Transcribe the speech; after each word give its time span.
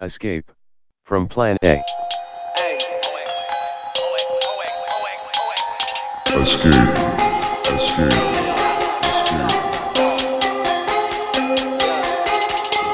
Escape 0.00 0.52
from 1.02 1.26
Plan 1.26 1.56
A. 1.64 1.82
Escape. 6.28 6.28
Escape. 6.28 6.74
Escape. 7.66 8.12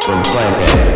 From 0.03 0.23
Plan 0.23 0.55
A. 0.55 0.95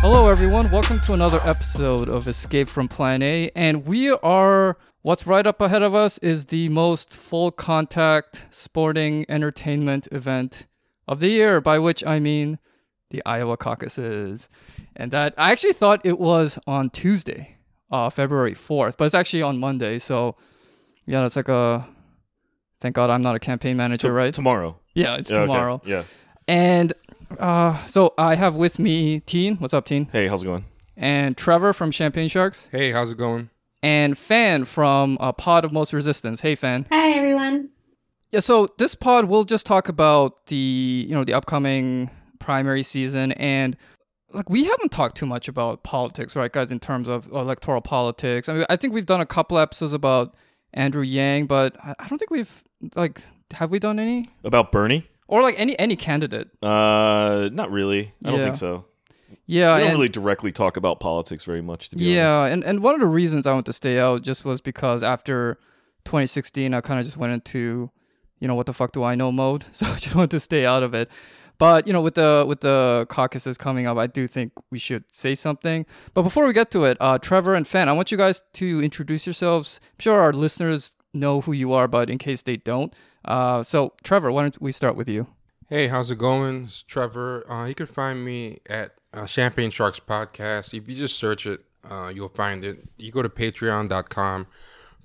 Hello, 0.00 0.28
everyone. 0.28 0.68
Welcome 0.72 0.98
to 1.06 1.12
another 1.12 1.40
episode 1.44 2.08
of 2.08 2.26
Escape 2.26 2.66
from 2.66 2.88
Plan 2.88 3.22
A. 3.22 3.52
And 3.54 3.86
we 3.86 4.10
are, 4.10 4.76
what's 5.08 5.26
right 5.26 5.46
up 5.46 5.58
ahead 5.62 5.82
of 5.82 5.94
us 5.94 6.18
is 6.18 6.46
the 6.46 6.68
most 6.68 7.14
full 7.14 7.50
contact 7.50 8.44
sporting 8.50 9.24
entertainment 9.30 10.06
event 10.12 10.66
of 11.06 11.18
the 11.18 11.28
year, 11.28 11.62
by 11.62 11.78
which 11.78 12.04
I 12.04 12.18
mean 12.18 12.58
the 13.08 13.22
Iowa 13.24 13.56
caucuses. 13.56 14.50
And 14.94 15.10
that 15.12 15.32
I 15.38 15.50
actually 15.50 15.72
thought 15.72 16.04
it 16.04 16.18
was 16.18 16.58
on 16.66 16.90
Tuesday, 16.90 17.56
uh, 17.90 18.10
February 18.10 18.52
4th, 18.52 18.98
but 18.98 19.06
it's 19.06 19.14
actually 19.14 19.40
on 19.40 19.58
Monday. 19.58 19.98
So, 19.98 20.36
yeah, 21.06 21.22
that's 21.22 21.36
like 21.36 21.48
a, 21.48 21.88
thank 22.78 22.94
God 22.94 23.08
I'm 23.08 23.22
not 23.22 23.34
a 23.34 23.38
campaign 23.38 23.78
manager, 23.78 24.12
right? 24.12 24.34
Tomorrow. 24.34 24.78
yeah, 24.92 25.16
it's 25.16 25.30
Yeah, 25.30 25.38
okay. 25.38 25.46
tomorrow. 25.46 25.80
Yeah. 25.86 26.02
And 26.46 26.92
uh, 27.38 27.82
so 27.84 28.12
I 28.18 28.34
have 28.34 28.56
with 28.56 28.78
me 28.78 29.20
Teen. 29.20 29.56
What's 29.56 29.72
up, 29.72 29.86
Teen? 29.86 30.08
Hey, 30.12 30.28
how's 30.28 30.42
it 30.42 30.46
going? 30.46 30.66
and 30.98 31.34
Trevor 31.34 31.72
from 31.72 31.92
Champagne 31.92 32.28
Sharks, 32.28 32.68
Hey, 32.72 32.90
how's 32.92 33.10
it 33.12 33.16
going? 33.16 33.48
And 33.82 34.16
Fan 34.16 34.64
from 34.64 35.16
uh, 35.20 35.32
Pod 35.32 35.64
of 35.64 35.72
Most 35.72 35.92
Resistance. 35.92 36.40
Hey, 36.40 36.54
Fan. 36.54 36.86
Hi, 36.90 37.12
everyone. 37.12 37.70
Yeah, 38.30 38.40
so 38.40 38.68
this 38.76 38.94
pod 38.94 39.24
will 39.24 39.44
just 39.44 39.64
talk 39.64 39.88
about 39.88 40.46
the 40.48 41.06
you 41.08 41.14
know 41.14 41.24
the 41.24 41.32
upcoming 41.32 42.10
primary 42.38 42.82
season, 42.82 43.32
and 43.32 43.74
like 44.34 44.50
we 44.50 44.64
haven't 44.64 44.92
talked 44.92 45.16
too 45.16 45.24
much 45.26 45.48
about 45.48 45.82
politics, 45.82 46.36
right, 46.36 46.52
guys? 46.52 46.70
In 46.70 46.78
terms 46.78 47.08
of 47.08 47.26
electoral 47.28 47.80
politics, 47.80 48.48
I 48.48 48.52
mean, 48.52 48.66
I 48.68 48.76
think 48.76 48.92
we've 48.92 49.06
done 49.06 49.22
a 49.22 49.26
couple 49.26 49.58
episodes 49.58 49.94
about 49.94 50.34
Andrew 50.74 51.02
Yang, 51.02 51.46
but 51.46 51.76
I 51.82 51.94
I 51.98 52.08
don't 52.08 52.18
think 52.18 52.30
we've 52.30 52.62
like 52.94 53.22
have 53.52 53.70
we 53.70 53.78
done 53.78 53.98
any 53.98 54.28
About 54.44 54.72
Bernie? 54.72 55.08
or 55.26 55.40
like 55.40 55.58
any 55.58 55.78
any 55.78 55.96
candidate? 55.96 56.50
Uh, 56.62 57.48
not 57.50 57.70
really. 57.70 58.12
I 58.24 58.30
don't 58.30 58.40
think 58.40 58.56
so. 58.56 58.84
Yeah, 59.50 59.74
we 59.74 59.80
don't 59.80 59.88
and- 59.90 59.98
really 59.98 60.08
directly 60.10 60.52
talk 60.52 60.76
about 60.76 61.00
politics 61.00 61.42
very 61.44 61.62
much, 61.62 61.88
to 61.90 61.96
be 61.96 62.04
yeah, 62.04 62.36
honest. 62.38 62.52
and, 62.52 62.64
and 62.64 62.80
one 62.82 62.94
of 62.94 63.00
the 63.00 63.06
reasons 63.06 63.46
I 63.46 63.52
wanted 63.52 63.66
to 63.66 63.72
stay 63.72 63.98
out 63.98 64.22
just 64.22 64.44
was 64.44 64.60
because 64.60 65.02
after 65.02 65.58
2016, 66.04 66.74
I 66.74 66.80
kind 66.82 67.00
of 67.00 67.06
just 67.06 67.16
went 67.16 67.32
into, 67.32 67.90
you 68.40 68.46
know, 68.48 68.54
what 68.54 68.66
the 68.66 68.72
fuck 68.74 68.92
do 68.92 69.02
I 69.02 69.14
know 69.14 69.32
mode. 69.32 69.64
So 69.72 69.86
I 69.86 69.96
just 69.96 70.14
wanted 70.14 70.30
to 70.32 70.40
stay 70.40 70.64
out 70.66 70.82
of 70.82 70.92
it. 70.94 71.10
But 71.56 71.86
you 71.88 71.92
know, 71.92 72.00
with 72.00 72.14
the 72.14 72.44
with 72.46 72.60
the 72.60 73.06
caucuses 73.08 73.58
coming 73.58 73.86
up, 73.88 73.98
I 73.98 74.06
do 74.06 74.28
think 74.28 74.52
we 74.70 74.78
should 74.78 75.02
say 75.12 75.34
something. 75.34 75.86
But 76.14 76.22
before 76.22 76.46
we 76.46 76.52
get 76.52 76.70
to 76.70 76.84
it, 76.84 76.96
uh, 77.00 77.18
Trevor 77.18 77.54
and 77.56 77.66
Fan, 77.66 77.88
I 77.88 77.92
want 77.92 78.12
you 78.12 78.16
guys 78.18 78.44
to 78.54 78.80
introduce 78.80 79.26
yourselves. 79.26 79.80
I'm 79.82 79.98
sure 79.98 80.20
our 80.20 80.32
listeners 80.32 80.94
know 81.12 81.40
who 81.40 81.52
you 81.52 81.72
are, 81.72 81.88
but 81.88 82.10
in 82.10 82.18
case 82.18 82.42
they 82.42 82.58
don't, 82.58 82.94
uh, 83.24 83.64
so 83.64 83.94
Trevor, 84.04 84.30
why 84.30 84.42
don't 84.42 84.60
we 84.62 84.70
start 84.70 84.94
with 84.94 85.08
you? 85.08 85.26
Hey, 85.70 85.88
how's 85.88 86.10
it 86.10 86.16
going? 86.16 86.64
It's 86.64 86.82
Trevor. 86.82 87.44
Uh, 87.46 87.66
you 87.66 87.74
can 87.74 87.84
find 87.84 88.24
me 88.24 88.56
at 88.70 88.92
uh, 89.12 89.26
Champagne 89.26 89.68
Sharks 89.68 90.00
Podcast. 90.00 90.72
If 90.72 90.88
you 90.88 90.94
just 90.94 91.18
search 91.18 91.44
it, 91.44 91.60
uh, 91.84 92.10
you'll 92.14 92.30
find 92.30 92.64
it. 92.64 92.88
You 92.96 93.12
go 93.12 93.20
to 93.20 93.28
patreon.com 93.28 94.46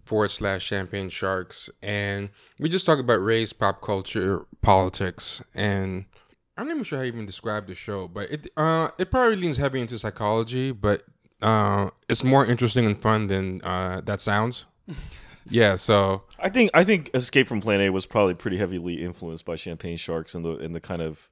forward 0.06 0.31
slash 0.31 0.64
champagne 0.64 1.09
sharks. 1.09 1.69
And 1.81 2.30
we 2.59 2.69
just 2.69 2.86
talk 2.86 2.97
about 2.97 3.22
race, 3.22 3.52
pop 3.52 3.81
culture, 3.81 4.45
politics. 4.61 5.44
And 5.53 6.06
I'm 6.56 6.67
not 6.67 6.75
even 6.75 6.86
sure 6.86 7.00
how 7.00 7.03
to 7.03 7.09
even 7.09 7.25
describe 7.25 7.67
the 7.67 7.75
show, 7.75 8.08
but 8.08 8.31
it, 8.31 8.50
uh, 8.56 8.88
it 8.97 9.11
probably 9.11 9.36
leans 9.36 9.58
heavy 9.58 9.81
into 9.81 10.00
psychology, 10.00 10.72
but 10.72 11.03
uh, 11.41 11.90
it's 12.07 12.23
more 12.23 12.46
interesting 12.46 12.85
and 12.85 12.97
fun 12.97 13.28
than 13.28 13.62
uh, 13.66 14.00
that 14.06 14.22
sounds. 14.22 14.66
yeah, 15.49 15.75
so 15.75 16.23
I 16.39 16.49
think 16.49 16.71
I 16.73 16.83
think 16.83 17.09
Escape 17.13 17.47
from 17.47 17.61
Plan 17.61 17.81
A 17.81 17.89
was 17.89 18.05
probably 18.05 18.33
pretty 18.33 18.57
heavily 18.57 19.03
influenced 19.03 19.45
by 19.45 19.55
Champagne 19.55 19.97
Sharks 19.97 20.35
and 20.35 20.43
the 20.43 20.57
and 20.57 20.75
the 20.75 20.79
kind 20.79 21.01
of 21.01 21.29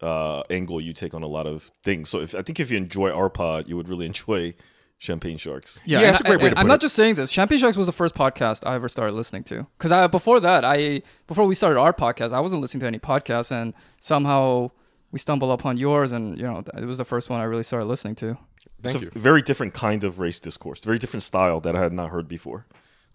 uh, 0.00 0.42
angle 0.50 0.80
you 0.80 0.92
take 0.92 1.14
on 1.14 1.22
a 1.22 1.26
lot 1.26 1.46
of 1.46 1.70
things. 1.82 2.08
So 2.10 2.20
if 2.20 2.34
I 2.34 2.42
think 2.42 2.60
if 2.60 2.70
you 2.70 2.76
enjoy 2.76 3.10
our 3.10 3.30
pod, 3.30 3.68
you 3.68 3.76
would 3.76 3.88
really 3.88 4.06
enjoy 4.12 4.54
Champagne 4.98 5.36
Sharks. 5.36 5.80
Yeah, 5.84 6.00
and 6.00 6.10
it's 6.10 6.20
a 6.20 6.24
great 6.24 6.40
I, 6.40 6.44
way 6.44 6.50
to 6.50 6.58
I'm 6.58 6.66
not 6.66 6.78
it. 6.78 6.82
just 6.82 6.94
saying 6.96 7.16
this. 7.16 7.30
Champagne 7.30 7.58
Sharks 7.58 7.76
was 7.76 7.86
the 7.86 7.92
first 7.92 8.14
podcast 8.14 8.66
I 8.66 8.74
ever 8.74 8.88
started 8.88 9.12
listening 9.14 9.44
to. 9.44 9.66
Because 9.78 9.92
I 9.92 10.06
before 10.06 10.40
that, 10.40 10.64
I 10.64 11.02
before 11.26 11.46
we 11.46 11.54
started 11.54 11.78
our 11.78 11.92
podcast, 11.92 12.32
I 12.32 12.40
wasn't 12.40 12.62
listening 12.62 12.80
to 12.80 12.86
any 12.86 12.98
podcasts, 12.98 13.52
and 13.52 13.74
somehow 14.00 14.70
we 15.12 15.18
stumbled 15.18 15.50
upon 15.50 15.76
yours, 15.76 16.12
and 16.12 16.36
you 16.36 16.44
know, 16.44 16.62
it 16.76 16.84
was 16.84 16.98
the 16.98 17.04
first 17.04 17.30
one 17.30 17.40
I 17.40 17.44
really 17.44 17.62
started 17.62 17.86
listening 17.86 18.16
to. 18.16 18.38
thank 18.82 18.96
it's 18.96 19.04
you. 19.04 19.10
a 19.14 19.18
very 19.18 19.42
different 19.42 19.74
kind 19.74 20.04
of 20.04 20.18
race 20.20 20.40
discourse, 20.40 20.84
very 20.84 20.98
different 20.98 21.22
style 21.22 21.60
that 21.60 21.76
I 21.76 21.82
had 21.82 21.92
not 21.92 22.10
heard 22.10 22.28
before. 22.28 22.66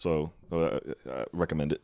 So 0.01 0.31
uh, 0.51 0.79
I 1.07 1.25
recommend 1.31 1.73
it. 1.73 1.81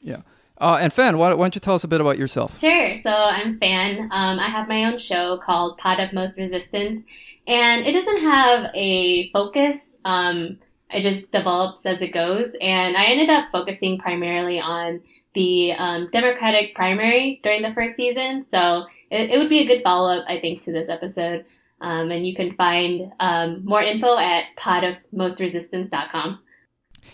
Yeah. 0.00 0.22
Uh, 0.56 0.78
and 0.80 0.90
Fan, 0.90 1.18
why, 1.18 1.34
why 1.34 1.44
don't 1.44 1.54
you 1.54 1.60
tell 1.60 1.74
us 1.74 1.84
a 1.84 1.88
bit 1.88 2.00
about 2.00 2.16
yourself? 2.16 2.58
Sure. 2.58 2.96
So 3.02 3.10
I'm 3.10 3.58
Fan. 3.58 4.08
Um, 4.10 4.38
I 4.38 4.48
have 4.48 4.66
my 4.66 4.86
own 4.86 4.96
show 4.96 5.38
called 5.44 5.76
Pod 5.76 6.00
of 6.00 6.14
Most 6.14 6.38
Resistance, 6.38 7.04
and 7.46 7.84
it 7.84 7.92
doesn't 7.92 8.20
have 8.22 8.70
a 8.74 9.30
focus. 9.32 9.96
Um, 10.06 10.58
it 10.90 11.02
just 11.02 11.30
develops 11.32 11.84
as 11.84 12.00
it 12.00 12.14
goes, 12.14 12.50
and 12.62 12.96
I 12.96 13.04
ended 13.04 13.28
up 13.28 13.50
focusing 13.52 13.98
primarily 13.98 14.58
on 14.58 15.02
the 15.34 15.72
um, 15.72 16.08
Democratic 16.12 16.74
primary 16.74 17.40
during 17.42 17.60
the 17.60 17.74
first 17.74 17.96
season. 17.96 18.46
So 18.50 18.86
it, 19.10 19.30
it 19.30 19.38
would 19.38 19.50
be 19.50 19.58
a 19.58 19.66
good 19.66 19.82
follow 19.82 20.18
up, 20.18 20.24
I 20.28 20.40
think, 20.40 20.62
to 20.62 20.72
this 20.72 20.88
episode. 20.88 21.44
Um, 21.82 22.10
and 22.10 22.26
you 22.26 22.34
can 22.34 22.54
find 22.54 23.12
um, 23.20 23.62
more 23.66 23.82
info 23.82 24.16
at 24.16 24.44
podofmostresistance.com. 24.56 26.38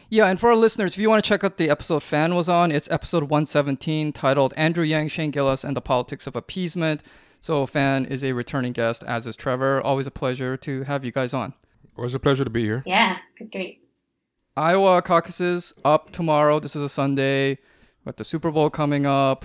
Yeah, 0.09 0.27
and 0.27 0.39
for 0.41 0.51
our 0.51 0.57
listeners, 0.57 0.95
if 0.95 0.99
you 0.99 1.09
want 1.09 1.23
to 1.23 1.29
check 1.29 1.45
out 1.45 1.57
the 1.57 1.71
episode 1.71 2.03
Fan 2.03 2.35
was 2.35 2.49
on, 2.49 2.73
it's 2.73 2.91
episode 2.91 3.25
117 3.25 4.13
titled 4.13 4.53
Andrew 4.57 4.85
Yang, 4.85 5.09
Shane 5.09 5.31
Gillis, 5.31 5.65
and 5.65 5.77
the 5.77 5.81
Politics 5.81 6.27
of 6.27 6.37
Appeasement. 6.37 7.03
So 7.41 7.65
Fan 7.67 8.05
is 8.07 8.23
a 8.23 8.33
returning 8.33 8.73
guest, 8.73 9.03
as 9.05 9.27
is 9.27 9.37
Trevor. 9.37 9.81
Always 9.81 10.07
a 10.07 10.11
pleasure 10.11 10.57
to 10.59 10.83
have 10.83 11.05
you 11.05 11.13
guys 11.13 11.33
on. 11.33 11.55
It 11.97 12.01
was 12.01 12.15
a 12.15 12.21
pleasure 12.21 12.45
to 12.45 12.51
be 12.51 12.63
here. 12.65 12.83
Yeah, 12.87 13.19
it's 13.39 13.51
great. 13.51 13.83
Iowa 14.57 15.01
caucuses 15.03 15.73
up 15.85 16.11
tomorrow. 16.11 16.61
This 16.61 16.77
is 16.77 16.83
a 16.83 16.89
Sunday. 16.89 17.59
With 18.05 18.17
the 18.17 18.25
Super 18.25 18.51
Bowl 18.51 18.71
coming 18.71 19.05
up, 19.05 19.45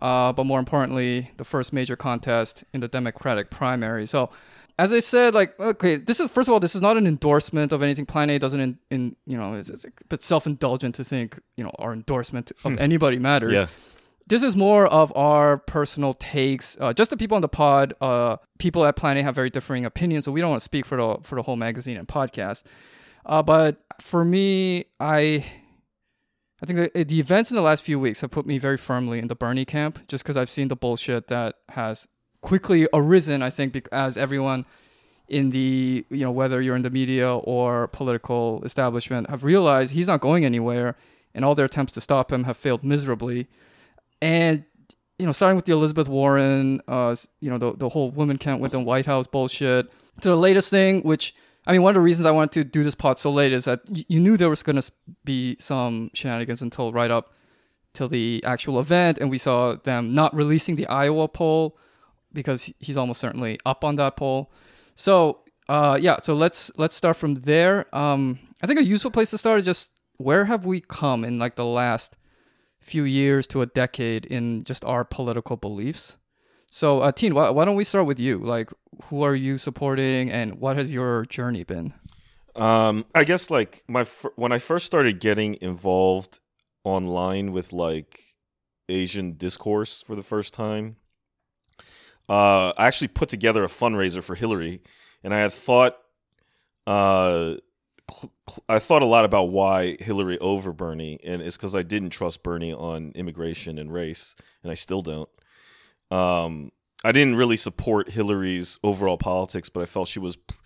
uh, 0.00 0.32
but 0.32 0.44
more 0.44 0.60
importantly, 0.60 1.32
the 1.36 1.44
first 1.44 1.72
major 1.72 1.96
contest 1.96 2.62
in 2.72 2.80
the 2.80 2.86
Democratic 2.86 3.50
primary. 3.50 4.06
So, 4.06 4.30
as 4.78 4.92
I 4.92 5.00
said, 5.00 5.34
like, 5.34 5.58
okay, 5.58 5.96
this 5.96 6.20
is 6.20 6.30
first 6.30 6.48
of 6.48 6.52
all, 6.52 6.60
this 6.60 6.74
is 6.74 6.80
not 6.80 6.96
an 6.96 7.06
endorsement 7.06 7.72
of 7.72 7.82
anything. 7.82 8.06
Plan 8.06 8.30
A 8.30 8.38
doesn't, 8.38 8.60
in, 8.60 8.78
in 8.90 9.16
you 9.26 9.36
know, 9.36 9.54
it's, 9.54 9.68
it's 9.68 9.84
a 9.84 9.90
bit 10.08 10.22
self-indulgent 10.22 10.94
to 10.96 11.04
think, 11.04 11.40
you 11.56 11.64
know, 11.64 11.72
our 11.78 11.92
endorsement 11.92 12.52
of 12.64 12.78
anybody 12.78 13.18
matters 13.18 13.52
Yeah. 13.54 13.66
this 14.28 14.42
is 14.42 14.54
more 14.54 14.86
of 14.86 15.12
our 15.16 15.58
personal 15.58 16.14
takes. 16.14 16.76
Uh, 16.80 16.92
just 16.92 17.10
the 17.10 17.16
people 17.16 17.34
on 17.34 17.42
the 17.42 17.48
pod, 17.48 17.94
uh, 18.00 18.36
people 18.58 18.84
at 18.84 18.94
Plan 18.94 19.16
A 19.16 19.22
have 19.22 19.34
very 19.34 19.50
differing 19.50 19.84
opinions, 19.84 20.24
so 20.26 20.32
we 20.32 20.40
don't 20.40 20.50
want 20.50 20.60
to 20.60 20.64
speak 20.64 20.84
for 20.86 20.96
the 20.96 21.16
for 21.22 21.34
the 21.36 21.42
whole 21.42 21.56
magazine 21.56 21.96
and 21.96 22.06
podcast. 22.06 22.62
Uh, 23.26 23.42
but 23.42 23.82
for 24.00 24.24
me, 24.24 24.84
I 25.00 25.44
I 26.62 26.66
think 26.66 26.92
the, 26.92 27.04
the 27.04 27.20
events 27.20 27.50
in 27.50 27.56
the 27.56 27.62
last 27.62 27.82
few 27.82 27.98
weeks 27.98 28.20
have 28.20 28.30
put 28.30 28.44
me 28.46 28.58
very 28.58 28.76
firmly 28.76 29.18
in 29.18 29.28
the 29.28 29.34
Bernie 29.36 29.64
camp, 29.64 30.06
just 30.08 30.24
because 30.24 30.36
I've 30.36 30.50
seen 30.50 30.68
the 30.68 30.76
bullshit 30.76 31.28
that 31.28 31.56
has 31.70 32.06
quickly 32.40 32.88
arisen. 32.92 33.42
I 33.42 33.50
think 33.50 33.88
as 33.92 34.16
everyone 34.16 34.64
in 35.28 35.50
the 35.50 36.06
you 36.10 36.20
know 36.20 36.30
whether 36.30 36.60
you're 36.60 36.76
in 36.76 36.82
the 36.82 36.90
media 36.90 37.34
or 37.36 37.88
political 37.88 38.62
establishment 38.64 39.28
have 39.28 39.44
realized 39.44 39.92
he's 39.92 40.06
not 40.06 40.20
going 40.20 40.44
anywhere, 40.44 40.96
and 41.34 41.44
all 41.44 41.54
their 41.54 41.66
attempts 41.66 41.92
to 41.92 42.00
stop 42.00 42.32
him 42.32 42.44
have 42.44 42.56
failed 42.56 42.82
miserably 42.82 43.46
and 44.20 44.64
you 45.18 45.26
know, 45.26 45.32
starting 45.32 45.56
with 45.56 45.64
the 45.64 45.72
Elizabeth 45.72 46.08
Warren, 46.08 46.80
uh, 46.86 47.14
you 47.40 47.50
know, 47.50 47.58
the 47.58 47.72
the 47.72 47.88
whole 47.88 48.10
women 48.10 48.38
can't 48.38 48.60
win 48.60 48.70
the 48.70 48.80
White 48.80 49.06
House 49.06 49.26
bullshit, 49.26 49.90
to 50.20 50.28
the 50.28 50.36
latest 50.36 50.70
thing, 50.70 51.02
which 51.02 51.34
I 51.66 51.72
mean, 51.72 51.82
one 51.82 51.90
of 51.90 51.94
the 51.94 52.00
reasons 52.00 52.24
I 52.24 52.30
wanted 52.30 52.52
to 52.52 52.64
do 52.64 52.84
this 52.84 52.94
pod 52.94 53.18
so 53.18 53.30
late 53.30 53.52
is 53.52 53.64
that 53.64 53.80
you 53.88 54.20
knew 54.20 54.36
there 54.36 54.48
was 54.48 54.62
going 54.62 54.80
to 54.80 54.92
be 55.24 55.56
some 55.58 56.10
shenanigans 56.14 56.62
until 56.62 56.92
right 56.92 57.10
up 57.10 57.34
till 57.94 58.08
the 58.08 58.42
actual 58.46 58.78
event, 58.78 59.18
and 59.18 59.28
we 59.28 59.38
saw 59.38 59.74
them 59.74 60.12
not 60.12 60.34
releasing 60.34 60.76
the 60.76 60.86
Iowa 60.86 61.26
poll 61.26 61.76
because 62.38 62.72
he's 62.78 62.96
almost 62.96 63.20
certainly 63.20 63.58
up 63.66 63.84
on 63.84 63.96
that 63.96 64.16
poll. 64.16 64.52
So, 64.94 65.40
uh, 65.68 65.98
yeah, 66.00 66.18
so 66.22 66.34
let's 66.34 66.70
let's 66.76 66.94
start 66.94 67.16
from 67.16 67.34
there. 67.34 67.92
Um, 67.94 68.38
I 68.62 68.66
think 68.66 68.78
a 68.78 68.84
useful 68.84 69.10
place 69.10 69.30
to 69.30 69.38
start 69.38 69.58
is 69.58 69.64
just 69.64 69.92
where 70.16 70.44
have 70.46 70.64
we 70.64 70.80
come 70.80 71.24
in 71.24 71.38
like 71.38 71.56
the 71.56 71.64
last 71.64 72.16
few 72.80 73.02
years 73.02 73.46
to 73.48 73.60
a 73.60 73.66
decade 73.66 74.24
in 74.26 74.64
just 74.64 74.84
our 74.84 75.04
political 75.04 75.56
beliefs. 75.56 76.16
So, 76.70 77.00
uh, 77.00 77.12
Teen, 77.12 77.34
why, 77.34 77.50
why 77.50 77.64
don't 77.64 77.76
we 77.76 77.84
start 77.84 78.06
with 78.06 78.20
you? 78.20 78.38
Like, 78.38 78.70
who 79.04 79.22
are 79.22 79.34
you 79.34 79.58
supporting, 79.58 80.30
and 80.30 80.60
what 80.60 80.76
has 80.76 80.92
your 80.92 81.24
journey 81.26 81.64
been? 81.64 81.94
Um, 82.54 83.04
I 83.14 83.24
guess 83.24 83.50
like 83.50 83.84
my 83.88 84.04
fir- 84.04 84.32
when 84.36 84.52
I 84.52 84.58
first 84.58 84.86
started 84.86 85.20
getting 85.20 85.56
involved 85.60 86.40
online 86.84 87.52
with 87.52 87.72
like 87.72 88.20
Asian 88.88 89.36
discourse 89.36 90.02
for 90.02 90.16
the 90.16 90.22
first 90.22 90.54
time. 90.54 90.96
Uh, 92.28 92.72
I 92.76 92.86
actually 92.86 93.08
put 93.08 93.28
together 93.28 93.64
a 93.64 93.68
fundraiser 93.68 94.22
for 94.22 94.34
Hillary, 94.34 94.82
and 95.22 95.34
I 95.34 95.40
had 95.40 95.52
thought, 95.52 95.96
uh, 96.86 97.54
cl- 98.10 98.32
cl- 98.48 98.64
I 98.68 98.78
thought 98.78 99.02
a 99.02 99.06
lot 99.06 99.24
about 99.24 99.44
why 99.44 99.96
Hillary 99.98 100.38
over 100.38 100.72
Bernie, 100.72 101.18
and 101.24 101.40
it's 101.40 101.56
because 101.56 101.74
I 101.74 101.82
didn't 101.82 102.10
trust 102.10 102.42
Bernie 102.42 102.72
on 102.72 103.12
immigration 103.14 103.78
and 103.78 103.92
race, 103.92 104.34
and 104.62 104.70
I 104.70 104.74
still 104.74 105.00
don't. 105.00 105.28
Um, 106.10 106.70
I 107.04 107.12
didn't 107.12 107.36
really 107.36 107.56
support 107.56 108.10
Hillary's 108.10 108.78
overall 108.82 109.18
politics, 109.18 109.68
but 109.68 109.82
I 109.82 109.86
felt 109.86 110.08
she 110.08 110.18
was 110.18 110.36
p- 110.36 110.56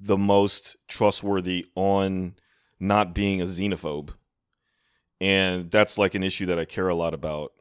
the 0.00 0.16
most 0.16 0.76
trustworthy 0.88 1.66
on 1.74 2.34
not 2.80 3.14
being 3.14 3.40
a 3.40 3.44
xenophobe. 3.44 4.10
And 5.20 5.70
that's 5.70 5.98
like 5.98 6.14
an 6.14 6.22
issue 6.22 6.46
that 6.46 6.58
I 6.58 6.64
care 6.64 6.88
a 6.88 6.94
lot 6.94 7.12
about. 7.12 7.52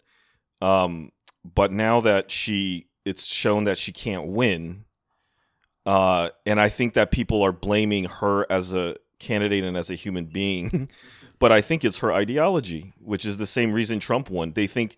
Um, 0.62 1.12
but 1.44 1.72
now 1.72 2.02
that 2.02 2.30
she, 2.32 2.87
it's 3.08 3.26
shown 3.26 3.64
that 3.64 3.78
she 3.78 3.92
can't 3.92 4.28
win. 4.28 4.86
Uh, 5.86 6.30
and 6.46 6.60
I 6.60 6.68
think 6.68 6.94
that 6.96 7.12
people 7.12 7.42
are 7.44 7.54
blaming 7.54 8.06
her 8.06 8.46
as 8.52 8.74
a 8.74 8.98
candidate 9.20 9.64
and 9.64 9.78
as 9.78 9.90
a 9.90 9.96
human 9.96 10.26
being. 10.26 10.90
but 11.40 11.52
I 11.52 11.62
think 11.62 11.86
it's 11.86 12.00
her 12.00 12.12
ideology, 12.12 12.94
which 13.00 13.26
is 13.26 13.38
the 13.38 13.48
same 13.48 13.72
reason 13.72 14.00
Trump 14.00 14.30
won. 14.30 14.52
They 14.52 14.68
think 14.68 14.98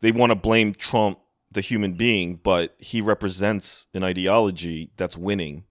they 0.00 0.12
want 0.12 0.30
to 0.30 0.36
blame 0.36 0.72
Trump 0.74 1.18
the 1.52 1.60
human 1.60 1.92
being, 1.92 2.36
but 2.36 2.74
he 2.78 3.02
represents 3.02 3.88
an 3.92 4.02
ideology 4.02 4.90
that's 4.96 5.16
winning. 5.16 5.64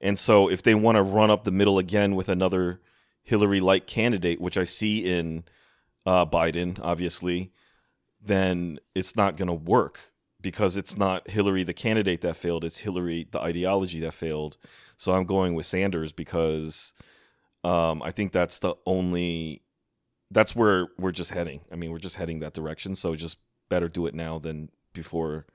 And 0.00 0.18
so 0.18 0.48
if 0.48 0.62
they 0.62 0.74
want 0.74 0.96
to 0.96 1.02
run 1.02 1.30
up 1.30 1.44
the 1.44 1.50
middle 1.50 1.78
again 1.78 2.14
with 2.14 2.28
another 2.28 2.80
Hillary 3.22 3.60
like 3.60 3.86
candidate, 3.86 4.40
which 4.40 4.56
I 4.56 4.64
see 4.64 5.04
in 5.04 5.44
uh, 6.06 6.24
Biden, 6.24 6.78
obviously, 6.80 7.52
then 8.22 8.78
it's 8.94 9.16
not 9.16 9.36
going 9.36 9.48
to 9.48 9.54
work 9.54 10.12
because 10.46 10.76
it's 10.76 10.96
not 10.96 11.28
Hillary 11.28 11.64
the 11.64 11.74
candidate 11.74 12.20
that 12.20 12.36
failed, 12.36 12.62
it's 12.62 12.78
Hillary 12.78 13.26
the 13.28 13.40
ideology 13.40 13.98
that 13.98 14.14
failed. 14.14 14.56
So 14.96 15.12
I'm 15.12 15.24
going 15.24 15.54
with 15.54 15.66
Sanders 15.66 16.12
because 16.12 16.94
um, 17.64 18.00
I 18.00 18.12
think 18.12 18.30
that's 18.30 18.60
the 18.60 18.76
only 18.86 19.62
that's 20.30 20.54
where 20.54 20.86
we're 20.98 21.10
just 21.10 21.32
heading. 21.32 21.62
I 21.72 21.74
mean, 21.74 21.90
we're 21.90 21.98
just 21.98 22.14
heading 22.14 22.38
that 22.40 22.54
direction. 22.54 22.94
So 22.94 23.16
just 23.16 23.38
better 23.68 23.88
do 23.88 24.06
it 24.06 24.14
now 24.14 24.38
than 24.38 24.70
before 24.92 25.46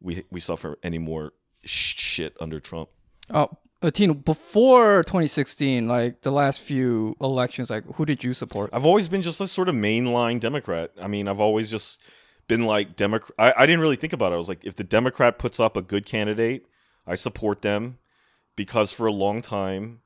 we 0.00 0.22
we 0.30 0.38
suffer 0.38 0.78
any 0.84 0.98
more 0.98 1.32
sh- 1.64 1.98
shit 1.98 2.36
under 2.40 2.60
Trump. 2.60 2.88
Oh, 3.30 3.48
uh, 3.82 3.90
Tino, 3.90 4.14
before 4.14 5.02
2016, 5.02 5.88
like 5.88 6.20
the 6.20 6.30
last 6.30 6.60
few 6.60 7.16
elections, 7.20 7.68
like 7.68 7.82
who 7.96 8.06
did 8.06 8.22
you 8.22 8.32
support? 8.32 8.70
I've 8.72 8.86
always 8.86 9.08
been 9.08 9.22
just 9.22 9.40
a 9.40 9.48
sort 9.48 9.68
of 9.68 9.74
mainline 9.74 10.38
Democrat. 10.38 10.92
I 11.02 11.08
mean, 11.08 11.26
I've 11.26 11.40
always 11.40 11.68
just 11.68 12.00
been 12.50 12.66
like 12.66 12.96
Democrat. 12.96 13.32
I, 13.38 13.62
I 13.62 13.66
didn't 13.66 13.80
really 13.80 13.96
think 13.96 14.12
about 14.12 14.32
it. 14.32 14.34
I 14.34 14.38
was 14.38 14.48
like, 14.48 14.64
if 14.64 14.74
the 14.74 14.84
Democrat 14.84 15.38
puts 15.38 15.60
up 15.60 15.76
a 15.76 15.82
good 15.82 16.04
candidate, 16.04 16.66
I 17.06 17.14
support 17.14 17.62
them 17.62 17.98
because 18.56 18.92
for 18.92 19.06
a 19.06 19.12
long 19.12 19.40
time 19.40 20.00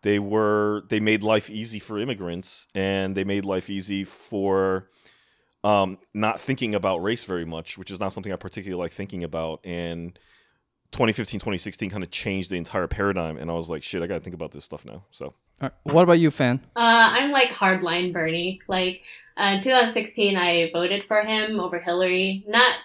they 0.00 0.18
were 0.18 0.84
they 0.88 1.00
made 1.00 1.22
life 1.22 1.50
easy 1.50 1.78
for 1.78 1.98
immigrants 1.98 2.66
and 2.74 3.14
they 3.14 3.24
made 3.24 3.44
life 3.44 3.68
easy 3.68 4.04
for 4.04 4.88
um, 5.62 5.98
not 6.14 6.40
thinking 6.40 6.74
about 6.74 7.02
race 7.02 7.26
very 7.26 7.44
much, 7.44 7.76
which 7.76 7.90
is 7.90 8.00
not 8.00 8.12
something 8.12 8.32
I 8.32 8.36
particularly 8.36 8.82
like 8.82 8.92
thinking 8.92 9.22
about. 9.22 9.60
And 9.62 10.18
2015, 10.92 11.40
2016 11.40 11.90
kind 11.90 12.02
of 12.02 12.10
changed 12.10 12.50
the 12.50 12.56
entire 12.56 12.86
paradigm. 12.88 13.36
And 13.36 13.50
I 13.50 13.54
was 13.54 13.68
like, 13.68 13.82
shit, 13.82 14.02
I 14.02 14.06
got 14.06 14.14
to 14.14 14.20
think 14.20 14.34
about 14.34 14.52
this 14.52 14.64
stuff 14.64 14.86
now. 14.86 15.04
So 15.10 15.26
All 15.26 15.34
right, 15.60 15.72
what 15.82 16.02
about 16.02 16.18
you, 16.18 16.30
fan? 16.30 16.60
Uh, 16.74 16.80
I'm 16.80 17.30
like 17.30 17.50
hardline 17.50 18.14
Bernie. 18.14 18.60
Like 18.66 19.02
uh, 19.38 19.54
in 19.56 19.62
2016, 19.62 20.36
I 20.36 20.70
voted 20.72 21.04
for 21.06 21.22
him 21.22 21.58
over 21.58 21.78
Hillary. 21.78 22.44
Not, 22.46 22.76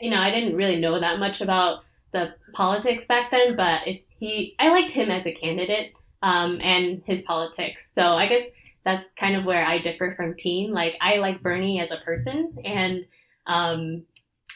you 0.00 0.10
know, 0.10 0.18
I 0.18 0.30
didn't 0.30 0.56
really 0.56 0.80
know 0.80 0.98
that 0.98 1.18
much 1.18 1.40
about 1.40 1.84
the 2.12 2.34
politics 2.52 3.04
back 3.06 3.30
then, 3.30 3.56
but 3.56 3.86
it's 3.86 4.06
he. 4.18 4.54
I 4.58 4.68
liked 4.68 4.90
him 4.90 5.10
as 5.10 5.26
a 5.26 5.32
candidate 5.32 5.92
um, 6.22 6.60
and 6.60 7.02
his 7.04 7.22
politics. 7.22 7.90
So 7.94 8.02
I 8.02 8.26
guess 8.28 8.48
that's 8.84 9.08
kind 9.16 9.36
of 9.36 9.44
where 9.44 9.64
I 9.64 9.78
differ 9.78 10.14
from 10.16 10.36
Teen. 10.36 10.72
Like 10.72 10.94
I 11.00 11.16
like 11.16 11.42
Bernie 11.42 11.80
as 11.80 11.90
a 11.90 12.04
person, 12.04 12.56
and 12.64 13.04
um, 13.46 14.02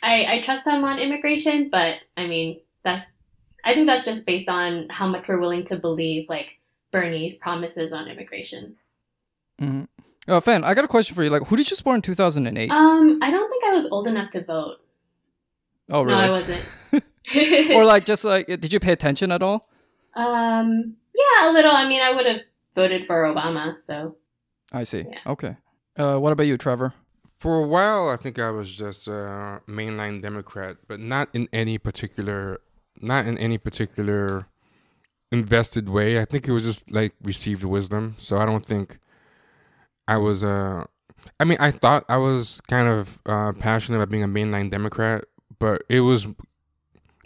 I, 0.02 0.26
I 0.26 0.42
trust 0.42 0.66
him 0.66 0.84
on 0.84 0.98
immigration. 0.98 1.68
But 1.70 1.96
I 2.16 2.26
mean, 2.26 2.60
that's 2.84 3.10
I 3.64 3.74
think 3.74 3.86
that's 3.86 4.04
just 4.04 4.26
based 4.26 4.48
on 4.48 4.88
how 4.88 5.06
much 5.06 5.28
we're 5.28 5.40
willing 5.40 5.64
to 5.66 5.76
believe, 5.76 6.28
like 6.28 6.58
Bernie's 6.90 7.36
promises 7.36 7.92
on 7.92 8.08
immigration. 8.08 8.76
hmm 9.58 9.84
Uh, 10.28 10.40
fan, 10.40 10.62
I 10.62 10.74
got 10.74 10.84
a 10.84 10.88
question 10.88 11.16
for 11.16 11.24
you. 11.24 11.30
Like, 11.30 11.46
who 11.46 11.56
did 11.56 11.70
you 11.70 11.76
support 11.76 11.96
in 11.96 12.02
2008? 12.02 12.70
Um, 12.70 13.18
I 13.22 13.30
don't 13.30 13.48
think 13.50 13.64
I 13.64 13.72
was 13.72 13.86
old 13.90 14.06
enough 14.06 14.30
to 14.32 14.44
vote. 14.44 14.76
oh, 15.90 16.02
really? 16.02 16.20
No, 16.20 16.24
I 16.24 16.30
wasn't. 16.30 17.72
or 17.74 17.84
like, 17.84 18.04
just 18.04 18.24
like, 18.24 18.46
did 18.46 18.72
you 18.72 18.80
pay 18.80 18.92
attention 18.92 19.32
at 19.32 19.42
all? 19.42 19.68
um, 20.14 20.96
yeah, 21.14 21.50
a 21.50 21.52
little. 21.52 21.70
I 21.70 21.88
mean, 21.88 22.02
I 22.02 22.14
would 22.14 22.26
have 22.26 22.40
voted 22.74 23.06
for 23.06 23.24
Obama. 23.24 23.76
So 23.84 24.16
I 24.72 24.84
see. 24.84 25.04
Yeah. 25.08 25.18
Okay. 25.26 25.56
Uh, 25.96 26.18
what 26.18 26.32
about 26.32 26.46
you, 26.46 26.56
Trevor? 26.56 26.94
For 27.38 27.62
a 27.62 27.66
while, 27.66 28.08
I 28.08 28.16
think 28.16 28.38
I 28.38 28.50
was 28.50 28.76
just 28.76 29.06
a 29.08 29.60
mainline 29.68 30.20
Democrat, 30.22 30.76
but 30.86 31.00
not 31.00 31.28
in 31.32 31.48
any 31.52 31.78
particular, 31.78 32.58
not 33.00 33.26
in 33.26 33.38
any 33.38 33.58
particular 33.58 34.46
invested 35.30 35.88
way. 35.88 36.20
I 36.20 36.24
think 36.24 36.48
it 36.48 36.52
was 36.52 36.64
just 36.64 36.90
like 36.90 37.14
received 37.22 37.64
wisdom. 37.64 38.16
So 38.18 38.38
I 38.38 38.46
don't 38.46 38.64
think 38.66 38.98
I 40.08 40.16
was. 40.16 40.42
Uh, 40.42 40.84
I 41.38 41.44
mean, 41.44 41.58
I 41.60 41.70
thought 41.70 42.04
I 42.08 42.16
was 42.16 42.60
kind 42.62 42.88
of 42.88 43.18
uh, 43.26 43.52
passionate 43.52 43.98
about 43.98 44.10
being 44.10 44.24
a 44.24 44.28
mainline 44.28 44.70
Democrat, 44.70 45.24
but 45.60 45.82
it 45.88 46.00
was 46.00 46.26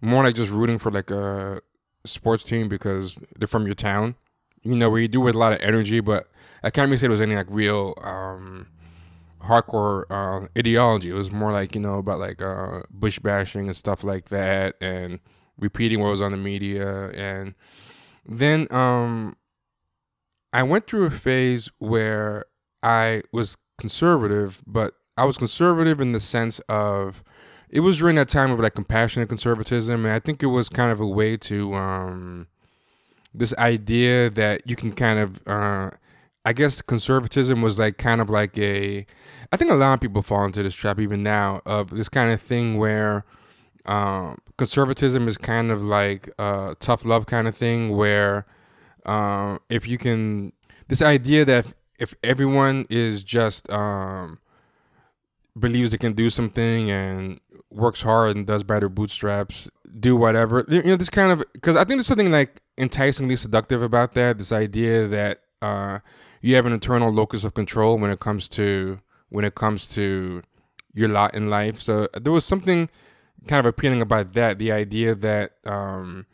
more 0.03 0.25
like 0.25 0.35
just 0.35 0.51
rooting 0.51 0.79
for 0.79 0.91
like 0.91 1.11
a 1.11 1.61
sports 2.05 2.45
team 2.45 2.69
because 2.69 3.17
they're 3.39 3.49
from 3.49 3.65
your 3.65 3.75
town. 3.75 4.17
You 4.63 4.77
know, 4.77 4.91
where 4.91 5.01
you 5.01 5.09
do 5.09 5.21
with 5.21 5.35
a 5.35 5.39
lot 5.39 5.53
of 5.53 5.61
energy, 5.61 6.01
but 6.01 6.29
I 6.63 6.71
can't 6.71 6.89
really 6.89 6.99
say 6.99 7.07
there 7.07 7.13
was 7.13 7.21
any 7.21 7.37
like 7.37 7.49
real. 7.49 7.95
Um, 8.03 8.67
hardcore 9.45 10.05
uh, 10.11 10.47
ideology. 10.57 11.11
It 11.11 11.15
was 11.15 11.31
more 11.31 11.53
like 11.53 11.75
you 11.75 11.81
know 11.81 11.99
about 11.99 12.19
like 12.19 12.41
uh, 12.41 12.83
bush 12.91 13.19
bashing 13.19 13.67
and 13.67 13.77
stuff 13.77 14.05
like 14.05 14.29
that, 14.29 14.77
and 14.81 15.21
repeating 15.59 16.01
what 16.01 16.11
was 16.11 16.21
on 16.21 16.33
the 16.33 16.39
media. 16.39 17.11
And 17.11 17.55
then 18.25 18.67
um, 18.71 19.37
I 20.53 20.63
went 20.63 20.87
through 20.87 21.07
a 21.07 21.11
phase 21.11 21.71
where 21.79 22.45
I 22.83 23.23
was 23.33 23.57
conservative, 23.79 24.63
but 24.67 24.95
I 25.17 25.25
was 25.25 25.39
conservative 25.39 26.01
in 26.01 26.13
the 26.13 26.21
sense 26.21 26.59
of 26.69 27.23
it 27.69 27.81
was 27.81 27.99
during 27.99 28.17
that 28.17 28.29
time 28.29 28.51
of 28.51 28.61
like 28.61 28.75
compassionate 28.75 29.29
conservatism, 29.29 30.05
and 30.05 30.15
I 30.15 30.19
think 30.19 30.43
it 30.43 30.47
was 30.47 30.69
kind 30.69 30.93
of 30.93 31.01
a 31.01 31.07
way 31.07 31.37
to 31.39 31.75
um, 31.75 32.49
this 33.35 33.55
idea 33.57 34.31
that 34.31 34.63
you 34.67 34.77
can 34.77 34.93
kind 34.93 35.19
of. 35.19 35.41
Uh, 35.47 35.91
I 36.45 36.53
guess 36.53 36.83
conservatism 36.83 37.63
was 37.63 37.79
like 37.79 37.99
kind 37.99 38.21
of 38.21 38.29
like 38.29 38.59
a. 38.59 39.07
I 39.53 39.57
think 39.57 39.71
a 39.71 39.75
lot 39.75 39.95
of 39.95 40.01
people 40.01 40.23
fall 40.23 40.45
into 40.45 40.63
this 40.63 40.75
trap 40.75 40.99
even 40.99 41.23
now 41.23 41.63
of 41.65 41.91
this 41.91 42.09
kind 42.09 42.33
of 42.33 42.41
thing 42.41 42.79
where 42.79 43.25
um, 43.87 44.39
conservatism 44.59 45.29
is 45.29 45.39
kind 45.39 45.71
of 45.71 45.83
like 45.85 46.29
a 46.39 46.77
tough 46.81 47.05
love 47.05 47.27
kind 47.27 47.47
of 47.47 47.57
thing 47.57 47.97
where 47.97 48.47
um, 49.07 49.61
if 49.69 49.87
you 49.87 49.99
can 49.99 50.53
this 50.89 51.03
idea 51.03 51.45
that 51.45 51.73
if 52.03 52.17
everyone 52.25 52.85
is 52.91 53.23
just 53.23 53.71
um, 53.71 54.41
believes 55.57 55.93
they 55.93 55.99
can 55.99 56.15
do 56.15 56.31
something 56.31 56.91
and 56.91 57.41
works 57.71 58.03
hard 58.03 58.37
and 58.37 58.45
does 58.45 58.65
better 58.65 58.89
bootstraps, 58.89 59.71
do 60.01 60.17
whatever. 60.17 60.65
You 60.69 60.83
know, 60.83 60.97
this 60.97 61.09
kind 61.09 61.31
of 61.31 61.45
because 61.53 61.77
I 61.77 61.85
think 61.85 61.99
there's 61.99 62.09
something 62.09 62.33
like 62.33 62.61
enticingly 62.77 63.37
seductive 63.37 63.83
about 63.83 64.15
that. 64.15 64.39
This 64.39 64.51
idea 64.51 65.07
that 65.07 65.39
uh, 65.63 66.01
you 66.41 66.57
have 66.57 66.67
an 66.67 66.73
internal 66.73 67.13
locus 67.13 67.45
of 67.45 67.55
control 67.55 67.97
when 67.99 68.11
it 68.11 68.19
comes 68.19 68.49
to 68.51 68.99
when 69.29 69.45
it 69.45 69.55
comes 69.55 69.89
to 69.95 70.43
your 70.93 71.09
lot 71.09 71.35
in 71.35 71.51
life. 71.51 71.81
So 71.81 72.09
there 72.21 72.33
was 72.33 72.45
something 72.45 72.91
kind 73.47 73.61
of 73.61 73.67
appealing 73.67 74.03
about 74.03 74.33
that. 74.35 74.59
The 74.59 74.73
idea 74.73 75.15
that 75.15 75.53
um, 75.65 76.27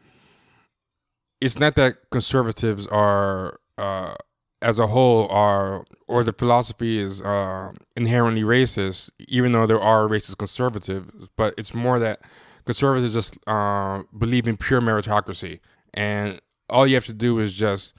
it's 1.42 1.58
not 1.58 1.74
that 1.74 2.08
conservatives 2.10 2.86
are 2.86 3.60
uh, 3.76 4.14
as 4.60 4.78
a 4.78 4.86
whole 4.88 5.28
are 5.28 5.84
or 6.06 6.24
the 6.24 6.32
philosophy 6.32 6.98
is 6.98 7.22
uh, 7.22 7.72
inherently 7.96 8.42
racist, 8.42 9.10
even 9.28 9.52
though 9.52 9.66
there 9.66 9.80
are 9.80 10.08
racist 10.08 10.38
conservatives. 10.38 11.28
But 11.36 11.54
it's 11.56 11.74
more 11.74 11.98
that 11.98 12.20
conservatives 12.64 13.14
just 13.14 13.38
uh, 13.46 14.02
believe 14.16 14.48
in 14.48 14.56
pure 14.56 14.80
meritocracy, 14.80 15.60
and 15.94 16.40
all 16.70 16.86
you 16.86 16.94
have 16.94 17.06
to 17.06 17.12
do 17.12 17.38
is 17.38 17.54
just 17.54 17.94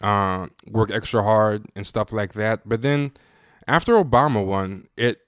uh, 0.00 0.46
work 0.68 0.90
extra 0.90 1.22
hard 1.22 1.66
and 1.74 1.86
stuff 1.86 2.12
like 2.12 2.34
that. 2.34 2.68
But 2.68 2.82
then 2.82 3.12
after 3.66 3.94
Obama 3.94 4.44
won, 4.44 4.86
it 4.96 5.20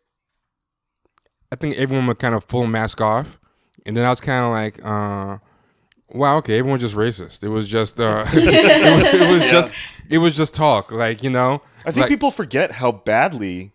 I 1.51 1.57
think 1.57 1.77
everyone 1.77 2.07
would 2.07 2.19
kind 2.19 2.35
of 2.35 2.45
full 2.45 2.67
mask 2.67 3.01
off, 3.01 3.41
and 3.87 3.97
then 3.97 4.05
I 4.05 4.11
was 4.11 4.21
kind 4.21 4.45
of 4.45 4.53
like, 4.53 4.85
uh, 4.85 5.39
"Wow, 6.11 6.37
okay, 6.38 6.59
everyone's 6.59 6.83
just 6.83 6.95
racist." 6.97 7.43
It 7.43 7.49
was 7.49 7.69
just, 7.69 7.99
uh, 8.00 8.25
it 8.33 8.95
was, 8.95 9.05
it 9.05 9.33
was 9.33 9.45
just, 9.50 9.75
it 10.09 10.19
was 10.19 10.37
just 10.37 10.55
talk, 10.55 10.91
like 10.93 11.23
you 11.23 11.31
know. 11.31 11.62
I 11.87 11.91
think 11.91 12.03
like- 12.03 12.09
people 12.09 12.31
forget 12.31 12.73
how 12.73 12.93
badly 12.93 13.73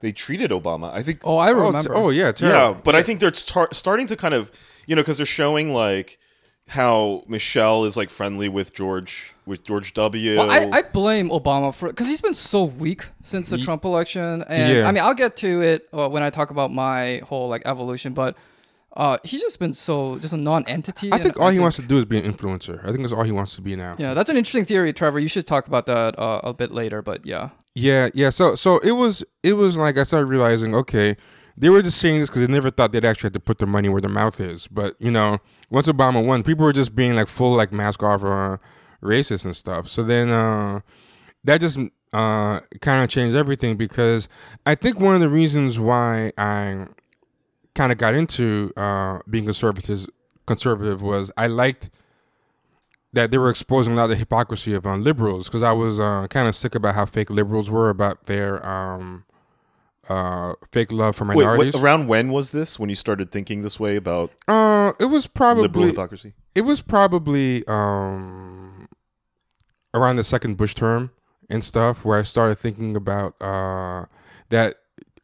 they 0.00 0.12
treated 0.12 0.50
Obama. 0.50 0.90
I 0.92 1.02
think 1.02 1.20
Oh, 1.24 1.36
I 1.36 1.50
Oh, 1.50 1.54
t- 1.54 1.60
remember. 1.66 1.94
oh 1.94 2.08
yeah, 2.10 2.32
terrible. 2.32 2.58
yeah, 2.76 2.80
but 2.84 2.94
I 2.94 3.02
think 3.02 3.20
they're 3.20 3.30
tar- 3.30 3.68
starting 3.72 4.06
to 4.06 4.16
kind 4.16 4.32
of, 4.32 4.50
you 4.86 4.96
know, 4.96 5.02
because 5.02 5.18
they're 5.18 5.26
showing 5.26 5.74
like 5.74 6.18
how 6.68 7.24
Michelle 7.26 7.84
is 7.84 7.96
like 7.96 8.08
friendly 8.10 8.48
with 8.48 8.72
George 8.72 9.34
with 9.44 9.64
George 9.64 9.92
W. 9.94 10.36
Well, 10.38 10.50
I, 10.50 10.70
I 10.78 10.82
blame 10.82 11.28
Obama 11.30 11.74
for 11.74 11.88
because 11.88 12.06
he's 12.06 12.20
been 12.20 12.32
so 12.34 12.64
weak 12.64 13.08
since 13.22 13.50
the 13.50 13.58
Ye- 13.58 13.64
Trump 13.64 13.84
election, 13.84 14.42
and 14.48 14.76
Yeah. 14.78 14.88
I 14.88 14.92
mean 14.92 15.02
I'll 15.02 15.14
get 15.14 15.36
to 15.38 15.62
it 15.62 15.88
uh, 15.92 16.08
when 16.08 16.22
I 16.22 16.30
talk 16.30 16.50
about 16.50 16.72
my 16.72 17.18
whole 17.26 17.48
like 17.48 17.62
evolution, 17.66 18.12
but 18.14 18.36
uh, 18.96 19.18
he's 19.22 19.40
just 19.40 19.58
been 19.58 19.72
so 19.72 20.18
just 20.18 20.32
a 20.32 20.36
non-entity. 20.36 21.12
I 21.12 21.18
think 21.18 21.38
all 21.38 21.50
he 21.50 21.58
wants 21.58 21.76
to 21.76 21.82
do 21.82 21.96
is 21.96 22.04
be 22.04 22.18
an 22.18 22.32
influencer. 22.32 22.80
I 22.80 22.88
think 22.88 23.00
that's 23.00 23.12
all 23.12 23.22
he 23.22 23.32
wants 23.32 23.54
to 23.56 23.62
be 23.62 23.76
now. 23.76 23.96
Yeah, 23.98 24.14
that's 24.14 24.30
an 24.30 24.36
interesting 24.36 24.64
theory, 24.64 24.92
Trevor. 24.92 25.18
You 25.20 25.28
should 25.28 25.46
talk 25.46 25.66
about 25.66 25.86
that 25.86 26.18
uh, 26.18 26.40
a 26.42 26.52
bit 26.52 26.72
later, 26.72 27.00
but 27.02 27.24
yeah. 27.24 27.50
Yeah, 27.74 28.08
yeah. 28.14 28.30
So, 28.30 28.56
so 28.56 28.78
it 28.78 28.92
was, 28.92 29.24
it 29.42 29.52
was 29.52 29.78
like 29.78 29.96
I 29.96 30.02
started 30.02 30.26
realizing, 30.26 30.74
okay, 30.74 31.16
they 31.56 31.70
were 31.70 31.82
just 31.82 31.98
saying 31.98 32.20
this 32.20 32.30
because 32.30 32.46
they 32.46 32.52
never 32.52 32.70
thought 32.70 32.90
they'd 32.90 33.04
actually 33.04 33.28
have 33.28 33.34
to 33.34 33.40
put 33.40 33.58
their 33.58 33.68
money 33.68 33.88
where 33.88 34.00
their 34.00 34.10
mouth 34.10 34.40
is. 34.40 34.66
But 34.66 34.94
you 34.98 35.10
know, 35.10 35.38
once 35.70 35.86
Obama 35.88 36.24
won, 36.24 36.42
people 36.42 36.64
were 36.64 36.72
just 36.72 36.96
being 36.96 37.14
like 37.14 37.28
full 37.28 37.52
like 37.54 37.72
mask 37.72 38.02
off 38.02 38.24
uh, 38.24 38.56
racist 39.02 39.44
and 39.44 39.54
stuff. 39.54 39.86
So 39.86 40.02
then 40.02 40.30
uh, 40.30 40.80
that 41.44 41.60
just 41.60 41.78
uh, 42.12 42.60
kind 42.80 43.04
of 43.04 43.08
changed 43.10 43.36
everything 43.36 43.76
because 43.76 44.28
I 44.66 44.74
think 44.74 44.98
one 44.98 45.14
of 45.14 45.20
the 45.20 45.28
reasons 45.28 45.78
why 45.78 46.32
I 46.38 46.86
kind 47.80 47.92
of 47.92 47.96
got 47.96 48.14
into 48.14 48.70
uh, 48.76 49.20
being 49.30 49.46
conservative 49.46 50.06
conservative 50.44 51.00
was 51.00 51.32
I 51.38 51.46
liked 51.46 51.88
that 53.14 53.30
they 53.30 53.38
were 53.38 53.48
exposing 53.48 53.94
a 53.94 53.96
lot 53.96 54.04
of 54.04 54.10
the 54.10 54.16
hypocrisy 54.16 54.74
of 54.74 54.86
uh, 54.86 54.96
liberals 54.96 55.46
because 55.48 55.62
I 55.62 55.72
was 55.72 55.98
uh, 55.98 56.26
kind 56.28 56.46
of 56.46 56.54
sick 56.54 56.74
about 56.74 56.94
how 56.94 57.06
fake 57.06 57.30
liberals 57.30 57.70
were 57.70 57.88
about 57.88 58.26
their 58.26 58.64
um, 58.66 59.24
uh, 60.10 60.56
fake 60.70 60.92
love 60.92 61.16
for 61.16 61.24
Wait, 61.24 61.36
minorities. 61.36 61.72
what, 61.72 61.82
around 61.82 62.06
when 62.06 62.30
was 62.30 62.50
this? 62.50 62.78
When 62.78 62.90
you 62.90 62.94
started 62.94 63.30
thinking 63.30 63.62
this 63.62 63.80
way 63.80 63.96
about 63.96 64.30
uh, 64.46 64.92
it 65.00 65.06
was 65.06 65.26
probably 65.26 65.62
liberal 65.62 65.86
hypocrisy? 65.86 66.34
it 66.54 66.62
was 66.62 66.82
probably 66.82 67.66
um, 67.66 68.88
around 69.94 70.16
the 70.16 70.24
second 70.24 70.58
Bush 70.58 70.74
term 70.74 71.12
and 71.48 71.64
stuff 71.64 72.04
where 72.04 72.18
I 72.18 72.24
started 72.24 72.56
thinking 72.56 72.94
about 72.94 73.40
uh, 73.40 74.04
that 74.50 74.79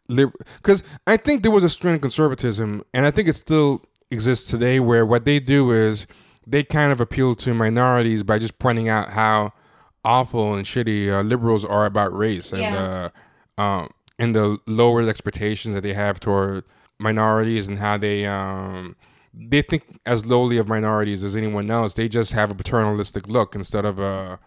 because 0.08 0.82
I 1.06 1.16
think 1.16 1.42
there 1.42 1.50
was 1.52 1.64
a 1.64 1.68
strain 1.68 1.94
of 1.94 2.00
conservatism, 2.00 2.82
and 2.94 3.06
I 3.06 3.10
think 3.10 3.28
it 3.28 3.34
still 3.34 3.82
exists 4.10 4.48
today, 4.48 4.80
where 4.80 5.04
what 5.04 5.24
they 5.24 5.40
do 5.40 5.72
is 5.72 6.06
they 6.46 6.62
kind 6.62 6.92
of 6.92 7.00
appeal 7.00 7.34
to 7.34 7.54
minorities 7.54 8.22
by 8.22 8.38
just 8.38 8.58
pointing 8.58 8.88
out 8.88 9.10
how 9.10 9.52
awful 10.04 10.54
and 10.54 10.64
shitty 10.64 11.12
uh, 11.12 11.22
liberals 11.22 11.64
are 11.64 11.86
about 11.86 12.12
race 12.16 12.52
and 12.52 12.62
Yeah. 12.62 13.10
uh, 13.58 13.60
um, 13.60 13.88
and 14.18 14.34
the 14.34 14.58
lowered 14.66 15.08
expectations 15.08 15.74
that 15.74 15.80
they 15.82 15.92
have 15.92 16.20
toward 16.20 16.64
minorities 16.98 17.66
and 17.66 17.78
how 17.78 17.96
they 17.98 18.24
um, 18.26 18.94
they 19.34 19.60
think 19.60 19.82
as 20.06 20.24
lowly 20.24 20.56
of 20.56 20.68
minorities 20.68 21.24
as 21.24 21.34
anyone 21.36 21.70
else. 21.70 21.94
They 21.94 22.08
just 22.08 22.32
have 22.32 22.50
a 22.50 22.54
paternalistic 22.54 23.26
look 23.28 23.54
instead 23.54 23.84
of 23.84 23.98
a 23.98 24.38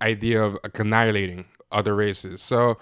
idea 0.00 0.42
of 0.42 0.56
annihilating 0.78 1.44
other 1.72 1.94
races. 1.94 2.40
So 2.40 2.78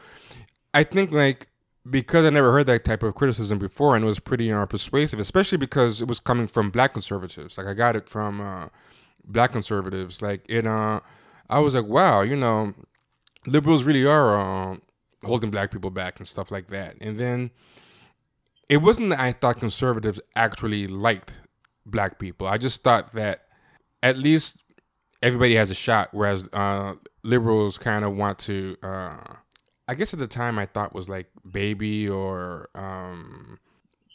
I 0.74 0.84
think 0.84 1.12
like 1.12 1.48
because 1.88 2.24
I 2.24 2.30
never 2.30 2.52
heard 2.52 2.66
that 2.66 2.84
type 2.84 3.02
of 3.02 3.14
criticism 3.14 3.58
before, 3.58 3.96
and 3.96 4.04
it 4.04 4.08
was 4.08 4.20
pretty 4.20 4.52
uh, 4.52 4.66
persuasive, 4.66 5.18
especially 5.18 5.58
because 5.58 6.00
it 6.00 6.08
was 6.08 6.20
coming 6.20 6.46
from 6.46 6.70
black 6.70 6.92
conservatives. 6.92 7.58
Like 7.58 7.66
I 7.66 7.74
got 7.74 7.96
it 7.96 8.08
from 8.08 8.40
uh, 8.40 8.68
black 9.24 9.52
conservatives. 9.52 10.22
Like 10.22 10.44
it, 10.48 10.66
uh, 10.66 11.00
I 11.50 11.58
was 11.58 11.74
like, 11.74 11.86
wow, 11.86 12.22
you 12.22 12.36
know, 12.36 12.74
liberals 13.46 13.84
really 13.84 14.06
are 14.06 14.38
uh, 14.38 14.76
holding 15.24 15.50
black 15.50 15.70
people 15.70 15.90
back 15.90 16.18
and 16.18 16.28
stuff 16.28 16.50
like 16.50 16.68
that. 16.68 16.96
And 17.00 17.18
then 17.18 17.50
it 18.68 18.78
wasn't 18.78 19.10
that 19.10 19.20
I 19.20 19.32
thought 19.32 19.58
conservatives 19.58 20.20
actually 20.36 20.86
liked 20.86 21.34
black 21.84 22.18
people. 22.18 22.46
I 22.46 22.58
just 22.58 22.84
thought 22.84 23.12
that 23.12 23.46
at 24.04 24.16
least 24.16 24.58
everybody 25.20 25.56
has 25.56 25.70
a 25.70 25.74
shot, 25.74 26.10
whereas 26.12 26.48
uh, 26.52 26.94
liberals 27.24 27.76
kind 27.76 28.04
of 28.04 28.16
want 28.16 28.38
to. 28.40 28.76
Uh, 29.88 29.92
I 29.92 29.94
guess 29.94 30.12
at 30.12 30.18
the 30.18 30.26
time 30.26 30.58
I 30.58 30.66
thought 30.66 30.94
was 30.94 31.08
like 31.08 31.26
baby 31.50 32.08
or 32.08 32.68
um, 32.74 33.58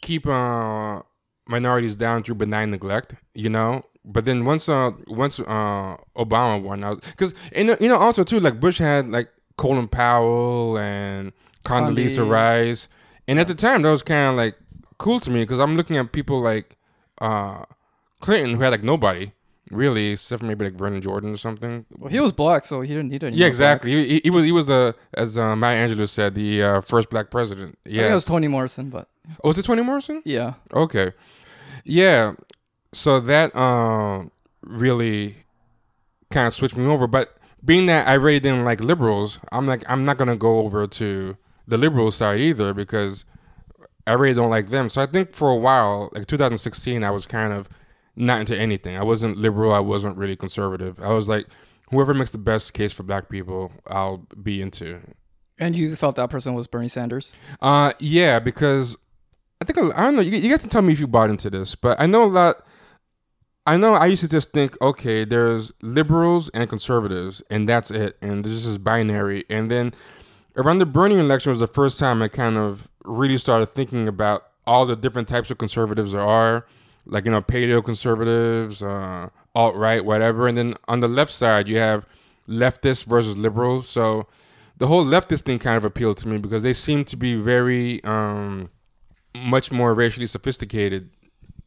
keep 0.02 0.26
uh, 0.26 1.02
minorities 1.46 1.96
down 1.96 2.22
through 2.22 2.36
benign 2.36 2.70
neglect, 2.70 3.14
you 3.34 3.48
know. 3.48 3.82
But 4.04 4.24
then 4.24 4.44
once 4.46 4.68
uh 4.68 4.92
once 5.06 5.38
uh 5.38 5.96
Obama 6.16 6.62
won, 6.62 6.82
I 6.82 6.90
was 6.90 7.00
because 7.00 7.34
and 7.52 7.76
you 7.80 7.88
know 7.88 7.96
also 7.96 8.24
too 8.24 8.40
like 8.40 8.58
Bush 8.58 8.78
had 8.78 9.10
like 9.10 9.28
Colin 9.56 9.86
Powell 9.88 10.78
and 10.78 11.32
Condoleezza 11.64 12.24
Condi. 12.24 12.30
Rice, 12.30 12.88
and 13.26 13.38
at 13.38 13.48
the 13.48 13.54
time 13.54 13.82
that 13.82 13.90
was 13.90 14.02
kind 14.02 14.30
of 14.30 14.36
like 14.36 14.56
cool 14.96 15.20
to 15.20 15.30
me 15.30 15.42
because 15.42 15.60
I'm 15.60 15.76
looking 15.76 15.98
at 15.98 16.12
people 16.12 16.40
like 16.40 16.78
uh 17.20 17.64
Clinton 18.20 18.54
who 18.54 18.62
had 18.62 18.70
like 18.70 18.82
nobody 18.82 19.32
really 19.70 20.12
except 20.12 20.40
for 20.40 20.46
maybe 20.46 20.64
like 20.64 20.74
Vernon 20.74 21.00
Jordan 21.00 21.32
or 21.34 21.36
something. 21.36 21.84
Well, 21.98 22.10
he 22.10 22.20
was 22.20 22.32
black, 22.32 22.64
so 22.64 22.80
he 22.80 22.88
didn't 22.88 23.08
need 23.10 23.24
any. 23.24 23.36
Yeah, 23.36 23.46
exactly. 23.46 23.90
He, 23.90 24.08
he, 24.08 24.20
he 24.24 24.30
was 24.30 24.44
he 24.44 24.52
was 24.52 24.66
the 24.66 24.94
as 25.14 25.36
uh, 25.38 25.54
Maya 25.56 25.88
Angelou 25.88 26.08
said 26.08 26.34
the 26.34 26.62
uh, 26.62 26.80
first 26.80 27.10
black 27.10 27.30
president. 27.30 27.78
Yeah, 27.84 28.10
it 28.10 28.14
was 28.14 28.24
Toni 28.24 28.48
Morrison, 28.48 28.90
but 28.90 29.08
Oh, 29.44 29.48
was 29.48 29.58
it 29.58 29.64
Toni 29.64 29.82
Morrison? 29.82 30.22
yeah. 30.24 30.54
Okay. 30.72 31.12
Yeah. 31.84 32.34
So 32.92 33.20
that 33.20 33.54
um 33.54 34.30
really 34.62 35.36
kind 36.30 36.46
of 36.46 36.54
switched 36.54 36.76
me 36.76 36.86
over. 36.86 37.06
But 37.06 37.36
being 37.64 37.86
that 37.86 38.06
I 38.08 38.14
really 38.14 38.40
didn't 38.40 38.64
like 38.64 38.80
liberals, 38.80 39.38
I'm 39.52 39.66
like 39.66 39.82
I'm 39.88 40.04
not 40.04 40.16
gonna 40.18 40.36
go 40.36 40.60
over 40.60 40.86
to 40.86 41.36
the 41.66 41.76
liberal 41.76 42.10
side 42.10 42.40
either 42.40 42.72
because 42.72 43.24
I 44.06 44.12
really 44.14 44.34
don't 44.34 44.48
like 44.48 44.68
them. 44.68 44.88
So 44.88 45.02
I 45.02 45.06
think 45.06 45.34
for 45.34 45.50
a 45.50 45.56
while, 45.56 46.08
like 46.14 46.26
2016, 46.26 47.04
I 47.04 47.10
was 47.10 47.26
kind 47.26 47.52
of 47.52 47.68
not 48.18 48.40
into 48.40 48.56
anything. 48.58 48.96
I 48.96 49.02
wasn't 49.02 49.38
liberal. 49.38 49.72
I 49.72 49.80
wasn't 49.80 50.16
really 50.16 50.36
conservative. 50.36 51.00
I 51.00 51.12
was 51.12 51.28
like, 51.28 51.46
whoever 51.90 52.14
makes 52.14 52.32
the 52.32 52.38
best 52.38 52.74
case 52.74 52.92
for 52.92 53.02
black 53.02 53.28
people, 53.28 53.72
I'll 53.86 54.26
be 54.42 54.60
into. 54.60 55.00
And 55.58 55.74
you 55.74 55.94
thought 55.96 56.16
that 56.16 56.30
person 56.30 56.54
was 56.54 56.66
Bernie 56.66 56.88
Sanders? 56.88 57.32
Uh, 57.60 57.92
yeah, 57.98 58.38
because 58.38 58.96
I 59.60 59.64
think 59.64 59.78
I 59.96 60.04
don't 60.04 60.16
know. 60.16 60.22
You, 60.22 60.38
you 60.38 60.50
guys 60.50 60.60
can 60.60 60.70
tell 60.70 60.82
me 60.82 60.92
if 60.92 61.00
you 61.00 61.06
bought 61.06 61.30
into 61.30 61.50
this, 61.50 61.74
but 61.74 62.00
I 62.00 62.06
know 62.06 62.24
a 62.24 62.26
lot. 62.26 62.64
I 63.66 63.76
know 63.76 63.92
I 63.92 64.06
used 64.06 64.22
to 64.22 64.28
just 64.28 64.52
think, 64.52 64.80
okay, 64.80 65.24
there's 65.24 65.72
liberals 65.82 66.48
and 66.50 66.68
conservatives, 66.70 67.42
and 67.50 67.68
that's 67.68 67.90
it, 67.90 68.16
and 68.22 68.44
this 68.44 68.64
is 68.64 68.78
binary. 68.78 69.44
And 69.50 69.70
then 69.70 69.92
around 70.56 70.78
the 70.78 70.86
Bernie 70.86 71.18
election 71.18 71.50
was 71.50 71.60
the 71.60 71.66
first 71.66 71.98
time 71.98 72.22
I 72.22 72.28
kind 72.28 72.56
of 72.56 72.88
really 73.04 73.36
started 73.36 73.66
thinking 73.66 74.08
about 74.08 74.44
all 74.66 74.86
the 74.86 74.96
different 74.96 75.28
types 75.28 75.50
of 75.50 75.58
conservatives 75.58 76.12
there 76.12 76.22
are, 76.22 76.66
like 77.08 77.24
you 77.24 77.30
know, 77.30 77.42
paleo 77.42 77.82
conservatives, 77.84 78.82
uh, 78.82 79.28
alt 79.54 79.74
right, 79.74 80.04
whatever. 80.04 80.46
And 80.46 80.56
then 80.56 80.74
on 80.88 81.00
the 81.00 81.08
left 81.08 81.32
side, 81.32 81.68
you 81.68 81.78
have 81.78 82.06
leftists 82.48 83.04
versus 83.04 83.36
liberals. 83.36 83.88
So 83.88 84.26
the 84.76 84.86
whole 84.86 85.04
leftist 85.04 85.42
thing 85.42 85.58
kind 85.58 85.76
of 85.76 85.84
appealed 85.84 86.18
to 86.18 86.28
me 86.28 86.38
because 86.38 86.62
they 86.62 86.72
seem 86.72 87.04
to 87.06 87.16
be 87.16 87.34
very 87.36 88.02
um, 88.04 88.70
much 89.34 89.72
more 89.72 89.94
racially 89.94 90.26
sophisticated 90.26 91.10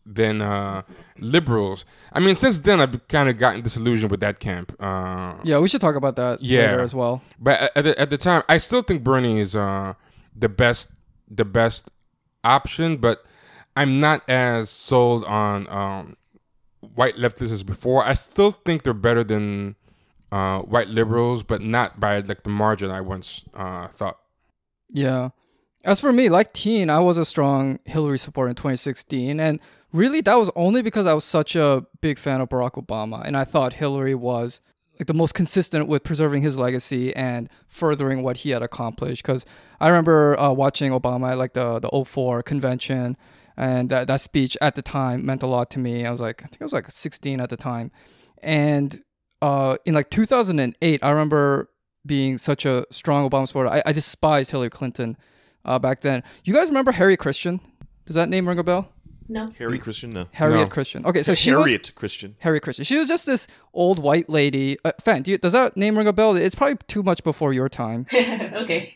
than 0.05 0.41
uh, 0.41 0.81
liberals. 1.19 1.85
I 2.11 2.19
mean, 2.19 2.35
since 2.35 2.59
then 2.61 2.79
I've 2.81 3.07
kind 3.07 3.29
of 3.29 3.37
gotten 3.37 3.61
disillusioned 3.61 4.09
with 4.11 4.19
that 4.21 4.39
camp. 4.39 4.73
Uh, 4.79 5.35
Yeah, 5.43 5.59
we 5.59 5.67
should 5.67 5.81
talk 5.81 5.95
about 5.95 6.15
that 6.15 6.41
Yeah. 6.41 6.61
later 6.71 6.81
as 6.81 6.95
well. 6.95 7.21
but 7.39 7.71
at- 7.75 7.83
the, 7.83 7.99
at 7.99 8.09
the 8.09 8.17
time, 8.17 8.41
I 8.49 8.57
still 8.57 8.81
think 8.81 9.03
Bernie 9.03 9.39
is 9.39 9.55
uh, 9.55 9.93
the 10.35 10.49
best 10.49 10.89
the 11.29 11.45
best 11.45 11.89
option. 12.43 12.97
But 12.97 13.23
I'm 13.75 13.99
not 13.99 14.27
as 14.29 14.69
sold 14.69 15.23
on 15.25 15.67
um, 15.69 16.15
white 16.81 17.15
leftists 17.15 17.51
as 17.51 17.63
before. 17.63 18.03
I 18.03 18.13
still 18.13 18.51
think 18.51 18.83
they're 18.83 18.93
better 18.93 19.23
than 19.23 19.75
uh, 20.31 20.59
white 20.59 20.87
liberals, 20.87 21.43
but 21.43 21.61
not 21.61 21.99
by 21.99 22.19
like 22.19 22.43
the 22.43 22.49
margin 22.49 22.91
I 22.91 23.01
once 23.01 23.43
uh, 23.53 23.87
thought. 23.87 24.17
Yeah. 24.89 25.29
As 25.83 25.99
for 25.99 26.11
me, 26.11 26.29
like 26.29 26.53
teen, 26.53 26.89
I 26.89 26.99
was 26.99 27.17
a 27.17 27.25
strong 27.25 27.79
Hillary 27.85 28.19
supporter 28.19 28.49
in 28.49 28.55
2016. 28.55 29.39
And 29.39 29.59
really, 29.91 30.21
that 30.21 30.35
was 30.35 30.51
only 30.55 30.81
because 30.81 31.07
I 31.07 31.13
was 31.13 31.25
such 31.25 31.55
a 31.55 31.85
big 32.01 32.19
fan 32.19 32.41
of 32.41 32.49
Barack 32.49 32.73
Obama. 32.73 33.23
And 33.25 33.35
I 33.35 33.43
thought 33.45 33.73
Hillary 33.73 34.15
was 34.15 34.61
like 34.99 35.07
the 35.07 35.13
most 35.13 35.33
consistent 35.33 35.87
with 35.87 36.03
preserving 36.03 36.43
his 36.43 36.57
legacy 36.57 37.15
and 37.15 37.49
furthering 37.67 38.21
what 38.21 38.37
he 38.37 38.51
had 38.51 38.61
accomplished. 38.61 39.23
Because 39.23 39.45
I 39.79 39.89
remember 39.89 40.39
uh, 40.39 40.51
watching 40.51 40.91
Obama 40.91 41.31
at 41.31 41.37
like 41.37 41.53
the, 41.53 41.79
the 41.79 42.05
04 42.05 42.43
convention. 42.43 43.17
And 43.57 43.89
that, 43.89 44.07
that 44.07 44.21
speech 44.21 44.57
at 44.61 44.75
the 44.75 44.81
time 44.81 45.25
meant 45.25 45.43
a 45.43 45.47
lot 45.47 45.69
to 45.71 45.79
me. 45.79 46.05
I 46.05 46.11
was 46.11 46.21
like, 46.21 46.43
I 46.43 46.47
think 46.47 46.61
I 46.61 46.65
was 46.65 46.73
like 46.73 46.89
16 46.89 47.39
at 47.39 47.49
the 47.49 47.57
time. 47.57 47.91
And 48.41 49.01
uh, 49.41 49.77
in 49.85 49.93
like 49.93 50.09
2008, 50.09 51.03
I 51.03 51.09
remember 51.09 51.69
being 52.05 52.37
such 52.37 52.65
a 52.65 52.85
strong 52.89 53.29
Obama 53.29 53.47
supporter. 53.47 53.69
I, 53.69 53.83
I 53.85 53.91
despised 53.91 54.51
Hillary 54.51 54.69
Clinton 54.69 55.17
uh, 55.65 55.77
back 55.79 56.01
then. 56.01 56.23
You 56.43 56.53
guys 56.53 56.69
remember 56.69 56.91
Harry 56.93 57.17
Christian? 57.17 57.59
Does 58.05 58.15
that 58.15 58.29
name 58.29 58.47
ring 58.47 58.57
a 58.57 58.63
bell? 58.63 58.89
No. 59.27 59.47
Harry 59.59 59.79
Christian? 59.79 60.11
No. 60.11 60.27
Harriet 60.31 60.61
No. 60.61 60.67
Christian. 60.67 61.05
Okay, 61.05 61.23
so 61.23 61.33
she 61.33 61.53
was 61.53 61.67
Harriet 61.67 61.93
Christian. 61.95 62.35
Harry 62.39 62.59
Christian. 62.59 62.83
She 62.83 62.97
was 62.97 63.07
just 63.07 63.25
this 63.25 63.47
old 63.73 63.99
white 63.99 64.29
lady. 64.29 64.77
Uh, 64.83 64.91
Fan, 64.99 65.21
do 65.21 65.31
you, 65.31 65.37
does 65.37 65.53
that 65.53 65.77
name 65.77 65.97
ring 65.97 66.07
a 66.07 66.11
bell? 66.13 66.35
It's 66.35 66.55
probably 66.55 66.77
too 66.87 67.01
much 67.01 67.23
before 67.23 67.53
your 67.53 67.69
time. 67.69 68.07
okay. 68.13 68.95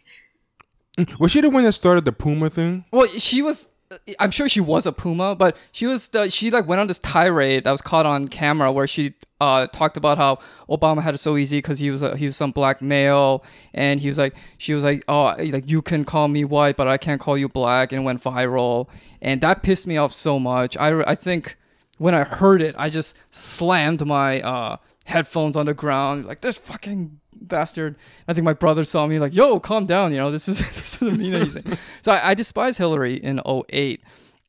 Was 1.20 1.32
she 1.32 1.42
the 1.42 1.50
one 1.50 1.64
that 1.64 1.74
started 1.74 2.06
the 2.06 2.12
Puma 2.12 2.50
thing? 2.50 2.86
Well, 2.92 3.08
she 3.08 3.42
was. 3.42 3.72
I'm 4.20 4.32
sure 4.32 4.50
she 4.50 4.62
was 4.62 4.86
a 4.86 4.92
Puma, 4.92 5.36
but 5.36 5.56
she 5.72 5.86
was 5.86 6.08
the 6.08 6.30
she 6.30 6.50
like 6.50 6.68
went 6.68 6.82
on 6.82 6.88
this 6.88 6.98
tirade 7.00 7.65
that 7.65 7.72
was 7.72 7.82
caught 7.82 8.06
on 8.06 8.27
camera 8.27 8.72
where 8.72 8.88
she 8.88 9.13
uh 9.39 9.68
talked 9.68 9.96
about 9.96 10.18
how 10.18 10.39
Obama 10.68 11.04
had 11.04 11.13
it 11.13 11.20
so 11.20 11.38
easy 11.38 11.60
because 11.60 11.77
he 11.80 11.92
was 11.92 12.01
a, 12.01 12.18
he 12.18 12.25
was 12.25 12.36
some 12.36 12.51
black 12.51 12.82
male 12.82 13.44
and 13.74 14.00
he 14.00 14.08
was 14.08 14.18
like 14.18 14.36
she 14.58 14.74
was 14.74 14.84
like 14.84 15.04
oh 15.08 15.36
like 15.38 15.70
you 15.70 15.82
can 15.82 16.04
call 16.04 16.27
me 16.27 16.44
white 16.44 16.77
but 16.77 16.88
I 16.88 16.98
can't 16.98 17.22
call 17.22 17.38
you 17.38 17.48
black 17.48 17.92
and 17.92 18.01
it 18.01 18.06
went 18.06 18.24
viral 18.24 18.88
and 19.22 19.39
that 19.42 19.62
pissed 19.62 19.86
me 19.86 19.98
off 19.98 20.12
so 20.12 20.39
much. 20.39 20.75
I 20.77 21.04
I 21.04 21.13
think 21.13 21.56
when 22.00 22.15
I 22.15 22.24
heard 22.24 22.63
it 22.63 22.74
I 22.77 22.89
just 22.89 23.15
slammed 23.30 24.06
my 24.06 24.42
uh 24.42 24.77
headphones 25.06 25.56
on 25.56 25.68
the 25.68 25.74
ground 25.74 26.26
like 26.26 26.42
this 26.42 26.58
fucking 26.58 27.20
bastard. 27.34 27.96
I 28.28 28.34
think 28.34 28.44
my 28.44 28.54
brother 28.54 28.84
saw 28.84 29.08
me 29.08 29.20
like, 29.20 29.34
yo, 29.34 29.60
calm 29.60 29.86
down. 29.86 30.12
You 30.12 30.18
know, 30.18 30.32
this 30.32 30.48
is 30.48 30.58
this 30.76 31.00
doesn't 31.00 31.18
mean 31.18 31.34
anything. 31.34 31.78
so 32.02 32.12
I, 32.12 32.32
I 32.32 32.34
despise 32.34 32.78
Hillary 32.78 33.16
in 33.16 33.42
08. 33.48 34.02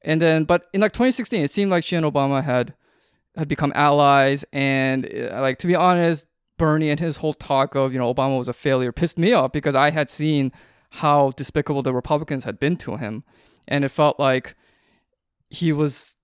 And 0.03 0.21
then, 0.21 0.45
but 0.45 0.69
in 0.73 0.81
like 0.81 0.93
2016, 0.93 1.43
it 1.43 1.51
seemed 1.51 1.71
like 1.71 1.85
she 1.85 1.97
and 1.97 2.07
Obama 2.07 2.43
had 2.43 2.75
had 3.37 3.49
become 3.49 3.73
allies. 3.75 4.45
And 4.53 5.07
uh, 5.07 5.41
like 5.41 5.59
to 5.59 5.67
be 5.67 5.75
honest, 5.75 6.27
Bernie 6.59 6.91
and 6.91 7.01
his 7.01 7.19
whole 7.19 7.35
talk 7.35 7.75
of 7.75 7.93
you 7.93 7.99
know 7.99 8.13
Obama 8.13 8.39
was 8.39 8.49
a 8.49 8.53
failure 8.53 8.93
pissed 8.93 9.19
me 9.19 9.33
off 9.33 9.53
because 9.53 9.75
I 9.75 9.91
had 9.91 10.09
seen 10.09 10.53
how 10.91 11.33
despicable 11.33 11.83
the 11.83 11.93
Republicans 11.93 12.45
had 12.45 12.59
been 12.59 12.77
to 12.79 12.97
him, 12.97 13.25
and 13.69 13.85
it 13.85 13.91
felt 13.91 14.19
like 14.19 14.55
he 15.51 15.73
was 15.73 16.16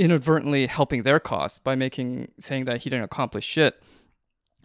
inadvertently 0.00 0.66
helping 0.66 1.02
their 1.02 1.20
cause 1.20 1.58
by 1.58 1.74
making 1.74 2.32
saying 2.40 2.64
that 2.64 2.82
he 2.82 2.90
didn't 2.90 3.04
accomplish 3.04 3.44
shit. 3.44 3.80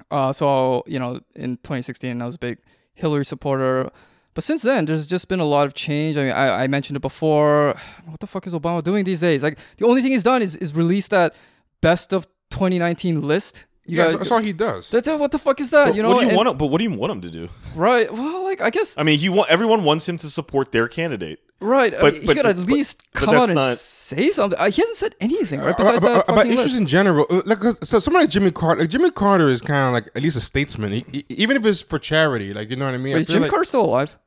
Uh, 0.09 0.31
so 0.31 0.83
you 0.87 0.97
know, 0.97 1.19
in 1.35 1.57
2016, 1.57 2.21
I 2.21 2.25
was 2.25 2.35
a 2.35 2.39
big 2.39 2.57
Hillary 2.93 3.25
supporter. 3.25 3.91
But 4.33 4.43
since 4.43 4.63
then, 4.63 4.85
there's 4.85 5.07
just 5.07 5.29
been 5.29 5.39
a 5.39 5.45
lot 5.45 5.65
of 5.65 5.73
change. 5.73 6.17
I 6.17 6.23
mean, 6.23 6.31
I, 6.31 6.63
I 6.63 6.67
mentioned 6.67 6.97
it 6.97 7.01
before. 7.01 7.75
What 8.05 8.19
the 8.19 8.27
fuck 8.27 8.47
is 8.47 8.53
Obama 8.53 8.81
doing 8.83 9.03
these 9.03 9.19
days? 9.19 9.43
Like, 9.43 9.57
the 9.77 9.85
only 9.85 10.01
thing 10.01 10.11
he's 10.11 10.23
done 10.23 10.41
is, 10.41 10.55
is 10.55 10.73
release 10.75 11.07
that 11.09 11.35
best 11.81 12.13
of 12.13 12.25
2019 12.51 13.21
list. 13.21 13.65
You 13.85 13.97
yeah, 13.97 14.03
got- 14.03 14.07
that's, 14.07 14.19
that's 14.19 14.31
all 14.31 14.39
he 14.39 14.53
does. 14.53 14.89
that's 14.89 15.07
what 15.07 15.31
the 15.31 15.37
fuck 15.39 15.59
is 15.59 15.69
that? 15.71 15.87
But 15.87 15.95
you 15.95 16.03
know, 16.03 16.09
what 16.09 16.19
do 16.19 16.25
you 16.25 16.29
and- 16.29 16.37
want? 16.37 16.49
Him, 16.49 16.57
but 16.57 16.67
what 16.67 16.77
do 16.79 16.83
you 16.85 16.91
want 16.91 17.11
him 17.11 17.21
to 17.21 17.29
do? 17.29 17.49
right? 17.75 18.11
Well, 18.11 18.43
like 18.43 18.61
I 18.61 18.69
guess 18.69 18.97
I 18.97 19.03
mean, 19.03 19.19
he 19.19 19.29
want 19.29 19.49
everyone 19.49 19.83
wants 19.83 20.07
him 20.07 20.17
to 20.17 20.29
support 20.29 20.71
their 20.71 20.87
candidate. 20.87 21.39
Right. 21.59 21.93
I 21.95 22.01
but- 22.01 22.13
he 22.13 22.25
but- 22.27 22.35
could 22.37 22.45
at 22.45 22.57
least 22.59 23.03
but 23.13 23.19
come 23.23 23.35
out 23.35 23.49
and 23.49 23.55
not- 23.55 23.77
say 23.77 24.29
something. 24.29 24.59
Uh, 24.59 24.69
he 24.69 24.81
hasn't 24.81 24.97
said 24.97 25.15
anything, 25.19 25.59
right? 25.61 25.73
Uh, 25.73 25.77
Besides 25.77 26.03
about, 26.03 26.27
that 26.27 26.33
about 26.33 26.45
issues 26.45 26.57
list. 26.65 26.77
in 26.77 26.85
general, 26.85 27.25
Like, 27.45 27.59
so 27.83 27.99
someone 27.99 28.23
like 28.23 28.29
Jimmy 28.29 28.51
Carter, 28.51 28.81
like 28.81 28.89
Jimmy 28.89 29.09
Carter 29.11 29.47
is 29.47 29.61
kind 29.61 29.87
of 29.87 29.93
like 29.93 30.11
at 30.15 30.21
least 30.21 30.37
a 30.37 30.41
statesman, 30.41 30.91
he, 30.93 31.25
even 31.29 31.57
if 31.57 31.65
it's 31.65 31.81
for 31.81 31.97
charity, 31.97 32.53
like 32.53 32.69
you 32.69 32.75
know 32.75 32.85
what 32.85 32.93
I 32.93 32.97
mean. 32.97 33.13
I 33.13 33.15
Wait, 33.15 33.21
is 33.21 33.27
feel 33.27 33.33
Jim 33.35 33.41
like- 33.43 33.51
Carter 33.51 33.65
still 33.65 33.85
alive? 33.85 34.17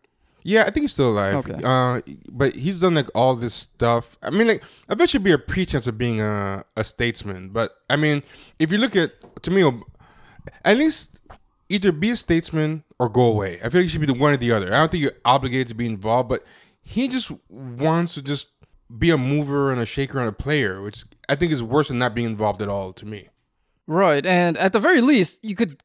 Yeah, 0.44 0.62
I 0.62 0.70
think 0.70 0.84
he's 0.84 0.92
still 0.92 1.10
alive. 1.10 1.34
Okay. 1.48 1.60
Uh, 1.62 2.00
but 2.30 2.54
he's 2.54 2.80
done 2.80 2.94
like 2.94 3.08
all 3.14 3.34
this 3.34 3.52
stuff. 3.52 4.16
I 4.22 4.30
mean, 4.30 4.46
like 4.48 4.62
I 4.88 4.94
bet 4.94 5.12
you 5.12 5.20
be 5.20 5.32
a 5.32 5.38
pretense 5.38 5.86
of 5.86 5.98
being 5.98 6.20
a, 6.22 6.64
a 6.76 6.84
statesman. 6.84 7.50
But 7.50 7.72
I 7.90 7.96
mean, 7.96 8.22
if 8.58 8.72
you 8.72 8.78
look 8.78 8.96
at 8.96 9.12
to 9.42 9.50
me, 9.50 9.68
at 10.64 10.76
least 10.76 11.20
either 11.68 11.92
be 11.92 12.10
a 12.10 12.16
statesman 12.16 12.84
or 12.98 13.08
go 13.08 13.22
away. 13.22 13.56
I 13.62 13.68
feel 13.68 13.80
like 13.80 13.84
you 13.84 13.88
should 13.90 14.00
be 14.00 14.06
the 14.06 14.14
one 14.14 14.32
or 14.32 14.36
the 14.38 14.52
other. 14.52 14.68
I 14.68 14.78
don't 14.78 14.90
think 14.90 15.02
you're 15.02 15.12
obligated 15.24 15.68
to 15.68 15.74
be 15.74 15.86
involved, 15.86 16.28
but 16.30 16.42
he 16.88 17.06
just 17.06 17.30
wants 17.50 18.14
to 18.14 18.22
just 18.22 18.48
be 18.96 19.10
a 19.10 19.18
mover 19.18 19.70
and 19.70 19.78
a 19.78 19.84
shaker 19.84 20.18
and 20.18 20.26
a 20.26 20.32
player, 20.32 20.80
which 20.80 21.04
I 21.28 21.34
think 21.34 21.52
is 21.52 21.62
worse 21.62 21.88
than 21.88 21.98
not 21.98 22.14
being 22.14 22.26
involved 22.26 22.62
at 22.62 22.70
all 22.70 22.94
to 22.94 23.04
me. 23.04 23.28
Right, 23.86 24.24
and 24.24 24.56
at 24.56 24.72
the 24.72 24.80
very 24.80 25.02
least, 25.02 25.38
you 25.44 25.54
could 25.54 25.82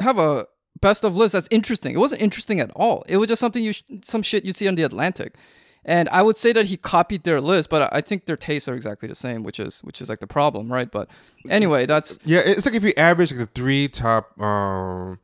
have 0.00 0.18
a 0.18 0.46
best 0.80 1.04
of 1.04 1.16
list 1.16 1.32
that's 1.34 1.46
interesting. 1.52 1.94
It 1.94 1.98
wasn't 1.98 2.22
interesting 2.22 2.58
at 2.58 2.72
all. 2.74 3.04
It 3.08 3.18
was 3.18 3.28
just 3.28 3.40
something 3.40 3.62
you, 3.62 3.72
sh- 3.72 3.84
some 4.02 4.22
shit 4.22 4.44
you'd 4.44 4.56
see 4.56 4.66
on 4.66 4.74
the 4.74 4.82
Atlantic, 4.82 5.36
and 5.84 6.08
I 6.08 6.22
would 6.22 6.36
say 6.36 6.52
that 6.54 6.66
he 6.66 6.76
copied 6.76 7.22
their 7.22 7.40
list, 7.40 7.70
but 7.70 7.94
I 7.94 8.00
think 8.00 8.26
their 8.26 8.36
tastes 8.36 8.68
are 8.68 8.74
exactly 8.74 9.08
the 9.08 9.14
same, 9.14 9.44
which 9.44 9.60
is 9.60 9.78
which 9.84 10.00
is 10.00 10.08
like 10.08 10.18
the 10.18 10.26
problem, 10.26 10.72
right? 10.72 10.90
But 10.90 11.08
anyway, 11.48 11.86
that's 11.86 12.18
Yeah, 12.24 12.40
it's 12.44 12.66
like 12.66 12.74
if 12.74 12.82
you 12.82 12.92
average 12.96 13.30
like 13.30 13.38
the 13.38 13.46
three 13.46 13.86
top 13.86 14.40
um, 14.40 15.20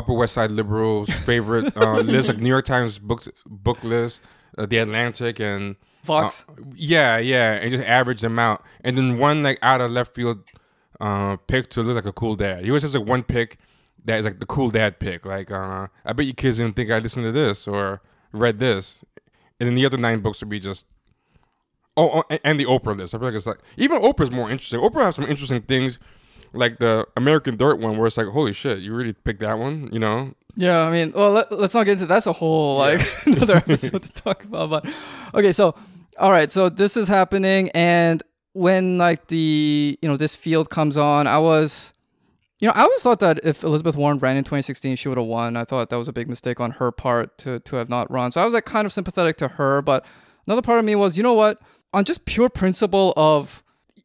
Upper 0.00 0.14
West 0.14 0.32
Side 0.34 0.50
liberals' 0.50 1.10
favorite 1.10 1.76
uh, 1.76 1.98
list, 2.00 2.28
like 2.28 2.38
New 2.38 2.48
York 2.48 2.64
Times 2.64 2.98
books 2.98 3.28
book 3.46 3.84
list, 3.84 4.22
uh, 4.58 4.64
The 4.66 4.78
Atlantic, 4.78 5.38
and 5.40 5.76
Fox. 6.02 6.46
uh, 6.48 6.54
yeah, 6.74 7.18
yeah, 7.18 7.54
and 7.54 7.70
just 7.70 7.86
average 7.86 8.20
them 8.22 8.38
out, 8.38 8.64
and 8.82 8.96
then 8.96 9.18
one 9.18 9.42
like 9.42 9.58
out 9.62 9.80
of 9.80 9.90
left 9.90 10.14
field 10.14 10.42
uh, 11.00 11.36
pick 11.36 11.68
to 11.70 11.82
look 11.82 11.96
like 11.96 12.06
a 12.06 12.12
cool 12.12 12.34
dad. 12.34 12.64
He 12.64 12.70
always 12.70 12.82
has 12.82 12.94
like 12.96 13.06
one 13.06 13.22
pick 13.22 13.58
that 14.06 14.18
is 14.18 14.24
like 14.24 14.40
the 14.40 14.46
cool 14.46 14.70
dad 14.70 14.98
pick. 14.98 15.26
Like, 15.26 15.50
uh, 15.50 15.88
I 16.06 16.12
bet 16.14 16.24
you 16.26 16.32
kids 16.34 16.56
didn't 16.56 16.74
think 16.76 16.90
I 16.90 16.98
listened 16.98 17.24
to 17.26 17.32
this 17.32 17.68
or 17.68 18.00
read 18.32 18.58
this, 18.58 19.04
and 19.60 19.66
then 19.68 19.74
the 19.74 19.84
other 19.84 19.98
nine 19.98 20.20
books 20.20 20.40
would 20.40 20.48
be 20.48 20.60
just. 20.60 20.86
Oh, 21.96 22.10
oh, 22.14 22.24
and- 22.30 22.40
and 22.44 22.60
the 22.60 22.64
Oprah 22.64 22.96
list. 22.96 23.14
I 23.14 23.18
feel 23.18 23.26
like 23.28 23.34
it's 23.36 23.46
like 23.46 23.58
even 23.76 24.00
Oprah's 24.00 24.30
more 24.30 24.50
interesting. 24.50 24.80
Oprah 24.80 25.02
has 25.04 25.16
some 25.16 25.26
interesting 25.26 25.60
things, 25.62 25.98
like 26.52 26.78
the 26.78 27.06
American 27.16 27.56
Dirt 27.56 27.78
one, 27.78 27.96
where 27.96 28.06
it's 28.06 28.16
like, 28.16 28.26
holy 28.26 28.52
shit, 28.52 28.80
you 28.80 28.94
really 28.94 29.12
picked 29.12 29.40
that 29.40 29.58
one, 29.58 29.88
you 29.92 29.98
know? 29.98 30.34
Yeah, 30.56 30.80
I 30.80 30.90
mean, 30.90 31.12
well, 31.14 31.30
let, 31.30 31.52
let's 31.52 31.74
not 31.74 31.84
get 31.84 31.92
into 31.92 32.06
that's 32.06 32.26
a 32.26 32.32
whole 32.32 32.78
like 32.78 33.00
another 33.26 33.56
episode 33.56 34.02
to 34.02 34.12
talk 34.12 34.44
about. 34.44 34.70
But 34.70 34.94
okay, 35.34 35.52
so 35.52 35.74
all 36.18 36.30
right, 36.30 36.50
so 36.50 36.68
this 36.68 36.96
is 36.96 37.08
happening, 37.08 37.70
and 37.70 38.22
when 38.52 38.98
like 38.98 39.28
the 39.28 39.98
you 40.02 40.08
know 40.08 40.16
this 40.16 40.34
field 40.34 40.70
comes 40.70 40.96
on, 40.96 41.26
I 41.26 41.38
was, 41.38 41.94
you 42.58 42.68
know, 42.68 42.72
I 42.74 42.82
always 42.82 43.02
thought 43.02 43.20
that 43.20 43.40
if 43.44 43.62
Elizabeth 43.62 43.96
Warren 43.96 44.18
ran 44.18 44.36
in 44.36 44.44
2016, 44.44 44.96
she 44.96 45.08
would 45.08 45.18
have 45.18 45.26
won. 45.26 45.56
I 45.56 45.64
thought 45.64 45.88
that 45.90 45.96
was 45.96 46.08
a 46.08 46.12
big 46.12 46.28
mistake 46.28 46.60
on 46.60 46.72
her 46.72 46.90
part 46.90 47.38
to 47.38 47.60
to 47.60 47.76
have 47.76 47.88
not 47.88 48.10
run. 48.10 48.32
So 48.32 48.42
I 48.42 48.44
was 48.44 48.54
like 48.54 48.64
kind 48.64 48.86
of 48.86 48.92
sympathetic 48.92 49.36
to 49.36 49.48
her, 49.48 49.82
but 49.82 50.04
another 50.46 50.62
part 50.62 50.78
of 50.78 50.84
me 50.84 50.94
was, 50.94 51.16
you 51.16 51.22
know 51.22 51.34
what, 51.34 51.60
on 51.92 52.04
just 52.04 52.24
pure 52.24 52.48
principle 52.50 53.14
of 53.16 53.62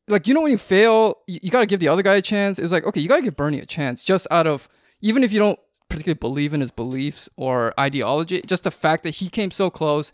like 0.08 0.28
you 0.28 0.34
know 0.34 0.42
when 0.42 0.52
you 0.52 0.58
fail 0.58 1.16
you, 1.28 1.40
you 1.42 1.52
got 1.52 1.62
to 1.62 1.66
give 1.66 1.80
the 1.80 1.88
other 1.88 2.02
guy 2.02 2.16
a 2.16 2.22
chance? 2.22 2.60
It 2.60 2.64
was 2.64 2.72
like 2.72 2.86
okay 2.86 3.00
you 3.00 3.08
got 3.08 3.18
to 3.18 3.22
give 3.24 3.36
bernie 3.36 3.60
a 3.60 3.66
chance 3.66 4.04
just 4.04 4.28
out 4.32 4.48
of 4.48 4.68
even 5.02 5.24
if 5.24 5.32
you 5.32 5.40
don't 5.40 5.60
particularly 5.90 6.18
believe 6.18 6.54
in 6.54 6.62
his 6.62 6.72
beliefs 6.72 7.30
or 7.36 7.74
ideology 7.80 8.42
just 8.46 8.64
the 8.64 8.72
fact 8.72 9.04
that 9.04 9.16
he 9.16 9.30
came 9.30 9.52
so 9.52 9.70
close. 9.70 10.12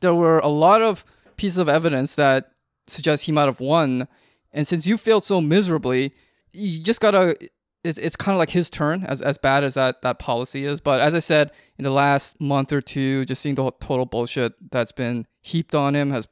There 0.00 0.14
were 0.14 0.38
a 0.40 0.48
lot 0.48 0.82
of 0.82 1.04
pieces 1.36 1.58
of 1.58 1.68
evidence 1.68 2.14
that 2.16 2.52
suggest 2.86 3.24
he 3.24 3.32
might 3.32 3.46
have 3.46 3.60
won. 3.60 4.08
And 4.52 4.66
since 4.66 4.86
you 4.86 4.96
failed 4.96 5.24
so 5.24 5.40
miserably 5.40 6.12
you 6.52 6.82
just 6.82 7.00
gotta 7.00 7.36
it's, 7.84 7.98
it's 7.98 8.16
kind 8.16 8.34
of 8.34 8.40
like 8.40 8.50
his 8.50 8.68
turn 8.68 9.04
as, 9.04 9.22
as 9.22 9.38
bad 9.38 9.62
as 9.62 9.74
that 9.74 10.02
that 10.02 10.18
policy 10.18 10.64
is. 10.64 10.80
But 10.80 11.00
as 11.00 11.14
i 11.14 11.20
said 11.20 11.52
in 11.78 11.84
the 11.84 11.90
last 11.90 12.40
month 12.40 12.72
or 12.72 12.80
two 12.80 13.24
just 13.24 13.42
seeing 13.42 13.54
the 13.54 13.70
total 13.80 14.06
bullshit 14.06 14.54
that's 14.70 14.92
been 14.92 15.26
heaped 15.40 15.74
on 15.74 15.94
him 15.94 16.10
has 16.10 16.26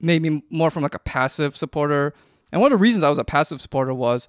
made 0.00 0.22
me 0.22 0.42
more 0.50 0.70
from 0.70 0.82
like 0.82 0.94
a 0.94 1.00
passive 1.00 1.56
supporter. 1.56 2.14
And 2.52 2.60
one 2.60 2.72
of 2.72 2.78
the 2.78 2.82
reasons 2.82 3.04
I 3.04 3.08
was 3.08 3.18
a 3.18 3.24
passive 3.24 3.60
supporter 3.60 3.94
was, 3.94 4.28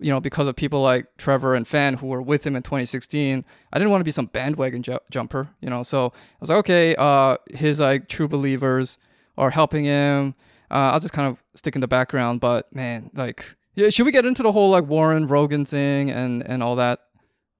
you 0.00 0.12
know, 0.12 0.20
because 0.20 0.46
of 0.46 0.56
people 0.56 0.80
like 0.80 1.06
Trevor 1.16 1.54
and 1.54 1.66
Fan 1.66 1.94
who 1.94 2.06
were 2.06 2.22
with 2.22 2.46
him 2.46 2.56
in 2.56 2.62
2016. 2.62 3.44
I 3.72 3.78
didn't 3.78 3.90
want 3.90 4.00
to 4.00 4.04
be 4.04 4.10
some 4.10 4.26
bandwagon 4.26 4.82
ju- 4.82 5.00
jumper, 5.10 5.48
you 5.60 5.68
know. 5.68 5.82
So 5.82 6.06
I 6.06 6.36
was 6.40 6.50
like, 6.50 6.58
okay, 6.58 6.94
uh, 6.96 7.36
his 7.52 7.80
like 7.80 8.08
true 8.08 8.28
believers 8.28 8.98
are 9.36 9.50
helping 9.50 9.84
him. 9.84 10.34
Uh, 10.70 10.92
I'll 10.92 11.00
just 11.00 11.14
kind 11.14 11.28
of 11.28 11.42
stick 11.54 11.74
in 11.74 11.80
the 11.80 11.88
background. 11.88 12.40
But 12.40 12.72
man, 12.74 13.10
like, 13.14 13.44
yeah, 13.74 13.88
should 13.88 14.06
we 14.06 14.12
get 14.12 14.26
into 14.26 14.42
the 14.42 14.52
whole 14.52 14.70
like 14.70 14.86
Warren 14.86 15.26
Rogan 15.26 15.64
thing 15.64 16.10
and 16.10 16.46
and 16.46 16.62
all 16.62 16.76
that 16.76 17.00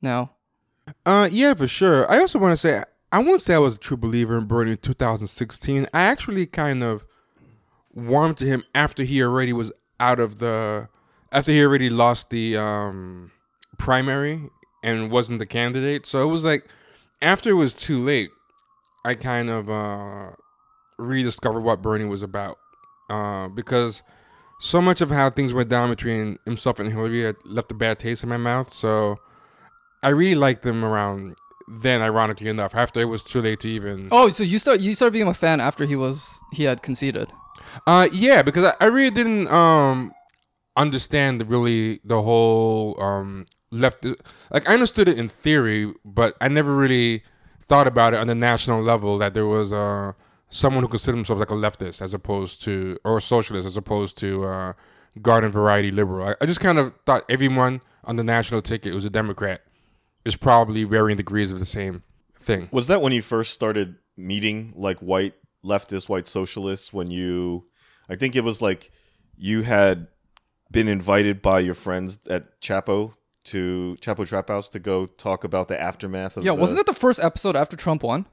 now? 0.00 0.32
Uh, 1.04 1.28
yeah, 1.30 1.54
for 1.54 1.68
sure. 1.68 2.10
I 2.10 2.18
also 2.18 2.38
want 2.38 2.52
to 2.52 2.56
say, 2.56 2.82
I 3.12 3.22
won't 3.22 3.40
say 3.40 3.54
I 3.54 3.58
was 3.58 3.74
a 3.74 3.78
true 3.78 3.96
believer 3.96 4.38
in 4.38 4.46
Bernie 4.46 4.72
in 4.72 4.76
2016. 4.78 5.86
I 5.92 6.02
actually 6.02 6.46
kind 6.46 6.82
of 6.82 7.06
warmed 7.98 8.36
to 8.38 8.44
him 8.44 8.64
after 8.74 9.02
he 9.02 9.22
already 9.22 9.52
was 9.52 9.72
out 10.00 10.20
of 10.20 10.38
the, 10.38 10.88
after 11.32 11.52
he 11.52 11.62
already 11.62 11.90
lost 11.90 12.30
the 12.30 12.56
um, 12.56 13.30
primary 13.78 14.50
and 14.82 15.10
wasn't 15.10 15.38
the 15.38 15.46
candidate. 15.46 16.06
So 16.06 16.22
it 16.22 16.30
was 16.30 16.44
like, 16.44 16.68
after 17.20 17.50
it 17.50 17.54
was 17.54 17.74
too 17.74 18.02
late, 18.02 18.30
I 19.04 19.14
kind 19.14 19.50
of 19.50 19.68
uh, 19.68 20.30
rediscovered 20.98 21.62
what 21.62 21.82
Bernie 21.82 22.04
was 22.04 22.22
about. 22.22 22.58
Uh, 23.10 23.48
because 23.48 24.02
so 24.60 24.80
much 24.82 25.00
of 25.00 25.10
how 25.10 25.30
things 25.30 25.54
went 25.54 25.68
down 25.68 25.90
between 25.90 26.38
himself 26.44 26.78
and 26.78 26.90
Hillary 26.90 27.22
had 27.22 27.36
left 27.44 27.72
a 27.72 27.74
bad 27.74 27.98
taste 27.98 28.22
in 28.22 28.28
my 28.28 28.36
mouth. 28.36 28.70
So 28.70 29.18
I 30.02 30.10
really 30.10 30.34
liked 30.34 30.62
them 30.62 30.84
around 30.84 31.36
then, 31.80 32.02
ironically 32.02 32.48
enough, 32.48 32.74
after 32.74 33.00
it 33.00 33.06
was 33.06 33.22
too 33.24 33.40
late 33.42 33.60
to 33.60 33.68
even. 33.68 34.08
Oh, 34.10 34.28
so 34.30 34.42
you 34.42 34.58
start 34.58 34.80
you 34.80 34.94
started 34.94 35.12
being 35.12 35.28
a 35.28 35.34
fan 35.34 35.60
after 35.60 35.84
he 35.84 35.96
was 35.96 36.40
he 36.52 36.64
had 36.64 36.82
conceded. 36.82 37.28
Uh, 37.86 38.08
yeah, 38.12 38.42
because 38.42 38.64
I, 38.64 38.74
I 38.80 38.86
really 38.86 39.10
didn't 39.10 39.48
um 39.48 40.12
understand 40.76 41.40
the, 41.40 41.44
really 41.44 42.00
the 42.04 42.22
whole 42.22 43.00
um 43.00 43.46
left. 43.70 44.04
Like 44.50 44.68
I 44.68 44.74
understood 44.74 45.08
it 45.08 45.18
in 45.18 45.28
theory, 45.28 45.92
but 46.04 46.36
I 46.40 46.48
never 46.48 46.74
really 46.74 47.22
thought 47.62 47.86
about 47.86 48.14
it 48.14 48.20
on 48.20 48.26
the 48.26 48.34
national 48.34 48.82
level 48.82 49.18
that 49.18 49.34
there 49.34 49.46
was 49.46 49.72
uh 49.72 50.12
someone 50.50 50.82
who 50.82 50.88
considered 50.88 51.16
himself 51.16 51.38
like 51.38 51.50
a 51.50 51.54
leftist 51.54 52.00
as 52.00 52.14
opposed 52.14 52.62
to 52.64 52.98
or 53.04 53.18
a 53.18 53.20
socialist 53.20 53.66
as 53.66 53.76
opposed 53.76 54.16
to 54.18 54.44
uh 54.44 54.72
garden 55.20 55.50
variety 55.50 55.90
liberal. 55.90 56.28
I, 56.28 56.34
I 56.40 56.46
just 56.46 56.60
kind 56.60 56.78
of 56.78 56.94
thought 57.06 57.24
everyone 57.28 57.80
on 58.04 58.16
the 58.16 58.24
national 58.24 58.62
ticket 58.62 58.94
was 58.94 59.04
a 59.04 59.10
Democrat 59.10 59.62
is 60.24 60.36
probably 60.36 60.84
varying 60.84 61.16
degrees 61.16 61.52
of 61.52 61.58
the 61.58 61.64
same 61.64 62.02
thing. 62.34 62.68
Was 62.72 62.86
that 62.88 63.02
when 63.02 63.12
you 63.12 63.22
first 63.22 63.52
started 63.52 63.96
meeting 64.16 64.72
like 64.76 64.98
white 65.00 65.34
leftists, 65.64 66.08
white 66.08 66.26
socialists? 66.26 66.92
When 66.92 67.10
you, 67.10 67.66
I 68.08 68.16
think 68.16 68.36
it 68.36 68.44
was 68.44 68.62
like 68.62 68.90
you 69.36 69.62
had 69.62 70.08
been 70.70 70.88
invited 70.88 71.42
by 71.42 71.60
your 71.60 71.74
friends 71.74 72.18
at 72.28 72.60
Chapo 72.60 73.14
to 73.44 73.96
Chapo 74.00 74.26
Trap 74.26 74.48
House 74.48 74.68
to 74.70 74.78
go 74.78 75.06
talk 75.06 75.44
about 75.44 75.68
the 75.68 75.80
aftermath 75.80 76.36
of 76.36 76.42
the. 76.42 76.46
Yeah, 76.50 76.54
the, 76.54 76.60
wasn't 76.60 76.78
that 76.78 76.86
the 76.86 76.98
first 76.98 77.22
episode 77.22 77.56
after 77.56 77.76
Trump 77.76 78.02
won? 78.02 78.26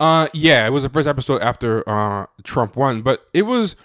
Uh, 0.00 0.28
yeah, 0.32 0.66
it 0.66 0.70
was 0.70 0.82
the 0.82 0.88
first 0.88 1.06
episode 1.06 1.42
after 1.42 1.88
uh, 1.88 2.26
Trump 2.42 2.76
won, 2.76 3.02
but 3.02 3.26
it 3.34 3.42
was 3.42 3.76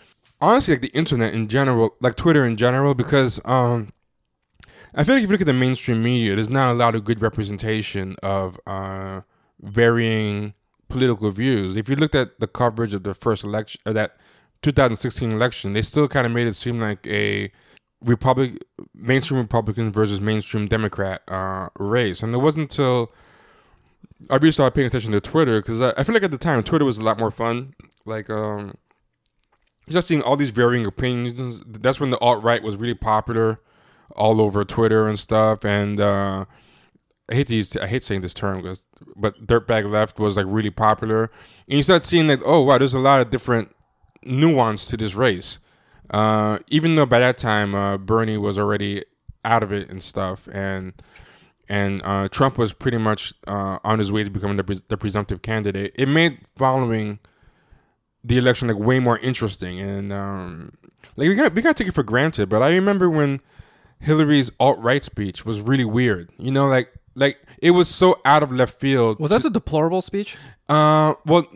honestly 0.41 0.74
like 0.74 0.82
the 0.82 0.98
internet 0.98 1.34
in 1.34 1.48
general, 1.48 1.96
like 2.02 2.15
Twitter 2.15 2.46
in 2.46 2.58
general, 2.58 2.93
because 2.93 3.39
um, 3.46 3.91
I 4.96 5.04
feel 5.04 5.15
like 5.15 5.24
if 5.24 5.30
you 5.30 5.34
look 5.34 5.41
at 5.41 5.48
the 5.48 5.54
mainstream 5.54 6.04
media, 6.04 6.36
there's 6.36 6.50
not 6.50 6.72
a 6.72 6.74
lot 6.74 6.96
of 6.96 7.04
good 7.04 7.22
representation 7.22 8.15
of 8.24 8.60
uh, 8.65 9.22
varying 9.62 10.54
political 10.88 11.32
views. 11.32 11.76
If 11.76 11.89
you 11.89 11.96
looked 11.96 12.15
at 12.15 12.39
the 12.39 12.48
coverage 12.48 12.93
of 12.93 13.04
the 13.04 13.13
first 13.13 13.43
election, 13.43 13.82
uh, 13.86 13.93
that 13.93 14.17
2016 14.63 15.32
election, 15.32 15.73
they 15.73 15.84
still 15.84 16.08
kind 16.08 16.26
of 16.26 16.32
made 16.34 16.47
it 16.47 16.56
seem 16.56 16.80
like 16.80 17.06
a 17.08 17.52
Republic, 18.04 18.63
mainstream 18.93 19.39
Republican 19.39 19.91
versus 19.91 20.19
mainstream 20.19 20.67
Democrat 20.67 21.21
uh, 21.28 21.69
race, 21.78 22.23
and 22.23 22.34
it 22.34 22.39
wasn't 22.39 22.63
until 22.63 23.13
I 24.30 24.36
really 24.36 24.52
started 24.52 24.76
paying 24.76 24.88
attention 24.88 25.12
to 25.12 25.21
Twitter 25.21 25.62
because 25.62 25.82
I, 25.82 25.93
I 25.97 26.04
feel 26.04 26.13
like 26.13 26.23
at 26.23 26.32
the 26.32 26.38
time 26.38 26.63
Twitter 26.63 26.86
was 26.86 26.97
a 26.97 27.04
lot 27.04 27.19
more 27.19 27.32
fun. 27.32 27.73
Like, 28.06 28.30
um, 28.30 28.76
just 29.89 30.08
seeing 30.08 30.21
all 30.21 30.38
these 30.38 30.52
varying 30.52 30.88
opinions. 30.88 31.62
That's 31.67 31.99
when 31.99 32.12
the 32.12 32.19
alt 32.19 32.43
right 32.43 32.63
was 32.63 32.78
really 32.78 32.95
popular, 32.95 33.62
all 34.15 34.41
over 34.41 34.63
Twitter 34.63 35.08
and 35.08 35.19
stuff. 35.19 35.65
And 35.65 35.99
uh, 35.99 36.45
I 37.30 37.36
hate 37.36 37.47
to 37.47 37.56
use, 37.56 37.76
I 37.78 37.88
hate 37.88 38.04
saying 38.04 38.21
this 38.21 38.34
term, 38.34 38.62
but 39.15 39.45
dirtbag 39.45 39.89
left 39.89 40.19
was 40.19 40.38
like 40.38 40.45
really 40.47 40.69
popular. 40.69 41.32
And 41.67 41.78
you 41.78 41.84
start 41.84 42.04
seeing 42.04 42.28
like, 42.28 42.41
oh 42.45 42.62
wow, 42.62 42.78
there's 42.78 42.93
a 42.93 42.99
lot 42.99 43.21
of 43.21 43.30
different 43.30 43.73
nuance 44.26 44.86
to 44.88 44.98
this 44.98 45.16
race. 45.16 45.60
Uh, 46.10 46.60
even 46.70 46.96
though 46.96 47.06
by 47.06 47.20
that 47.20 47.38
time 47.38 47.74
uh, 47.74 47.98
Bernie 47.98 48.38
was 48.38 48.58
already 48.60 49.04
out 49.46 49.64
of 49.64 49.72
it 49.72 49.90
and 49.90 50.02
stuff, 50.02 50.48
and 50.52 50.94
and 51.70 52.02
uh, 52.04 52.28
Trump 52.30 52.58
was 52.58 52.74
pretty 52.74 52.98
much 52.98 53.34
uh, 53.48 53.80
on 53.84 54.00
his 54.00 54.12
way 54.12 54.24
to 54.24 54.30
becoming 54.30 54.58
the, 54.58 54.64
pres- 54.64 54.84
the 54.84 54.98
presumptive 54.98 55.42
candidate. 55.42 55.94
It 55.96 56.08
made 56.08 56.40
following 56.58 57.20
the 58.24 58.38
election 58.38 58.68
like 58.68 58.78
way 58.78 59.00
more 59.00 59.18
interesting, 59.20 59.80
and 59.80 60.12
um, 60.12 60.74
like 61.16 61.30
we 61.30 61.36
got 61.36 61.54
we 61.54 61.62
got 61.62 61.76
to 61.76 61.84
take 61.84 61.90
it 61.90 61.96
for 61.96 62.04
granted. 62.04 62.50
But 62.50 62.62
I 62.62 62.72
remember 62.76 63.10
when 63.10 63.40
Hillary's 64.00 64.52
alt 64.60 64.80
right 64.80 65.04
speech 65.04 65.46
was 65.46 65.62
really 65.62 65.86
weird. 65.86 66.30
You 66.38 66.52
know, 66.52 66.68
like 66.68 66.94
like 67.16 67.42
it 67.60 67.72
was 67.72 67.88
so 67.88 68.20
out 68.26 68.44
of 68.44 68.52
left 68.52 68.80
field. 68.80 69.20
Was 69.20 69.32
that 69.32 69.44
the 69.44 69.50
deplorable 69.50 70.02
speech? 70.02 70.38
Uh, 70.70 71.16
well, 71.26 71.48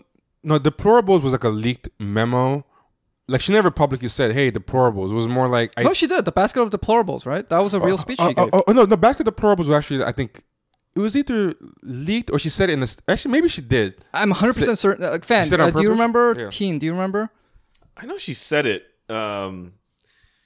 no, 0.47 0.57
deplorables 0.57 1.21
was 1.21 1.33
like 1.33 1.43
a 1.43 1.49
leaked 1.49 1.89
memo. 1.99 2.65
Like 3.27 3.41
she 3.41 3.51
never 3.51 3.69
publicly 3.69 4.07
said, 4.07 4.31
"Hey, 4.31 4.49
deplorables." 4.49 5.12
It 5.12 5.15
was 5.15 5.27
more 5.27 5.49
like 5.49 5.73
I, 5.75 5.83
no, 5.83 5.91
she 5.91 6.07
did. 6.07 6.23
The 6.23 6.31
basket 6.31 6.62
of 6.62 6.69
deplorables, 6.69 7.25
right? 7.25 7.47
That 7.49 7.60
was 7.60 7.73
a 7.73 7.81
real 7.81 7.97
speech 7.97 8.17
Oh, 8.21 8.29
she 8.29 8.36
oh, 8.38 8.45
gave. 8.45 8.53
oh, 8.53 8.63
oh, 8.65 8.71
no, 8.71 8.86
the 8.86 8.95
basket 8.95 9.27
of 9.27 9.36
deplorables 9.36 9.67
was 9.67 9.71
actually, 9.71 10.05
I 10.05 10.13
think, 10.13 10.43
it 10.95 10.99
was 10.99 11.17
either 11.17 11.53
leaked 11.83 12.31
or 12.31 12.39
she 12.39 12.47
said 12.47 12.69
it 12.69 12.73
in 12.73 12.79
the. 12.79 13.01
Actually, 13.10 13.33
maybe 13.33 13.49
she 13.49 13.60
did. 13.60 14.05
I'm 14.13 14.31
100% 14.31 14.77
certain. 14.77 15.03
Uh, 15.03 15.19
fan, 15.21 15.45
said 15.47 15.60
it 15.60 15.63
on 15.63 15.69
uh, 15.69 15.71
do 15.71 15.83
you 15.83 15.89
remember? 15.89 16.33
Yeah. 16.38 16.49
Teen, 16.49 16.79
do 16.79 16.86
you 16.86 16.93
remember? 16.93 17.29
I 17.97 18.05
know 18.05 18.17
she 18.17 18.33
said 18.33 18.65
it. 18.65 18.86
Um, 19.10 19.73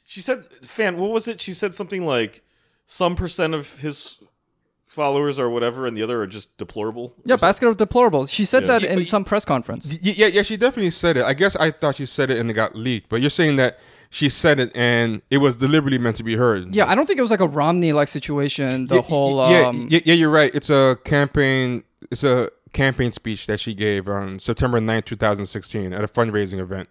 she 0.03 0.19
said, 0.19 0.47
"Fan, 0.63 0.97
what 0.97 1.11
was 1.11 1.27
it?" 1.27 1.39
She 1.39 1.53
said 1.53 1.75
something 1.75 2.03
like, 2.03 2.41
"Some 2.87 3.13
percent 3.15 3.53
of 3.53 3.79
his 3.79 4.17
followers 4.91 5.39
or 5.39 5.49
whatever, 5.49 5.87
and 5.87 5.95
the 5.95 6.03
other 6.03 6.21
are 6.21 6.27
just 6.27 6.57
deplorable." 6.57 7.13
Yeah, 7.25 7.37
basket 7.37 7.67
of 7.67 7.77
deplorables. 7.77 8.29
She 8.29 8.45
said 8.45 8.63
Yeah. 8.63 8.79
that 8.79 8.83
in 8.83 9.05
some 9.05 9.23
press 9.23 9.45
conference. 9.45 9.87
Y- 10.03 10.13
yeah, 10.17 10.27
yeah, 10.27 10.41
she 10.43 10.57
definitely 10.57 10.91
said 10.91 11.17
it. 11.17 11.23
I 11.23 11.33
guess 11.33 11.55
I 11.55 11.71
thought 11.71 11.95
she 11.95 12.05
said 12.05 12.29
it 12.31 12.37
and 12.37 12.49
it 12.49 12.53
got 12.53 12.75
leaked, 12.75 13.09
but 13.09 13.21
you're 13.21 13.29
saying 13.29 13.55
that 13.57 13.79
she 14.09 14.27
said 14.27 14.59
it 14.59 14.71
and 14.75 15.21
it 15.29 15.37
was 15.37 15.55
deliberately 15.55 15.97
meant 15.97 16.17
to 16.17 16.23
be 16.23 16.35
heard. 16.35 16.75
Yeah, 16.75 16.89
I 16.89 16.95
don't 16.95 17.05
think 17.05 17.17
it 17.17 17.21
was 17.21 17.31
like 17.31 17.39
a 17.39 17.47
Romney 17.47 17.93
like 17.93 18.09
situation. 18.09 18.87
The 18.87 18.95
Yeah, 18.95 19.01
whole 19.01 19.49
yeah, 19.49 19.67
um, 19.67 19.87
yeah, 19.89 20.01
yeah, 20.05 20.13
you're 20.13 20.29
right. 20.29 20.53
It's 20.53 20.69
a 20.69 20.97
campaign. 21.05 21.83
It's 22.11 22.23
a 22.23 22.49
campaign 22.73 23.11
speech 23.11 23.47
that 23.47 23.59
she 23.59 23.73
gave 23.73 24.07
on 24.09 24.39
September 24.39 24.79
9th, 24.79 25.05
2016, 25.05 25.93
at 25.93 26.03
a 26.03 26.07
fundraising 26.07 26.59
event. 26.59 26.89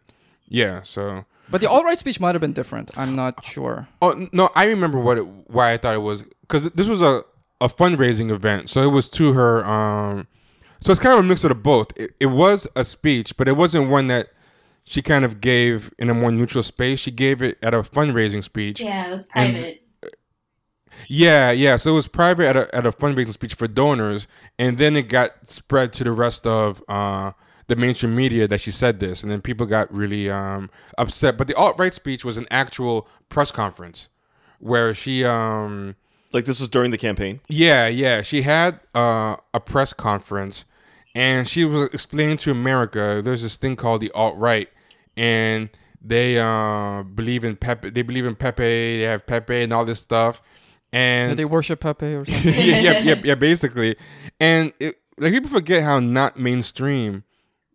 Yeah, 0.49 0.83
so. 0.83 1.25
But 1.51 1.61
the 1.61 1.69
alt 1.69 1.85
right 1.85 1.99
speech 1.99 2.21
might 2.21 2.35
have 2.35 2.41
been 2.41 2.53
different. 2.53 2.91
I'm 2.97 3.17
not 3.17 3.45
sure. 3.45 3.89
Oh 4.01 4.27
no, 4.33 4.51
I 4.55 4.67
remember 4.67 4.99
what 5.01 5.19
it, 5.19 5.27
why 5.49 5.73
I 5.73 5.77
thought 5.79 5.95
it 5.95 6.03
was 6.03 6.23
because 6.43 6.71
this 6.73 6.87
was 6.87 7.03
a, 7.03 7.23
a 7.61 7.69
fundraising 7.69 8.31
event, 8.31 8.71
so 8.71 8.83
it 8.83 8.93
was 8.93 9.09
to 9.11 9.33
her. 9.35 9.65
Um, 9.67 10.27
so 10.81 10.93
it's 10.93 11.01
kind 11.01 11.19
of 11.19 11.25
a 11.25 11.29
mix 11.29 11.45
of 11.45 11.51
the 11.51 11.55
both. 11.55 11.89
It, 11.99 12.13
it 12.21 12.27
was 12.27 12.67
a 12.75 12.85
speech, 12.85 13.37
but 13.37 13.49
it 13.49 13.57
wasn't 13.57 13.91
one 13.91 14.07
that 14.09 14.29
she 14.85 15.03
kind 15.03 15.25
of 15.25 15.41
gave 15.41 15.93
in 15.99 16.09
a 16.09 16.15
more 16.15 16.33
neutral 16.33 16.65
space. 16.65 17.01
She 17.01 17.11
gave 17.11 17.43
it 17.43 17.59
at 17.63 17.75
a 17.75 17.79
fundraising 17.83 18.43
speech. 18.43 18.81
Yeah, 18.81 19.09
it 19.09 19.13
was 19.13 19.27
And- 19.35 19.55
private. 19.57 19.83
Yeah, 21.09 21.51
yeah. 21.51 21.77
So 21.77 21.93
it 21.93 21.95
was 21.95 22.09
private 22.09 22.47
at 22.47 22.57
a, 22.57 22.75
at 22.75 22.85
a 22.87 22.91
fundraising 22.91 23.33
speech 23.33 23.55
for 23.55 23.67
donors, 23.69 24.27
and 24.59 24.77
then 24.77 24.97
it 24.97 25.09
got 25.09 25.49
spread 25.49 25.93
to 25.95 26.05
the 26.05 26.13
rest 26.13 26.47
of 26.47 26.83
uh, 26.89 27.33
the 27.69 27.77
mainstream 27.77 28.15
media 28.15 28.47
that 28.49 28.61
she 28.61 28.71
said 28.71 29.01
this, 29.01 29.23
and 29.23 29.31
then 29.33 29.41
people 29.41 29.67
got 29.67 29.93
really 29.95 30.29
um, 30.29 30.69
upset. 30.99 31.39
But 31.39 31.47
the 31.47 31.55
alt 31.55 31.79
right 31.79 31.95
speech 31.95 32.25
was 32.25 32.37
an 32.37 32.47
actual 32.51 33.09
press 33.29 33.51
conference 33.51 34.09
where 34.59 34.93
she, 34.93 35.25
um, 35.25 35.97
Like 36.33 36.45
this 36.45 36.61
was 36.61 36.69
during 36.69 36.91
the 36.91 36.99
campaign. 36.99 37.41
yeah, 37.49 37.87
yeah, 37.89 38.23
she 38.23 38.43
had 38.43 38.79
uh, 38.95 39.37
a 39.53 39.61
press 39.61 39.93
conference, 39.93 40.65
and 41.15 41.49
she 41.49 41.65
was 41.65 41.93
explaining 41.93 42.37
to 42.39 42.51
America 42.53 43.21
there's 43.25 43.43
this 43.43 43.57
thing 43.57 43.75
called 43.77 44.01
the 44.01 44.11
alt 44.13 44.37
right, 44.37 44.69
and 45.17 45.71
they 46.01 46.39
uh, 46.39 47.03
believe 47.03 47.43
in 47.45 47.57
Pepe. 47.57 47.91
They 47.91 48.03
believe 48.03 48.27
in 48.27 48.37
Pepe. 48.37 48.63
They 48.63 49.03
have 49.03 49.27
Pepe 49.27 49.63
and 49.63 49.73
all 49.73 49.85
this 49.85 50.01
stuff, 50.01 50.41
and 50.93 51.31
Did 51.33 51.39
they 51.39 51.45
worship 51.45 51.81
Pepe 51.81 52.07
or 52.15 52.25
something? 52.27 52.55
yeah, 52.55 52.79
yeah, 52.81 52.99
yeah, 53.01 53.21
yeah, 53.25 53.35
basically. 53.35 53.97
And 54.39 54.73
it, 54.79 54.97
like 55.19 55.33
people 55.33 55.51
forget 55.51 55.83
how 55.83 55.99
not 55.99 56.39
mainstream 56.39 57.25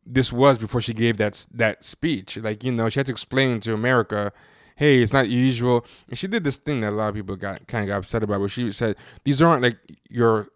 this 0.08 0.32
was 0.32 0.58
before 0.58 0.80
she 0.82 0.94
gave 0.94 1.18
that 1.18 1.46
that 1.54 1.84
speech. 1.84 2.38
Like 2.38 2.63
you 2.63 2.72
know, 2.72 2.88
she 2.89 3.00
had 3.00 3.06
to 3.08 3.12
explain 3.12 3.60
to 3.62 3.74
America, 3.74 4.32
"Hey, 4.76 5.02
it's 5.02 5.14
not 5.14 5.30
usual." 5.30 5.86
And 6.08 6.18
she 6.18 6.28
did 6.28 6.44
this 6.44 6.58
thing 6.58 6.82
that 6.82 6.90
a 6.90 6.96
lot 6.96 7.10
of 7.10 7.16
people 7.16 7.36
got 7.36 7.68
kind 7.68 7.84
of 7.84 7.88
got 7.90 7.98
upset 7.98 8.24
about, 8.24 8.40
where 8.40 8.50
she 8.50 8.72
said, 8.72 8.96
"These 9.24 9.42
aren't 9.42 9.64
like 9.64 9.78
your 10.10 10.50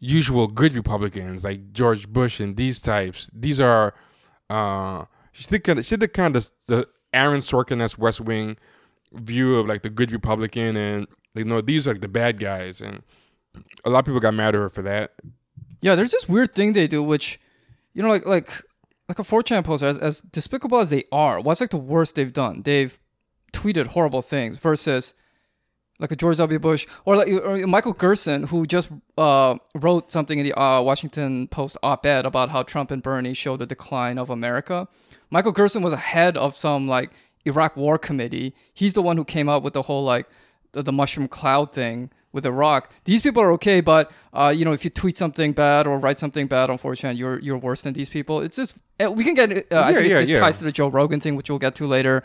usual 0.00 0.46
good 0.46 0.74
Republicans, 0.74 1.44
like 1.44 1.72
George 1.72 2.08
Bush 2.08 2.40
and 2.40 2.56
these 2.56 2.80
types. 2.80 3.30
These 3.32 3.60
are." 3.60 3.94
uh 4.50 5.04
She 5.32 5.46
did 5.46 5.64
kind 5.64 5.78
of 5.78 5.84
she 5.84 5.96
did 5.96 6.12
kind 6.12 6.36
of 6.36 6.50
the 6.66 6.88
Aaron 7.12 7.40
Sorkin 7.40 7.80
as 7.80 7.96
West 7.98 8.20
Wing 8.20 8.56
view 9.12 9.56
of 9.56 9.68
like 9.68 9.82
the 9.82 9.90
good 9.90 10.12
Republican 10.12 10.76
and 10.76 11.06
like 11.34 11.46
no, 11.46 11.60
these 11.60 11.86
are 11.86 11.92
like 11.92 12.00
the 12.00 12.08
bad 12.08 12.38
guys 12.38 12.80
and 12.80 13.02
a 13.84 13.90
lot 13.90 14.00
of 14.00 14.04
people 14.04 14.20
got 14.20 14.34
mad 14.34 14.54
at 14.54 14.60
her 14.60 14.68
for 14.68 14.82
that. 14.82 15.12
Yeah, 15.80 15.94
there's 15.94 16.10
this 16.10 16.28
weird 16.28 16.54
thing 16.54 16.72
they 16.72 16.86
do, 16.88 17.02
which, 17.02 17.40
you 17.94 18.02
know, 18.02 18.08
like 18.08 18.26
like 18.26 18.50
like 19.08 19.18
a 19.18 19.22
4chan 19.22 19.64
poster, 19.64 19.86
as, 19.86 19.98
as 19.98 20.20
despicable 20.20 20.78
as 20.78 20.90
they 20.90 21.04
are, 21.10 21.40
what's 21.40 21.60
like 21.60 21.70
the 21.70 21.76
worst 21.78 22.14
they've 22.14 22.32
done? 22.32 22.62
They've 22.62 22.98
tweeted 23.52 23.88
horrible 23.88 24.22
things 24.22 24.58
versus 24.58 25.14
like 25.98 26.12
a 26.12 26.16
George 26.16 26.36
W. 26.36 26.58
Bush 26.58 26.86
or 27.04 27.16
like 27.16 27.28
or 27.28 27.66
Michael 27.66 27.92
Gerson, 27.92 28.44
who 28.44 28.66
just 28.66 28.92
uh, 29.16 29.56
wrote 29.74 30.12
something 30.12 30.38
in 30.38 30.44
the 30.44 30.58
uh, 30.58 30.80
Washington 30.80 31.48
Post 31.48 31.76
op-ed 31.82 32.24
about 32.24 32.50
how 32.50 32.62
Trump 32.62 32.90
and 32.90 33.02
Bernie 33.02 33.34
showed 33.34 33.58
the 33.58 33.66
decline 33.66 34.18
of 34.18 34.30
America. 34.30 34.86
Michael 35.30 35.52
Gerson 35.52 35.82
was 35.82 35.92
a 35.92 35.96
head 35.96 36.36
of 36.36 36.54
some 36.54 36.86
like 36.86 37.10
Iraq 37.44 37.76
War 37.76 37.98
Committee. 37.98 38.54
He's 38.72 38.92
the 38.92 39.02
one 39.02 39.16
who 39.16 39.24
came 39.24 39.48
up 39.48 39.62
with 39.62 39.74
the 39.74 39.82
whole 39.82 40.04
like 40.04 40.26
the, 40.72 40.82
the 40.82 40.92
mushroom 40.92 41.28
cloud 41.28 41.72
thing 41.72 42.10
with 42.32 42.46
Iraq. 42.46 42.92
These 43.04 43.22
people 43.22 43.42
are 43.42 43.52
okay, 43.52 43.80
but 43.80 44.10
uh, 44.32 44.52
you 44.54 44.64
know, 44.64 44.72
if 44.72 44.84
you 44.84 44.90
tweet 44.90 45.16
something 45.16 45.52
bad 45.52 45.86
or 45.86 45.98
write 45.98 46.18
something 46.18 46.46
bad 46.46 46.70
on 46.70 46.78
4chan, 46.78 47.16
you're 47.16 47.40
you're 47.40 47.58
worse 47.58 47.82
than 47.82 47.94
these 47.94 48.08
people. 48.08 48.40
It's 48.40 48.56
just 48.56 48.78
uh, 49.02 49.10
we 49.10 49.24
can 49.24 49.34
get. 49.34 49.50
Uh, 49.72 49.82
I 49.82 49.94
think 49.94 50.08
yeah, 50.08 50.18
this 50.20 50.28
yeah. 50.28 50.40
ties 50.40 50.58
to 50.58 50.64
the 50.64 50.72
Joe 50.72 50.88
Rogan 50.88 51.20
thing, 51.20 51.34
which 51.36 51.50
we'll 51.50 51.58
get 51.58 51.74
to 51.76 51.86
later. 51.86 52.22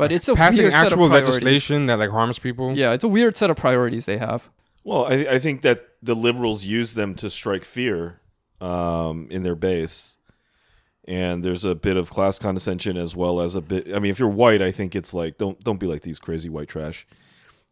But 0.00 0.12
it's 0.12 0.28
a 0.28 0.34
Passing 0.34 0.62
weird 0.62 0.72
set 0.72 0.86
of 0.86 0.92
actual 0.94 1.08
legislation 1.08 1.84
that 1.84 1.98
like 1.98 2.08
harms 2.08 2.38
people. 2.38 2.72
Yeah, 2.72 2.92
it's 2.92 3.04
a 3.04 3.08
weird 3.08 3.36
set 3.36 3.50
of 3.50 3.58
priorities 3.58 4.06
they 4.06 4.16
have. 4.16 4.48
Well, 4.82 5.04
I, 5.04 5.26
I 5.32 5.38
think 5.38 5.60
that 5.60 5.88
the 6.02 6.14
liberals 6.14 6.64
use 6.64 6.94
them 6.94 7.14
to 7.16 7.28
strike 7.28 7.66
fear 7.66 8.18
um, 8.62 9.28
in 9.30 9.42
their 9.42 9.54
base, 9.54 10.16
and 11.06 11.44
there's 11.44 11.66
a 11.66 11.74
bit 11.74 11.98
of 11.98 12.08
class 12.08 12.38
condescension 12.38 12.96
as 12.96 13.14
well 13.14 13.42
as 13.42 13.54
a 13.54 13.60
bit. 13.60 13.94
I 13.94 13.98
mean, 13.98 14.10
if 14.10 14.18
you're 14.18 14.30
white, 14.30 14.62
I 14.62 14.70
think 14.70 14.96
it's 14.96 15.12
like 15.12 15.36
don't 15.36 15.62
don't 15.62 15.78
be 15.78 15.86
like 15.86 16.00
these 16.00 16.18
crazy 16.18 16.48
white 16.48 16.68
trash, 16.68 17.06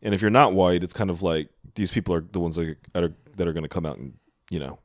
and 0.02 0.12
if 0.12 0.20
you're 0.20 0.30
not 0.30 0.52
white, 0.52 0.84
it's 0.84 0.92
kind 0.92 1.08
of 1.08 1.22
like 1.22 1.48
these 1.76 1.90
people 1.90 2.14
are 2.14 2.20
the 2.20 2.40
ones 2.40 2.56
that 2.56 2.76
are 2.94 3.14
that 3.36 3.48
are 3.48 3.54
going 3.54 3.62
to 3.62 3.70
come 3.70 3.86
out 3.86 3.96
and 3.96 4.18
you 4.50 4.58
know 4.58 4.80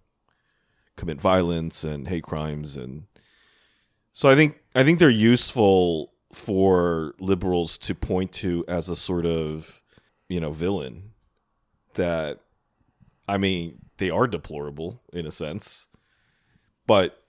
commit 0.95 1.19
violence 1.19 1.83
and 1.83 2.07
hate 2.07 2.23
crimes, 2.23 2.77
and 2.77 3.03
so 4.13 4.29
I 4.29 4.35
think 4.35 4.61
I 4.73 4.85
think 4.85 4.99
they're 4.99 5.09
useful 5.09 6.12
for 6.33 7.13
liberals 7.19 7.77
to 7.79 7.95
point 7.95 8.31
to 8.33 8.65
as 8.67 8.89
a 8.89 8.95
sort 8.95 9.25
of 9.25 9.81
you 10.29 10.39
know 10.39 10.51
villain 10.51 11.11
that 11.93 12.39
I 13.27 13.37
mean, 13.37 13.79
they 13.97 14.09
are 14.09 14.27
deplorable 14.27 14.99
in 15.13 15.25
a 15.25 15.31
sense. 15.31 15.87
but 16.85 17.19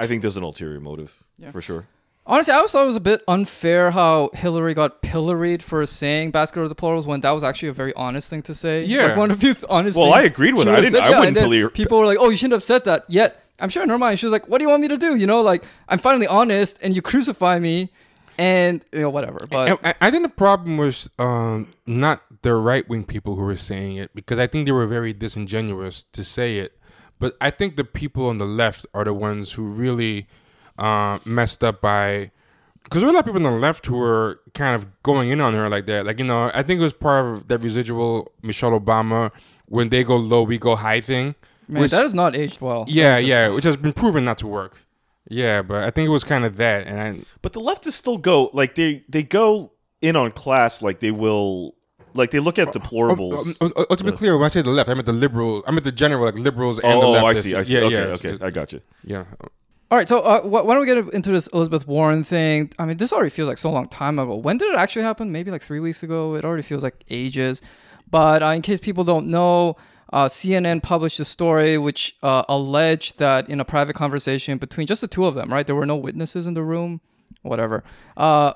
I 0.00 0.06
think 0.08 0.22
there's 0.22 0.36
an 0.36 0.42
ulterior 0.42 0.80
motive 0.80 1.22
Yeah. 1.38 1.52
for 1.52 1.60
sure. 1.60 1.86
Honestly, 2.26 2.52
I 2.52 2.56
always 2.56 2.72
thought 2.72 2.82
it 2.84 2.86
was 2.86 2.96
a 2.96 3.00
bit 3.00 3.22
unfair 3.28 3.90
how 3.92 4.30
Hillary 4.32 4.72
got 4.74 5.02
pilloried 5.02 5.62
for 5.62 5.84
saying 5.86 6.30
basket 6.32 6.62
of 6.62 6.72
deplorables 6.74 7.04
when 7.06 7.20
that 7.20 7.30
was 7.32 7.44
actually 7.44 7.68
a 7.68 7.72
very 7.74 7.92
honest 7.94 8.28
thing 8.30 8.42
to 8.42 8.54
say. 8.54 8.82
Yeah. 8.84 9.08
like 9.08 9.16
one 9.18 9.30
of 9.30 9.38
few 9.38 9.54
honest. 9.68 9.96
Well, 9.98 10.12
I 10.12 10.22
agreed 10.22 10.54
with 10.54 10.66
it. 10.66 10.72
I 10.72 10.76
didn't- 10.80 10.92
said. 10.92 11.02
I 11.02 11.10
wouldn't 11.10 11.28
and 11.28 11.36
then 11.36 11.44
pillar- 11.44 11.68
People 11.68 11.98
were 11.98 12.06
like, 12.06 12.18
"Oh, 12.18 12.30
you 12.30 12.36
shouldn't 12.36 12.54
have 12.54 12.62
said 12.62 12.84
that." 12.86 13.04
Yet, 13.08 13.40
I'm 13.60 13.68
sure 13.68 13.82
in 13.84 13.88
her 13.90 13.98
mind, 13.98 14.18
she 14.18 14.26
was 14.26 14.32
like, 14.32 14.48
"What 14.48 14.58
do 14.58 14.64
you 14.64 14.70
want 14.70 14.80
me 14.82 14.88
to 14.88 14.96
do?" 14.96 15.14
You 15.16 15.26
know, 15.28 15.42
like 15.42 15.62
I'm 15.88 15.98
finally 15.98 16.26
honest, 16.26 16.78
and 16.82 16.96
you 16.96 17.02
crucify 17.02 17.58
me, 17.58 17.90
and 18.38 18.84
you 18.92 19.00
know 19.00 19.10
whatever. 19.10 19.38
But 19.50 19.78
I, 19.84 19.94
I 20.00 20.10
think 20.10 20.22
the 20.22 20.28
problem 20.28 20.76
was 20.76 21.08
um, 21.18 21.72
not 21.86 22.22
the 22.42 22.54
right 22.54 22.88
wing 22.88 23.04
people 23.04 23.36
who 23.36 23.42
were 23.42 23.56
saying 23.56 23.96
it 23.96 24.10
because 24.14 24.38
I 24.38 24.46
think 24.46 24.66
they 24.66 24.72
were 24.72 24.86
very 24.86 25.12
disingenuous 25.12 26.04
to 26.12 26.24
say 26.24 26.58
it. 26.58 26.78
But 27.18 27.36
I 27.40 27.50
think 27.50 27.76
the 27.76 27.84
people 27.84 28.26
on 28.28 28.38
the 28.38 28.44
left 28.46 28.86
are 28.92 29.04
the 29.04 29.14
ones 29.14 29.52
who 29.52 29.62
really 29.64 30.26
uh, 30.78 31.18
messed 31.24 31.62
up 31.64 31.80
by 31.80 32.30
because 32.82 33.00
there 33.00 33.06
were 33.06 33.12
a 33.12 33.14
lot 33.14 33.20
of 33.20 33.26
people 33.32 33.46
on 33.46 33.52
the 33.54 33.58
left 33.58 33.86
who 33.86 33.96
were 33.96 34.40
kind 34.52 34.74
of 34.74 35.02
going 35.02 35.30
in 35.30 35.40
on 35.40 35.54
her 35.54 35.68
like 35.68 35.86
that. 35.86 36.04
Like 36.06 36.18
you 36.18 36.24
know, 36.24 36.50
I 36.52 36.62
think 36.62 36.80
it 36.80 36.84
was 36.84 36.92
part 36.92 37.24
of 37.26 37.48
that 37.48 37.58
residual 37.60 38.32
Michelle 38.42 38.78
Obama 38.78 39.32
when 39.66 39.88
they 39.88 40.04
go 40.04 40.16
low, 40.16 40.42
we 40.42 40.58
go 40.58 40.76
high 40.76 41.00
thing. 41.00 41.34
man, 41.68 41.82
which- 41.82 41.92
that 41.92 42.02
has 42.02 42.14
not 42.14 42.36
aged 42.36 42.60
well. 42.60 42.84
yeah, 42.88 43.18
Just- 43.18 43.28
yeah, 43.28 43.48
which 43.48 43.64
has 43.64 43.76
been 43.76 43.92
proven 43.94 44.24
not 44.24 44.36
to 44.38 44.46
work. 44.46 44.83
Yeah, 45.28 45.62
but 45.62 45.84
I 45.84 45.90
think 45.90 46.06
it 46.06 46.10
was 46.10 46.24
kind 46.24 46.44
of 46.44 46.56
that, 46.58 46.86
and 46.86 47.00
I, 47.00 47.20
But 47.42 47.52
the 47.54 47.60
leftists 47.60 47.92
still 47.92 48.18
go 48.18 48.50
like 48.52 48.74
they 48.74 49.04
they 49.08 49.22
go 49.22 49.72
in 50.02 50.16
on 50.16 50.30
class 50.32 50.82
like 50.82 51.00
they 51.00 51.10
will 51.10 51.74
like 52.14 52.30
they 52.30 52.40
look 52.40 52.58
at 52.58 52.68
uh, 52.68 52.72
deplorables. 52.72 53.56
Oh, 53.60 53.70
oh, 53.76 53.86
oh, 53.90 53.94
to 53.94 54.04
be 54.04 54.12
clear, 54.12 54.36
when 54.36 54.44
I 54.44 54.48
say 54.48 54.62
the 54.62 54.70
left, 54.70 54.88
I 54.88 54.94
meant 54.94 55.06
the 55.06 55.12
liberal. 55.12 55.64
I 55.66 55.70
meant 55.70 55.84
the 55.84 55.92
general, 55.92 56.24
like 56.24 56.34
liberals 56.34 56.78
and 56.78 56.92
Oh, 56.92 57.12
the 57.14 57.18
leftists. 57.20 57.28
I 57.28 57.34
see. 57.34 57.54
I 57.54 57.62
see. 57.62 57.72
Yeah, 57.74 57.80
okay, 57.80 57.94
yeah, 57.94 58.32
okay, 58.34 58.44
I 58.44 58.50
got 58.50 58.72
you. 58.72 58.80
yeah. 59.02 59.24
All 59.90 59.98
right, 59.98 60.08
so 60.08 60.20
uh, 60.20 60.40
wh- 60.42 60.64
why 60.66 60.74
don't 60.74 60.80
we 60.80 60.86
get 60.86 61.14
into 61.14 61.30
this 61.30 61.46
Elizabeth 61.48 61.86
Warren 61.86 62.24
thing? 62.24 62.72
I 62.78 62.84
mean, 62.86 62.96
this 62.96 63.12
already 63.12 63.30
feels 63.30 63.48
like 63.48 63.58
so 63.58 63.70
long 63.70 63.86
time 63.86 64.18
ago. 64.18 64.34
When 64.36 64.58
did 64.58 64.72
it 64.72 64.76
actually 64.76 65.02
happen? 65.02 65.30
Maybe 65.30 65.50
like 65.50 65.62
three 65.62 65.78
weeks 65.80 66.02
ago. 66.02 66.34
It 66.34 66.44
already 66.44 66.62
feels 66.62 66.82
like 66.82 67.04
ages. 67.10 67.62
But 68.10 68.42
uh, 68.42 68.46
in 68.46 68.62
case 68.62 68.80
people 68.80 69.04
don't 69.04 69.26
know, 69.28 69.76
uh, 70.14 70.28
CNN 70.28 70.80
published 70.80 71.18
a 71.18 71.24
story 71.24 71.76
which 71.76 72.16
uh, 72.22 72.44
alleged 72.48 73.18
that 73.18 73.48
in 73.48 73.58
a 73.58 73.64
private 73.64 73.96
conversation 73.96 74.58
between 74.58 74.86
just 74.86 75.00
the 75.00 75.08
two 75.08 75.24
of 75.26 75.34
them, 75.34 75.52
right? 75.52 75.66
There 75.66 75.74
were 75.74 75.86
no 75.86 75.96
witnesses 75.96 76.46
in 76.46 76.54
the 76.54 76.62
room, 76.62 77.00
whatever. 77.42 77.82
Uh, 78.16 78.52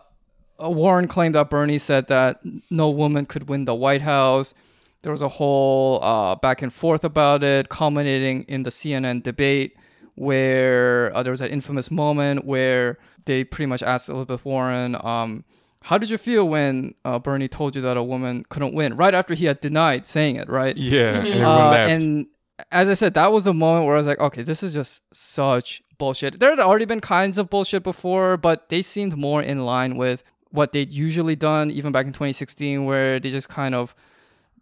uh, 0.62 0.70
Warren 0.70 1.08
claimed 1.08 1.34
that 1.34 1.50
Bernie 1.50 1.78
said 1.78 2.06
that 2.06 2.38
no 2.70 2.88
woman 2.88 3.26
could 3.26 3.48
win 3.48 3.64
the 3.64 3.74
White 3.74 4.02
House. 4.02 4.54
There 5.02 5.10
was 5.10 5.20
a 5.20 5.26
whole 5.26 6.00
uh, 6.00 6.36
back 6.36 6.62
and 6.62 6.72
forth 6.72 7.02
about 7.02 7.42
it, 7.42 7.68
culminating 7.68 8.44
in 8.44 8.62
the 8.62 8.70
CNN 8.70 9.24
debate, 9.24 9.76
where 10.14 11.12
uh, 11.12 11.24
there 11.24 11.32
was 11.32 11.40
that 11.40 11.50
infamous 11.50 11.90
moment 11.90 12.44
where 12.44 12.98
they 13.24 13.42
pretty 13.42 13.66
much 13.66 13.82
asked 13.82 14.08
Elizabeth 14.08 14.44
Warren, 14.44 14.96
um, 15.04 15.44
"How 15.88 15.96
did 15.98 16.10
you 16.10 16.18
feel 16.18 16.48
when 16.48 16.94
uh, 17.04 17.18
Bernie 17.18 17.48
told 17.48 17.74
you 17.76 17.82
that 17.82 17.96
a 17.96 18.02
woman 18.02 18.44
couldn't 18.48 18.74
win?" 18.74 18.94
Right 18.96 19.14
after 19.14 19.34
he 19.34 19.46
had 19.46 19.60
denied 19.60 20.06
saying 20.06 20.36
it, 20.36 20.48
right? 20.48 20.76
Yeah, 20.94 21.24
and 21.24 21.42
Uh, 21.44 21.72
and 21.94 22.26
as 22.72 22.88
I 22.88 22.94
said, 22.94 23.14
that 23.14 23.32
was 23.32 23.44
the 23.44 23.54
moment 23.54 23.86
where 23.86 23.94
I 23.94 23.98
was 23.98 24.06
like, 24.06 24.20
okay, 24.20 24.42
this 24.42 24.62
is 24.62 24.74
just 24.74 25.02
such 25.14 25.82
bullshit. 25.96 26.40
There 26.40 26.50
had 26.50 26.58
already 26.60 26.84
been 26.84 27.00
kinds 27.00 27.38
of 27.38 27.48
bullshit 27.48 27.82
before, 27.82 28.36
but 28.36 28.68
they 28.68 28.82
seemed 28.82 29.16
more 29.16 29.42
in 29.42 29.64
line 29.64 29.96
with 29.96 30.24
what 30.50 30.72
they'd 30.72 30.90
usually 30.90 31.36
done, 31.36 31.70
even 31.70 31.92
back 31.92 32.06
in 32.06 32.12
2016, 32.12 32.84
where 32.84 33.20
they 33.20 33.30
just 33.30 33.48
kind 33.48 33.74
of 33.74 33.94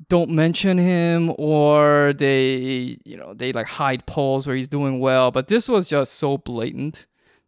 don't 0.08 0.30
mention 0.30 0.76
him 0.78 1.32
or 1.38 2.12
they, 2.18 2.98
you 3.04 3.16
know, 3.16 3.32
they 3.34 3.52
like 3.52 3.66
hide 3.66 4.04
polls 4.06 4.46
where 4.46 4.56
he's 4.56 4.68
doing 4.68 5.00
well. 5.00 5.30
But 5.30 5.48
this 5.48 5.68
was 5.68 5.88
just 5.88 6.14
so 6.14 6.36
blatant 6.38 7.06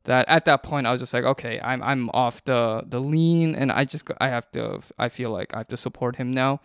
that 0.08 0.24
at 0.28 0.44
that 0.46 0.62
point 0.62 0.86
I 0.86 0.90
was 0.90 1.00
just 1.00 1.14
like, 1.14 1.24
okay, 1.24 1.60
I'm 1.62 1.82
I'm 1.82 2.10
off 2.10 2.42
the 2.44 2.82
the 2.86 3.00
lean, 3.00 3.54
and 3.54 3.70
I 3.70 3.84
just 3.84 4.10
I 4.20 4.28
have 4.28 4.50
to 4.52 4.80
I 4.98 5.08
feel 5.08 5.30
like 5.30 5.54
I 5.54 5.58
have 5.58 5.68
to 5.68 5.76
support 5.76 6.16
him 6.16 6.32
now. 6.32 6.60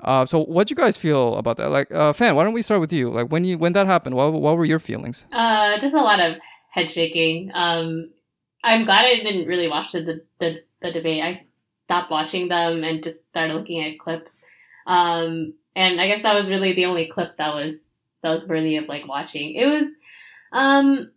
Uh, 0.00 0.24
so 0.26 0.44
what 0.44 0.68
do 0.68 0.72
you 0.72 0.76
guys 0.76 0.96
feel 0.96 1.36
about 1.36 1.56
that? 1.56 1.70
Like, 1.70 1.90
uh, 1.90 2.12
fan, 2.12 2.36
why 2.36 2.44
don't 2.44 2.52
we 2.52 2.62
start 2.62 2.80
with 2.80 2.92
you? 2.92 3.10
Like, 3.10 3.32
when 3.32 3.44
you 3.44 3.58
when 3.58 3.72
that 3.72 3.86
happened, 3.86 4.14
what 4.14 4.32
what 4.32 4.56
were 4.56 4.64
your 4.64 4.78
feelings? 4.78 5.26
Uh, 5.32 5.78
just 5.80 5.94
a 5.94 6.00
lot 6.00 6.20
of 6.20 6.36
head 6.70 6.90
shaking. 6.90 7.50
Um, 7.54 8.10
I'm 8.62 8.84
glad 8.84 9.04
I 9.04 9.16
didn't 9.16 9.48
really 9.48 9.68
watch 9.68 9.92
the, 9.92 10.22
the 10.38 10.62
the 10.80 10.92
debate. 10.92 11.22
I 11.22 11.42
stopped 11.84 12.10
watching 12.10 12.48
them 12.48 12.84
and 12.84 13.02
just 13.02 13.16
started 13.28 13.54
looking 13.54 13.82
at 13.84 13.98
clips. 13.98 14.42
Um, 14.86 15.54
and 15.74 16.00
I 16.00 16.06
guess 16.06 16.22
that 16.22 16.34
was 16.34 16.50
really 16.50 16.72
the 16.72 16.86
only 16.86 17.06
clip 17.06 17.36
that 17.38 17.54
was 17.54 17.74
that 18.22 18.30
was 18.30 18.46
worthy 18.46 18.76
of 18.76 18.88
like 18.88 19.08
watching. 19.08 19.54
It 19.54 19.66
was, 19.66 19.88
um, 20.52 21.10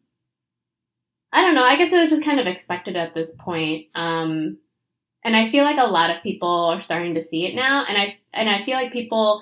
I 1.31 1.43
don't 1.43 1.55
know. 1.55 1.63
I 1.63 1.77
guess 1.77 1.93
it 1.93 1.99
was 1.99 2.09
just 2.09 2.25
kind 2.25 2.39
of 2.39 2.47
expected 2.47 2.95
at 2.95 3.13
this 3.13 3.31
point. 3.37 3.87
Um, 3.95 4.57
and 5.23 5.35
I 5.35 5.51
feel 5.51 5.63
like 5.63 5.77
a 5.77 5.91
lot 5.91 6.09
of 6.09 6.23
people 6.23 6.49
are 6.49 6.81
starting 6.81 7.15
to 7.15 7.23
see 7.23 7.45
it 7.45 7.55
now, 7.55 7.85
and 7.87 7.97
I 7.97 8.17
and 8.33 8.49
I 8.49 8.63
feel 8.65 8.75
like 8.75 8.93
people 8.93 9.41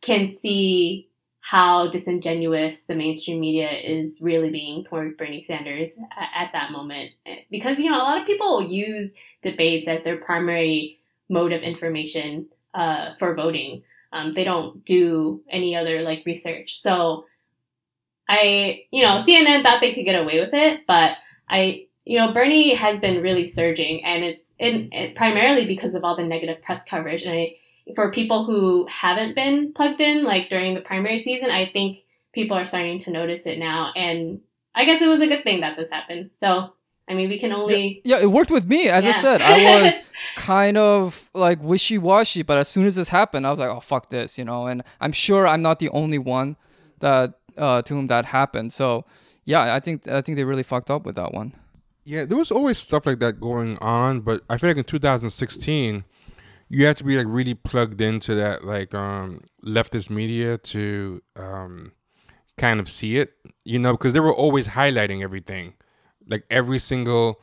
can 0.00 0.34
see 0.34 1.08
how 1.40 1.88
disingenuous 1.88 2.84
the 2.84 2.94
mainstream 2.94 3.40
media 3.40 3.70
is 3.70 4.20
really 4.20 4.50
being 4.50 4.84
toward 4.84 5.16
Bernie 5.16 5.42
Sanders 5.42 5.92
at, 6.16 6.44
at 6.44 6.52
that 6.52 6.72
moment. 6.72 7.12
Because, 7.50 7.78
you 7.78 7.90
know, 7.90 7.96
a 7.96 8.04
lot 8.04 8.20
of 8.20 8.26
people 8.26 8.62
use 8.62 9.14
debates 9.42 9.88
as 9.88 10.04
their 10.04 10.18
primary 10.18 10.98
mode 11.30 11.52
of 11.52 11.62
information 11.62 12.46
uh, 12.74 13.14
for 13.18 13.34
voting. 13.34 13.82
Um, 14.12 14.34
they 14.34 14.44
don't 14.44 14.84
do 14.84 15.42
any 15.48 15.74
other 15.74 16.02
like 16.02 16.24
research. 16.26 16.82
So 16.82 17.24
I, 18.28 18.82
you 18.90 19.02
know, 19.02 19.22
CNN 19.26 19.62
thought 19.62 19.80
they 19.80 19.94
could 19.94 20.04
get 20.04 20.20
away 20.20 20.40
with 20.40 20.52
it, 20.52 20.82
but 20.86 21.12
I, 21.48 21.86
you 22.04 22.18
know, 22.18 22.32
Bernie 22.32 22.74
has 22.74 23.00
been 23.00 23.22
really 23.22 23.46
surging 23.46 24.04
and 24.04 24.24
it's 24.24 24.40
in, 24.58 24.90
it, 24.92 25.14
primarily 25.14 25.66
because 25.66 25.94
of 25.94 26.04
all 26.04 26.16
the 26.16 26.24
negative 26.24 26.62
press 26.62 26.82
coverage. 26.88 27.22
And 27.22 27.32
I, 27.32 27.56
for 27.94 28.12
people 28.12 28.44
who 28.44 28.86
haven't 28.90 29.34
been 29.34 29.72
plugged 29.72 30.00
in, 30.00 30.24
like 30.24 30.48
during 30.48 30.74
the 30.74 30.80
primary 30.80 31.18
season, 31.18 31.50
I 31.50 31.70
think 31.70 31.98
people 32.32 32.56
are 32.56 32.66
starting 32.66 32.98
to 33.00 33.10
notice 33.10 33.46
it 33.46 33.58
now. 33.58 33.92
And 33.96 34.40
I 34.74 34.84
guess 34.84 35.02
it 35.02 35.08
was 35.08 35.20
a 35.20 35.26
good 35.26 35.44
thing 35.44 35.60
that 35.60 35.76
this 35.76 35.90
happened. 35.90 36.30
So, 36.40 36.72
I 37.08 37.14
mean, 37.14 37.30
we 37.30 37.38
can 37.38 37.52
only. 37.52 38.02
Yeah, 38.04 38.20
it 38.20 38.30
worked 38.30 38.50
with 38.50 38.66
me. 38.66 38.88
As 38.88 39.06
I 39.06 39.12
said, 39.12 39.40
I 39.40 39.82
was 39.82 40.00
kind 40.36 40.76
of 40.76 41.30
like 41.34 41.60
wishy 41.62 41.98
washy, 41.98 42.42
but 42.42 42.58
as 42.58 42.68
soon 42.68 42.86
as 42.86 42.96
this 42.96 43.08
happened, 43.08 43.46
I 43.46 43.50
was 43.50 43.58
like, 43.58 43.70
oh 43.70 43.80
fuck 43.80 44.10
this, 44.10 44.38
you 44.38 44.44
know. 44.44 44.66
And 44.66 44.82
I'm 45.00 45.12
sure 45.12 45.46
I'm 45.46 45.62
not 45.62 45.78
the 45.78 45.88
only 45.90 46.18
one 46.18 46.56
that 47.00 47.38
uh, 47.56 47.82
to 47.82 47.94
whom 47.94 48.08
that 48.08 48.26
happened. 48.26 48.72
So 48.72 49.04
yeah, 49.48 49.74
I 49.74 49.80
think 49.80 50.06
I 50.06 50.20
think 50.20 50.36
they 50.36 50.44
really 50.44 50.62
fucked 50.62 50.90
up 50.90 51.06
with 51.06 51.16
that 51.16 51.32
one. 51.32 51.54
Yeah, 52.04 52.26
there 52.26 52.36
was 52.36 52.50
always 52.50 52.76
stuff 52.76 53.06
like 53.06 53.18
that 53.20 53.40
going 53.40 53.78
on, 53.78 54.20
but 54.20 54.42
I 54.50 54.58
feel 54.58 54.68
like 54.68 54.76
in 54.76 54.84
2016, 54.84 56.04
you 56.68 56.84
had 56.84 56.98
to 56.98 57.04
be 57.04 57.16
like 57.16 57.26
really 57.26 57.54
plugged 57.54 58.02
into 58.02 58.34
that 58.34 58.64
like 58.64 58.94
um 58.94 59.40
leftist 59.64 60.10
media 60.10 60.58
to 60.58 61.22
um 61.36 61.92
kind 62.58 62.78
of 62.78 62.90
see 62.90 63.16
it, 63.16 63.32
you 63.64 63.78
know, 63.78 63.92
because 63.92 64.12
they 64.12 64.20
were 64.20 64.34
always 64.34 64.68
highlighting 64.68 65.22
everything, 65.22 65.72
like 66.26 66.44
every 66.50 66.78
single 66.78 67.40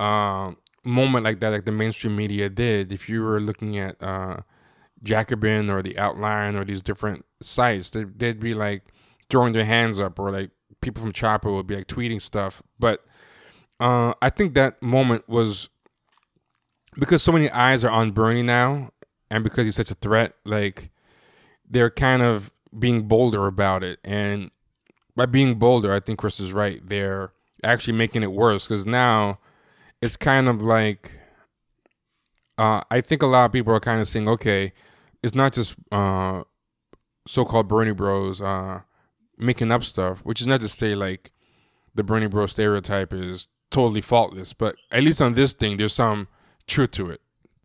um 0.00 0.56
moment 0.84 1.24
like 1.24 1.38
that, 1.38 1.50
like 1.50 1.64
the 1.64 1.70
mainstream 1.70 2.16
media 2.16 2.48
did. 2.48 2.90
If 2.90 3.08
you 3.08 3.22
were 3.22 3.40
looking 3.40 3.78
at 3.78 4.02
uh 4.02 4.38
Jacobin 5.00 5.70
or 5.70 5.80
the 5.80 5.96
Outline 5.96 6.56
or 6.56 6.64
these 6.64 6.82
different 6.82 7.24
sites, 7.40 7.90
they, 7.90 8.02
they'd 8.02 8.40
be 8.40 8.52
like 8.52 8.82
throwing 9.30 9.52
their 9.52 9.64
hands 9.64 10.00
up, 10.00 10.18
or 10.18 10.32
like 10.32 10.50
people 10.80 11.02
from 11.02 11.12
Chapo 11.12 11.54
would 11.54 11.66
be 11.66 11.76
like 11.76 11.86
tweeting 11.86 12.20
stuff, 12.20 12.62
but 12.78 13.04
uh, 13.80 14.14
I 14.22 14.30
think 14.30 14.54
that 14.54 14.82
moment 14.82 15.28
was 15.28 15.68
because 16.98 17.22
so 17.22 17.32
many 17.32 17.50
eyes 17.50 17.84
are 17.84 17.90
on 17.90 18.12
Bernie 18.12 18.42
now, 18.42 18.90
and 19.30 19.44
because 19.44 19.66
he's 19.66 19.76
such 19.76 19.90
a 19.90 19.94
threat. 19.94 20.32
Like 20.44 20.90
they're 21.68 21.90
kind 21.90 22.22
of 22.22 22.52
being 22.76 23.02
bolder 23.08 23.46
about 23.46 23.82
it, 23.82 23.98
and 24.04 24.50
by 25.14 25.26
being 25.26 25.58
bolder, 25.58 25.92
I 25.92 26.00
think 26.00 26.18
Chris 26.18 26.40
is 26.40 26.52
right. 26.52 26.80
They're 26.86 27.32
actually 27.64 27.96
making 27.96 28.22
it 28.22 28.32
worse 28.32 28.68
because 28.68 28.86
now 28.86 29.38
it's 30.00 30.16
kind 30.16 30.48
of 30.48 30.62
like 30.62 31.12
uh, 32.58 32.80
I 32.90 33.00
think 33.00 33.22
a 33.22 33.26
lot 33.26 33.46
of 33.46 33.52
people 33.52 33.74
are 33.74 33.80
kind 33.80 34.00
of 34.00 34.08
saying, 34.08 34.28
okay, 34.28 34.72
it's 35.22 35.34
not 35.34 35.52
just 35.52 35.76
uh, 35.92 36.44
so-called 37.26 37.68
Bernie 37.68 37.92
Bros 37.92 38.40
uh, 38.40 38.80
making 39.38 39.70
up 39.70 39.84
stuff, 39.84 40.20
which 40.20 40.40
is 40.40 40.46
not 40.46 40.60
to 40.60 40.68
say 40.68 40.94
like 40.94 41.30
the 41.94 42.04
Bernie 42.04 42.26
Bro 42.26 42.46
stereotype 42.46 43.12
is 43.12 43.48
totally 43.70 44.00
faultless, 44.00 44.52
but 44.52 44.76
at 44.90 45.02
least 45.02 45.20
on 45.20 45.34
this 45.34 45.52
thing, 45.52 45.76
there's 45.76 45.94
some 45.94 46.28
truth 46.66 46.92
to 46.92 47.10
it. 47.10 47.20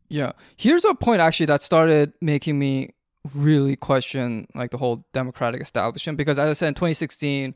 Yeah. 0.10 0.34
Here's 0.58 0.86
a 0.86 0.94
point 0.94 1.22
actually 1.22 1.46
that 1.48 1.62
started 1.62 2.14
making 2.22 2.60
me 2.60 2.90
really 3.36 3.76
question 3.76 4.48
like 4.56 4.72
the 4.72 4.78
whole 4.78 5.06
Democratic 5.14 5.62
establishment 5.62 6.18
because 6.18 6.40
as 6.40 6.50
I 6.50 6.54
said 6.54 6.68
in 6.70 6.74
2016, 6.74 7.56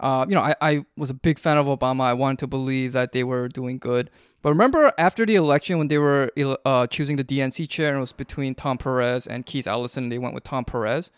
uh, 0.00 0.26
you 0.28 0.34
know, 0.34 0.42
I, 0.42 0.54
I 0.60 0.84
was 0.96 1.10
a 1.10 1.14
big 1.14 1.38
fan 1.38 1.56
of 1.56 1.66
Obama. 1.66 2.02
I 2.02 2.12
wanted 2.12 2.38
to 2.40 2.46
believe 2.46 2.92
that 2.92 3.12
they 3.12 3.24
were 3.24 3.48
doing 3.48 3.78
good. 3.78 4.10
But 4.42 4.50
remember 4.50 4.92
after 4.98 5.26
the 5.26 5.34
election 5.34 5.78
when 5.78 5.88
they 5.88 5.98
were 5.98 6.30
uh, 6.64 6.86
choosing 6.86 7.16
the 7.16 7.24
DNC 7.24 7.68
chair 7.68 7.88
and 7.88 7.96
it 7.96 8.00
was 8.00 8.12
between 8.12 8.54
Tom 8.54 8.78
Perez 8.78 9.26
and 9.26 9.44
Keith 9.44 9.66
Ellison, 9.66 10.04
and 10.04 10.12
they 10.12 10.18
went 10.18 10.34
with 10.34 10.44
Tom 10.44 10.64
Perez. 10.64 11.10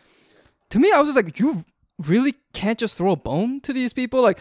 To 0.71 0.79
me, 0.79 0.93
I 0.93 0.99
was 0.99 1.09
just 1.09 1.17
like, 1.17 1.39
you 1.39 1.65
really 2.09 2.35
can't 2.53 2.79
just 2.79 2.97
throw 2.97 3.13
a 3.13 3.17
bone 3.17 3.61
to 3.63 3.73
these 3.73 3.93
people? 3.93 4.23
Like, 4.23 4.39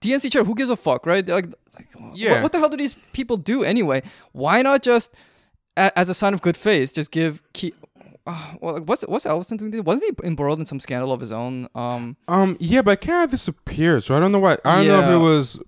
DNC 0.00 0.32
chair. 0.32 0.44
Who 0.44 0.54
gives 0.54 0.70
a 0.70 0.76
fuck, 0.76 1.06
right? 1.06 1.26
Like, 1.26 1.46
like 1.74 1.88
Yeah. 2.14 2.32
What, 2.34 2.42
what 2.44 2.52
the 2.52 2.58
hell 2.58 2.68
do 2.68 2.76
these 2.76 2.94
people 3.12 3.36
do 3.36 3.62
anyway? 3.64 4.02
Why 4.32 4.62
not 4.62 4.82
just, 4.82 5.14
a, 5.76 5.96
as 5.98 6.08
a 6.08 6.14
sign 6.14 6.34
of 6.34 6.42
good 6.42 6.56
faith, 6.56 6.94
just 6.94 7.10
give 7.10 7.42
key. 7.52 7.74
Uh, 8.26 8.54
well, 8.60 8.80
what's 8.80 9.02
what's 9.06 9.26
Ellison 9.26 9.58
doing? 9.58 9.84
Wasn't 9.84 10.02
he 10.04 10.26
embroiled 10.26 10.58
in 10.58 10.64
some 10.64 10.80
scandal 10.80 11.12
of 11.12 11.20
his 11.20 11.30
own? 11.30 11.66
Um, 11.74 12.16
Um, 12.26 12.56
yeah, 12.58 12.80
but 12.80 12.92
it 13.02 13.06
kind 13.06 13.24
of 13.24 13.30
disappeared. 13.30 14.02
So 14.02 14.14
I 14.14 14.20
don't 14.20 14.32
know 14.32 14.38
what. 14.38 14.62
I 14.64 14.76
don't 14.76 14.86
know 14.86 15.00
if 15.00 15.14
it 15.14 15.22
was 15.22 15.60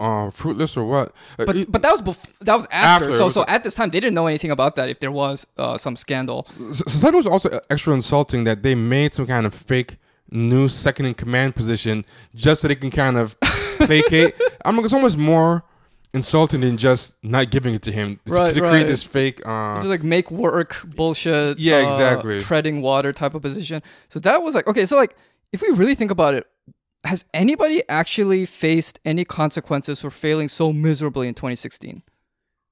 uh, 0.00 0.30
fruitless 0.30 0.76
or 0.76 0.86
what. 0.86 1.08
Uh, 1.38 1.44
but 1.46 1.54
it- 1.54 1.70
but 1.70 1.82
that 1.82 1.92
was 1.92 2.02
bef- 2.02 2.36
that 2.40 2.56
was 2.56 2.66
after. 2.72 3.04
After, 3.06 3.16
so 3.16 3.26
was 3.26 3.34
so 3.34 3.44
at 3.46 3.62
this 3.62 3.74
time 3.76 3.90
they 3.90 4.00
didn't 4.00 4.14
know 4.14 4.26
anything 4.26 4.50
about 4.50 4.74
that. 4.74 4.88
If 4.88 4.98
there 4.98 5.12
was 5.12 5.46
uh, 5.56 5.78
some 5.78 5.94
scandal, 5.94 6.46
so 6.72 7.06
that 7.06 7.14
was 7.14 7.28
also 7.28 7.60
extra 7.70 7.92
insulting 7.94 8.42
that 8.42 8.64
they 8.64 8.74
made 8.74 9.14
some 9.14 9.26
kind 9.28 9.46
of 9.46 9.54
fake 9.54 9.98
new 10.34 10.68
second 10.68 11.06
in 11.06 11.14
command 11.14 11.54
position 11.54 12.04
just 12.34 12.60
so 12.62 12.68
they 12.68 12.74
can 12.74 12.90
kind 12.90 13.16
of 13.16 13.38
placate. 13.40 14.34
I'm 14.64 14.76
like, 14.76 14.84
it's 14.84 14.94
almost 14.94 15.16
more 15.18 15.64
insulting 16.12 16.60
than 16.60 16.76
just 16.76 17.14
not 17.22 17.50
giving 17.50 17.74
it 17.74 17.82
to 17.82 17.92
him 17.92 18.20
to- 18.26 18.32
Right, 18.32 18.54
to, 18.54 18.60
create 18.60 18.72
right. 18.72 18.86
this 18.86 19.04
fake. 19.04 19.40
Uh, 19.46 19.74
It's 19.78 19.86
like 19.86 20.02
make 20.02 20.30
work 20.30 20.76
bullshit. 20.84 21.58
Yeah, 21.58 21.76
uh, 21.78 21.86
exactly. 21.90 22.40
treading 22.40 22.82
water 22.82 23.12
type 23.12 23.34
of 23.34 23.42
position. 23.42 23.82
So 24.08 24.20
that 24.20 24.42
was 24.42 24.54
like 24.54 24.66
okay. 24.66 24.86
So 24.86 24.96
like 24.96 25.16
if 25.52 25.62
we 25.62 25.68
really 25.70 25.94
think 25.94 26.10
about 26.10 26.34
it, 26.34 26.46
has 27.04 27.24
anybody 27.34 27.82
actually 27.88 28.46
faced 28.46 28.98
any 29.04 29.24
consequences 29.24 30.00
for 30.00 30.10
failing 30.10 30.48
so 30.48 30.72
miserably 30.72 31.28
in 31.28 31.34
2016? 31.34 32.02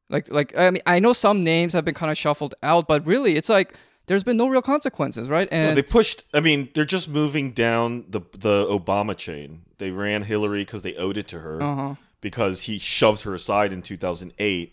Like 0.09 0.31
like 0.31 0.57
I 0.57 0.71
mean 0.71 0.83
I 0.87 1.01
know 1.01 1.13
some 1.13 1.43
names 1.43 1.73
have 1.73 1.85
been 1.85 1.95
kind 1.95 2.11
of 2.11 2.19
shuffled 2.19 2.55
out, 2.63 2.87
but 2.87 3.05
really 3.07 3.37
it's 3.37 3.49
like 3.49 3.75
there's 4.07 4.23
been 4.25 4.37
no 4.37 4.49
real 4.49 4.63
consequences, 4.63 5.29
right? 5.29 5.49
Well, 5.51 5.61
And 5.69 5.77
they 5.77 5.83
pushed. 5.83 6.25
I 6.35 6.41
mean, 6.41 6.69
they're 6.75 6.85
just 6.85 7.09
moving 7.09 7.53
down 7.53 8.05
the 8.09 8.21
the 8.33 8.67
Obama 8.67 9.17
chain. 9.17 9.63
They 9.79 9.91
ran 9.91 10.23
Hillary 10.25 10.63
because 10.65 10.83
they 10.83 10.95
owed 10.97 11.17
it 11.17 11.29
to 11.29 11.41
her 11.41 11.63
uh-huh. 11.63 11.95
because 12.21 12.63
he 12.63 12.79
shoved 12.79 13.23
her 13.25 13.35
aside 13.35 13.73
in 13.73 13.83
2008, 13.83 14.73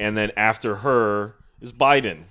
and 0.00 0.16
then 0.16 0.30
after 0.36 0.76
her 0.76 1.34
is 1.60 1.72
Biden. 1.72 2.24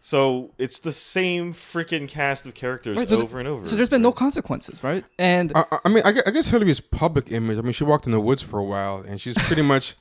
So 0.00 0.50
it's 0.56 0.78
the 0.78 0.92
same 0.92 1.52
freaking 1.52 2.08
cast 2.08 2.46
of 2.46 2.54
characters 2.54 2.96
Right, 2.96 3.08
so 3.08 3.16
th- 3.16 3.24
over 3.24 3.40
and 3.40 3.48
over. 3.48 3.66
So 3.66 3.74
there's 3.74 3.88
been 3.88 4.02
no 4.02 4.12
consequences, 4.12 4.84
right? 4.84 5.04
And 5.18 5.50
I, 5.56 5.64
I- 5.72 5.78
I 5.84 5.88
mean, 5.88 6.02
I 6.04 6.12
guess, 6.12 6.22
I 6.26 6.30
guess 6.30 6.48
Hillary's 6.48 6.78
public 6.78 7.32
image. 7.32 7.58
I 7.58 7.62
mean, 7.62 7.72
she 7.72 7.82
walked 7.82 8.06
in 8.06 8.12
the 8.12 8.20
woods 8.20 8.40
for 8.40 8.60
a 8.60 8.64
while, 8.64 8.98
and 8.98 9.20
she's 9.20 9.36
pretty 9.36 9.62
much 9.74 9.96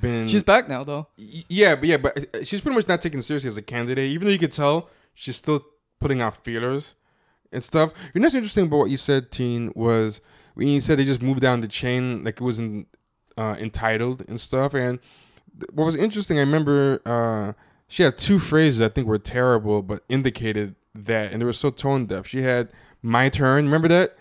been. 0.00 0.28
she's 0.28 0.44
back 0.44 0.68
now 0.68 0.84
though. 0.84 1.08
Y- 1.18 1.42
Yeah, 1.48 1.74
but 1.74 1.88
yeah, 1.88 1.96
but 1.96 2.16
uh, 2.18 2.44
she's 2.44 2.60
pretty 2.60 2.76
much 2.76 2.86
not 2.86 3.02
taken 3.02 3.20
seriously 3.20 3.48
as 3.48 3.56
a 3.56 3.62
candidate. 3.62 4.08
Even 4.10 4.26
though 4.26 4.32
you 4.32 4.38
could 4.38 4.52
tell 4.52 4.90
she's 5.18 5.36
still 5.36 5.60
putting 5.98 6.20
out 6.20 6.44
feelers 6.44 6.94
and 7.52 7.62
stuff. 7.62 7.92
You 8.14 8.20
know 8.20 8.26
what's 8.26 8.34
interesting 8.34 8.66
about 8.66 8.78
what 8.78 8.90
you 8.90 8.96
said, 8.96 9.30
Teen, 9.30 9.72
was 9.74 10.20
when 10.54 10.68
you 10.68 10.80
said 10.80 10.98
they 10.98 11.04
just 11.04 11.22
moved 11.22 11.40
down 11.40 11.60
the 11.60 11.68
chain 11.68 12.22
like 12.24 12.40
it 12.40 12.44
wasn't 12.44 12.86
uh, 13.36 13.56
entitled 13.58 14.24
and 14.28 14.40
stuff. 14.40 14.74
And 14.74 15.00
th- 15.58 15.70
what 15.72 15.84
was 15.86 15.96
interesting, 15.96 16.38
I 16.38 16.42
remember 16.42 17.00
uh, 17.04 17.52
she 17.88 18.02
had 18.02 18.16
two 18.16 18.38
phrases 18.38 18.80
I 18.80 18.88
think 18.88 19.06
were 19.08 19.18
terrible, 19.18 19.82
but 19.82 20.04
indicated 20.08 20.74
that, 20.94 21.32
and 21.32 21.40
they 21.40 21.44
were 21.46 21.52
so 21.52 21.70
tone 21.70 22.06
deaf. 22.06 22.26
She 22.26 22.42
had 22.42 22.68
"my 23.02 23.28
turn." 23.28 23.64
Remember 23.64 23.88
that? 23.88 24.16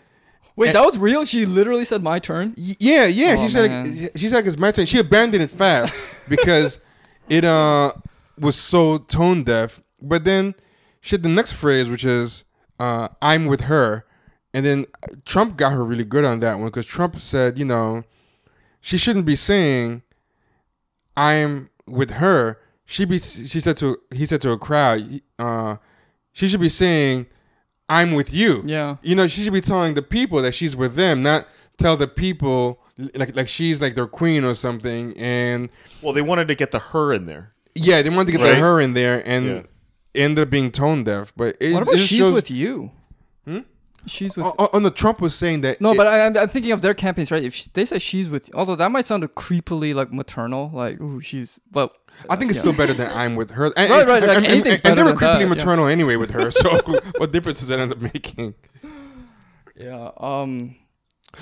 Wait, 0.55 0.67
And- 0.69 0.75
that 0.75 0.85
was 0.85 0.97
real? 0.97 1.23
She 1.25 1.45
literally 1.45 1.85
said 1.85 2.01
my 2.01 2.17
turn? 2.19 2.55
Y- 2.57 2.75
Yeah, 2.79 3.05
yeah. 3.05 3.35
Oh, 3.37 3.43
she 3.45 3.51
said 3.51 3.69
man. 3.71 3.85
she 4.15 4.27
said 4.29 4.47
it's 4.47 4.57
my 4.57 4.71
turn. 4.71 4.85
She 4.87 4.97
abandoned 4.99 5.43
it 5.43 5.51
fast 5.51 6.27
because 6.29 6.79
it 7.29 7.43
uh 7.45 7.91
was 8.39 8.55
so 8.55 8.97
tone 8.97 9.43
deaf. 9.43 9.81
But 10.01 10.23
then 10.23 10.55
she 11.01 11.15
had 11.15 11.23
the 11.23 11.29
next 11.29 11.53
phrase, 11.53 11.89
which 11.89 12.03
is 12.05 12.43
uh, 12.79 13.07
"I'm 13.21 13.45
with 13.45 13.61
her," 13.61 14.05
and 14.53 14.65
then 14.65 14.85
Trump 15.25 15.57
got 15.57 15.73
her 15.73 15.83
really 15.83 16.05
good 16.05 16.25
on 16.25 16.39
that 16.41 16.57
one 16.59 16.67
because 16.67 16.85
Trump 16.85 17.17
said, 17.19 17.57
you 17.57 17.65
know, 17.65 18.03
she 18.81 18.97
shouldn't 18.97 19.25
be 19.25 19.35
saying 19.35 20.01
"I'm 21.15 21.67
with 21.87 22.11
her." 22.11 22.59
She 22.85 23.05
be 23.05 23.19
she 23.19 23.59
said 23.59 23.77
to 23.77 23.97
he 24.15 24.25
said 24.25 24.41
to 24.41 24.51
a 24.51 24.57
crowd, 24.57 25.03
uh, 25.39 25.75
she 26.31 26.47
should 26.47 26.61
be 26.61 26.69
saying 26.69 27.25
"I'm 27.89 28.13
with 28.13 28.33
you." 28.33 28.63
Yeah. 28.65 28.97
you 29.01 29.15
know, 29.15 29.27
she 29.27 29.41
should 29.41 29.53
be 29.53 29.61
telling 29.61 29.93
the 29.95 30.01
people 30.01 30.41
that 30.41 30.53
she's 30.53 30.75
with 30.75 30.95
them, 30.95 31.21
not 31.21 31.47
tell 31.77 31.97
the 31.97 32.07
people 32.07 32.79
like 33.15 33.35
like 33.35 33.47
she's 33.49 33.81
like 33.81 33.95
their 33.95 34.07
queen 34.07 34.43
or 34.43 34.53
something. 34.53 35.13
And 35.17 35.69
well, 36.01 36.13
they 36.13 36.21
wanted 36.21 36.47
to 36.47 36.55
get 36.55 36.71
the 36.71 36.79
her 36.79 37.13
in 37.13 37.25
there. 37.25 37.49
yeah, 37.75 38.01
they 38.01 38.09
wanted 38.09 38.27
to 38.27 38.31
get 38.37 38.41
Right. 38.41 38.49
the 38.55 38.59
her 38.61 38.79
in 38.79 38.93
there, 38.93 39.21
and 39.25 39.45
Yeah. 39.45 39.61
Ended 40.17 40.43
up 40.43 40.49
being 40.49 40.71
tone 40.71 41.03
deaf. 41.03 41.33
But 41.35 41.57
it, 41.61 41.73
What 41.73 41.83
about 41.83 41.95
just 41.95 42.07
she's 42.07 42.19
shows- 42.19 42.33
with 42.33 42.51
you? 42.51 42.91
She's 44.05 44.37
with 44.37 44.45
oh, 44.57 44.69
oh, 44.71 44.79
no, 44.79 44.87
Trump 44.87 45.19
was 45.19 45.35
saying 45.35 45.61
that. 45.61 45.81
No, 45.81 45.91
it- 45.91 45.97
but 45.97 46.07
I, 46.07 46.25
I'm, 46.25 46.37
I'm 46.37 46.47
thinking 46.47 46.71
of 46.71 46.81
their 46.81 46.93
campaigns, 46.93 47.29
right? 47.29 47.43
If 47.43 47.53
she, 47.53 47.69
they 47.73 47.83
say 47.83 47.99
she's 47.99 48.29
with, 48.29 48.49
although 48.55 48.77
that 48.77 48.89
might 48.89 49.05
sound 49.05 49.21
creepily 49.35 49.93
like 49.93 50.13
maternal, 50.13 50.71
like 50.73 51.01
ooh, 51.01 51.19
she's. 51.19 51.59
But 51.69 51.93
I 52.29 52.37
think 52.37 52.49
it's 52.49 52.57
yeah. 52.59 52.61
still 52.61 52.73
better 52.73 52.93
than 52.93 53.11
I'm 53.11 53.35
with 53.35 53.51
her. 53.51 53.65
And, 53.75 53.75
Right, 53.89 54.07
right, 54.07 54.23
And, 54.23 54.27
like 54.27 54.37
and- 54.37 54.45
anything's 54.47 54.79
and- 54.79 54.85
and 54.91 54.97
they 54.97 55.03
better 55.03 55.13
were 55.13 55.19
creepily 55.19 55.19
that, 55.19 55.41
yeah. 55.41 55.49
maternal 55.49 55.87
anyway 55.87 56.15
with 56.15 56.31
her. 56.31 56.51
So 56.51 56.79
what 57.17 57.33
difference 57.33 57.59
does 57.59 57.67
that 57.67 57.79
end 57.79 57.91
up 57.91 57.99
making? 57.99 58.55
yeah. 59.75 60.11
Um. 60.17 60.77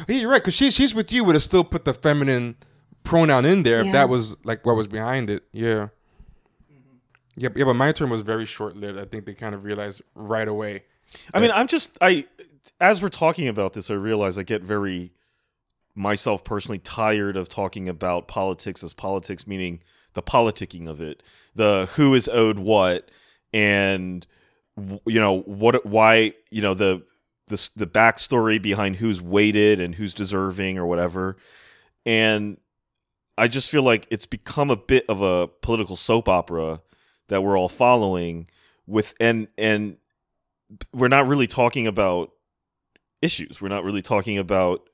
Yeah, 0.08 0.16
you're 0.22 0.32
right. 0.32 0.42
Because 0.42 0.56
she, 0.56 0.72
she's 0.72 0.96
with 0.96 1.12
you 1.12 1.24
would 1.24 1.36
have 1.36 1.44
still 1.44 1.64
put 1.64 1.86
the 1.86 1.94
feminine 1.94 2.56
pronoun 3.04 3.46
in 3.46 3.62
there 3.62 3.86
if 3.86 3.92
that 3.92 4.10
was 4.10 4.36
like 4.44 4.66
what 4.66 4.76
was 4.76 4.88
behind 4.88 5.30
it. 5.30 5.44
Yeah. 5.52 5.90
Yeah, 7.36 7.50
but- 7.50 7.58
yeah, 7.58 7.66
but 7.66 7.76
my 7.76 7.92
term 7.92 8.10
was 8.10 8.22
very 8.22 8.46
short 8.46 8.76
lived. 8.78 9.00
I 9.00 9.06
think 9.06 9.26
they 9.26 9.34
kind 9.34 9.56
of 9.56 9.64
realized 9.64 10.02
right 10.16 10.48
away. 10.48 10.84
I 11.34 11.40
mean, 11.40 11.52
I'm 11.52 11.68
just 11.68 11.98
I 12.02 12.26
as 12.80 13.02
we're 13.02 13.10
talking 13.10 13.48
about 13.48 13.74
this, 13.74 13.92
I 13.92 13.94
realize 13.94 14.38
I 14.38 14.44
get 14.44 14.64
very 14.64 15.12
myself 15.94 16.44
personally 16.44 16.80
tired 16.80 17.38
of 17.38 17.48
talking 17.48 17.88
about 17.88 18.28
politics 18.28 18.84
as 18.84 18.94
politics, 18.94 19.48
meaning 19.48 19.82
the 20.14 20.24
politicking 20.24 20.88
of 20.88 21.02
it, 21.02 21.24
the 21.56 21.90
who 21.96 22.14
is 22.14 22.28
owed 22.28 22.60
what, 22.60 23.10
and 23.54 24.26
you 24.78 25.20
know 25.20 25.42
what, 25.42 25.86
why, 25.86 26.34
you 26.50 26.62
know 26.62 26.74
the 26.74 27.04
the 27.48 27.70
the 27.76 27.88
backstory 27.88 28.62
behind 28.62 28.98
who's 28.98 29.22
weighted 29.22 29.80
and 29.80 29.96
who's 29.96 30.14
deserving 30.14 30.78
or 30.78 30.86
whatever, 30.86 31.38
and 32.06 32.58
I 33.38 33.48
just 33.48 33.70
feel 33.70 33.84
like 33.84 34.08
it's 34.10 34.26
become 34.26 34.70
a 34.72 34.76
bit 34.76 35.06
of 35.08 35.22
a 35.22 35.48
political 35.48 35.96
soap 35.96 36.28
opera 36.28 36.82
that 37.28 37.42
we're 37.42 37.58
all 37.58 37.70
following 37.70 38.48
with 38.88 39.14
and 39.20 39.48
and 39.58 39.98
we're 40.94 41.08
not 41.08 41.28
really 41.28 41.48
talking 41.48 41.88
about 41.88 42.32
issues. 43.22 43.62
We're 43.62 43.70
not 43.70 43.84
really 43.84 44.02
talking 44.02 44.38
about 44.38 44.90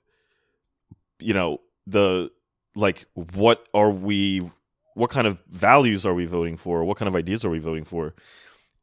you 1.20 1.34
know 1.34 1.60
the 1.88 2.32
like 2.76 3.06
what 3.14 3.68
are 3.74 3.92
we 3.92 4.50
what 4.94 5.10
kind 5.10 5.28
of 5.28 5.42
values 5.50 6.06
are 6.06 6.14
we 6.14 6.26
voting 6.26 6.58
for? 6.58 6.84
What 6.84 6.98
kind 6.98 7.08
of 7.08 7.16
ideas 7.16 7.46
are 7.46 7.50
we 7.50 7.60
voting 7.60 7.84
for? 7.84 8.14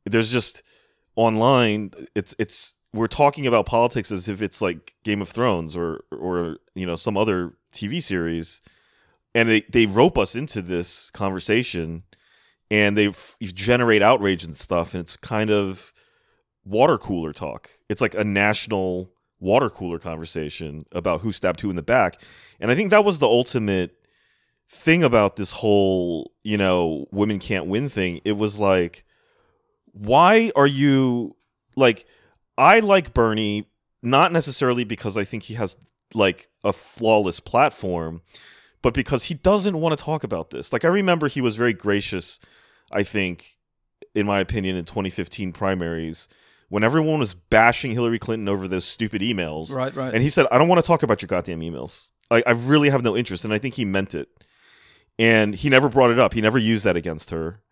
There's 0.04 0.32
just 0.32 0.62
online 1.16 1.90
it's 2.14 2.34
it's 2.38 2.76
we're 2.94 3.06
talking 3.06 3.46
about 3.46 3.66
politics 3.66 4.10
as 4.10 4.28
if 4.28 4.40
it's 4.40 4.62
like 4.62 4.94
Game 5.04 5.20
of 5.20 5.28
Thrones 5.28 5.76
or 5.76 6.04
or 6.12 6.58
you 6.74 6.86
know 6.86 6.96
some 6.96 7.16
other 7.16 7.54
TV 7.72 8.02
series 8.02 8.62
and 9.34 9.48
they 9.48 9.62
they 9.62 9.86
rope 9.86 10.16
us 10.18 10.34
into 10.34 10.62
this 10.62 11.10
conversation 11.10 12.04
and 12.70 12.96
they 12.96 13.10
generate 13.40 14.02
outrage 14.02 14.44
and 14.44 14.56
stuff 14.56 14.94
and 14.94 15.00
it's 15.00 15.16
kind 15.16 15.50
of 15.50 15.92
water 16.64 16.98
cooler 16.98 17.32
talk. 17.32 17.70
It's 17.88 18.00
like 18.00 18.14
a 18.14 18.24
national 18.24 19.10
water 19.40 19.70
cooler 19.70 19.98
conversation 19.98 20.84
about 20.92 21.20
who 21.20 21.32
stabbed 21.32 21.60
who 21.60 21.70
in 21.70 21.76
the 21.76 21.82
back. 21.82 22.20
And 22.60 22.70
I 22.70 22.74
think 22.74 22.90
that 22.90 23.04
was 23.04 23.18
the 23.18 23.28
ultimate 23.28 23.94
thing 24.70 25.02
about 25.02 25.36
this 25.36 25.52
whole, 25.52 26.32
you 26.42 26.58
know, 26.58 27.06
women 27.10 27.38
can't 27.38 27.66
win 27.66 27.88
thing. 27.88 28.20
It 28.24 28.32
was 28.32 28.58
like, 28.58 29.04
why 29.92 30.52
are 30.54 30.66
you 30.66 31.36
like, 31.76 32.04
I 32.58 32.80
like 32.80 33.14
Bernie, 33.14 33.70
not 34.02 34.32
necessarily 34.32 34.84
because 34.84 35.16
I 35.16 35.24
think 35.24 35.44
he 35.44 35.54
has 35.54 35.76
like 36.14 36.48
a 36.64 36.72
flawless 36.72 37.40
platform, 37.40 38.22
but 38.82 38.94
because 38.94 39.24
he 39.24 39.34
doesn't 39.34 39.80
want 39.80 39.98
to 39.98 40.04
talk 40.04 40.24
about 40.24 40.50
this. 40.50 40.72
Like, 40.72 40.84
I 40.84 40.88
remember 40.88 41.28
he 41.28 41.40
was 41.40 41.56
very 41.56 41.72
gracious, 41.72 42.38
I 42.92 43.02
think, 43.02 43.56
in 44.14 44.26
my 44.26 44.40
opinion, 44.40 44.76
in 44.76 44.84
2015 44.84 45.52
primaries 45.52 46.28
when 46.70 46.84
everyone 46.84 47.18
was 47.18 47.32
bashing 47.34 47.92
Hillary 47.92 48.18
Clinton 48.18 48.48
over 48.48 48.68
those 48.68 48.84
stupid 48.84 49.22
emails. 49.22 49.74
Right. 49.74 49.94
Right. 49.94 50.12
And 50.12 50.22
he 50.22 50.28
said, 50.28 50.46
I 50.52 50.58
don't 50.58 50.68
want 50.68 50.80
to 50.82 50.86
talk 50.86 51.02
about 51.02 51.22
your 51.22 51.26
goddamn 51.26 51.60
emails. 51.60 52.10
I, 52.30 52.42
I 52.46 52.50
really 52.50 52.90
have 52.90 53.02
no 53.02 53.16
interest. 53.16 53.44
And 53.44 53.54
I 53.54 53.58
think 53.58 53.74
he 53.74 53.84
meant 53.86 54.14
it. 54.14 54.28
And 55.18 55.54
he 55.54 55.70
never 55.70 55.88
brought 55.88 56.10
it 56.10 56.18
up. 56.18 56.34
He 56.34 56.40
never 56.42 56.58
used 56.58 56.84
that 56.84 56.94
against 56.96 57.30
her. 57.30 57.62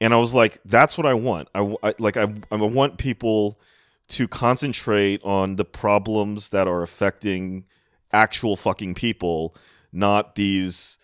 And 0.00 0.12
I 0.12 0.16
was 0.16 0.34
like, 0.34 0.58
that's 0.64 0.98
what 0.98 1.06
I 1.06 1.14
want. 1.14 1.48
I, 1.54 1.76
I- 1.84 1.94
like, 2.00 2.16
I, 2.16 2.34
I 2.50 2.56
want 2.56 2.98
people 2.98 3.60
to 4.08 4.26
concentrate 4.26 5.22
on 5.22 5.54
the 5.56 5.64
problems 5.64 6.48
that 6.48 6.66
are 6.66 6.82
affecting 6.82 7.64
actual 8.12 8.56
fucking 8.56 8.94
people, 8.94 9.54
not 9.92 10.34
these 10.34 10.98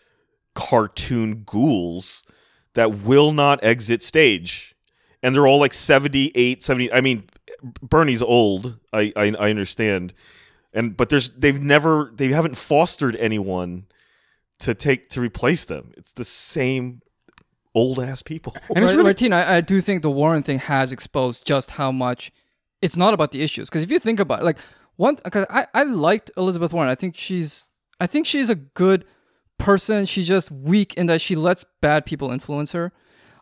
cartoon 0.54 1.44
ghouls 1.46 2.24
that 2.74 3.00
will 3.00 3.32
not 3.32 3.62
exit 3.62 4.02
stage. 4.02 4.74
And 5.22 5.34
they're 5.34 5.46
all 5.46 5.58
like 5.58 5.72
78, 5.74 6.62
70. 6.62 6.92
I 6.92 7.00
mean, 7.00 7.24
Bernie's 7.82 8.22
old. 8.22 8.78
I, 8.92 9.12
I, 9.16 9.34
I 9.38 9.50
understand. 9.50 10.14
and 10.72 10.96
but 10.96 11.08
there's 11.08 11.30
they've 11.30 11.60
never 11.60 12.12
they 12.14 12.28
haven't 12.32 12.56
fostered 12.56 13.16
anyone 13.16 13.86
to 14.60 14.74
take 14.74 15.08
to 15.10 15.20
replace 15.20 15.64
them. 15.64 15.92
It's 15.96 16.12
the 16.12 16.24
same 16.24 17.00
old 17.74 17.98
ass 17.98 18.22
people. 18.22 18.54
And 18.74 18.84
it's 18.84 18.92
really- 18.92 19.04
Martina, 19.04 19.36
I, 19.36 19.56
I 19.56 19.60
do 19.60 19.80
think 19.80 20.02
the 20.02 20.10
Warren 20.10 20.42
thing 20.42 20.58
has 20.60 20.92
exposed 20.92 21.46
just 21.46 21.72
how 21.72 21.90
much 21.92 22.30
it's 22.80 22.96
not 22.96 23.12
about 23.14 23.32
the 23.32 23.42
issues. 23.42 23.68
Because 23.68 23.82
if 23.82 23.90
you 23.90 23.98
think 23.98 24.20
about 24.20 24.40
it, 24.40 24.44
like 24.44 24.58
one, 24.96 25.16
because 25.24 25.46
I, 25.50 25.66
I 25.74 25.82
liked 25.84 26.30
Elizabeth 26.36 26.72
Warren. 26.72 26.88
I 26.90 26.94
think 26.94 27.16
she's 27.16 27.70
I 28.00 28.06
think 28.06 28.26
she's 28.26 28.50
a 28.50 28.54
good 28.54 29.04
person. 29.58 30.06
She's 30.06 30.26
just 30.28 30.50
weak 30.50 30.94
in 30.94 31.06
that 31.06 31.20
she 31.20 31.36
lets 31.36 31.64
bad 31.80 32.06
people 32.06 32.30
influence 32.30 32.72
her. 32.72 32.92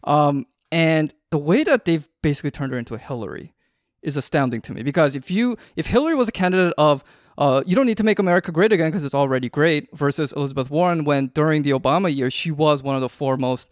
Um, 0.04 0.46
and 0.72 1.12
the 1.30 1.38
way 1.38 1.64
that 1.64 1.84
they've 1.84 2.08
basically 2.22 2.50
turned 2.50 2.72
her 2.72 2.78
into 2.78 2.94
a 2.94 2.98
Hillary 2.98 3.54
is 4.02 4.16
astounding 4.16 4.60
to 4.62 4.72
me. 4.72 4.82
Because 4.82 5.16
if 5.16 5.30
you 5.30 5.56
if 5.76 5.86
Hillary 5.88 6.14
was 6.14 6.28
a 6.28 6.32
candidate 6.32 6.74
of 6.78 7.02
uh, 7.38 7.62
you 7.66 7.76
don't 7.76 7.86
need 7.86 7.98
to 7.98 8.04
make 8.04 8.18
America 8.18 8.50
great 8.50 8.72
again 8.72 8.88
because 8.90 9.04
it's 9.04 9.14
already 9.14 9.48
great 9.48 9.88
versus 9.94 10.32
Elizabeth 10.32 10.70
Warren 10.70 11.04
when 11.04 11.26
during 11.34 11.62
the 11.62 11.70
Obama 11.70 12.14
years 12.14 12.32
she 12.32 12.50
was 12.50 12.82
one 12.82 12.94
of 12.94 13.02
the 13.02 13.08
foremost 13.10 13.68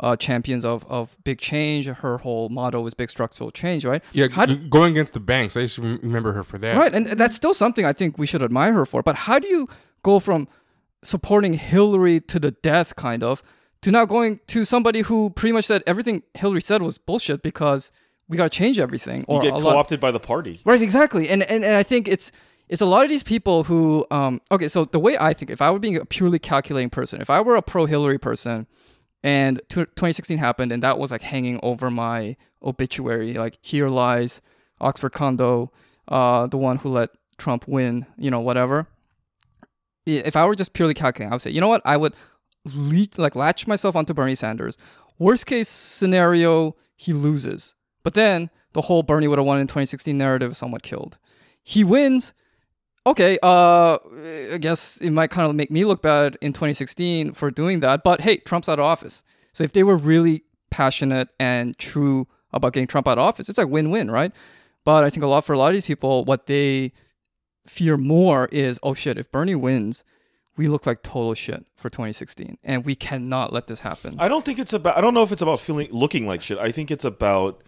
uh, 0.00 0.14
champions 0.16 0.66
of, 0.66 0.84
of 0.86 1.16
big 1.24 1.38
change. 1.40 1.86
Her 1.86 2.18
whole 2.18 2.50
motto 2.50 2.82
was 2.82 2.92
big 2.92 3.08
structural 3.08 3.50
change, 3.50 3.86
right? 3.86 4.02
Yeah, 4.12 4.28
How 4.28 4.44
do- 4.44 4.56
going 4.58 4.92
against 4.92 5.14
the 5.14 5.20
banks. 5.20 5.56
I 5.56 5.60
used 5.60 5.76
to 5.76 5.98
remember 6.02 6.32
her 6.34 6.42
for 6.42 6.58
that. 6.58 6.76
Right, 6.76 6.94
and 6.94 7.06
that's 7.06 7.34
still 7.34 7.54
something 7.54 7.86
I 7.86 7.94
think 7.94 8.18
we 8.18 8.26
should 8.26 8.42
admire 8.42 8.74
her 8.74 8.84
for. 8.84 9.02
But 9.02 9.16
how 9.16 9.38
do 9.38 9.48
you 9.48 9.66
go 10.02 10.18
from 10.18 10.46
supporting 11.02 11.54
Hillary 11.54 12.20
to 12.20 12.38
the 12.38 12.50
death, 12.50 12.96
kind 12.96 13.22
of, 13.22 13.42
to 13.82 13.90
now 13.90 14.04
going 14.04 14.40
to 14.48 14.64
somebody 14.64 15.00
who 15.02 15.30
pretty 15.30 15.52
much 15.52 15.66
said 15.66 15.82
everything 15.86 16.22
Hillary 16.34 16.60
said 16.60 16.82
was 16.82 16.98
bullshit 16.98 17.42
because 17.42 17.92
we 18.28 18.36
got 18.36 18.50
to 18.50 18.58
change 18.58 18.78
everything, 18.78 19.24
You 19.28 19.40
get 19.40 19.52
co-opted 19.52 20.00
by 20.00 20.10
the 20.10 20.20
party. 20.20 20.60
Right, 20.64 20.82
exactly, 20.82 21.28
and, 21.28 21.42
and 21.44 21.64
and 21.64 21.74
I 21.74 21.82
think 21.82 22.08
it's 22.08 22.32
it's 22.68 22.80
a 22.80 22.86
lot 22.86 23.04
of 23.04 23.08
these 23.10 23.22
people 23.22 23.64
who 23.64 24.06
um 24.10 24.40
okay. 24.50 24.68
So 24.68 24.84
the 24.84 24.98
way 24.98 25.16
I 25.18 25.32
think, 25.32 25.50
if 25.50 25.62
I 25.62 25.70
were 25.70 25.78
being 25.78 25.96
a 25.96 26.04
purely 26.04 26.38
calculating 26.38 26.90
person, 26.90 27.20
if 27.20 27.30
I 27.30 27.40
were 27.40 27.54
a 27.54 27.62
pro 27.62 27.86
Hillary 27.86 28.18
person, 28.18 28.66
and 29.22 29.58
tw 29.68 29.86
2016 29.94 30.38
happened, 30.38 30.72
and 30.72 30.82
that 30.82 30.98
was 30.98 31.10
like 31.12 31.22
hanging 31.22 31.60
over 31.62 31.90
my 31.90 32.36
obituary, 32.62 33.34
like 33.34 33.58
here 33.62 33.88
lies 33.88 34.40
Oxford 34.80 35.12
Condo, 35.12 35.70
uh, 36.08 36.46
the 36.48 36.58
one 36.58 36.78
who 36.78 36.88
let 36.88 37.10
Trump 37.38 37.68
win, 37.68 38.06
you 38.18 38.30
know, 38.30 38.40
whatever. 38.40 38.88
If 40.06 40.36
I 40.36 40.46
were 40.46 40.54
just 40.54 40.72
purely 40.72 40.94
calculating, 40.94 41.32
I 41.32 41.34
would 41.34 41.42
say, 41.42 41.50
you 41.50 41.60
know 41.60 41.68
what, 41.68 41.82
I 41.84 41.96
would 41.96 42.14
like 43.16 43.34
latch 43.34 43.66
myself 43.66 43.96
onto 43.96 44.14
Bernie 44.14 44.34
Sanders. 44.34 44.78
Worst 45.18 45.46
case 45.46 45.68
scenario, 45.68 46.76
he 46.96 47.12
loses, 47.12 47.74
but 48.02 48.14
then 48.14 48.50
the 48.72 48.82
whole 48.82 49.02
Bernie 49.02 49.26
would 49.26 49.38
have 49.38 49.46
won 49.46 49.58
in 49.58 49.66
2016 49.66 50.16
narrative 50.16 50.52
is 50.52 50.58
somewhat 50.58 50.82
killed. 50.82 51.18
He 51.62 51.82
wins. 51.82 52.34
Okay, 53.06 53.38
uh, 53.42 53.98
I 54.52 54.58
guess 54.58 54.98
it 54.98 55.10
might 55.10 55.30
kind 55.30 55.48
of 55.48 55.54
make 55.54 55.70
me 55.70 55.84
look 55.84 56.02
bad 56.02 56.36
in 56.40 56.52
2016 56.52 57.32
for 57.32 57.50
doing 57.50 57.80
that. 57.80 58.02
But 58.04 58.20
hey, 58.20 58.38
Trump's 58.38 58.68
out 58.68 58.78
of 58.78 58.84
office. 58.84 59.22
So 59.52 59.64
if 59.64 59.72
they 59.72 59.82
were 59.82 59.96
really 59.96 60.42
passionate 60.70 61.28
and 61.40 61.78
true 61.78 62.26
about 62.52 62.72
getting 62.72 62.86
Trump 62.86 63.08
out 63.08 63.16
of 63.16 63.24
office, 63.24 63.48
it's 63.48 63.58
like 63.58 63.68
win-win, 63.68 64.10
right? 64.10 64.32
But 64.84 65.04
I 65.04 65.10
think 65.10 65.24
a 65.24 65.26
lot 65.26 65.44
for 65.44 65.52
a 65.52 65.58
lot 65.58 65.68
of 65.68 65.74
these 65.74 65.86
people, 65.86 66.24
what 66.24 66.46
they 66.46 66.92
fear 67.66 67.96
more 67.96 68.46
is, 68.52 68.78
oh 68.82 68.94
shit, 68.94 69.18
if 69.18 69.30
Bernie 69.30 69.54
wins, 69.54 70.04
we 70.56 70.68
look 70.68 70.86
like 70.86 71.02
total 71.02 71.34
shit 71.34 71.66
for 71.76 71.90
2016, 71.90 72.58
and 72.64 72.84
we 72.84 72.94
cannot 72.94 73.52
let 73.52 73.66
this 73.66 73.80
happen. 73.80 74.16
I 74.18 74.28
don't 74.28 74.44
think 74.44 74.58
it's 74.58 74.72
about. 74.72 74.96
I 74.96 75.00
don't 75.00 75.14
know 75.14 75.22
if 75.22 75.32
it's 75.32 75.42
about 75.42 75.60
feeling 75.60 75.88
looking 75.90 76.26
like 76.26 76.42
shit. 76.42 76.58
I 76.58 76.72
think 76.72 76.90
it's 76.90 77.04
about 77.04 77.62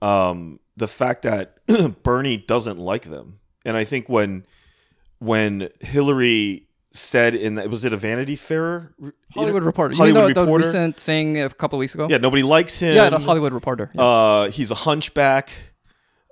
um, 0.00 0.60
the 0.76 0.86
fact 0.86 1.22
that 1.22 1.58
Bernie 2.02 2.36
doesn't 2.36 2.78
like 2.78 3.02
them, 3.02 3.40
and 3.64 3.76
I 3.76 3.84
think 3.84 4.08
when 4.08 4.44
when 5.18 5.68
Hillary 5.80 6.66
said 6.92 7.34
in 7.34 7.54
that 7.54 7.70
was 7.70 7.84
it 7.84 7.92
a 7.92 7.96
Vanity 7.96 8.34
Fair 8.34 8.92
Hollywood 9.32 9.62
Reporter, 9.62 9.94
Hollywood 9.94 10.16
you 10.16 10.28
know 10.28 10.34
the 10.34 10.40
Reporter? 10.40 10.64
recent 10.64 10.96
thing 10.96 11.40
a 11.40 11.48
couple 11.48 11.78
weeks 11.78 11.94
ago. 11.94 12.08
yeah 12.10 12.16
nobody 12.16 12.42
likes 12.42 12.80
him 12.80 12.96
yeah, 12.96 13.08
the 13.10 13.18
Hollywood 13.18 13.52
Reporter. 13.52 13.92
Yeah. 13.94 14.02
uh 14.02 14.50
he's 14.50 14.72
a 14.72 14.74
hunchback 14.74 15.52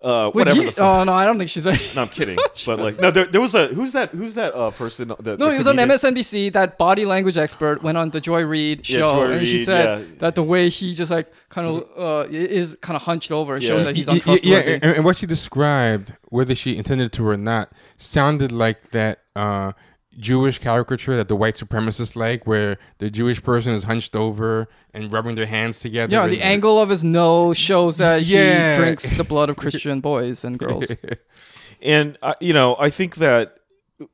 uh 0.01 0.31
whatever 0.31 0.61
he- 0.61 0.67
the 0.67 0.73
fuck. 0.73 0.85
oh 1.01 1.05
no, 1.05 1.13
I 1.13 1.25
don't 1.27 1.39
think 1.39 1.51
she's. 1.51 1.67
A, 1.67 1.73
no 1.97 2.03
I'm 2.03 2.09
kidding 2.09 2.37
but 2.67 2.79
like 2.79 3.01
no 3.01 3.11
there, 3.11 3.27
there 3.27 3.41
was 3.41 3.55
a 3.57 3.67
who's 3.69 3.93
that 3.95 4.11
who's 4.11 4.35
that 4.35 4.55
uh 4.55 4.71
person 4.71 5.09
that 5.09 5.25
No, 5.25 5.37
the 5.37 5.51
he 5.53 5.59
was 5.59 5.67
on? 5.67 5.77
MSNBC. 5.77 6.53
That 6.53 6.79
body 6.79 7.05
language 7.05 7.37
expert 7.37 7.83
went 7.83 7.99
on 7.99 8.11
the 8.11 8.21
Joy 8.21 8.45
Reid 8.45 8.89
Yeah, 8.89 8.99
show, 8.99 9.09
Joy 9.27 9.33
and 9.33 9.47
she 9.49 9.59
said 9.59 9.85
yeah. 10.01 10.07
that 10.19 10.35
the 10.37 10.43
way 10.45 10.69
he 10.69 10.95
just 10.95 11.11
like 11.11 11.33
kind 11.49 11.67
of 11.67 11.89
uh, 11.99 12.27
is 12.31 12.77
kind 12.81 12.95
of 12.97 13.03
hunched 13.03 13.33
over 13.33 13.57
it 13.57 13.63
shows 13.63 13.85
that 13.85 13.97
he's 13.97 14.07
Y- 14.07 14.13
y- 14.13 14.17
untrustworthy. 14.19 14.71
Yeah, 14.71 14.79
and, 14.83 14.97
and 14.97 15.05
what 15.05 15.17
she 15.17 15.27
described, 15.27 16.13
whether 16.29 16.55
she 16.55 16.77
intended 16.77 17.13
to 17.15 17.27
or 17.29 17.37
not, 17.37 17.71
sounded 17.97 18.53
like 18.53 18.91
that 18.91 19.21
uh, 19.35 19.73
Jewish 20.19 20.59
caricature 20.59 21.17
that 21.17 21.29
the 21.29 21.37
white 21.37 21.55
supremacists 21.55 22.17
like, 22.17 22.47
where 22.47 22.77
the 22.99 23.09
Jewish 23.11 23.43
person 23.43 23.73
is 23.73 23.85
hunched 23.85 24.15
over 24.17 24.69
and 24.93 25.11
rubbing 25.13 25.35
their 25.37 25.47
hands 25.47 25.81
together. 25.81 26.13
Yeah, 26.13 26.25
and- 26.25 26.33
the 26.33 26.43
angle 26.43 26.79
of 26.83 26.89
his 26.91 27.03
nose 27.05 27.57
shows 27.57 27.97
that 27.99 28.23
Yeah. 28.23 28.73
he 28.73 28.79
drinks 28.79 29.11
the 29.13 29.25
blood 29.25 29.49
of 29.49 29.57
Christian 29.57 30.01
boys 30.01 30.45
and 30.45 30.59
girls. 30.59 30.91
and 31.81 32.19
uh, 32.23 32.35
you 32.41 32.53
know 32.53 32.75
i 32.81 32.91
think 32.91 33.17
that 33.17 33.59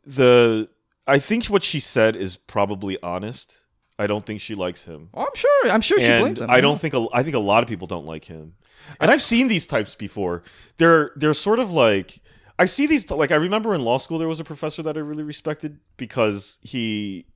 the 0.05 0.69
i 1.07 1.19
think 1.19 1.47
what 1.47 1.63
she 1.63 1.81
said 1.81 2.15
is 2.17 2.37
probably 2.37 2.99
honest 3.03 3.65
i 3.99 4.07
don't 4.07 4.27
think 4.27 4.39
she 4.41 4.55
likes 4.55 4.85
him 4.85 5.09
Oh, 5.15 5.23
I'm 5.23 5.35
sure. 5.35 5.71
I'm 5.71 5.81
sure 5.81 5.99
she 6.01 6.07
blames 6.19 6.41
him. 6.43 6.51
i 6.51 6.61
don't 6.61 6.79
think 6.79 6.93
a, 6.95 7.07
i 7.13 7.23
think 7.23 7.35
a 7.35 7.39
lot 7.41 7.63
of 7.63 7.69
people 7.69 7.87
don't 7.87 8.05
like 8.07 8.25
him 8.25 8.55
and 9.01 9.11
i've 9.11 9.23
seen 9.23 9.49
these 9.49 9.67
types 9.67 9.95
before 9.95 10.43
they're 10.77 11.13
they're 11.17 11.33
sort 11.35 11.59
of 11.59 11.73
like 11.73 12.21
i 12.59 12.65
see 12.65 12.87
these 12.87 13.11
like 13.11 13.33
i 13.33 13.37
remember 13.37 13.75
in 13.75 13.83
law 13.83 13.99
school 13.99 14.19
there 14.19 14.29
was 14.29 14.41
a 14.41 14.45
professor 14.45 14.83
that 14.83 14.97
i 14.97 15.01
really 15.01 15.23
respected 15.25 15.79
because 15.97 16.59
he 16.63 17.27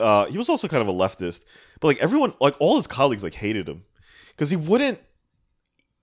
uh 0.00 0.26
he 0.26 0.36
was 0.38 0.48
also 0.48 0.68
kind 0.68 0.82
of 0.82 0.88
a 0.88 0.92
leftist 0.92 1.44
but 1.80 1.88
like 1.88 1.98
everyone 1.98 2.32
like 2.40 2.54
all 2.60 2.76
his 2.76 2.86
colleagues 2.86 3.22
like 3.24 3.34
hated 3.34 3.68
him. 3.68 3.84
Because 4.30 4.50
he 4.50 4.56
wouldn't 4.56 4.98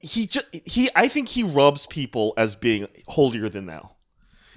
he 0.01 0.27
just 0.27 0.45
he 0.65 0.89
i 0.95 1.07
think 1.07 1.27
he 1.29 1.43
rubs 1.43 1.85
people 1.87 2.33
as 2.37 2.55
being 2.55 2.87
holier 3.07 3.49
than 3.49 3.65
thou. 3.65 3.95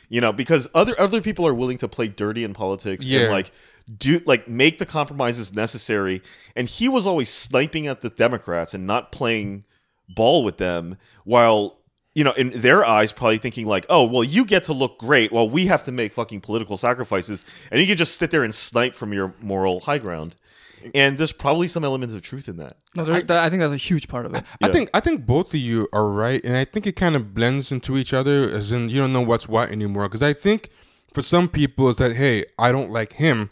You 0.09 0.21
know 0.21 0.33
because 0.33 0.69
other 0.75 0.95
other 1.01 1.21
people 1.21 1.47
are 1.47 1.55
willing 1.55 1.79
to 1.79 1.89
play 1.89 2.09
dirty 2.09 2.45
in 2.45 2.53
politics 2.55 3.07
Yeah. 3.07 3.21
and 3.23 3.33
like 3.33 3.51
do 3.99 4.21
like 4.27 4.47
make 4.47 4.79
the 4.79 4.87
compromises 4.87 5.55
necessary. 5.55 6.23
And 6.55 6.69
he 6.69 6.89
was 6.89 7.07
always 7.07 7.31
sniping 7.31 7.87
at 7.87 8.01
the 8.03 8.11
democrats 8.11 8.75
and 8.75 8.87
not 8.87 9.11
playing 9.11 9.65
ball 10.09 10.45
with 10.45 10.59
them 10.59 10.97
while 11.25 11.82
you 12.15 12.25
know 12.25 12.33
in 12.33 12.51
their 12.51 12.85
eyes 12.85 13.13
probably 13.13 13.39
thinking 13.39 13.67
like 13.67 13.87
oh 13.89 14.05
well 14.05 14.23
you 14.25 14.45
get 14.45 14.65
to 14.65 14.73
look 14.73 14.99
great 14.99 15.33
while 15.33 15.49
we 15.49 15.67
have 15.67 15.83
to 15.83 15.93
make 15.93 16.13
fucking 16.13 16.41
political 16.41 16.77
sacrifices 16.77 17.45
and 17.71 17.81
you 17.81 17.87
can 17.87 17.97
just 17.97 18.17
sit 18.17 18.31
there 18.31 18.45
and 18.45 18.55
snipe 18.55 18.95
from 18.95 19.13
your 19.13 19.35
moral 19.41 19.81
high 19.81 19.99
ground 19.99 20.37
and 20.95 21.17
there's 21.17 21.33
probably 21.33 21.69
some 21.69 21.85
elements 21.85 22.13
of 22.15 22.21
truth 22.23 22.49
in 22.49 22.57
that 22.57 22.75
No, 22.97 23.05
there, 23.05 23.23
that, 23.23 23.39
I 23.39 23.49
think 23.49 23.61
that's 23.61 23.73
a 23.73 23.77
huge 23.77 24.09
part 24.09 24.27
of 24.27 24.35
it. 24.35 24.45
I 24.61 24.67
Yeah. 24.67 24.73
think 24.73 24.91
I 24.93 25.01
think 25.01 25.25
both 25.25 25.55
of 25.55 25.61
you 25.61 25.89
are 25.93 26.09
right, 26.09 26.45
and 26.45 26.57
I 26.57 26.65
think 26.65 26.87
it 26.89 26.97
kind 26.97 27.15
of 27.15 27.35
blends 27.35 27.71
into 27.71 27.97
each 27.97 28.13
other, 28.13 28.51
as 28.51 28.73
in 28.73 28.91
you 28.91 29.01
don't 29.01 29.13
know 29.13 29.21
what's 29.23 29.49
what 29.49 29.71
anymore. 29.71 30.09
Because 30.09 30.23
I 30.23 30.33
think 30.33 30.71
for 31.15 31.23
some 31.23 31.49
people 31.49 31.89
it's 31.89 31.99
that 32.01 32.17
hey, 32.17 32.45
I 32.59 32.73
don't 32.73 32.91
like 32.91 33.13
him 33.13 33.51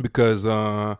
because 0.00 0.46
uh, 0.46 0.96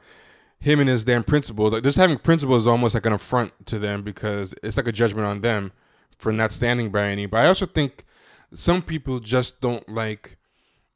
him 0.60 0.80
and 0.80 0.88
his 0.88 1.04
damn 1.04 1.22
principles. 1.24 1.72
Like 1.72 1.82
just 1.84 1.98
having 1.98 2.18
principles 2.18 2.62
is 2.62 2.66
almost 2.66 2.94
like 2.94 3.06
an 3.06 3.12
affront 3.12 3.52
to 3.66 3.78
them 3.78 4.02
because 4.02 4.54
it's 4.62 4.76
like 4.76 4.88
a 4.88 4.92
judgment 4.92 5.26
on 5.26 5.40
them 5.40 5.72
for 6.18 6.32
not 6.32 6.52
standing 6.52 6.90
by 6.90 7.04
any. 7.04 7.26
But 7.26 7.44
I 7.44 7.46
also 7.46 7.66
think 7.66 8.04
some 8.52 8.82
people 8.82 9.20
just 9.20 9.60
don't 9.60 9.88
like 9.88 10.36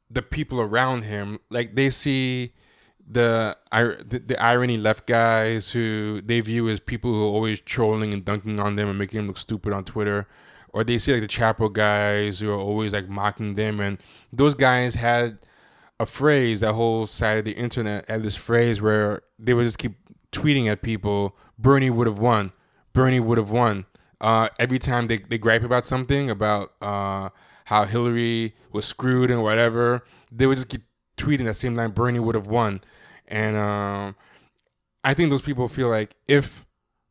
the 0.09 0.21
people 0.21 0.61
around 0.61 1.03
him. 1.03 1.39
Like 1.49 1.75
they 1.75 1.89
see 1.89 2.53
the 3.05 3.57
the, 3.71 4.23
the 4.25 4.41
irony 4.41 4.77
left 4.77 5.07
guys 5.07 5.71
who 5.71 6.21
they 6.21 6.39
view 6.39 6.69
as 6.69 6.79
people 6.79 7.11
who 7.11 7.23
are 7.23 7.31
always 7.31 7.59
trolling 7.59 8.13
and 8.13 8.23
dunking 8.23 8.59
on 8.59 8.75
them 8.75 8.89
and 8.89 8.99
making 8.99 9.19
them 9.19 9.27
look 9.27 9.37
stupid 9.37 9.73
on 9.73 9.83
Twitter, 9.83 10.27
or 10.69 10.83
they 10.83 10.97
see 10.97 11.13
like 11.13 11.21
the 11.21 11.27
Chapo 11.27 11.71
guys 11.71 12.39
who 12.39 12.51
are 12.51 12.57
always 12.57 12.93
like 12.93 13.09
mocking 13.09 13.55
them, 13.55 13.79
and 13.79 13.97
those 14.31 14.55
guys 14.55 14.95
had 14.95 15.39
a 15.99 16.05
phrase 16.05 16.59
that 16.61 16.73
whole 16.73 17.07
side 17.07 17.37
of 17.37 17.45
the 17.45 17.53
internet 17.53 18.07
had 18.09 18.23
this 18.23 18.35
phrase 18.35 18.81
where 18.81 19.21
they 19.37 19.53
would 19.53 19.63
just 19.63 19.77
keep 19.77 19.93
tweeting 20.31 20.67
at 20.67 20.81
people, 20.81 21.37
Bernie 21.57 21.89
would 21.89 22.07
have 22.07 22.19
won, 22.19 22.51
Bernie 22.93 23.19
would 23.19 23.37
have 23.37 23.51
won. 23.51 23.85
Uh, 24.23 24.47
every 24.57 24.79
time 24.79 25.07
they, 25.07 25.17
they 25.17 25.37
gripe 25.37 25.63
about 25.63 25.85
something 25.85 26.29
about 26.31 26.71
uh, 26.81 27.29
how 27.65 27.83
Hillary 27.85 28.55
was 28.71 28.85
screwed 28.85 29.29
and 29.29 29.43
whatever, 29.43 30.03
they 30.31 30.45
would 30.47 30.55
just 30.55 30.69
keep 30.69 30.83
tweeting 31.17 31.45
that 31.45 31.55
same 31.55 31.75
line, 31.75 31.91
Bernie 31.91 32.19
would 32.19 32.35
have 32.35 32.47
won. 32.47 32.81
And 33.27 33.55
um, 33.57 34.15
I 35.03 35.13
think 35.13 35.29
those 35.29 35.41
people 35.41 35.67
feel 35.67 35.89
like 35.89 36.15
if 36.27 36.65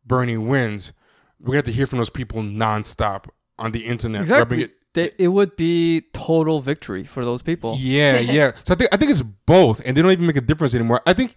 Bernie 0.07 0.39
wins, 0.39 0.93
we 1.39 1.57
have 1.57 1.65
to 1.67 1.73
hear 1.73 1.87
from 1.87 1.99
those 1.99 2.11
people 2.11 2.41
nonstop 2.43 3.27
on 3.59 3.73
the 3.73 3.81
internet. 3.87 4.29
rubbing 4.29 4.61
Exactly. 4.61 4.63
it- 4.65 4.77
They, 4.95 5.11
it 5.25 5.29
would 5.29 5.57
be 5.57 6.03
total 6.13 6.61
victory 6.61 7.05
for 7.05 7.23
those 7.23 7.43
people. 7.43 7.77
Yeah, 7.79 8.19
yeah. 8.21 8.53
So 8.65 8.75
I 8.75 8.77
think 8.77 8.91
I 8.93 8.97
think 8.99 9.11
it's 9.11 9.23
both, 9.23 9.81
and 9.87 9.97
they 9.97 10.03
don't 10.03 10.13
even 10.13 10.27
make 10.27 10.37
a 10.37 10.41
difference 10.51 10.75
anymore. 10.75 11.01
I 11.07 11.15
think 11.15 11.35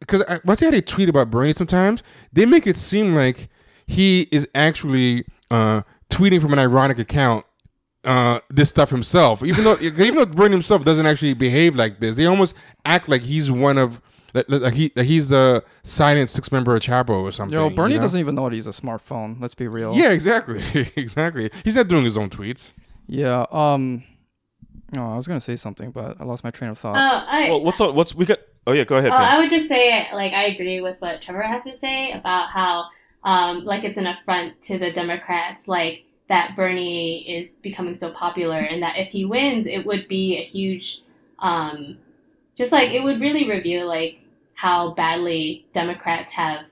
because 0.00 0.22
when 0.28 0.40
I 0.52 0.54
see 0.54 0.66
how 0.66 0.72
they 0.72 0.82
tweet 0.82 1.08
about 1.08 1.30
Bernie, 1.30 1.52
sometimes 1.54 2.02
they 2.32 2.44
make 2.46 2.66
it 2.66 2.76
seem 2.76 3.14
like 3.14 3.48
he 3.88 4.28
is 4.30 4.46
actually 4.54 5.24
uh, 5.50 5.82
tweeting 6.10 6.40
from 6.40 6.52
an 6.52 6.60
ironic 6.60 6.98
account 7.00 7.44
uh, 8.04 8.38
this 8.48 8.70
stuff 8.70 8.90
himself. 8.90 9.42
Even 9.42 9.64
though 9.64 9.76
even 9.82 10.14
though 10.14 10.26
Bernie 10.26 10.52
himself 10.52 10.84
doesn't 10.84 11.06
actually 11.06 11.34
behave 11.34 11.74
like 11.74 11.98
this, 11.98 12.14
they 12.14 12.26
almost 12.26 12.54
act 12.84 13.08
like 13.08 13.22
he's 13.22 13.50
one 13.50 13.78
of 13.78 14.00
like, 14.34 14.48
like 14.48 14.74
he 14.74 14.92
like 14.94 15.06
he's 15.06 15.30
the 15.30 15.64
silent 15.82 16.28
six 16.30 16.52
member 16.52 16.76
of 16.76 16.82
Chapo 16.82 17.22
or 17.22 17.32
something. 17.32 17.58
Yo, 17.58 17.70
Bernie 17.70 17.94
you 17.94 17.98
know? 17.98 18.02
doesn't 18.02 18.20
even 18.20 18.34
know 18.34 18.42
how 18.42 18.50
to 18.50 18.56
use 18.56 18.66
a 18.66 18.70
smartphone. 18.70 19.40
Let's 19.40 19.54
be 19.54 19.66
real. 19.66 19.94
Yeah, 19.94 20.12
exactly, 20.12 20.62
exactly. 20.96 21.50
He's 21.64 21.76
not 21.76 21.88
doing 21.88 22.04
his 22.04 22.16
own 22.16 22.30
tweets. 22.30 22.74
Yeah. 23.06 23.46
Um. 23.50 24.04
Oh, 24.96 25.12
I 25.12 25.16
was 25.16 25.26
gonna 25.26 25.40
say 25.40 25.56
something, 25.56 25.90
but 25.90 26.20
I 26.20 26.24
lost 26.24 26.44
my 26.44 26.50
train 26.50 26.70
of 26.70 26.78
thought. 26.78 26.96
Oh, 26.96 27.30
I, 27.30 27.50
Well, 27.50 27.64
what's 27.64 27.80
on? 27.80 27.94
What's 27.94 28.14
we 28.14 28.26
got? 28.26 28.38
Oh 28.66 28.72
yeah, 28.72 28.84
go 28.84 28.96
ahead. 28.96 29.12
Oh, 29.12 29.16
I 29.16 29.38
would 29.38 29.50
just 29.50 29.66
say, 29.66 30.06
like, 30.12 30.34
I 30.34 30.44
agree 30.44 30.82
with 30.82 30.96
what 31.00 31.22
Trevor 31.22 31.42
has 31.42 31.64
to 31.64 31.78
say 31.78 32.12
about 32.12 32.50
how, 32.50 32.86
um, 33.28 33.64
like, 33.64 33.84
it's 33.84 33.98
an 33.98 34.06
affront 34.06 34.60
to 34.64 34.78
the 34.78 34.92
Democrats, 34.92 35.68
like, 35.68 36.04
that 36.28 36.56
Bernie 36.56 37.20
is 37.28 37.50
becoming 37.62 37.96
so 37.98 38.10
popular, 38.10 38.58
and 38.58 38.82
that 38.82 38.98
if 38.98 39.10
he 39.10 39.24
wins, 39.24 39.66
it 39.66 39.84
would 39.86 40.08
be 40.08 40.38
a 40.38 40.44
huge, 40.44 41.02
um, 41.40 41.98
just 42.56 42.72
like, 42.72 42.90
it 42.92 43.02
would 43.04 43.20
really 43.20 43.48
reveal, 43.48 43.86
like, 43.86 44.20
how 44.54 44.92
badly 44.94 45.66
Democrats 45.72 46.32
have 46.32 46.66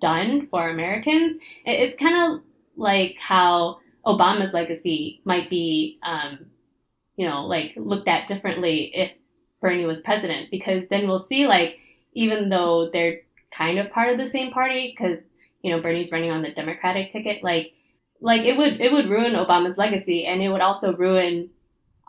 done 0.00 0.46
for 0.48 0.70
Americans. 0.70 1.38
It, 1.64 1.80
it's 1.82 1.96
kind 1.96 2.16
of 2.34 2.40
like 2.76 3.16
how 3.18 3.78
Obama's 4.06 4.52
legacy 4.52 5.20
might 5.24 5.50
be, 5.50 5.98
um, 6.02 6.46
you 7.16 7.28
know, 7.28 7.46
like, 7.46 7.72
looked 7.76 8.08
at 8.08 8.28
differently 8.28 8.92
if 8.94 9.12
Bernie 9.60 9.86
was 9.86 10.00
president 10.00 10.50
because 10.50 10.84
then 10.88 11.08
we'll 11.08 11.26
see 11.26 11.46
like 11.46 11.78
even 12.14 12.48
though 12.48 12.90
they're 12.90 13.20
kind 13.50 13.78
of 13.78 13.90
part 13.90 14.10
of 14.12 14.18
the 14.18 14.26
same 14.26 14.52
party 14.52 14.94
because 14.96 15.18
you 15.68 15.76
know 15.76 15.82
Bernie's 15.82 16.10
running 16.10 16.30
on 16.30 16.42
the 16.42 16.50
Democratic 16.50 17.12
ticket 17.12 17.44
like 17.44 17.72
like 18.20 18.42
it 18.42 18.56
would 18.56 18.80
it 18.80 18.90
would 18.90 19.08
ruin 19.08 19.34
Obama's 19.34 19.76
legacy 19.76 20.24
and 20.24 20.40
it 20.42 20.48
would 20.48 20.62
also 20.62 20.96
ruin 20.96 21.50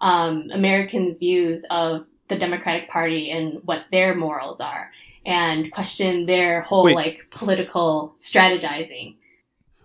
um, 0.02 0.50
Americans' 0.54 1.20
views 1.20 1.62
of 1.70 2.06
the 2.30 2.38
Democratic 2.38 2.90
Party 2.90 3.32
and 3.32 3.60
what 3.66 3.84
their 3.92 4.16
morals 4.16 4.62
are 4.62 4.92
and 5.26 5.72
question 5.74 6.26
their 6.26 6.62
whole 6.62 6.86
Wait. 6.86 6.96
like 6.96 7.28
political 7.32 8.16
strategizing. 8.20 9.18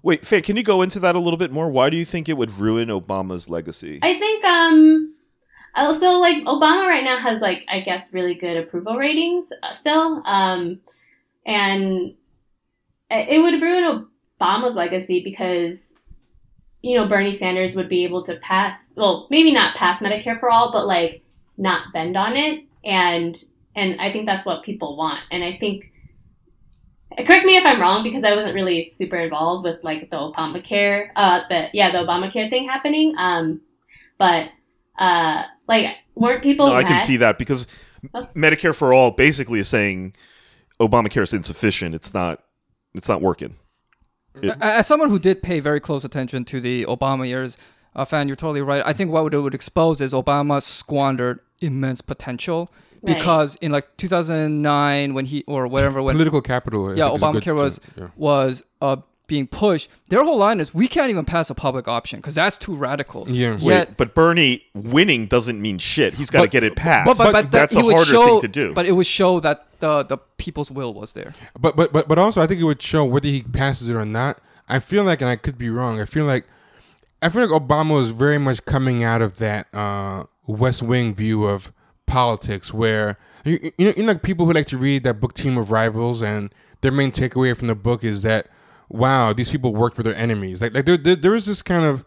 Wait, 0.03 0.25
Faye, 0.25 0.41
can 0.41 0.57
you 0.57 0.63
go 0.63 0.83
into 0.83 1.01
that 1.01 1.17
a 1.17 1.19
little 1.19 1.39
bit 1.39 1.51
more? 1.51 1.69
Why 1.69 1.91
do 1.91 1.97
you 1.97 2.05
think 2.05 2.29
it 2.29 2.37
would 2.37 2.53
ruin 2.53 2.89
Obama's 2.89 3.51
legacy? 3.51 3.99
I 4.03 4.19
think 4.19 4.45
um 4.45 5.15
also 5.75 6.11
like 6.13 6.45
Obama 6.45 6.87
right 6.87 7.03
now 7.03 7.19
has 7.19 7.41
like 7.41 7.65
I 7.69 7.81
guess 7.81 8.13
really 8.13 8.35
good 8.35 8.57
approval 8.57 8.97
ratings 8.97 9.47
uh, 9.63 9.73
still 9.73 10.23
um 10.25 10.81
and 11.45 12.15
it 13.17 13.41
would 13.41 13.61
ruin 13.61 14.07
Obama's 14.41 14.75
legacy 14.75 15.23
because 15.23 15.93
you 16.83 16.97
know 16.97 17.07
Bernie 17.07 17.33
Sanders 17.33 17.75
would 17.75 17.89
be 17.89 18.05
able 18.05 18.25
to 18.25 18.37
pass 18.37 18.93
well 18.97 19.27
maybe 19.31 19.53
not 19.53 19.77
pass 19.77 20.01
Medicare 20.01 20.39
for 20.39 20.51
all 20.51 20.73
but 20.73 20.87
like 20.87 21.23
not 21.57 21.93
bend 21.93 22.17
on 22.17 22.37
it 22.37 22.65
and 22.85 23.43
and 23.77 24.01
I 24.01 24.13
think 24.13 24.27
that's 24.27 24.45
what 24.45 24.63
people 24.63 24.97
want 24.97 25.21
and 25.31 25.43
I 25.43 25.57
think 25.59 25.91
correct 27.27 27.47
me 27.47 27.57
if 27.57 27.65
I'm 27.65 27.81
wrong 27.81 28.03
because 28.03 28.25
I 28.25 28.35
wasn't 28.35 28.55
really 28.55 28.85
super 28.85 29.17
involved 29.17 29.65
with 29.65 29.83
like 29.83 30.11
the 30.11 30.17
Obamacare 30.17 31.09
uh 31.17 31.43
the 31.49 31.69
yeah 31.73 31.91
the 31.91 31.99
Obamacare 31.99 32.51
thing 32.51 32.67
happening 32.67 33.15
um 33.17 33.61
but 34.19 34.49
uh 34.99 35.45
like 35.69 35.97
weren't 36.15 36.43
people 36.43 36.67
no, 36.67 36.75
I 36.75 36.85
can 36.85 37.01
see 37.01 37.17
that 37.19 37.39
because 37.39 37.67
Oh. 38.13 38.29
Medicare 38.35 38.77
for 38.77 38.93
all 38.93 39.11
basically 39.11 39.61
is 39.61 39.69
saying 39.69 40.15
Obamacare 40.81 41.23
is 41.23 41.33
insufficient. 41.33 41.95
It's 41.95 42.13
not. 42.13 42.44
It's 42.95 43.09
not 43.09 43.21
working. 43.23 43.57
A- 44.43 44.65
As 44.65 44.87
someone 44.87 45.11
who 45.11 45.19
did 45.19 45.43
pay 45.43 45.61
very 45.61 45.81
close 45.81 46.05
attention 46.05 46.45
to 46.47 46.61
the 46.61 46.85
Obama 46.87 47.27
years, 47.29 47.57
uh, 47.95 48.05
fan, 48.05 48.29
you're 48.29 48.37
totally 48.37 48.63
right. 48.63 48.83
I 48.85 48.93
think 48.93 49.11
what 49.13 49.33
it 49.33 49.39
would 49.39 49.55
expose 49.55 50.01
is 50.01 50.13
Obama 50.13 50.63
squandered 50.63 51.41
immense 51.61 52.01
potential 52.01 52.71
Right. 53.03 53.17
because 53.17 53.57
in 53.57 53.71
like 53.71 53.97
2009 53.99 55.13
when 55.15 55.27
he 55.27 55.45
or 55.47 55.67
whatever 55.67 56.01
when 56.03 56.15
Political 56.15 56.41
capital. 56.41 56.97
Yeah 56.97 57.11
think 57.11 57.17
is 57.17 57.23
a 57.23 57.33
good 57.33 57.43
Obamacare 57.43 57.55
was 57.55 57.81
yeah. 57.99 58.09
was 58.17 58.65
uh, 58.81 58.97
being 59.27 59.47
pushed, 59.47 59.91
their 60.09 60.23
whole 60.23 60.39
line 60.39 60.61
is 60.61 60.75
we 60.75 60.87
can't 60.87 61.11
even 61.11 61.25
pass 61.25 61.49
a 61.51 61.55
public 61.55 61.89
option 61.89 62.19
because 62.21 62.35
that's 62.35 62.57
too 62.57 62.75
radical. 62.75 63.25
Yeah. 63.29 63.53
Wait, 63.55 63.63
Yet, 63.63 63.97
but 63.97 64.15
Bernie 64.15 64.65
winning 64.75 65.27
doesn't 65.27 65.61
mean 65.61 65.79
shit. 65.79 66.15
He's 66.15 66.31
got 66.31 66.43
to 66.43 66.49
get 66.49 66.63
it 66.63 66.77
passed. 66.77 67.07
but, 67.07 67.17
but, 67.19 67.33
but 67.33 67.51
that- 67.51 67.51
that's 67.53 67.75
a 67.77 67.81
harder 67.83 68.05
show, 68.05 68.27
thing 68.27 68.41
to 68.43 68.49
do. 68.49 68.75
But 68.75 68.87
it 68.87 68.93
would 68.93 69.07
show 69.07 69.41
that 69.41 69.67
the 69.81 70.03
the 70.05 70.19
people's 70.39 70.71
will 70.71 70.93
was 70.95 71.13
there. 71.15 71.33
But 71.59 71.77
but 71.77 71.93
but 71.93 72.09
but 72.09 72.19
also, 72.19 72.41
I 72.41 72.47
think 72.47 72.61
it 72.61 72.65
would 72.65 72.83
show 72.83 73.05
whether 73.05 73.29
he 73.29 73.43
passes 73.43 73.89
it 73.89 73.95
or 73.95 74.05
not. 74.05 74.39
I 74.69 74.79
feel 74.79 75.05
like, 75.05 75.21
and 75.21 75.29
I 75.29 75.37
could 75.37 75.59
be 75.59 75.69
wrong. 75.71 76.01
I 76.01 76.05
feel 76.05 76.25
like 76.27 76.47
I 77.23 77.29
feel 77.31 77.47
like 77.47 77.63
Obama 77.63 77.93
was 77.95 78.11
very 78.11 78.39
much 78.39 78.65
coming 78.65 79.03
out 79.05 79.23
of 79.23 79.39
that 79.39 79.67
uh, 79.75 80.25
West 80.47 80.83
Wing 80.83 81.15
view 81.15 81.45
of 81.45 81.73
politics, 82.07 82.73
where 82.73 83.17
you, 83.45 83.59
you 83.79 83.87
know, 83.87 83.95
you 83.97 84.03
know, 84.03 84.09
like 84.13 84.23
people 84.23 84.45
who 84.47 84.53
like 84.53 84.67
to 84.67 84.77
read 84.79 85.03
that 85.05 85.21
book 85.21 85.35
Team 85.35 85.57
of 85.57 85.71
Rivals, 85.71 86.23
and 86.23 86.53
their 86.83 86.93
main 86.93 87.11
takeaway 87.11 87.57
from 87.57 87.69
the 87.69 87.75
book 87.75 88.05
is 88.05 88.23
that 88.23 88.49
wow, 88.89 89.33
these 89.33 89.51
people 89.51 89.75
worked 89.75 89.97
with 89.97 90.07
their 90.07 90.17
enemies. 90.17 90.63
Like 90.63 90.75
like 90.75 90.85
there 90.85 90.97
there, 90.97 91.17
there 91.17 91.35
is 91.35 91.47
this 91.47 91.63
kind 91.63 91.85
of 91.85 92.05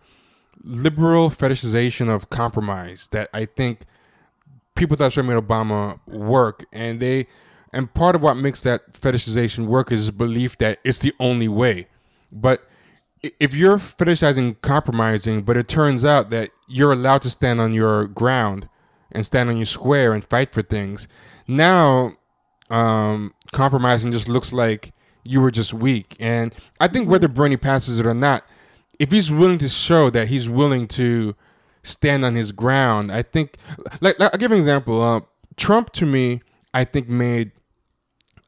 liberal 0.63 1.30
fetishization 1.30 2.09
of 2.09 2.30
compromise 2.30 3.07
that 3.11 3.30
I 3.34 3.45
think 3.45 3.82
people 4.75 4.97
thought 4.97 5.15
made 5.17 5.38
Obama 5.38 5.99
work, 6.07 6.65
and 6.71 6.99
they 6.99 7.28
and 7.73 7.93
part 7.93 8.15
of 8.15 8.21
what 8.21 8.36
makes 8.36 8.63
that 8.63 8.93
fetishization 8.93 9.65
work 9.65 9.91
is 9.91 10.09
belief 10.11 10.57
that 10.59 10.80
it's 10.84 10.99
the 10.99 11.13
only 11.19 11.47
way. 11.47 11.88
But 12.32 12.67
if 13.39 13.53
you're 13.53 13.78
fetishizing 13.78 14.61
compromising, 14.61 15.43
but 15.43 15.57
it 15.57 15.67
turns 15.67 16.05
out 16.05 16.30
that 16.30 16.49
you're 16.67 16.93
allowed 16.93 17.21
to 17.23 17.30
stand 17.30 17.59
on 17.59 17.73
your 17.73 18.07
ground 18.07 18.69
and 19.11 19.25
stand 19.25 19.49
on 19.49 19.57
your 19.57 19.65
square 19.65 20.13
and 20.13 20.23
fight 20.23 20.53
for 20.53 20.61
things, 20.61 21.07
now 21.47 22.13
um, 22.69 23.34
compromising 23.51 24.11
just 24.11 24.30
looks 24.30 24.53
like 24.53 24.93
you 25.28 25.41
were 25.41 25.51
just 25.51 25.73
weak. 25.73 26.15
And 26.19 26.53
I 26.80 26.88
think 26.88 27.09
whether 27.09 27.28
Bernie 27.28 27.57
passes 27.57 27.99
it 27.99 28.05
or 28.05 28.13
not, 28.13 28.43
if 28.99 29.11
he's 29.11 29.32
willing 29.32 29.57
to 29.59 29.69
show 29.69 30.09
that 30.09 30.28
he's 30.28 30.49
willing 30.49 30.88
to 30.89 31.36
stand 31.84 32.25
on 32.25 32.36
his 32.36 32.51
ground, 32.51 33.11
I 33.11 33.21
think, 33.21 33.57
like, 34.01 34.19
like 34.19 34.34
I'll 34.34 34.39
give 34.39 34.51
an 34.51 34.57
example. 34.57 35.01
Uh, 35.01 35.21
Trump, 35.55 35.91
to 35.93 36.05
me, 36.05 36.41
I 36.73 36.84
think 36.84 37.09
made 37.09 37.51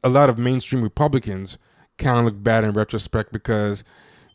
a 0.04 0.10
lot 0.10 0.30
of 0.30 0.38
mainstream 0.38 0.82
Republicans 0.82 1.58
kind 1.98 2.20
of 2.20 2.26
look 2.26 2.42
bad 2.42 2.64
in 2.64 2.72
retrospect 2.72 3.32
because 3.32 3.84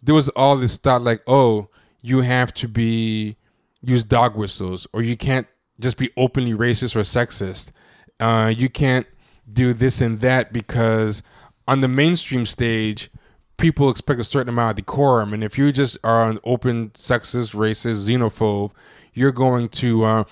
there 0.02 0.14
was 0.14 0.28
all 0.30 0.56
this 0.56 0.76
thought 0.76 1.02
like, 1.02 1.22
oh, 1.26 1.68
you 2.02 2.20
have 2.20 2.52
to 2.54 2.68
be 2.68 3.36
use 3.80 4.04
dog 4.04 4.36
whistles 4.36 4.86
or 4.92 5.02
you 5.02 5.16
can't 5.16 5.46
just 5.80 5.96
be 5.96 6.10
openly 6.16 6.52
racist 6.52 6.94
or 6.96 7.00
sexist. 7.00 7.72
Uh, 8.20 8.52
you 8.56 8.68
can't 8.68 9.06
do 9.48 9.72
this 9.72 10.00
and 10.00 10.20
that 10.20 10.52
because 10.52 11.22
on 11.66 11.80
the 11.80 11.88
mainstream 11.88 12.46
stage, 12.46 13.10
people 13.56 13.90
expect 13.90 14.20
a 14.20 14.24
certain 14.24 14.48
amount 14.48 14.70
of 14.70 14.76
decorum, 14.76 15.32
and 15.32 15.42
if 15.42 15.58
you 15.58 15.72
just 15.72 15.98
are 16.04 16.28
an 16.28 16.38
open 16.44 16.90
sexist, 16.90 17.54
racist, 17.54 18.08
xenophobe, 18.08 18.70
you're 19.12 19.32
going 19.32 19.68
to 19.68 20.04
uh, 20.04 20.24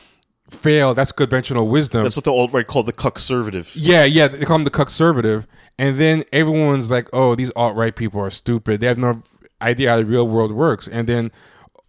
fail. 0.50 0.94
That's 0.94 1.12
conventional 1.12 1.68
wisdom. 1.68 2.02
That's 2.02 2.16
what 2.16 2.24
the 2.24 2.32
alt 2.32 2.52
right 2.52 2.66
called 2.66 2.86
the 2.86 2.92
cuckservative. 2.92 3.72
Yeah, 3.76 4.04
yeah, 4.04 4.28
they 4.28 4.44
call 4.44 4.58
them 4.58 4.64
the 4.64 4.70
cuckservative, 4.70 5.46
and 5.78 5.96
then 5.96 6.24
everyone's 6.32 6.90
like, 6.90 7.08
"Oh, 7.12 7.34
these 7.34 7.50
alt 7.56 7.76
right 7.76 7.94
people 7.94 8.20
are 8.20 8.30
stupid. 8.30 8.80
They 8.80 8.86
have 8.86 8.98
no 8.98 9.22
idea 9.60 9.90
how 9.90 9.96
the 9.98 10.04
real 10.04 10.28
world 10.28 10.52
works." 10.52 10.88
And 10.88 11.08
then 11.08 11.32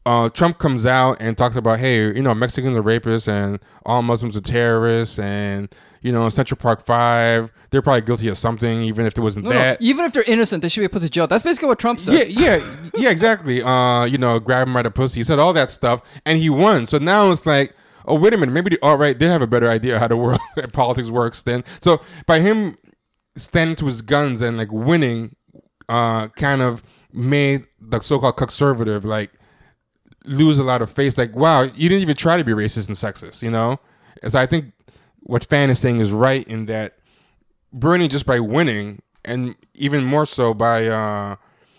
uh, 0.06 0.30
Trump 0.30 0.58
comes 0.58 0.86
out 0.86 1.18
and 1.22 1.38
talks 1.38 1.56
about, 1.56 1.80
"Hey, 1.80 2.14
you 2.14 2.22
know, 2.22 2.34
Mexicans 2.36 2.76
are 2.76 2.84
rapists, 2.84 3.28
and 3.28 3.60
all 3.86 4.01
Muslims 4.01 4.36
are 4.36 4.41
terrorists, 4.41 5.18
and 5.20 5.74
you 6.01 6.12
know, 6.12 6.28
Central 6.30 6.58
Park 6.58 6.86
Five, 6.86 7.51
they're 7.70 7.82
probably 7.82 8.01
guilty 8.01 8.28
of 8.28 8.38
something, 8.38 8.82
even 8.82 9.06
if 9.06 9.18
it 9.18 9.22
wasn't 9.22 9.45
No, 9.45 9.51
no, 9.51 9.58
that." 9.58 9.82
even 9.82 10.04
if 10.04 10.12
they're 10.12 10.26
innocent, 10.28 10.62
they 10.62 10.68
should 10.70 10.82
be 10.82 10.88
put 10.89 11.01
to 11.04 11.10
jail. 11.10 11.28
That's 11.28 11.43
basically 11.43 11.70
what 11.70 11.80
Trump 11.80 11.99
said. 12.01 12.14
Yeah, 12.16 12.26
yeah, 12.58 12.60
yeah, 12.95 13.10
exactly. 13.12 13.62
Uh, 13.74 14.04
you 14.06 14.18
know, 14.18 14.39
grab 14.39 14.68
him 14.68 14.74
by 14.74 14.82
the 14.82 14.91
pussy. 14.91 15.22
He 15.22 15.24
said 15.24 15.39
all 15.39 15.54
that 15.54 15.72
stuff, 15.72 16.01
and 16.26 16.38
he 16.38 16.49
won. 16.49 16.86
So 16.86 16.97
now 16.97 17.32
it's 17.32 17.45
like, 17.45 17.74
oh, 18.06 18.20
wait 18.20 18.34
a 18.34 18.38
minute, 18.38 18.51
maybe 18.51 18.70
the 18.72 18.80
alt 18.82 18.99
right 18.99 19.18
did 19.18 19.30
have 19.30 19.41
a 19.41 19.47
better 19.47 19.70
idea 19.70 19.99
how 19.99 20.08
the 20.10 20.18
world 20.18 20.39
and 20.58 20.72
politics 20.74 21.10
works. 21.10 21.43
Then, 21.43 21.64
so 21.80 22.01
by 22.28 22.39
him 22.41 22.76
standing 23.38 23.76
to 23.78 23.86
his 23.86 24.01
guns 24.01 24.41
and 24.41 24.58
like 24.58 24.72
winning, 24.72 25.36
uh, 25.88 26.28
kind 26.30 26.62
of 26.62 26.84
made 27.14 27.66
the 27.80 27.99
so-called 28.01 28.36
conservative 28.38 29.06
like 29.06 29.32
lose 30.26 30.57
a 30.57 30.63
lot 30.63 30.82
of 30.82 30.89
face. 30.91 31.17
Like, 31.17 31.36
wow, 31.36 31.63
you 31.63 31.89
didn't 31.89 32.01
even 32.01 32.15
try 32.15 32.38
to 32.38 32.43
be 32.43 32.51
racist 32.53 32.88
and 32.88 32.95
sexist, 32.97 33.41
you 33.41 33.51
know. 33.51 33.80
And 34.21 34.32
so 34.32 34.39
I 34.39 34.45
think 34.45 34.74
what 35.21 35.45
Fan 35.45 35.69
is 35.69 35.80
saying 35.80 35.99
is 35.99 36.11
right 36.11 36.47
in 36.47 36.65
that 36.65 36.97
Bernie 37.71 38.07
just 38.07 38.26
by 38.26 38.39
winning, 38.39 39.01
and 39.26 39.55
even 39.74 40.03
more 40.03 40.26
so 40.26 40.53
by 40.53 40.82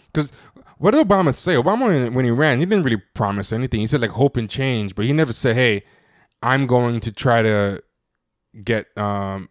because 0.06 0.32
what 0.78 0.92
did 0.94 1.06
Obama 1.06 1.32
say? 1.34 1.54
Obama 1.54 1.86
when- 1.86 2.14
when 2.14 2.24
he 2.24 2.30
ran, 2.30 2.58
he 2.58 2.66
didn't 2.66 2.84
really 2.84 3.02
promise 3.14 3.52
anything. 3.52 3.80
He 3.80 3.86
said 3.86 4.00
like 4.00 4.10
hope 4.10 4.36
and 4.36 4.48
change, 4.50 4.94
but 4.94 5.04
he 5.04 5.12
never 5.12 5.32
said, 5.32 5.54
"Hey, 5.56 5.82
I'm 6.42 6.66
going 6.66 7.00
to 7.00 7.12
try 7.12 7.42
to 7.42 7.82
get 8.62 8.86
um, 8.98 9.48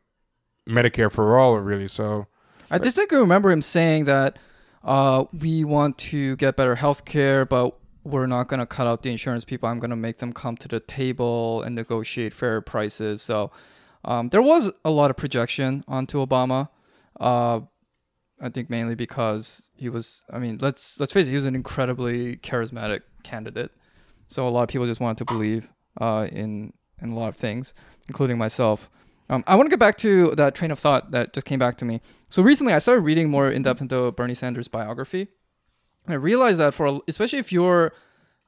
Medicare 0.68 1.12
for 1.12 1.38
all." 1.38 1.58
Really, 1.60 1.88
so 1.88 2.28
I 2.70 2.78
distinctly 2.78 3.18
remember 3.20 3.52
him 3.52 3.62
saying 3.62 4.06
that 4.06 4.38
uh, 4.84 5.26
we 5.32 5.64
want 5.64 5.98
to 6.00 6.36
get 6.36 6.56
better 6.58 6.76
health 6.76 7.06
care, 7.06 7.46
but 7.46 7.78
we're 8.04 8.28
not 8.28 8.48
going 8.48 8.60
to 8.60 8.66
cut 8.66 8.88
out 8.88 9.04
the 9.04 9.12
insurance 9.12 9.46
people. 9.46 9.70
I'm 9.70 9.80
going 9.80 9.90
to 9.90 9.96
make 9.96 10.18
them 10.18 10.34
come 10.34 10.58
to 10.58 10.68
the 10.68 10.80
table 10.80 11.62
and 11.62 11.76
negotiate 11.76 12.34
fair 12.34 12.62
prices. 12.62 13.22
So 13.22 13.52
um, 14.04 14.30
there 14.30 14.42
was 14.42 14.72
a 14.84 14.92
lot 14.92 15.10
of 15.10 15.18
projection 15.18 15.84
onto 15.88 16.26
Obama. 16.26 16.70
Uh, 17.20 17.62
I 18.42 18.50
think 18.50 18.70
mainly 18.70 18.96
because 18.96 19.70
he 19.76 19.88
was. 19.88 20.26
I 20.30 20.40
mean, 20.40 20.58
let's 20.60 21.00
let's 21.00 21.14
face 21.14 21.28
it, 21.28 21.30
he 21.30 21.36
was 21.38 21.46
an 21.46 21.56
incredibly 21.56 22.36
charismatic 22.38 23.02
candidate. 23.24 23.72
So 24.28 24.48
a 24.48 24.50
lot 24.50 24.64
of 24.64 24.70
people 24.70 24.86
just 24.86 25.00
wanted 25.00 25.20
to 25.20 25.26
believe 25.26 25.72
uh, 26.02 26.28
in 26.32 26.74
in 27.02 27.12
a 27.12 27.16
lot 27.16 27.30
of 27.30 27.38
things, 27.38 27.74
including 28.08 28.38
myself. 28.38 28.90
Um, 29.30 29.44
I 29.48 29.56
want 29.56 29.68
to 29.68 29.70
get 29.70 29.80
back 29.80 29.98
to 30.00 30.32
that 30.36 30.54
train 30.56 30.72
of 30.72 30.80
thought 30.80 31.12
that 31.12 31.32
just 31.32 31.46
came 31.46 31.60
back 31.60 31.78
to 31.78 31.86
me. 31.86 32.02
So 32.28 32.44
recently, 32.44 32.74
I 32.74 32.80
started 32.80 33.02
reading 33.02 33.30
more 33.30 33.50
in 33.50 33.64
depth 33.64 33.80
into 33.80 34.12
Bernie 34.12 34.34
Sanders' 34.34 34.68
biography. 34.68 35.30
I 36.08 36.16
realized 36.16 36.60
that 36.60 36.74
for 36.74 37.02
especially 37.08 37.40
if 37.40 37.52
you're 37.52 37.94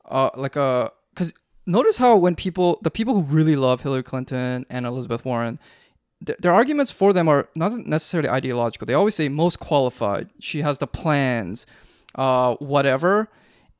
uh, 0.09 0.29
like 0.35 0.55
a 0.55 0.91
because 1.13 1.33
notice 1.65 1.97
how 1.97 2.17
when 2.17 2.35
people 2.35 2.79
the 2.81 2.91
people 2.91 3.21
who 3.21 3.33
really 3.33 3.55
love 3.55 3.81
Hillary 3.81 4.03
Clinton 4.03 4.65
and 4.69 4.85
Elizabeth 4.85 5.23
Warren, 5.25 5.59
th- 6.25 6.37
their 6.39 6.53
arguments 6.53 6.91
for 6.91 7.13
them 7.13 7.27
are 7.27 7.47
not 7.55 7.73
necessarily 7.87 8.29
ideological. 8.29 8.85
They 8.85 8.93
always 8.93 9.15
say 9.15 9.29
most 9.29 9.59
qualified. 9.59 10.29
She 10.39 10.61
has 10.61 10.79
the 10.79 10.87
plans, 10.87 11.65
uh, 12.15 12.55
whatever. 12.55 13.29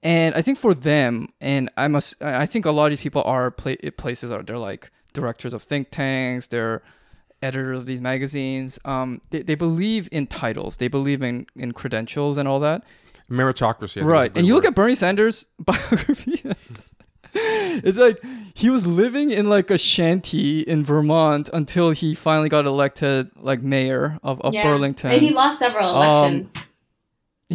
And 0.04 0.36
I 0.36 0.42
think 0.42 0.60
for 0.60 0.76
them, 0.76 1.30
and 1.42 1.72
I 1.78 1.88
must, 1.88 2.22
I 2.22 2.46
think 2.46 2.66
a 2.66 2.72
lot 2.72 2.86
of 2.86 2.92
these 2.92 3.02
people 3.02 3.24
are 3.24 3.50
pla- 3.50 3.74
places 3.98 4.30
are 4.30 4.44
they're 4.44 4.58
like 4.58 4.92
directors 5.14 5.54
of 5.54 5.64
think 5.64 5.90
tanks, 5.90 6.48
they're 6.48 6.84
editors 7.42 7.80
of 7.80 7.86
these 7.88 8.02
magazines. 8.02 8.78
Um, 8.86 9.22
they, 9.32 9.42
they 9.42 9.56
believe 9.56 10.08
in 10.12 10.28
titles, 10.28 10.78
they 10.78 10.88
believe 10.88 11.24
in 11.24 11.48
in 11.56 11.72
credentials 11.72 12.38
and 12.38 12.48
all 12.48 12.60
that. 12.60 12.84
Meritocracy. 13.30 13.84
I 13.84 13.88
think 13.88 13.98
is 13.98 14.02
a 14.04 14.06
Right. 14.06 14.32
And 14.38 14.46
you 14.48 14.54
look 14.56 14.66
at 14.66 14.76
Bernie 14.76 14.96
Sanders' 14.96 15.48
biography. 15.60 16.44
it's 17.34 17.98
like 17.98 18.22
he 18.54 18.70
was 18.70 18.86
living 18.88 19.30
in 19.32 19.50
like 19.50 19.70
a 19.70 19.78
shanty 19.78 20.62
in 20.62 20.84
Vermont 20.84 21.50
until 21.54 21.92
he 21.92 22.16
finally 22.16 22.50
got 22.50 22.66
elected 22.66 23.30
like 23.36 23.62
mayor 23.62 24.18
of, 24.24 24.40
of 24.42 24.54
Yeah. 24.54 24.64
Burlington. 24.64 25.12
And 25.12 25.22
he 25.22 25.32
lost 25.32 25.60
several 25.60 25.90
Um, 25.96 26.34
elections. 26.34 26.54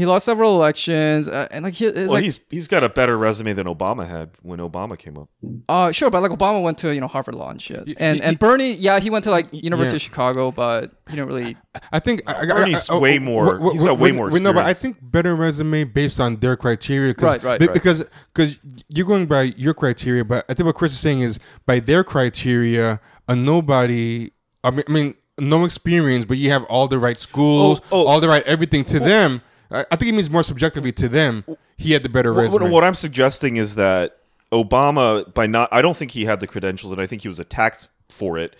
He 0.00 0.06
lost 0.06 0.24
several 0.24 0.56
elections 0.56 1.28
uh, 1.28 1.46
and 1.50 1.64
like 1.64 1.74
he, 1.74 1.86
well, 1.90 2.06
like, 2.08 2.24
he's 2.24 2.40
he's 2.50 2.68
got 2.68 2.82
a 2.82 2.88
better 2.88 3.16
resume 3.18 3.52
than 3.52 3.66
Obama 3.66 4.06
had 4.08 4.30
when 4.42 4.58
Obama 4.58 4.98
came 4.98 5.16
up. 5.18 5.28
uh 5.68 5.92
sure 5.92 6.10
but 6.10 6.22
like 6.22 6.30
Obama 6.30 6.62
went 6.62 6.78
to 6.78 6.94
you 6.94 7.00
know 7.00 7.06
Harvard 7.06 7.34
Law 7.34 7.50
and 7.50 7.60
shit 7.60 7.86
Y- 7.86 7.94
and 7.98 8.18
y- 8.20 8.26
and 8.26 8.38
Bernie 8.38 8.72
yeah 8.72 8.98
he 8.98 9.10
went 9.10 9.24
to 9.24 9.30
like 9.30 9.46
University 9.52 9.92
yeah. 9.94 9.96
of 9.96 10.02
Chicago 10.02 10.50
but 10.50 10.90
he 11.08 11.16
didn't 11.16 11.28
really 11.28 11.56
I 11.92 11.98
think 12.00 12.22
I, 12.28 12.32
I, 12.42 12.46
Bernie's 12.46 12.88
I, 12.90 12.94
I, 12.96 12.98
way 12.98 13.18
more- 13.18 13.58
wh- 13.58 13.62
wh- 13.68 13.72
he's 13.72 13.84
got 13.84 13.98
way 13.98 14.10
wh- 14.12 14.16
more 14.16 14.30
wh- 14.30 14.40
No, 14.40 14.52
but 14.52 14.64
I 14.64 14.72
think 14.72 14.96
better 15.02 15.34
resume 15.36 15.84
based 15.84 16.18
on 16.18 16.36
their 16.36 16.56
criteria. 16.56 17.14
Cause, 17.14 17.24
Right, 17.30 17.42
right, 17.42 17.60
be- 17.60 17.66
right. 17.66 17.74
Because 17.74 18.08
because 18.34 18.58
you're 18.88 19.06
going 19.06 19.26
by 19.26 19.42
your 19.56 19.74
criteria, 19.74 20.24
but 20.24 20.44
I 20.48 20.54
think 20.54 20.66
what 20.66 20.74
Chris 20.74 20.92
is 20.92 20.98
saying 20.98 21.20
is 21.20 21.38
by 21.66 21.78
their 21.80 22.02
criteria, 22.04 23.00
a 23.28 23.36
nobody. 23.36 24.30
I 24.64 24.70
mean, 24.70 24.84
I 24.88 24.92
mean 24.92 25.14
no 25.38 25.64
experience, 25.64 26.24
but 26.24 26.36
you 26.38 26.50
have 26.50 26.64
all 26.64 26.86
the 26.88 26.98
right 26.98 27.18
schools, 27.18 27.80
Oh, 27.92 28.02
oh. 28.02 28.06
all 28.06 28.20
the 28.20 28.28
right 28.28 28.42
everything 28.44 28.84
to 28.86 28.98
them. 29.00 29.40
I, 29.70 29.84
I 29.90 29.96
think 29.96 30.10
it 30.10 30.14
means 30.14 30.30
more 30.30 30.42
subjectively 30.42 30.92
to 30.92 31.08
them. 31.08 31.44
He 31.76 31.92
had 31.92 32.02
the 32.02 32.08
better 32.08 32.32
What, 32.32 32.42
resume. 32.42 32.62
what, 32.64 32.70
what 32.72 32.84
I'm 32.84 32.94
suggesting 32.94 33.56
is 33.56 33.74
that 33.76 34.18
Obama, 34.52 35.32
by 35.32 35.46
not, 35.46 35.68
I 35.72 35.82
don't 35.82 35.96
think 35.96 36.12
he 36.12 36.24
had 36.24 36.40
the 36.40 36.46
credentials, 36.46 36.92
and 36.92 37.00
I 37.00 37.06
think 37.06 37.22
he 37.22 37.28
was 37.28 37.38
attacked 37.38 37.88
for 38.08 38.36
it. 38.38 38.56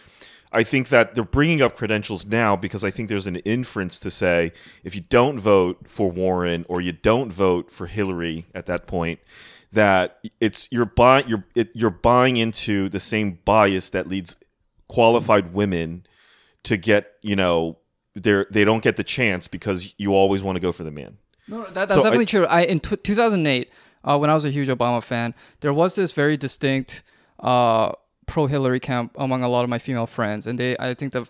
I 0.53 0.65
think 0.65 0.89
that 0.89 1.15
they're 1.15 1.23
bringing 1.25 1.63
up 1.63 1.77
credentials 1.77 2.27
now 2.27 2.57
because 2.57 2.83
I 2.83 2.91
think 2.91 3.09
there's 3.09 3.29
an 3.29 3.37
inference 3.37 4.01
to 4.01 4.11
say 4.11 4.53
if 4.83 4.97
you 4.97 5.01
don't 5.03 5.39
vote 5.39 5.89
for 5.89 6.11
Warren 6.11 6.65
or 6.69 6.81
you 6.81 6.93
don't 6.93 7.33
vote 7.33 7.71
for 7.71 7.87
Hillary 7.87 8.47
at 8.53 8.67
that 8.67 8.87
point, 8.89 9.21
that 9.73 10.19
it's 10.41 10.69
you're 10.73 10.85
buying 10.87 11.29
you're 11.29 11.45
it, 11.55 11.71
you're 11.75 11.91
buying 11.91 12.37
into 12.37 12.89
the 12.89 12.99
same 12.99 13.39
bias 13.45 13.91
that 13.91 14.09
leads 14.09 14.35
qualified 14.89 15.55
women 15.55 16.05
to 16.65 16.77
get 16.77 17.13
you 17.23 17.37
know 17.37 17.79
they 18.15 18.45
they 18.51 18.65
don't 18.65 18.83
get 18.83 18.97
the 18.97 19.05
chance 19.05 19.49
because 19.49 19.95
you 19.99 20.15
always 20.15 20.43
want 20.43 20.57
to 20.57 20.61
go 20.61 20.73
for 20.73 20.85
the 20.85 20.91
man. 20.91 21.19
No, 21.49 21.63
that, 21.65 21.75
that's 21.75 21.95
So 21.95 22.01
I- 22.01 22.03
definitely 22.05 22.27
true. 22.27 22.47
I 22.47 22.63
in 22.63 22.79
t- 22.81 22.97
2008, 22.97 23.71
uh, 24.05 24.19
when 24.19 24.31
I 24.31 24.35
was 24.35 24.45
a 24.45 24.51
huge 24.51 24.69
Obama 24.69 25.03
fan, 25.03 25.35
there 25.61 25.73
was 25.73 25.95
this 25.95 26.13
very 26.13 26.37
distinct 26.37 27.03
uh, 27.41 27.93
pro 28.27 28.47
Hillary 28.47 28.81
camp 28.81 29.13
among 29.19 29.43
a 29.43 29.49
lot 29.49 29.65
of 29.65 29.71
my 29.71 29.79
female 29.79 30.07
friends, 30.07 30.47
and 30.47 30.59
they, 30.59 30.77
I 30.79 30.95
think 30.95 31.13
the 31.13 31.29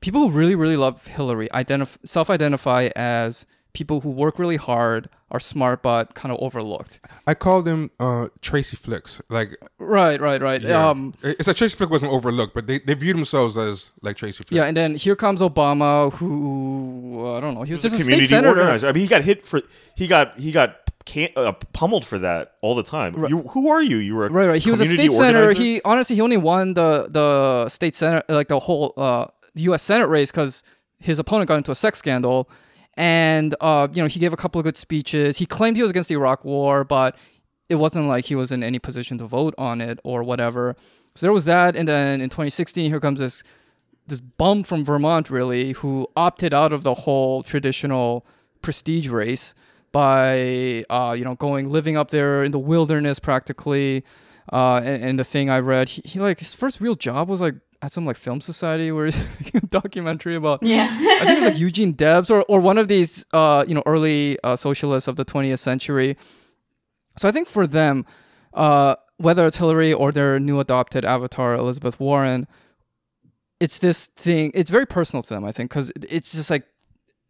people 0.00 0.28
who 0.28 0.30
really, 0.38 0.54
really 0.54 0.76
love 0.76 1.06
Hillary 1.06 1.48
identif- 1.52 1.98
self-identify 2.04 2.90
as 2.96 3.46
people 3.72 4.00
who 4.00 4.10
work 4.10 4.38
really 4.38 4.56
hard, 4.56 5.08
are 5.30 5.38
smart, 5.40 5.80
but 5.82 6.14
kind 6.14 6.32
of 6.32 6.38
overlooked. 6.42 6.98
I 7.26 7.34
call 7.34 7.62
them 7.62 7.90
uh, 8.00 8.28
Tracy 8.42 8.76
Flicks. 8.76 9.20
Like, 9.28 9.56
Right, 9.78 10.20
right, 10.20 10.40
right. 10.40 10.60
yeah. 10.60 10.88
Um, 10.88 11.14
it's 11.22 11.46
like 11.46 11.56
Tracy 11.56 11.76
Flick 11.76 11.88
wasn't 11.90 12.12
overlooked, 12.12 12.52
but 12.54 12.66
they, 12.66 12.80
they 12.80 12.94
view 12.94 13.12
themselves 13.14 13.56
as 13.56 13.92
like 14.02 14.16
Tracy 14.16 14.42
Flick. 14.44 14.56
yeah, 14.56 14.64
and 14.66 14.76
then 14.76 14.94
here 14.96 15.14
comes 15.14 15.40
Obama, 15.40 16.12
who 16.14 17.34
I 17.36 17.40
don't 17.40 17.54
know, 17.54 17.62
he 17.62 17.74
was, 17.74 17.82
He 17.82 17.86
was 17.86 17.92
just 17.92 18.08
a 18.08 18.12
a 18.12 18.16
state 18.16 18.26
senator. 18.26 18.48
organizer. 18.58 18.88
I 18.88 18.92
mean, 18.92 19.02
he 19.02 19.08
got 19.08 19.22
hit 19.22 19.46
for 19.46 19.62
he 19.94 20.06
got 20.06 20.38
he 20.40 20.52
got 20.52 20.76
can, 21.04 21.28
uh, 21.36 21.52
pummeled 21.72 22.04
for 22.04 22.18
that 22.18 22.54
all 22.60 22.74
the 22.74 22.82
time. 22.82 23.14
You, 23.28 23.42
who 23.42 23.68
are 23.70 23.82
you? 23.82 23.96
You 23.98 24.16
were 24.16 24.26
a 24.26 24.30
Right, 24.30 24.48
right. 24.48 24.62
He 24.62 24.70
was 24.70 24.80
a 24.80 24.84
community 24.84 25.08
state 25.14 25.16
senator. 25.16 25.52
He 25.52 25.80
honestly 25.84 26.16
he 26.16 26.22
only 26.22 26.36
won 26.36 26.74
the 26.74 27.06
the 27.08 27.68
state 27.68 27.94
senate 27.94 28.24
like 28.28 28.48
the 28.48 28.58
whole 28.60 28.92
uh 28.96 29.26
U.S. 29.54 29.82
Senate 29.82 30.08
race 30.08 30.30
because 30.30 30.62
his 30.98 31.18
opponent 31.18 31.48
got 31.48 31.56
into 31.56 31.70
a 31.70 31.74
sex 31.74 31.98
scandal, 31.98 32.48
and 33.00 33.54
uh 33.62 33.88
you 33.90 34.02
know 34.02 34.06
he 34.06 34.20
gave 34.20 34.34
a 34.34 34.36
couple 34.36 34.58
of 34.58 34.64
good 34.64 34.76
speeches. 34.76 35.38
He 35.38 35.46
claimed 35.46 35.76
he 35.78 35.82
was 35.82 35.90
against 35.90 36.10
the 36.10 36.16
Iraq 36.16 36.44
War, 36.44 36.84
but 36.84 37.16
it 37.70 37.76
wasn't 37.76 38.06
like 38.06 38.26
he 38.26 38.34
was 38.34 38.52
in 38.52 38.62
any 38.62 38.78
position 38.78 39.16
to 39.18 39.24
vote 39.24 39.54
on 39.56 39.80
it 39.80 39.98
or 40.04 40.22
whatever. 40.22 40.76
So 41.14 41.24
there 41.24 41.32
was 41.32 41.46
that, 41.46 41.76
and 41.76 41.88
then 41.88 42.20
in 42.20 42.28
2016, 42.28 42.90
here 42.90 43.00
comes 43.00 43.20
this 43.20 43.42
this 44.06 44.20
bum 44.20 44.64
from 44.64 44.84
Vermont, 44.84 45.30
really, 45.30 45.72
who 45.72 46.08
opted 46.14 46.52
out 46.52 46.72
of 46.72 46.82
the 46.82 46.94
whole 46.94 47.42
traditional 47.42 48.26
prestige 48.60 49.08
race 49.08 49.54
by, 49.92 50.84
uh, 50.90 51.14
you 51.16 51.24
know, 51.24 51.36
going 51.36 51.70
living 51.70 51.96
up 51.96 52.10
there 52.10 52.44
in 52.44 52.50
the 52.52 52.58
wilderness 52.58 53.18
practically. 53.18 54.04
Uh, 54.52 54.76
and, 54.84 55.04
and 55.04 55.18
the 55.18 55.24
thing 55.24 55.48
I 55.48 55.60
read, 55.60 55.90
he, 55.90 56.02
he 56.04 56.20
like 56.20 56.40
his 56.40 56.54
first 56.54 56.80
real 56.80 56.96
job 56.96 57.28
was 57.28 57.40
like 57.40 57.54
at 57.82 57.92
some 57.92 58.04
like 58.04 58.16
film 58.16 58.40
society 58.40 58.92
where 58.92 59.06
he's 59.06 59.54
a 59.54 59.60
documentary 59.66 60.34
about 60.34 60.62
Yeah. 60.62 60.88
I 60.90 61.24
think 61.24 61.30
it 61.30 61.40
was 61.40 61.48
like 61.50 61.58
Eugene 61.66 61.92
Debs 61.92 62.30
or, 62.30 62.42
or 62.48 62.60
one 62.60 62.78
of 62.78 62.88
these 62.88 63.24
uh, 63.32 63.64
you 63.66 63.74
know 63.74 63.82
early 63.86 64.38
uh, 64.44 64.56
socialists 64.56 65.08
of 65.08 65.16
the 65.16 65.24
20th 65.24 65.58
century. 65.58 66.16
So 67.18 67.28
I 67.28 67.32
think 67.32 67.48
for 67.48 67.66
them, 67.66 68.06
uh, 68.54 68.96
whether 69.16 69.46
it's 69.46 69.58
Hillary 69.58 69.92
or 69.92 70.12
their 70.12 70.38
new 70.40 70.60
adopted 70.60 71.04
avatar 71.04 71.54
Elizabeth 71.54 72.00
Warren, 72.00 72.46
it's 73.58 73.78
this 73.78 74.06
thing. 74.06 74.50
It's 74.54 74.70
very 74.70 74.86
personal 74.86 75.22
to 75.22 75.28
them. 75.28 75.44
I 75.44 75.52
think 75.52 75.70
because 75.70 75.92
it's 76.10 76.32
just 76.32 76.50
like, 76.50 76.64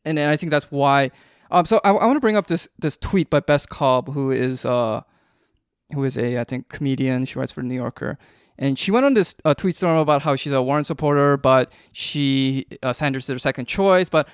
and, 0.04 0.18
and 0.18 0.30
I 0.30 0.36
think 0.36 0.50
that's 0.50 0.70
why. 0.70 1.10
Um, 1.50 1.64
so 1.66 1.80
I, 1.82 1.90
I 1.90 2.06
want 2.06 2.16
to 2.16 2.20
bring 2.20 2.36
up 2.36 2.46
this 2.46 2.68
this 2.78 2.96
tweet 2.96 3.28
by 3.30 3.40
Bess 3.40 3.66
Kalb, 3.66 4.14
who 4.14 4.30
is 4.30 4.64
uh, 4.64 5.02
who 5.92 6.04
is 6.04 6.16
a 6.16 6.38
I 6.38 6.44
think 6.44 6.68
comedian. 6.68 7.24
She 7.24 7.38
writes 7.38 7.50
for 7.50 7.62
the 7.62 7.66
New 7.66 7.74
Yorker, 7.74 8.18
and 8.60 8.78
she 8.78 8.90
went 8.90 9.06
on 9.06 9.14
this 9.14 9.34
uh, 9.46 9.54
tweet 9.54 9.74
storm 9.74 9.96
about 9.96 10.20
how 10.22 10.36
she's 10.36 10.52
a 10.52 10.60
Warren 10.60 10.84
supporter, 10.84 11.38
but 11.38 11.72
she 11.92 12.66
uh, 12.82 12.92
Sanders 12.92 13.24
is 13.24 13.28
her 13.32 13.38
second 13.38 13.66
choice. 13.66 14.10
But 14.10 14.28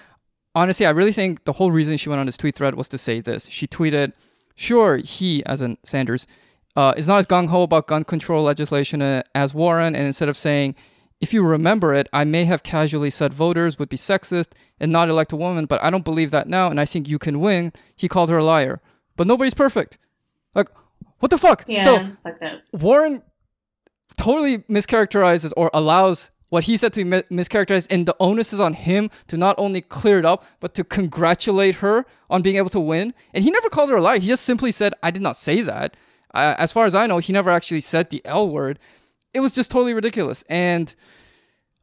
honestly, 0.54 0.84
I 0.84 0.90
really 0.90 1.12
think 1.12 1.44
the 1.44 1.52
whole 1.52 1.70
reason 1.70 1.96
she 1.96 2.08
went 2.08 2.18
on 2.18 2.26
this 2.26 2.36
tweet 2.36 2.56
thread 2.56 2.74
was 2.74 2.88
to 2.88 2.98
say 2.98 3.20
this. 3.20 3.48
She 3.48 3.68
tweeted, 3.68 4.12
"Sure, 4.56 4.96
he, 4.96 5.46
as 5.46 5.62
in 5.62 5.78
Sanders, 5.84 6.26
uh, 6.74 6.92
is 6.96 7.06
not 7.06 7.20
as 7.20 7.26
gung 7.28 7.48
ho 7.48 7.62
about 7.62 7.86
gun 7.86 8.02
control 8.02 8.42
legislation 8.42 9.00
uh, 9.00 9.22
as 9.32 9.54
Warren, 9.54 9.94
and 9.94 10.04
instead 10.04 10.28
of 10.28 10.36
saying." 10.36 10.74
If 11.18 11.32
you 11.32 11.46
remember 11.46 11.94
it, 11.94 12.10
I 12.12 12.24
may 12.24 12.44
have 12.44 12.62
casually 12.62 13.08
said 13.08 13.32
voters 13.32 13.78
would 13.78 13.88
be 13.88 13.96
sexist 13.96 14.48
and 14.78 14.92
not 14.92 15.08
elect 15.08 15.32
a 15.32 15.36
woman, 15.36 15.64
but 15.64 15.82
I 15.82 15.88
don't 15.88 16.04
believe 16.04 16.30
that 16.32 16.46
now, 16.46 16.68
and 16.68 16.78
I 16.78 16.84
think 16.84 17.08
you 17.08 17.18
can 17.18 17.40
win. 17.40 17.72
He 17.96 18.06
called 18.06 18.28
her 18.28 18.36
a 18.36 18.44
liar. 18.44 18.82
But 19.16 19.26
nobody's 19.26 19.54
perfect. 19.54 19.96
Like, 20.54 20.68
what 21.20 21.30
the 21.30 21.38
fuck? 21.38 21.64
Yeah, 21.66 21.84
so. 21.84 22.10
Warren 22.72 23.22
totally 24.16 24.58
mischaracterizes 24.58 25.52
or 25.56 25.70
allows 25.74 26.30
what 26.48 26.64
he 26.64 26.76
said 26.76 26.92
to 26.92 27.04
be 27.04 27.10
mischaracterized, 27.10 27.88
and 27.90 28.06
the 28.06 28.16
onus 28.20 28.52
is 28.52 28.60
on 28.60 28.74
him 28.74 29.10
to 29.26 29.36
not 29.36 29.56
only 29.58 29.80
clear 29.80 30.18
it 30.18 30.24
up, 30.24 30.44
but 30.60 30.74
to 30.74 30.84
congratulate 30.84 31.76
her 31.76 32.06
on 32.30 32.42
being 32.42 32.56
able 32.56 32.70
to 32.70 32.80
win. 32.80 33.12
And 33.34 33.42
he 33.42 33.50
never 33.50 33.68
called 33.68 33.90
her 33.90 33.96
a 33.96 34.02
liar. 34.02 34.18
He 34.18 34.28
just 34.28 34.44
simply 34.44 34.70
said, 34.70 34.94
I 35.02 35.10
did 35.10 35.22
not 35.22 35.36
say 35.36 35.60
that. 35.62 35.96
Uh, 36.32 36.54
as 36.58 36.70
far 36.70 36.84
as 36.84 36.94
I 36.94 37.06
know, 37.06 37.18
he 37.18 37.32
never 37.32 37.50
actually 37.50 37.80
said 37.80 38.10
the 38.10 38.22
L 38.24 38.48
word. 38.48 38.78
It 39.34 39.40
was 39.40 39.54
just 39.54 39.70
totally 39.70 39.94
ridiculous. 39.94 40.44
And 40.48 40.94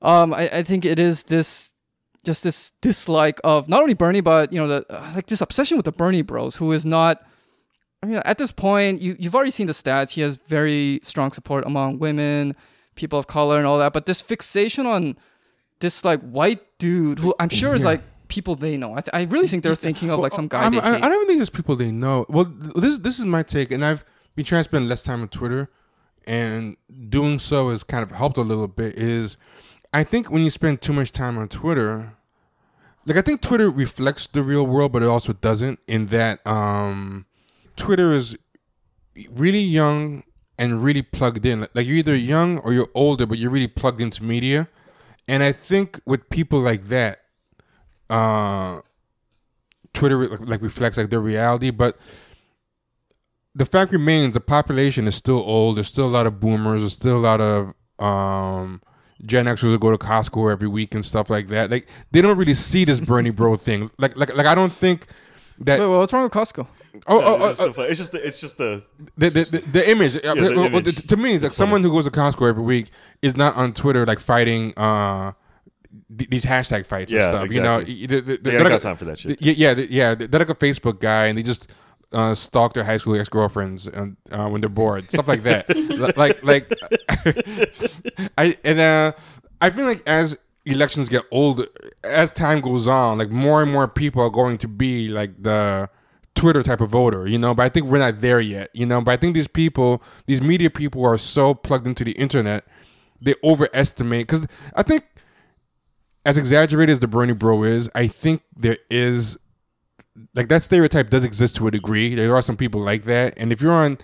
um, 0.01 0.34
I, 0.34 0.49
I 0.49 0.63
think 0.63 0.86
it 0.86 0.99
is 0.99 1.24
this 1.24 1.74
just 2.24 2.43
this 2.43 2.71
dislike 2.82 3.41
of 3.43 3.67
not 3.67 3.82
only 3.82 3.93
Bernie, 3.93 4.21
but 4.21 4.53
you 4.53 4.59
know, 4.59 4.67
the 4.67 4.86
uh, 4.89 5.11
like 5.15 5.28
this 5.28 5.41
obsession 5.41 5.76
with 5.76 5.86
the 5.86 5.91
Bernie 5.91 6.21
Bros, 6.21 6.55
who 6.55 6.71
is 6.71 6.86
not. 6.86 7.26
I 8.03 8.05
mean, 8.05 8.21
at 8.25 8.37
this 8.37 8.51
point, 8.51 8.99
you 9.01 9.15
you've 9.17 9.33
already 9.33 9.49
seen 9.49 9.67
the 9.67 9.73
stats. 9.73 10.11
He 10.11 10.21
has 10.21 10.35
very 10.35 10.99
strong 11.03 11.31
support 11.31 11.65
among 11.65 11.99
women, 11.99 12.53
people 12.95 13.17
of 13.17 13.27
color, 13.27 13.57
and 13.57 13.65
all 13.65 13.77
that. 13.79 13.93
But 13.93 14.05
this 14.05 14.19
fixation 14.19 14.85
on 14.85 15.17
this 15.79 16.03
like 16.03 16.19
white 16.19 16.59
dude, 16.79 17.19
who 17.19 17.33
I'm 17.39 17.47
sure 17.47 17.73
is 17.73 17.85
like 17.85 18.01
people 18.27 18.55
they 18.55 18.75
know. 18.75 18.91
I, 18.91 19.01
th- 19.01 19.09
I 19.13 19.23
really 19.31 19.47
think 19.47 19.63
they're 19.63 19.73
thinking 19.75 20.09
of 20.09 20.19
like 20.19 20.33
some 20.33 20.49
guy. 20.49 20.69
They 20.69 20.79
I, 20.79 20.95
I 20.95 20.99
don't 20.99 21.13
even 21.13 21.27
think 21.27 21.39
it's 21.39 21.49
people 21.49 21.77
they 21.77 21.93
know. 21.93 22.25
Well, 22.27 22.43
this 22.43 22.99
this 22.99 23.19
is 23.19 23.25
my 23.25 23.41
take, 23.41 23.71
and 23.71 23.85
I've 23.85 24.03
been 24.35 24.43
trying 24.43 24.59
to 24.59 24.65
spend 24.65 24.89
less 24.89 25.03
time 25.03 25.21
on 25.21 25.29
Twitter, 25.29 25.69
and 26.27 26.75
doing 27.07 27.39
so 27.39 27.69
has 27.69 27.85
kind 27.85 28.03
of 28.03 28.11
helped 28.11 28.35
a 28.35 28.41
little 28.41 28.67
bit. 28.67 28.95
Is 28.95 29.37
I 29.93 30.03
think 30.03 30.29
when 30.29 30.43
you 30.43 30.49
spend 30.49 30.81
too 30.81 30.91
much 30.91 31.13
time 31.13 31.37
on 31.37 31.47
Twitter, 31.47 32.17
like 33.05 33.15
I 33.15 33.21
think 33.21 33.39
Twitter 33.39 33.69
reflects 33.69 34.27
the 34.27 34.43
real 34.43 34.67
world, 34.67 34.91
but 34.91 35.03
it 35.03 35.07
also 35.07 35.31
doesn't. 35.31 35.79
In 35.87 36.07
that, 36.07 36.45
um, 36.45 37.27
Twitter 37.76 38.11
is 38.11 38.38
really 39.30 39.59
young 39.59 40.24
and 40.57 40.84
really 40.84 41.01
plugged 41.01 41.45
in. 41.45 41.61
Like 41.74 41.88
you're 41.88 41.97
either 41.97 42.15
young 42.15 42.59
or 42.59 42.74
you're 42.74 42.89
older, 42.93 43.26
but 43.26 43.38
you're 43.38 43.51
really 43.51 43.67
plugged 43.67 44.01
into 44.01 44.24
media. 44.24 44.67
And 45.28 45.41
I 45.43 45.51
think 45.51 45.99
with 46.05 46.30
people 46.30 46.59
like 46.59 46.86
that, 46.86 47.19
uh, 48.09 48.82
Twitter 49.93 50.28
like, 50.28 50.39
like 50.41 50.61
reflects 50.61 50.97
like 50.97 51.09
their 51.09 51.21
reality, 51.21 51.69
but 51.69 51.97
the 53.55 53.65
fact 53.65 53.91
remains 53.91 54.34
the 54.34 54.41
population 54.41 55.07
is 55.07 55.15
still 55.15 55.38
old. 55.39 55.78
There's 55.78 55.88
still 55.88 56.05
a 56.05 56.07
lot 56.07 56.26
of 56.26 56.39
boomers. 56.39 56.82
There's 56.82 56.93
still 56.93 57.17
a 57.17 57.19
lot 57.19 57.39
of 57.39 57.74
um, 58.03 58.82
Gen 59.26 59.45
Xers 59.45 59.61
who 59.61 59.80
go 59.80 59.91
to 59.91 59.97
Costco 59.97 60.51
every 60.51 60.67
week 60.67 60.95
and 60.95 61.05
stuff 61.05 61.30
like 61.30 61.47
that. 61.49 61.69
Like 61.69 61.88
they 62.11 62.21
don't 62.21 62.38
really 62.38 62.55
see 62.55 62.84
this 62.84 62.99
Bernie 62.99 63.30
Bro 63.30 63.57
thing. 63.57 63.91
Like 63.97 64.17
like 64.17 64.36
like 64.36 64.47
I 64.47 64.55
don't 64.55 64.71
think 64.71 65.05
that. 65.59 65.79
Wait, 65.79 65.87
what's 65.87 66.11
wrong 66.13 66.23
with 66.23 66.31
Costco? 66.33 66.67
oh, 67.07 67.19
Yeah, 67.19 67.25
oh, 67.27 67.49
it's, 67.49 67.59
oh, 67.61 67.67
just 67.67 67.79
oh, 67.79 67.81
the, 67.81 67.89
it's 67.89 67.99
just 67.99 68.11
the, 68.11 68.27
it's 68.27 68.39
just 68.39 68.57
the 68.57 68.83
the, 69.17 69.29
the, 69.29 69.43
the, 69.45 69.57
the 69.71 69.89
image. 69.91 70.15
Uh, 70.17 70.33
the 70.35 70.41
well, 70.41 70.55
well, 70.55 70.65
image. 70.67 71.07
to 71.07 71.17
me, 71.17 71.33
it's 71.35 71.43
like 71.43 71.49
It's 71.49 71.57
funny. 71.57 71.67
someone 71.67 71.83
who 71.83 71.91
goes 71.91 72.05
to 72.05 72.11
Costco 72.11 72.47
every 72.49 72.63
week 72.63 72.89
is 73.21 73.35
not 73.37 73.55
on 73.55 73.73
Twitter 73.73 74.05
like 74.05 74.19
fighting 74.19 74.73
uh, 74.77 75.31
th- 76.17 76.29
these 76.29 76.45
hashtag 76.45 76.85
fights 76.85 77.11
Yeah, 77.11 77.23
and 77.23 77.31
stuff. 77.31 77.45
exactly. 77.45 77.93
You 77.93 78.07
know, 78.07 78.07
the, 78.07 78.21
the, 78.21 78.21
the, 78.21 78.37
they 78.37 78.51
they're 78.51 78.59
like 78.61 78.69
got 78.69 78.77
a- 78.77 78.83
time 78.83 78.95
for 78.95 79.05
that 79.05 79.17
shit. 79.19 79.41
yeah, 79.41 79.71
yeah, 79.75 79.85
yeah. 79.89 80.15
They're 80.15 80.39
like 80.39 80.49
a 80.49 80.55
Facebook 80.55 80.99
guy, 80.99 81.27
and 81.27 81.37
they 81.37 81.43
just 81.43 81.73
uh, 82.11 82.35
stalk 82.35 82.73
their 82.73 82.83
high 82.83 82.97
school 82.97 83.15
ex 83.19 83.27
girlfriends 83.29 83.87
uh, 83.87 84.47
when 84.49 84.61
they're 84.61 84.69
bored, 84.69 85.03
stuff 85.09 85.27
like 85.27 85.43
that. 85.43 85.65
Like, 86.15 86.43
like, 86.43 86.69
I 88.37 88.55
and 88.63 88.79
uh, 88.79 89.11
I 89.61 89.69
feel 89.71 89.85
like 89.85 90.03
as 90.07 90.37
elections 90.66 91.09
get 91.09 91.24
older, 91.32 91.68
as 92.03 92.32
time 92.32 92.61
goes 92.61 92.88
on, 92.88 93.18
like 93.18 93.30
more 93.30 93.61
and 93.61 93.72
more 93.72 93.88
people 93.88 94.22
are 94.22 94.30
going 94.30 94.57
to 94.59 94.68
be 94.68 95.07
like 95.09 95.41
the 95.41 95.89
Twitter 96.36 96.64
type 96.64 96.82
of 96.82 96.89
voter, 96.89 97.28
you 97.28 97.38
know. 97.38 97.53
But 97.53 97.64
I 97.64 97.70
think 97.70 97.88
we're 97.88 97.99
not 97.99 98.22
there 98.22 98.39
yet, 98.39 98.70
you 98.74 98.86
know. 98.86 99.01
But 99.01 99.11
I 99.11 99.18
think 99.18 99.36
these 99.36 99.47
people, 99.47 100.01
these 100.26 100.41
media 100.41 100.70
people, 100.70 101.05
are 101.05 101.18
so 101.18 101.53
plugged 101.53 101.88
into 101.88 102.03
the 102.03 102.14
internet, 102.14 102.66
they 103.22 103.36
overestimate. 103.43 104.28
Because 104.28 104.47
I 104.76 104.84
think, 104.84 105.03
as 106.26 106.38
exaggerated 106.38 106.93
as 106.93 106.99
the 107.01 107.07
Bernie 107.07 107.34
Bro 107.34 107.64
is, 107.64 107.89
I 107.95 108.07
think 108.07 108.41
there 108.55 108.78
is 108.89 109.38
like 110.36 110.47
that 110.47 110.64
stereotype 110.64 111.09
does 111.09 111.24
exist 111.24 111.55
to 111.57 111.68
a 111.68 111.72
degree. 111.72 112.16
There 112.16 112.36
are 112.36 112.41
some 112.41 112.57
people 112.57 112.82
like 112.82 113.03
that, 113.03 113.34
and 113.38 113.51
if 113.51 113.61
you're 113.61 113.72
on, 113.72 113.97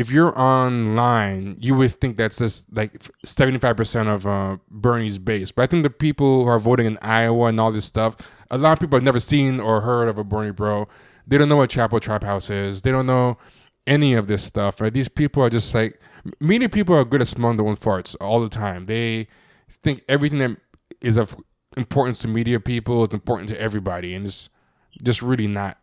if 0.00 0.10
you're 0.10 0.36
online, 0.38 1.56
you 1.60 1.74
would 1.74 1.92
think 1.92 2.16
that's 2.16 2.38
just 2.38 2.66
like 2.74 3.02
seventy 3.24 3.58
five 3.58 3.76
percent 3.76 4.08
of 4.08 4.26
uh, 4.26 4.56
Bernie's 4.70 5.18
base. 5.18 5.52
But 5.52 5.62
I 5.62 5.66
think 5.66 5.82
the 5.82 5.90
people 5.90 6.44
who 6.44 6.48
are 6.48 6.58
voting 6.58 6.86
in 6.86 6.98
Iowa 7.02 7.46
and 7.46 7.60
all 7.60 7.70
this 7.70 7.84
stuff, 7.84 8.32
a 8.50 8.56
lot 8.56 8.72
of 8.72 8.80
people 8.80 8.96
have 8.96 9.04
never 9.04 9.20
seen 9.20 9.60
or 9.60 9.82
heard 9.82 10.08
of 10.08 10.16
a 10.16 10.24
Bernie 10.24 10.52
Bro. 10.52 10.88
They 11.26 11.36
don't 11.36 11.48
know 11.48 11.56
what 11.56 11.70
Chapo 11.70 12.00
Trap 12.00 12.24
House 12.24 12.48
is. 12.50 12.82
They 12.82 12.90
don't 12.90 13.06
know 13.06 13.36
any 13.86 14.14
of 14.14 14.26
this 14.26 14.42
stuff. 14.42 14.80
Right? 14.80 14.92
These 14.92 15.08
people 15.08 15.42
are 15.42 15.50
just 15.50 15.74
like 15.74 16.00
media 16.40 16.68
people 16.68 16.94
are 16.96 17.04
good 17.04 17.20
at 17.20 17.28
smelling 17.28 17.56
their 17.58 17.66
own 17.66 17.76
farts 17.76 18.16
all 18.20 18.40
the 18.40 18.48
time. 18.48 18.86
They 18.86 19.28
think 19.70 20.02
everything 20.08 20.38
that 20.38 20.56
is 21.02 21.16
of 21.16 21.36
importance 21.76 22.20
to 22.20 22.28
media 22.28 22.58
people 22.58 23.04
is 23.04 23.12
important 23.12 23.48
to 23.50 23.60
everybody, 23.60 24.14
and 24.14 24.26
it's 24.26 24.48
just 25.02 25.20
really 25.20 25.46
not. 25.46 25.79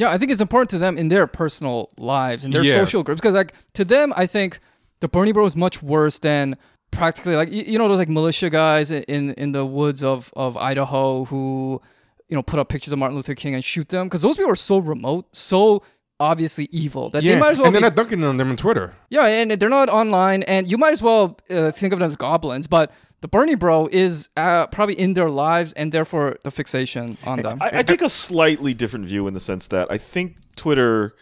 Yeah, 0.00 0.10
I 0.10 0.16
think 0.18 0.30
it's 0.32 0.40
important 0.40 0.70
to 0.70 0.78
them 0.78 0.96
in 0.96 1.08
their 1.08 1.26
personal 1.26 1.90
lives 1.98 2.44
and 2.44 2.52
their 2.54 2.64
Yeah. 2.64 2.74
social 2.82 3.02
groups 3.02 3.20
because, 3.20 3.34
like, 3.34 3.52
to 3.74 3.84
them, 3.84 4.12
I 4.16 4.24
think 4.26 4.58
the 5.00 5.08
Bernie 5.08 5.32
Bro 5.32 5.44
is 5.46 5.56
much 5.56 5.82
worse 5.82 6.18
than 6.18 6.56
practically 6.90 7.36
like 7.36 7.52
you, 7.52 7.62
you 7.64 7.78
know 7.78 7.86
those 7.88 7.98
like 7.98 8.08
militia 8.08 8.50
guys 8.50 8.90
in 8.90 9.32
in 9.34 9.52
the 9.52 9.64
woods 9.64 10.02
of 10.02 10.32
of 10.34 10.56
Idaho 10.56 11.24
who 11.26 11.80
you 12.28 12.34
know 12.36 12.42
put 12.42 12.58
up 12.58 12.68
pictures 12.68 12.92
of 12.92 12.98
Martin 12.98 13.14
Luther 13.16 13.34
King 13.34 13.54
and 13.54 13.62
shoot 13.62 13.88
them 13.90 14.06
because 14.08 14.22
those 14.22 14.36
people 14.38 14.50
are 14.50 14.56
so 14.72 14.78
remote, 14.78 15.26
so 15.32 15.82
obviously 16.20 16.68
evil 16.70 17.10
that 17.10 17.22
Yeah, 17.22 17.34
they 17.34 17.40
might 17.40 17.50
as 17.52 17.58
well 17.58 17.66
and 17.66 17.74
they're 17.74 17.80
be- 17.80 17.86
not 17.88 17.96
dunking 17.96 18.22
on 18.22 18.36
them 18.36 18.50
on 18.50 18.56
Twitter. 18.56 18.94
yeah, 19.08 19.26
and 19.26 19.50
they're 19.52 19.68
not 19.68 19.88
online, 19.88 20.42
and 20.44 20.70
you 20.70 20.78
might 20.78 20.92
as 20.92 21.02
well 21.02 21.38
uh, 21.50 21.70
think 21.72 21.92
of 21.92 21.98
them 21.98 22.08
as 22.08 22.14
goblins. 22.16 22.66
But 22.68 22.92
the 23.22 23.28
Bernie 23.28 23.54
Bro 23.54 23.88
is 23.92 24.28
uh, 24.36 24.66
probably 24.68 24.94
in 24.98 25.14
their 25.14 25.28
lives, 25.30 25.72
and 25.72 25.90
therefore 25.92 26.38
the 26.44 26.50
fixation 26.50 27.16
on 27.26 27.40
them. 27.42 27.58
I, 27.60 27.78
I 27.78 27.82
take 27.82 28.02
a 28.02 28.08
slightly 28.08 28.74
different 28.74 29.06
view 29.06 29.26
in 29.26 29.34
the 29.34 29.40
sense 29.40 29.66
that 29.68 29.90
I 29.90 29.98
think 29.98 30.36
Twitter 30.56 31.14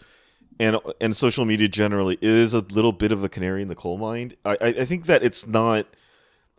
and 0.59 0.77
and 1.01 1.15
social 1.15 1.45
media 1.45 1.67
generally 1.69 2.17
is 2.21 2.53
a 2.53 2.59
little 2.59 2.91
bit 2.91 3.11
of 3.11 3.23
a 3.23 3.29
canary 3.29 3.61
in 3.61 3.69
the 3.69 3.75
coal 3.75 3.97
mine. 3.97 4.33
I, 4.45 4.51
I, 4.61 4.67
I 4.67 4.85
think 4.85 5.05
that 5.07 5.23
it's 5.23 5.47
not. 5.47 5.87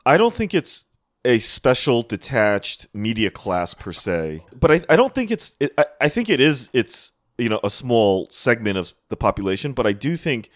I 0.06 0.16
don't 0.16 0.32
think 0.32 0.54
it's 0.54 0.86
a 1.26 1.38
special 1.38 2.00
detached 2.02 2.86
media 2.94 3.30
class 3.30 3.74
per 3.74 3.92
se, 3.92 4.42
but 4.58 4.70
I, 4.70 4.82
I 4.88 4.96
don't 4.96 5.14
think 5.14 5.30
it's. 5.30 5.54
It, 5.60 5.72
I, 5.76 5.84
I 6.00 6.08
think 6.08 6.30
it 6.30 6.40
is. 6.40 6.70
It's 6.72 7.12
you 7.40 7.48
know 7.48 7.60
a 7.64 7.70
small 7.70 8.28
segment 8.30 8.76
of 8.78 8.92
the 9.08 9.16
population, 9.16 9.72
but 9.72 9.86
I 9.86 9.92
do 9.92 10.16
think 10.16 10.50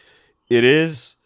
it 0.49 0.65
is 0.65 1.17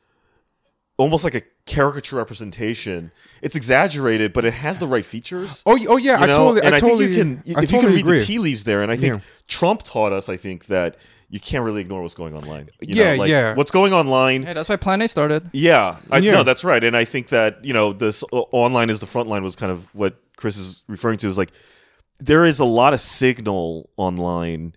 almost 0.96 1.24
like 1.24 1.34
a 1.34 1.42
caricature 1.66 2.16
representation. 2.16 3.10
It's 3.42 3.54
exaggerated, 3.56 4.32
but 4.32 4.44
it 4.44 4.54
has 4.54 4.78
the 4.78 4.86
right 4.86 5.04
features. 5.04 5.62
Oh, 5.66 5.78
oh 5.88 5.96
yeah, 5.96 6.18
You 6.18 6.24
I 6.24 6.26
totally, 6.26 6.60
and 6.62 6.74
I 6.74 6.76
I, 6.76 6.80
totally, 6.80 7.06
think 7.14 7.16
you 7.46 7.54
can, 7.54 7.56
I 7.56 7.62
if 7.62 7.70
totally 7.70 7.74
you 7.74 7.80
can 7.80 7.92
read 7.94 8.00
agree. 8.00 8.18
the 8.18 8.24
tea 8.24 8.38
leaves 8.38 8.64
there, 8.64 8.82
and 8.82 8.90
I 8.90 8.96
think 8.96 9.14
Yeah. 9.14 9.20
Trump 9.46 9.82
taught 9.82 10.12
us, 10.12 10.28
I 10.28 10.36
think 10.36 10.66
that 10.66 10.96
you 11.30 11.38
can't 11.38 11.62
really 11.62 11.82
ignore 11.82 12.00
what's 12.00 12.14
going 12.14 12.34
online. 12.34 12.70
You 12.80 12.94
Yeah, 12.94 13.12
know, 13.12 13.18
like, 13.18 13.30
yeah. 13.30 13.54
What's 13.54 13.70
going 13.70 13.92
online? 13.92 14.44
hey, 14.44 14.54
that's 14.54 14.68
why 14.68 14.76
Plan 14.76 15.02
A 15.02 15.08
started. 15.08 15.50
Yeah, 15.52 15.96
I 16.10 16.18
Yeah. 16.18 16.32
no, 16.36 16.42
that's 16.42 16.64
right, 16.64 16.82
and 16.82 16.96
I 16.96 17.04
think 17.04 17.28
that 17.28 17.64
you 17.64 17.74
know 17.74 17.92
this 17.92 18.24
o- 18.32 18.48
online 18.50 18.88
is 18.90 19.00
the 19.00 19.06
front 19.06 19.28
line 19.28 19.42
was 19.44 19.54
kind 19.54 19.70
of 19.70 19.94
what 19.94 20.16
Chris 20.36 20.56
is 20.56 20.82
referring 20.88 21.18
to. 21.18 21.28
Is 21.28 21.36
like 21.38 21.52
there 22.18 22.44
is 22.46 22.58
a 22.60 22.64
lot 22.64 22.94
of 22.94 23.00
signal 23.00 23.90
online, 23.98 24.72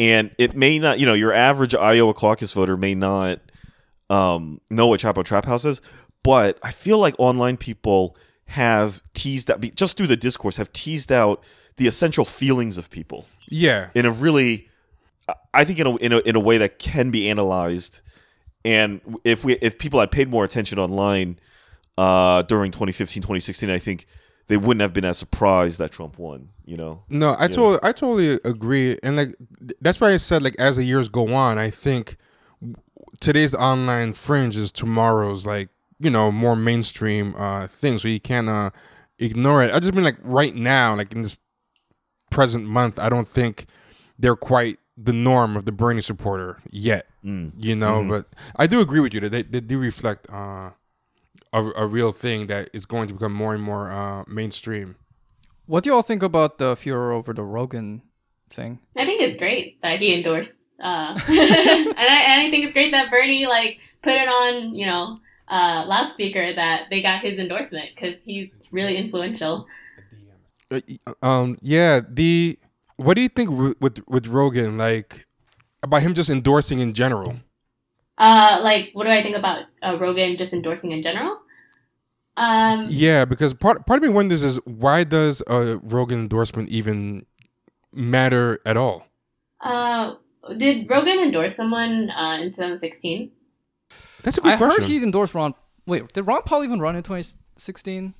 and 0.00 0.34
it 0.38 0.56
may 0.56 0.78
not, 0.78 0.98
you 0.98 1.04
know, 1.04 1.12
your 1.12 1.30
average 1.30 1.74
Iowa 1.74 2.14
caucus 2.14 2.54
voter 2.54 2.78
may 2.78 2.94
not 2.94 3.38
um, 4.08 4.62
know 4.70 4.86
what 4.86 4.98
Chapo 4.98 5.22
Trap 5.22 5.44
House 5.44 5.66
is, 5.66 5.82
but 6.22 6.58
I 6.62 6.70
feel 6.70 6.98
like 6.98 7.14
online 7.18 7.58
people 7.58 8.16
have 8.46 9.02
teased 9.12 9.50
out 9.50 9.60
just 9.74 9.98
through 9.98 10.06
the 10.06 10.16
discourse 10.16 10.56
have 10.56 10.72
teased 10.72 11.12
out 11.12 11.44
the 11.76 11.86
essential 11.86 12.24
feelings 12.24 12.78
of 12.78 12.90
people. 12.90 13.26
Yeah, 13.46 13.90
in 13.94 14.06
a 14.06 14.10
really 14.10 14.70
I 15.52 15.64
think 15.64 15.78
in 15.78 15.86
a, 15.86 15.96
in 15.96 16.12
a 16.14 16.18
in 16.20 16.34
a 16.34 16.40
way 16.40 16.56
that 16.56 16.78
can 16.78 17.10
be 17.10 17.28
analyzed. 17.28 18.00
And 18.64 19.02
if 19.22 19.44
we 19.44 19.56
if 19.56 19.78
people 19.78 20.00
had 20.00 20.10
paid 20.10 20.30
more 20.30 20.44
attention 20.44 20.78
online 20.78 21.38
uh 21.98 22.40
during 22.42 22.70
2015 22.70 23.22
2016 23.22 23.68
I 23.68 23.78
think 23.78 24.06
they 24.50 24.56
wouldn't 24.56 24.82
have 24.82 24.92
been 24.92 25.04
as 25.04 25.16
surprised 25.16 25.78
that 25.78 25.90
Trump 25.92 26.18
won 26.18 26.48
you 26.66 26.76
know 26.76 27.02
no, 27.08 27.34
I 27.38 27.48
totally, 27.48 27.78
I 27.82 27.92
totally 27.92 28.38
agree, 28.44 28.98
and 29.02 29.16
like 29.16 29.34
that's 29.80 30.00
why 30.00 30.12
I 30.12 30.18
said 30.18 30.42
like 30.42 30.54
as 30.60 30.76
the 30.76 30.84
years 30.84 31.08
go 31.08 31.32
on, 31.34 31.58
I 31.58 31.70
think 31.70 32.16
today's 33.20 33.54
online 33.54 34.12
fringe 34.12 34.56
is 34.56 34.70
tomorrow's 34.70 35.46
like 35.46 35.68
you 35.98 36.10
know 36.10 36.30
more 36.30 36.54
mainstream 36.56 37.34
uh 37.36 37.66
thing, 37.66 37.98
so 37.98 38.06
you 38.08 38.20
can't 38.20 38.48
uh 38.48 38.70
ignore 39.18 39.64
it. 39.64 39.74
I 39.74 39.80
just 39.80 39.94
mean 39.94 40.04
like 40.04 40.18
right 40.22 40.54
now, 40.54 40.94
like 40.94 41.12
in 41.12 41.22
this 41.22 41.38
present 42.30 42.64
month, 42.64 42.98
I 42.98 43.08
don't 43.08 43.26
think 43.28 43.66
they're 44.18 44.36
quite 44.36 44.78
the 44.96 45.12
norm 45.12 45.56
of 45.56 45.64
the 45.64 45.72
Bernie 45.72 46.02
supporter 46.02 46.58
yet. 46.70 47.06
You 47.58 47.74
know, 47.76 48.02
but 48.08 48.26
I 48.56 48.66
do 48.66 48.80
agree 48.80 49.00
with 49.00 49.12
you 49.12 49.20
that 49.20 49.30
they, 49.32 49.42
they 49.42 49.60
do 49.60 49.78
reflect 49.78 50.26
uh, 50.30 50.70
a, 51.52 51.64
a 51.76 51.86
real 51.86 52.12
thing 52.12 52.46
that 52.46 52.70
is 52.72 52.86
going 52.86 53.08
to 53.08 53.14
become 53.14 53.32
more 53.32 53.54
and 53.54 53.62
more 53.62 53.90
uh, 53.90 54.24
mainstream. 54.26 54.96
What 55.66 55.84
do 55.84 55.90
you 55.90 55.94
all 55.94 56.02
think 56.02 56.22
about 56.22 56.58
the 56.58 56.76
furor 56.76 57.12
over 57.12 57.32
the 57.32 57.42
Rogan 57.42 58.02
thing? 58.48 58.80
I 58.96 59.04
think 59.04 59.20
it's 59.20 59.38
great 59.38 59.80
that 59.82 60.00
he 60.00 60.14
endorsed, 60.14 60.58
uh, 60.80 61.18
and, 61.28 61.28
I, 61.28 62.22
and 62.26 62.42
I 62.42 62.50
think 62.50 62.64
it's 62.64 62.72
great 62.72 62.90
that 62.92 63.10
Bernie 63.10 63.46
like 63.46 63.78
put 64.02 64.14
it 64.14 64.28
on, 64.28 64.74
you 64.74 64.86
know, 64.86 65.18
uh, 65.48 65.84
loudspeaker 65.86 66.54
that 66.54 66.86
they 66.90 67.02
got 67.02 67.22
his 67.22 67.38
endorsement 67.38 67.90
because 67.94 68.24
he's 68.24 68.52
really 68.70 68.96
influential. 68.96 69.66
Uh, 70.70 70.80
um, 71.22 71.58
yeah. 71.60 72.00
The 72.08 72.58
what 72.96 73.16
do 73.16 73.22
you 73.22 73.28
think 73.28 73.50
with 73.50 73.80
with, 73.80 74.08
with 74.08 74.26
Rogan 74.28 74.78
like 74.78 75.26
about 75.82 76.02
him 76.02 76.14
just 76.14 76.30
endorsing 76.30 76.78
in 76.78 76.92
general? 76.92 77.36
Uh, 78.20 78.60
like, 78.62 78.90
what 78.92 79.04
do 79.04 79.10
I 79.10 79.22
think 79.22 79.34
about 79.36 79.64
uh, 79.82 79.96
Rogan 79.98 80.36
just 80.36 80.52
endorsing 80.52 80.92
in 80.92 81.02
general? 81.02 81.38
Um, 82.36 82.84
Yeah, 82.88 83.24
because 83.24 83.54
part 83.54 83.86
part 83.86 83.98
of 83.98 84.02
me 84.02 84.10
wonders 84.10 84.42
is 84.42 84.56
why 84.66 85.04
does 85.04 85.42
a 85.46 85.80
Rogan 85.82 86.20
endorsement 86.20 86.68
even 86.68 87.24
matter 87.92 88.60
at 88.66 88.76
all? 88.76 89.06
uh, 89.62 90.14
did 90.56 90.88
Rogan 90.88 91.18
endorse 91.18 91.56
someone 91.56 92.10
uh, 92.10 92.38
in 92.40 92.48
2016? 92.50 93.30
That's 94.22 94.38
a 94.38 94.40
good 94.40 94.52
I 94.52 94.56
question. 94.56 94.82
heard 94.82 94.88
he 94.90 95.02
endorsed 95.02 95.34
Ron. 95.34 95.54
Wait, 95.86 96.12
did 96.12 96.22
Ron 96.26 96.42
Paul 96.42 96.62
even 96.64 96.78
run 96.80 96.96
in 96.96 97.02
2016? 97.02 98.14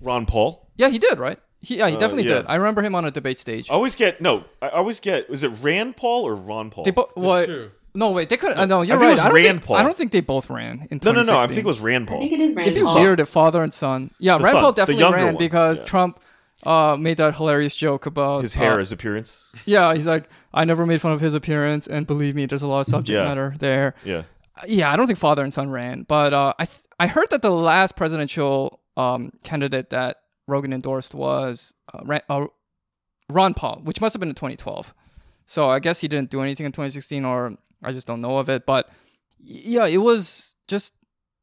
Ron 0.00 0.26
Paul 0.26 0.70
Yeah, 0.76 0.88
he 0.88 0.98
did, 0.98 1.18
right? 1.18 1.38
He, 1.60 1.78
yeah, 1.78 1.88
he 1.88 1.96
Uh, 1.96 1.98
definitely 1.98 2.28
yeah. 2.28 2.36
did. 2.36 2.46
I 2.46 2.56
remember 2.56 2.82
him 2.82 2.94
on 2.94 3.04
a 3.04 3.10
debate 3.10 3.38
stage. 3.38 3.70
I 3.70 3.74
always 3.74 3.94
get 3.94 4.20
no. 4.20 4.44
I 4.62 4.68
always 4.70 5.00
get. 5.00 5.28
Was 5.28 5.42
it 5.42 5.48
Rand 5.62 5.96
Paul 5.96 6.24
or 6.26 6.34
Ron 6.34 6.70
Paul? 6.70 6.84
They 6.84 6.90
both. 6.92 7.16
What? 7.16 7.48
Two. 7.92 7.98
No, 7.98 8.10
wait. 8.10 8.28
They 8.28 8.36
could. 8.36 8.56
Uh, 8.56 8.66
no, 8.66 8.82
you're 8.82 8.96
I 8.96 9.00
think 9.00 9.02
it 9.02 9.06
right. 9.06 9.10
was 9.12 9.20
I 9.20 9.24
don't 9.24 9.34
Rand 9.34 9.46
think, 9.48 9.64
Paul. 9.64 9.76
I 9.76 9.82
don't 9.82 9.96
think 9.96 10.12
they 10.12 10.20
both 10.20 10.50
ran 10.50 10.88
in. 10.90 11.00
no, 11.04 11.12
no, 11.12 11.22
no. 11.22 11.36
I 11.36 11.46
think 11.46 11.58
it 11.60 11.64
was 11.64 11.80
Rand 11.80 12.08
Paul. 12.08 12.18
I 12.18 12.20
Paul. 12.20 12.28
think 12.28 12.40
it 12.40 12.44
is 12.50 12.54
Rand 12.56 12.68
It'd 12.68 12.74
be 12.80 12.82
Paul. 12.84 13.00
weird 13.02 13.20
if 13.20 13.28
father 13.28 13.62
and 13.62 13.72
son. 13.74 14.10
Yeah, 14.18 14.38
The 14.38 14.44
Rand 14.44 14.52
son, 14.52 14.62
Paul 14.62 14.72
the 14.72 14.76
definitely 14.82 15.00
younger 15.02 15.16
ran 15.16 15.26
one, 15.26 15.36
because 15.38 15.80
yeah. 15.80 15.86
Trump 15.86 16.20
uh, 16.64 16.96
made 16.98 17.16
that 17.18 17.36
hilarious 17.36 17.74
joke 17.74 18.06
about 18.06 18.42
His 18.42 18.54
hair, 18.54 18.74
uh, 18.74 18.78
his 18.78 18.92
appearance. 18.92 19.52
Yeah, 19.64 19.94
he's 19.94 20.06
like, 20.06 20.28
I 20.52 20.64
never 20.64 20.86
made 20.86 21.00
fun 21.00 21.12
of 21.12 21.20
his 21.20 21.34
appearance, 21.34 21.86
and 21.86 22.06
believe 22.06 22.34
me, 22.34 22.46
there's 22.46 22.62
a 22.62 22.66
lot 22.66 22.80
of 22.80 22.86
subject 22.86 23.14
Yeah. 23.16 23.24
matter 23.24 23.54
there. 23.58 23.94
Yeah. 24.04 24.22
Yeah, 24.66 24.92
I 24.92 24.96
don't 24.96 25.06
think 25.06 25.18
father 25.20 25.44
and 25.44 25.54
son 25.54 25.70
ran, 25.70 26.02
but 26.02 26.34
uh, 26.34 26.52
I 26.58 26.64
th- 26.64 26.80
I 26.98 27.06
heard 27.06 27.30
that 27.30 27.42
the 27.42 27.50
last 27.50 27.94
presidential 27.94 28.80
um, 28.96 29.30
candidate 29.44 29.90
that 29.90 30.16
Rogan 30.48 30.72
endorsed 30.72 31.14
was 31.14 31.74
uh, 31.94 32.00
Ran- 32.04 32.22
uh, 32.28 32.46
Ron 33.30 33.54
Paul, 33.54 33.80
which 33.84 34.00
must 34.00 34.14
have 34.14 34.20
been 34.20 34.30
in 34.30 34.34
2012. 34.34 34.92
So 35.46 35.70
I 35.70 35.78
guess 35.78 36.00
he 36.00 36.08
didn't 36.08 36.30
do 36.30 36.42
anything 36.42 36.66
in 36.66 36.72
2016, 36.72 37.24
or 37.24 37.56
I 37.82 37.92
just 37.92 38.06
don't 38.06 38.20
know 38.20 38.38
of 38.38 38.48
it. 38.48 38.66
But 38.66 38.90
yeah, 39.38 39.86
it 39.86 39.98
was 39.98 40.54
just 40.66 40.94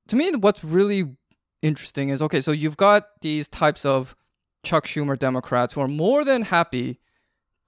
to 0.07 0.15
me. 0.15 0.31
What's 0.31 0.63
really 0.63 1.15
interesting 1.61 2.09
is 2.09 2.21
okay. 2.21 2.41
So 2.41 2.51
you've 2.51 2.77
got 2.77 3.21
these 3.21 3.47
types 3.47 3.85
of 3.85 4.15
Chuck 4.63 4.85
Schumer 4.85 5.17
Democrats 5.17 5.73
who 5.73 5.81
are 5.81 5.87
more 5.87 6.23
than 6.23 6.43
happy 6.43 6.99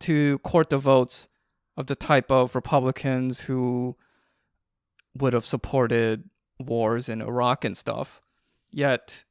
to 0.02 0.38
court 0.40 0.70
the 0.70 0.78
votes 0.78 1.28
of 1.76 1.88
the 1.88 1.96
type 1.96 2.32
of 2.32 2.56
Republicans 2.56 3.42
who 3.42 3.96
would 5.16 5.34
have 5.34 5.46
supported 5.46 6.30
wars 6.60 7.10
in 7.10 7.22
Iraq 7.22 7.66
and 7.66 7.78
stuff. 7.78 8.22
Yet, 8.72 9.24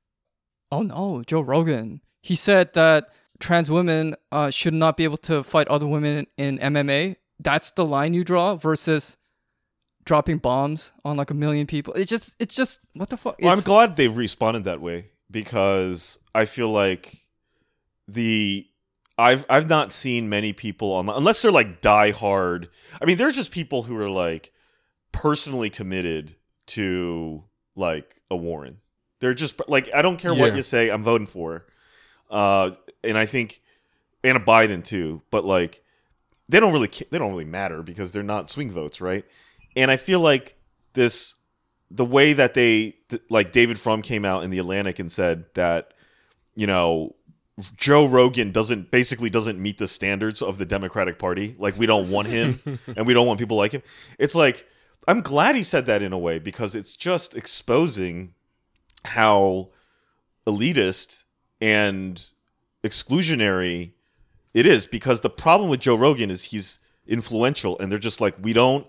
oh 0.72 0.82
no, 0.82 1.22
Joe 1.26 1.41
Rogan, 1.41 2.01
he 2.22 2.34
said 2.34 2.72
that 2.74 3.09
trans 3.39 3.70
women 3.70 4.14
uh, 4.32 4.51
should 4.51 4.74
not 4.74 4.97
be 4.97 5.05
able 5.05 5.18
to 5.18 5.43
fight 5.43 5.68
other 5.68 5.87
women 5.87 6.26
in 6.37 6.59
MMA. 6.59 7.16
That's 7.39 7.70
the 7.72 7.84
line 7.84 8.14
you 8.14 8.24
draw 8.24 8.55
versus 8.55 9.16
dropping 10.07 10.38
bombs 10.38 10.92
on 11.04 11.18
like 11.18 11.30
a 11.30 11.34
million 11.34 11.66
people. 11.66 11.92
It's 11.92 12.11
just, 12.11 12.34
it's 12.40 12.54
just, 12.54 12.80
what 12.94 13.11
the 13.11 13.18
fuck? 13.18 13.36
Well, 13.42 13.52
I'm 13.52 13.61
glad 13.61 13.96
they've 13.96 14.16
responded 14.16 14.64
that 14.64 14.80
way 14.80 15.11
because 15.30 16.18
I 16.34 16.46
feel 16.46 16.70
like 16.70 17.26
the 18.09 18.66
I've 19.18 19.44
I've 19.48 19.68
not 19.68 19.92
seen 19.92 20.28
many 20.28 20.52
people 20.52 20.92
on 20.92 21.09
unless 21.09 21.42
they're 21.42 21.50
like 21.50 21.80
die 21.80 22.11
hard. 22.11 22.68
I 23.00 23.07
mean, 23.07 23.16
there's 23.16 23.34
just 23.34 23.50
people 23.50 23.82
who 23.82 23.96
are 23.96 24.11
like 24.11 24.52
personally 25.12 25.70
committed 25.70 26.36
to 26.66 27.44
like 27.74 28.20
a 28.30 28.36
Warren. 28.36 28.78
They're 29.20 29.34
just 29.34 29.61
like 29.68 29.88
I 29.94 30.02
don't 30.02 30.18
care 30.18 30.34
what 30.34 30.54
you 30.54 30.62
say, 30.62 30.90
I'm 30.90 31.02
voting 31.02 31.26
for. 31.26 31.66
Uh, 32.30 32.72
and 33.02 33.16
I 33.16 33.24
think 33.24 33.62
and 34.22 34.36
a 34.36 34.40
Biden 34.40 34.84
too, 34.84 35.22
but 35.30 35.44
like 35.44 35.82
they 36.48 36.61
don't 36.61 36.72
really 36.72 36.88
ca- 36.88 37.07
they 37.11 37.18
don't 37.18 37.30
really 37.30 37.44
matter 37.44 37.82
because 37.82 38.12
they're 38.12 38.22
not 38.22 38.50
swing 38.50 38.70
votes, 38.70 39.00
right? 39.00 39.24
And 39.77 39.91
I 39.91 39.97
feel 39.97 40.20
like 40.20 40.57
this 40.95 41.37
the 41.91 42.05
way 42.05 42.33
that 42.33 42.55
they 42.55 42.97
like 43.31 43.53
David 43.53 43.79
Frum 43.79 44.03
came 44.03 44.24
out 44.24 44.43
in 44.43 44.51
the 44.51 44.59
Atlantic 44.59 44.99
and 44.99 45.12
said 45.12 45.47
that 45.55 45.95
you 46.57 46.66
know 46.66 47.14
Joe 47.77 48.07
Rogan 48.07 48.51
doesn't 48.51 48.91
basically 48.91 49.31
doesn't 49.31 49.61
meet 49.61 49.79
the 49.79 49.87
standards 49.87 50.43
of 50.43 50.59
the 50.59 50.66
Democratic 50.66 51.18
Party. 51.18 51.55
Like 51.59 51.77
we 51.79 51.87
don't 51.87 52.11
want 52.11 52.29
him 52.29 52.61
and 52.97 53.07
we 53.07 53.14
don't 53.14 53.27
want 53.27 53.39
people 53.39 53.57
like 53.57 53.72
him. 53.72 53.83
It's 54.18 54.35
like 54.35 54.66
I'm 55.07 55.20
glad 55.20 55.55
he 55.55 55.62
said 55.62 55.87
that 55.87 56.03
in 56.03 56.12
a 56.12 56.18
way 56.18 56.39
because 56.39 56.74
it's 56.74 56.97
just 56.97 57.37
exposing 57.37 58.35
how 59.05 59.68
elitist 60.47 61.24
and 61.61 62.24
exclusionary 62.83 63.93
it 64.53 64.66
is 64.66 64.87
because 64.87 65.20
the 65.20 65.31
problem 65.31 65.68
with 65.68 65.81
Joe 65.81 65.97
Rogan 65.97 66.31
is 66.31 66.45
he's 66.45 66.79
influential 67.07 67.79
and 67.79 67.91
they're 67.91 67.99
just 67.99 68.20
like 68.20 68.35
we 68.41 68.53
don't 68.53 68.87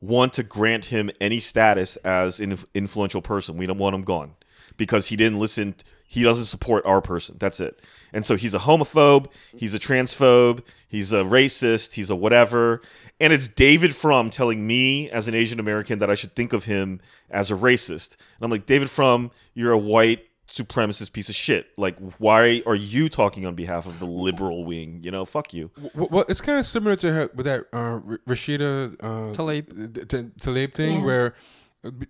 want 0.00 0.32
to 0.34 0.42
grant 0.42 0.86
him 0.86 1.10
any 1.20 1.40
status 1.40 1.96
as 1.98 2.40
an 2.40 2.56
influential 2.74 3.22
person. 3.22 3.56
We 3.56 3.66
don't 3.66 3.78
want 3.78 3.94
him 3.94 4.02
gone 4.02 4.34
because 4.76 5.08
he 5.08 5.16
didn't 5.16 5.38
listen. 5.38 5.74
He 6.06 6.22
doesn't 6.22 6.46
support 6.46 6.86
our 6.86 7.02
person. 7.02 7.36
That's 7.38 7.60
it. 7.60 7.80
And 8.12 8.24
so 8.24 8.36
he's 8.36 8.54
a 8.54 8.58
homophobe. 8.58 9.26
He's 9.54 9.74
a 9.74 9.78
transphobe. 9.78 10.62
He's 10.88 11.12
a 11.12 11.22
racist. 11.24 11.94
He's 11.94 12.08
a 12.08 12.16
whatever. 12.16 12.80
And 13.20 13.32
it's 13.32 13.48
David 13.48 13.94
Frum 13.94 14.30
telling 14.30 14.66
me 14.66 15.10
as 15.10 15.28
an 15.28 15.34
Asian 15.34 15.60
American 15.60 15.98
that 15.98 16.10
I 16.10 16.14
should 16.14 16.34
think 16.34 16.52
of 16.52 16.64
him 16.64 17.00
as 17.28 17.50
a 17.50 17.54
racist. 17.54 18.16
And 18.16 18.44
I'm 18.44 18.50
like, 18.50 18.64
David 18.64 18.88
Frum, 18.88 19.30
you're 19.54 19.72
a 19.72 19.78
white 19.78 20.27
supremacist 20.48 21.12
piece 21.12 21.28
of 21.28 21.34
shit. 21.34 21.66
Like, 21.76 21.98
why 22.18 22.62
are 22.66 22.74
you 22.74 23.08
talking 23.08 23.46
on 23.46 23.54
behalf 23.54 23.86
of 23.86 23.98
the 23.98 24.06
liberal 24.06 24.64
wing? 24.64 25.00
You 25.02 25.10
know, 25.10 25.24
fuck 25.24 25.52
you. 25.54 25.70
Well, 25.94 26.08
well, 26.10 26.24
it's 26.28 26.40
kind 26.40 26.58
of 26.58 26.66
similar 26.66 26.96
to 26.96 27.12
her 27.12 27.30
with 27.34 27.46
that 27.46 27.64
uh, 27.72 28.00
Rashida 28.26 28.94
uh, 29.02 29.34
Tlaib. 29.34 29.94
T- 29.94 30.04
T- 30.04 30.30
Tlaib 30.40 30.72
thing, 30.74 31.00
Yeah. 31.00 31.04
where 31.04 31.34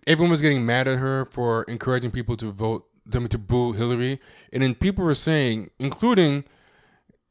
everyone 0.07 0.31
was 0.31 0.41
getting 0.41 0.65
mad 0.65 0.89
at 0.89 0.99
her 0.99 1.27
for 1.27 1.65
encouraging 1.65 2.11
people 2.11 2.37
to 2.39 2.51
vote 2.51 2.87
them 3.05 3.27
to 3.29 3.39
boo 3.39 3.73
Hillary, 3.73 4.21
and 4.53 4.63
then 4.63 4.75
people 4.75 5.05
were 5.05 5.15
saying, 5.15 5.71
including, 5.79 6.45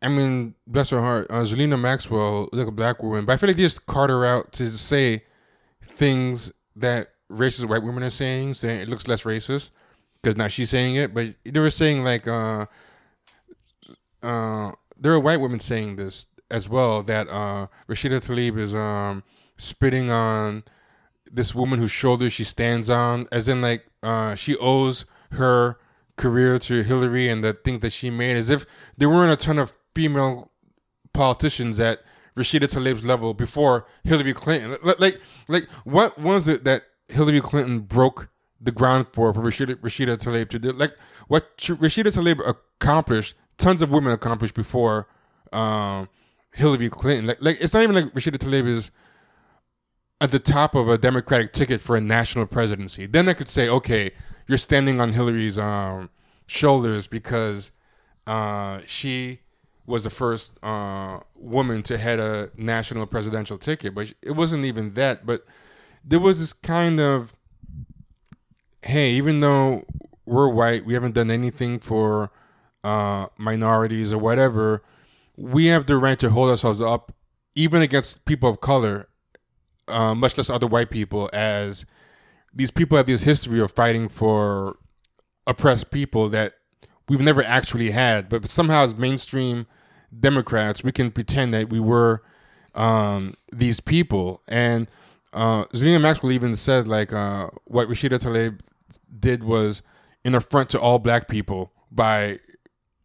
I 0.01 0.10
mean, 0.10 0.55
bless 0.66 0.89
her 0.89 0.99
heart, 1.01 1.28
uh, 1.30 1.43
Zerlina 1.43 1.80
Maxwell, 1.80 2.49
like 2.51 2.68
a 2.68 2.72
black 2.72 3.01
woman, 3.03 3.26
but 3.26 3.34
I 3.34 3.38
feel 3.38 3.47
like 3.49 3.58
they 3.58 3.64
just 3.64 3.86
cart 3.86 4.10
her 4.10 4.26
out 4.26 4.51
to 4.53 4.70
say 4.70 5.24
things 5.84 6.51
that 6.76 7.10
racist 7.32 7.66
white 7.70 7.84
women 7.84 8.03
are 8.03 8.10
saying, 8.10 8.55
saying 8.55 8.82
it 8.82 8.89
looks 8.89 9.08
less 9.08 9.24
racist 9.24 9.72
because 10.28 10.36
now 10.36 10.49
she's 10.49 10.69
saying 10.69 10.97
it, 10.97 11.13
but 11.13 11.28
they 11.45 11.59
were 11.59 11.71
saying 11.71 12.03
like. 12.03 12.28
uh 12.28 12.65
uh, 14.23 14.71
there 14.99 15.13
are 15.13 15.19
white 15.19 15.39
women 15.39 15.59
saying 15.59 15.95
this 15.95 16.28
as 16.49 16.67
well 16.67 17.03
that 17.03 17.28
uh, 17.30 17.67
Rashida 17.88 18.19
Tlaib 18.19 18.57
is 18.57 18.73
um, 18.73 19.23
spitting 19.57 20.11
on 20.11 20.63
this 21.32 21.53
woman 21.53 21.80
whose 21.80 21.91
shoulders 21.91 22.34
she 22.34 22.43
stands 22.43 22.89
on, 22.89 23.28
as 23.32 23.47
in 23.47 23.61
like 23.61 23.86
uh, 24.01 24.36
she 24.36 24.55
owes 24.57 25.05
her 25.32 25.78
career 26.15 26.57
to 26.59 26.82
Hillary 26.84 27.30
and 27.30 27.43
the 27.43 27.53
things 27.53 27.82
that 27.82 27.93
she 27.93 28.09
made, 28.09 28.38
as 28.38 28.49
if 28.49 28.65
there 28.97 29.09
weren't 29.09 29.32
a 29.32 29.45
ton 29.45 29.59
of 29.59 29.73
female 29.93 30.51
politicians 31.13 31.80
at 31.80 32.01
Rashida 32.36 32.67
Tlaib's 32.67 33.03
level 33.03 33.34
before 33.34 33.86
Hillary 34.03 34.34
Clinton. 34.34 34.78
Like, 34.84 34.99
like, 34.99 35.21
like 35.47 35.69
what 35.84 36.17
was 36.17 36.47
it 36.47 36.63
that 36.63 36.84
Hillary 37.07 37.41
Clinton 37.41 37.80
broke 37.80 38.30
the 38.60 38.72
ground 38.72 39.08
for 39.14 39.34
for 39.34 39.41
Rashida, 39.41 39.76
Rashida 39.76 40.18
Tlaib 40.18 40.49
to 40.49 40.60
do? 40.60 40.72
Like, 40.72 40.95
what 41.28 41.58
Rashida 41.58 42.12
Tlaib 42.12 42.47
accomplished, 42.47 43.36
tons 43.58 43.82
of 43.82 43.91
women 43.91 44.14
accomplished 44.14 44.53
before 44.53 45.08
um, 45.53 46.10
Hillary 46.53 46.89
Clinton. 46.89 47.28
Like, 47.28 47.41
like 47.41 47.58
it's 47.62 47.74
not 47.74 47.84
even 47.84 47.95
like 47.95 48.05
Rashida 48.14 48.38
Tlaib 48.38 48.68
is 48.68 48.91
at 50.20 50.32
the 50.32 50.39
top 50.39 50.76
of 50.76 50.89
a 50.89 50.97
Democratic 50.97 51.53
ticket 51.53 51.82
for 51.82 51.95
a 51.95 52.01
national 52.01 52.47
presidency. 52.47 53.05
Then 53.05 53.30
I 53.30 53.34
could 53.34 53.47
say, 53.47 53.70
okay, 53.70 54.12
you're 54.47 54.58
standing 54.58 54.99
on 54.99 55.14
Hillary's 55.14 55.60
um, 55.60 56.10
shoulders 56.47 57.05
because 57.08 57.72
uh, 58.26 58.80
she 58.86 59.41
was 59.86 60.03
the 60.03 60.10
first 60.10 60.58
uh, 60.64 61.20
woman 61.36 61.84
to 61.84 61.97
head 61.97 62.20
a 62.20 62.49
national 62.58 63.05
presidential 63.05 63.58
ticket. 63.58 63.93
But 63.93 64.14
it 64.24 64.32
wasn't 64.32 64.66
even 64.66 64.95
that. 64.95 65.26
But 65.26 65.45
there 66.03 66.20
was 66.20 66.39
this 66.39 66.53
kind 66.53 66.99
of, 66.99 67.36
hey, 68.82 69.11
even 69.11 69.39
though 69.39 69.86
we're 70.25 70.49
white, 70.49 70.86
we 70.86 70.93
haven't 70.93 71.15
done 71.15 71.32
anything 71.32 71.80
for 71.80 72.32
uh, 72.84 73.28
minorities 73.38 74.13
or 74.13 74.17
whatever. 74.17 74.84
We 75.36 75.67
have 75.67 75.86
the 75.86 75.97
right 75.97 76.19
to 76.19 76.30
hold 76.30 76.49
ourselves 76.49 76.82
up, 76.82 77.13
even 77.55 77.82
against 77.82 78.25
people 78.25 78.49
of 78.49 78.61
color, 78.61 79.07
uh, 79.88 80.15
much 80.15 80.38
less 80.38 80.49
other 80.49 80.67
white 80.67 80.89
people, 80.89 81.30
as 81.34 81.86
these 82.53 82.71
people 82.71 82.97
have 82.97 83.05
this 83.05 83.23
history 83.23 83.59
of 83.59 83.71
fighting 83.71 84.09
for 84.09 84.78
oppressed 85.45 85.91
people 85.91 86.30
that 86.30 86.53
we've 87.07 87.21
never 87.21 87.43
actually 87.43 87.91
had. 87.91 88.30
But 88.30 88.47
somehow, 88.47 88.84
as 88.84 88.95
mainstream 88.95 89.65
Democrats, 90.17 90.84
we 90.84 90.91
can 90.91 91.11
pretend 91.11 91.53
that 91.53 91.69
we 91.69 91.80
were 91.80 92.23
um, 92.75 93.34
these 93.51 93.80
people. 93.80 94.41
And 94.47 94.88
uh, 95.34 95.65
Zerlina 95.73 96.01
Maxwell 96.01 96.32
even 96.32 96.55
said, 96.55 96.88
like, 96.88 97.11
uh, 97.13 97.47
what 97.65 97.88
Rashida 97.88 98.19
Tlaib 98.19 98.59
did 99.19 99.43
was 99.43 99.82
an 100.25 100.36
affront 100.36 100.69
to 100.69 100.80
all 100.80 100.99
black 100.99 101.28
people 101.28 101.71
by 101.91 102.39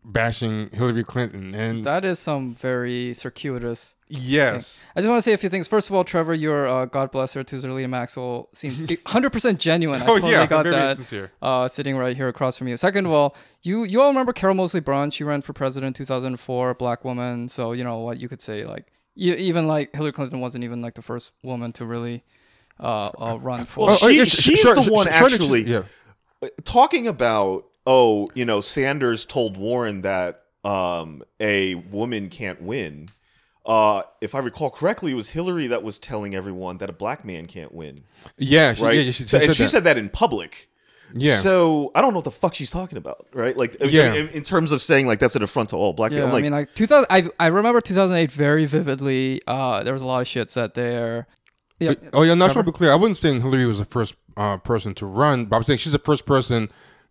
bashing 0.04 0.68
Hillary 0.72 1.04
Clinton. 1.04 1.54
And 1.54 1.84
That 1.84 2.04
is 2.04 2.18
some 2.18 2.54
very 2.54 3.14
circuitous. 3.14 3.94
yes, 4.08 4.84
I 4.96 5.00
just 5.00 5.08
want 5.08 5.18
to 5.18 5.22
say 5.22 5.32
a 5.32 5.36
few 5.36 5.48
things. 5.48 5.68
First 5.68 5.88
of 5.88 5.94
all, 5.94 6.02
Trevor, 6.04 6.34
your 6.34 6.66
uh, 6.66 6.86
God 6.86 7.10
bless 7.12 7.34
her 7.34 7.44
to 7.44 7.56
Zerlina 7.56 7.88
Maxwell 7.88 8.48
seems 8.52 8.78
100% 8.80 9.58
genuine. 9.58 10.02
I 10.02 10.04
oh 10.06 10.14
totally 10.14 10.32
yeah, 10.32 10.46
got 10.46 10.64
very 10.64 10.74
that. 10.76 10.96
sincere. 10.96 11.30
uh, 11.40 11.68
sitting 11.68 11.96
right 11.96 12.16
here 12.16 12.28
across 12.28 12.58
from 12.58 12.68
you. 12.68 12.76
Second 12.76 13.06
of 13.06 13.12
all, 13.12 13.36
you 13.62 13.84
you 13.84 14.00
all 14.02 14.08
remember 14.08 14.32
Carol 14.32 14.54
Moseley 14.56 14.80
Braun? 14.80 15.10
She 15.10 15.22
ran 15.24 15.40
for 15.40 15.52
president 15.52 15.88
in 15.98 16.04
2004, 16.04 16.74
black 16.74 17.04
woman. 17.04 17.48
So 17.48 17.70
you 17.72 17.84
know 17.84 17.98
what 17.98 18.18
you 18.18 18.28
could 18.28 18.42
say 18.42 18.64
like 18.64 18.92
even 19.16 19.66
like 19.66 19.94
Hillary 19.94 20.12
Clinton 20.12 20.40
wasn't 20.40 20.64
even 20.64 20.80
like 20.82 20.94
the 20.94 21.02
first 21.02 21.32
woman 21.42 21.72
to 21.74 21.84
really 21.86 22.22
uh, 22.80 23.10
uh, 23.18 23.38
run 23.40 23.64
for. 23.64 23.86
Well, 23.86 23.96
she- 23.96 24.24
she's 24.26 24.60
sure, 24.60 24.74
the 24.74 24.82
one 24.90 25.04
sure 25.04 25.12
that 25.12 25.28
she- 25.28 25.34
actually- 25.34 25.62
yeah. 25.70 25.82
talking 26.64 27.06
about 27.06 27.66
oh 27.86 28.28
you 28.34 28.44
know 28.44 28.60
sanders 28.60 29.24
told 29.24 29.56
warren 29.56 30.00
that 30.02 30.42
um, 30.64 31.22
a 31.40 31.74
woman 31.74 32.28
can't 32.28 32.62
win. 32.62 33.08
Uh, 33.64 34.02
if 34.20 34.34
I 34.34 34.40
recall 34.40 34.70
correctly, 34.70 35.12
it 35.12 35.14
was 35.14 35.30
Hillary 35.30 35.68
that 35.68 35.84
was 35.84 36.00
telling 36.00 36.34
everyone 36.34 36.78
that 36.78 36.90
a 36.90 36.92
black 36.92 37.24
man 37.24 37.46
can't 37.46 37.72
win, 37.72 38.02
Yeah, 38.36 38.74
she, 38.74 38.82
right? 38.82 38.98
yeah, 38.98 39.10
she, 39.12 39.22
So- 39.22 39.38
she 39.38 39.44
and 39.46 39.54
she 39.54 39.62
that. 39.64 39.68
said 39.68 39.84
that 39.84 39.98
in 39.98 40.08
public. 40.08 40.68
Yeah. 41.14 41.34
So 41.36 41.90
I 41.94 42.00
don't 42.00 42.12
know 42.12 42.18
what 42.18 42.24
the 42.24 42.30
fuck 42.30 42.54
she's 42.54 42.70
talking 42.70 42.98
about, 42.98 43.26
right? 43.32 43.56
Like, 43.56 43.76
Yeah. 43.80 44.14
in, 44.14 44.28
in 44.28 44.42
terms 44.42 44.72
of 44.72 44.82
saying 44.82 45.06
like 45.06 45.18
that's 45.18 45.36
an 45.36 45.42
affront 45.42 45.70
to 45.70 45.76
all 45.76 45.92
black 45.92 46.10
Yeah, 46.12 46.18
people. 46.18 46.28
I'm 46.28 46.32
like, 46.34 46.40
I 46.40 46.42
mean, 46.44 46.52
like 46.52 46.74
2000. 46.74 47.06
I 47.10 47.28
I 47.38 47.46
remember 47.48 47.80
2008 47.80 48.30
very 48.30 48.64
vividly. 48.66 49.40
Uh, 49.46 49.82
there 49.82 49.92
was 49.92 50.02
a 50.02 50.06
lot 50.06 50.20
of 50.20 50.28
shit 50.28 50.50
said 50.50 50.74
there. 50.74 51.26
Yeah, 51.80 51.90
But- 51.94 52.10
oh 52.14 52.22
yeah, 52.22 52.34
no, 52.34 52.44
I 52.44 52.48
just 52.48 52.54
Trevor? 52.54 52.58
want 52.58 52.66
to 52.66 52.72
be 52.72 52.76
clear. 52.78 52.92
I 52.92 52.94
wasn't 52.96 53.16
saying 53.18 53.40
Hillary 53.42 53.66
was 53.66 53.78
the 53.80 53.84
first 53.84 54.14
uh, 54.36 54.56
person 54.58 54.94
to 54.94 55.06
run, 55.06 55.46
but 55.46 55.56
I'm 55.56 55.62
saying 55.64 55.78
she's 55.78 55.92
the 55.92 55.98
first 55.98 56.26
person 56.26 56.68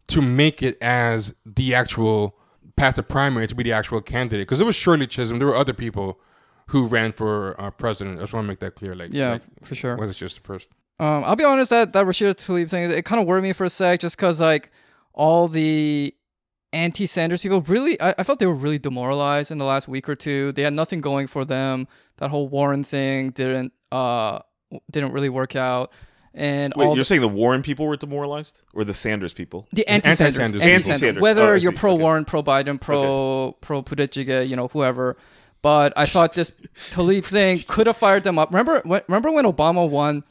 to 0.07 0.21
make 0.21 0.63
it 0.63 0.77
as 0.81 1.33
the 1.45 1.75
actual 1.75 2.37
past 2.75 2.95
the 2.95 3.03
primary 3.03 3.47
to 3.47 3.53
be 3.55 3.63
the 3.63 3.71
actual 3.73 4.01
candidate. 4.01 4.47
Because 4.47 4.59
it 4.61 4.65
was 4.65 4.75
Shirley 4.75 5.07
Chisholm, 5.07 5.37
there 5.39 5.47
were 5.47 5.55
other 5.55 5.73
people 5.73 6.19
who 6.67 6.87
ran 6.87 7.11
for 7.11 7.59
uh, 7.61 7.69
president. 7.71 8.17
I 8.17 8.21
just 8.21 8.33
want 8.33 8.45
to 8.45 8.47
make 8.47 8.59
that 8.59 8.75
clear. 8.75 8.95
Like, 8.95 9.13
yeah, 9.13 9.33
like, 9.33 9.41
for 9.63 9.75
sure. 9.75 9.97
was 9.97 10.09
it 10.09 10.13
just 10.13 10.35
the 10.37 10.41
first? 10.41 10.69
Um, 11.01 11.23
I'll 11.25 11.35
be 11.35 11.43
honest 11.43 11.71
that 11.71 11.93
that 11.93 12.05
Rashida 12.05 12.35
Tlaib 12.35 12.69
thing 12.69 12.91
it 12.91 13.05
kind 13.05 13.19
of 13.19 13.25
worried 13.25 13.41
me 13.41 13.53
for 13.53 13.63
a 13.63 13.69
sec, 13.69 13.99
just 14.01 14.15
because 14.15 14.39
like 14.39 14.71
all 15.13 15.47
the 15.47 16.13
anti-Sanders 16.73 17.41
people 17.41 17.61
really, 17.61 17.99
I, 17.99 18.13
I 18.19 18.23
felt 18.23 18.37
they 18.37 18.45
were 18.45 18.53
really 18.53 18.77
demoralized 18.77 19.49
in 19.49 19.57
the 19.57 19.65
last 19.65 19.87
week 19.87 20.07
or 20.07 20.15
two. 20.15 20.51
They 20.51 20.61
had 20.61 20.73
nothing 20.73 21.01
going 21.01 21.25
for 21.25 21.43
them. 21.43 21.87
That 22.17 22.29
whole 22.29 22.47
Warren 22.47 22.83
thing 22.83 23.31
didn't 23.31 23.73
uh 23.91 24.41
didn't 24.91 25.11
really 25.13 25.29
work 25.29 25.55
out, 25.55 25.91
and 26.35 26.71
wait, 26.77 26.85
all 26.85 26.91
you're 26.91 27.01
the, 27.01 27.05
saying 27.05 27.21
the 27.21 27.27
Warren 27.27 27.63
people 27.63 27.87
were 27.87 27.97
demoralized, 27.97 28.61
or 28.71 28.83
the 28.83 28.93
Sanders 28.93 29.33
people? 29.33 29.67
the 29.73 29.87
anti-Sanders, 29.87 30.37
anti-Sanders 30.37 30.61
anti-Sanders. 30.61 30.87
Anti-Sanders. 30.91 31.21
whether 31.21 31.53
Oh, 31.53 31.55
you're 31.55 31.71
pro 31.71 31.93
Okay. 31.93 32.03
Warren, 32.03 32.25
pro 32.25 32.43
Biden, 32.43 32.79
pro 32.79 33.57
pro 33.59 33.81
Buttigieg, 33.81 34.47
you 34.47 34.55
know, 34.55 34.67
whoever. 34.67 35.17
But 35.63 35.93
I 35.95 36.05
thought 36.05 36.33
this 36.33 36.51
Tlaib 36.75 37.25
thing 37.25 37.63
could 37.67 37.87
have 37.87 37.97
fired 37.97 38.23
them 38.23 38.37
up. 38.37 38.49
Remember, 38.51 38.81
when, 38.85 39.01
remember 39.07 39.31
when 39.31 39.45
Obama 39.45 39.89
won 39.89 40.23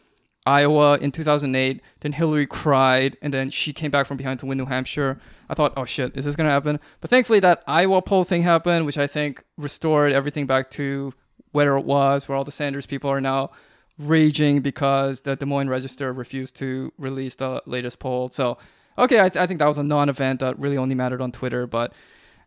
Iowa 0.46 0.98
in 0.98 1.12
2008? 1.12 1.80
Then 2.00 2.12
Hillary 2.12 2.46
cried, 2.46 3.16
and 3.22 3.32
then 3.32 3.50
she 3.50 3.72
came 3.72 3.90
back 3.90 4.06
from 4.06 4.16
behind 4.16 4.40
to 4.40 4.46
win 4.46 4.58
New 4.58 4.66
Hampshire. 4.66 5.20
I 5.48 5.54
thought, 5.54 5.72
oh 5.76 5.84
shit, 5.84 6.16
is 6.16 6.24
this 6.24 6.36
gonna 6.36 6.50
happen? 6.50 6.80
But 7.00 7.10
thankfully, 7.10 7.40
that 7.40 7.62
Iowa 7.66 8.02
poll 8.02 8.24
thing 8.24 8.42
happened, 8.42 8.86
which 8.86 8.98
I 8.98 9.06
think 9.06 9.44
restored 9.56 10.12
everything 10.12 10.46
back 10.46 10.70
to 10.72 11.12
where 11.52 11.76
it 11.76 11.84
was, 11.84 12.28
where 12.28 12.36
all 12.36 12.44
the 12.44 12.52
Sanders 12.52 12.86
people 12.86 13.10
are 13.10 13.20
now 13.20 13.50
raging 13.98 14.60
because 14.60 15.22
the 15.22 15.36
Des 15.36 15.46
Moines 15.46 15.68
Register 15.68 16.12
refused 16.12 16.56
to 16.56 16.92
release 16.96 17.34
the 17.34 17.62
latest 17.66 17.98
poll. 17.98 18.28
So, 18.28 18.58
okay, 18.96 19.20
I, 19.20 19.26
I 19.26 19.46
think 19.46 19.58
that 19.58 19.66
was 19.66 19.78
a 19.78 19.82
non-event 19.82 20.40
that 20.40 20.58
really 20.58 20.76
only 20.76 20.94
mattered 20.94 21.20
on 21.20 21.32
Twitter, 21.32 21.66
but 21.66 21.92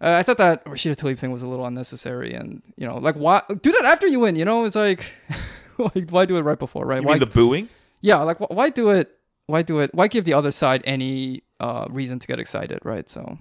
uh, 0.02 0.16
I 0.18 0.24
thought 0.24 0.38
that 0.38 0.66
Rashida 0.66 0.96
Tlaib 0.96 1.18
thing 1.18 1.32
was 1.32 1.44
a 1.44 1.48
little 1.48 1.66
unnecessary, 1.66 2.34
and 2.34 2.62
you 2.76 2.86
know, 2.86 2.98
like 2.98 3.16
why 3.16 3.42
do 3.62 3.72
that 3.72 3.86
after 3.86 4.08
you 4.08 4.20
win? 4.20 4.36
You 4.36 4.46
know, 4.46 4.66
it's 4.66 4.76
like, 4.76 5.06
like 5.78 6.10
why 6.10 6.26
do 6.26 6.36
it 6.38 6.42
right 6.42 6.60
before, 6.60 6.86
right? 6.86 7.02
You 7.02 7.08
why, 7.08 7.14
mean 7.14 7.20
the 7.20 7.26
booing? 7.26 7.70
Yeah, 8.04 8.18
like 8.18 8.38
wh- 8.38 8.52
why 8.52 8.70
do 8.70 8.92
it? 8.92 9.10
Why 9.48 9.64
do 9.64 9.80
it? 9.80 9.90
Why 9.96 10.08
give 10.08 10.26
the 10.26 10.34
other 10.36 10.52
side 10.52 10.84
any 10.86 11.42
uh, 11.60 11.88
reason 11.90 12.20
to 12.20 12.28
get 12.28 12.40
excited, 12.40 12.80
right? 12.84 13.10
So, 13.10 13.40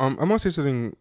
Um, 0.00 0.16
I'm 0.20 0.28
gonna 0.28 0.38
say 0.38 0.50
something 0.50 0.96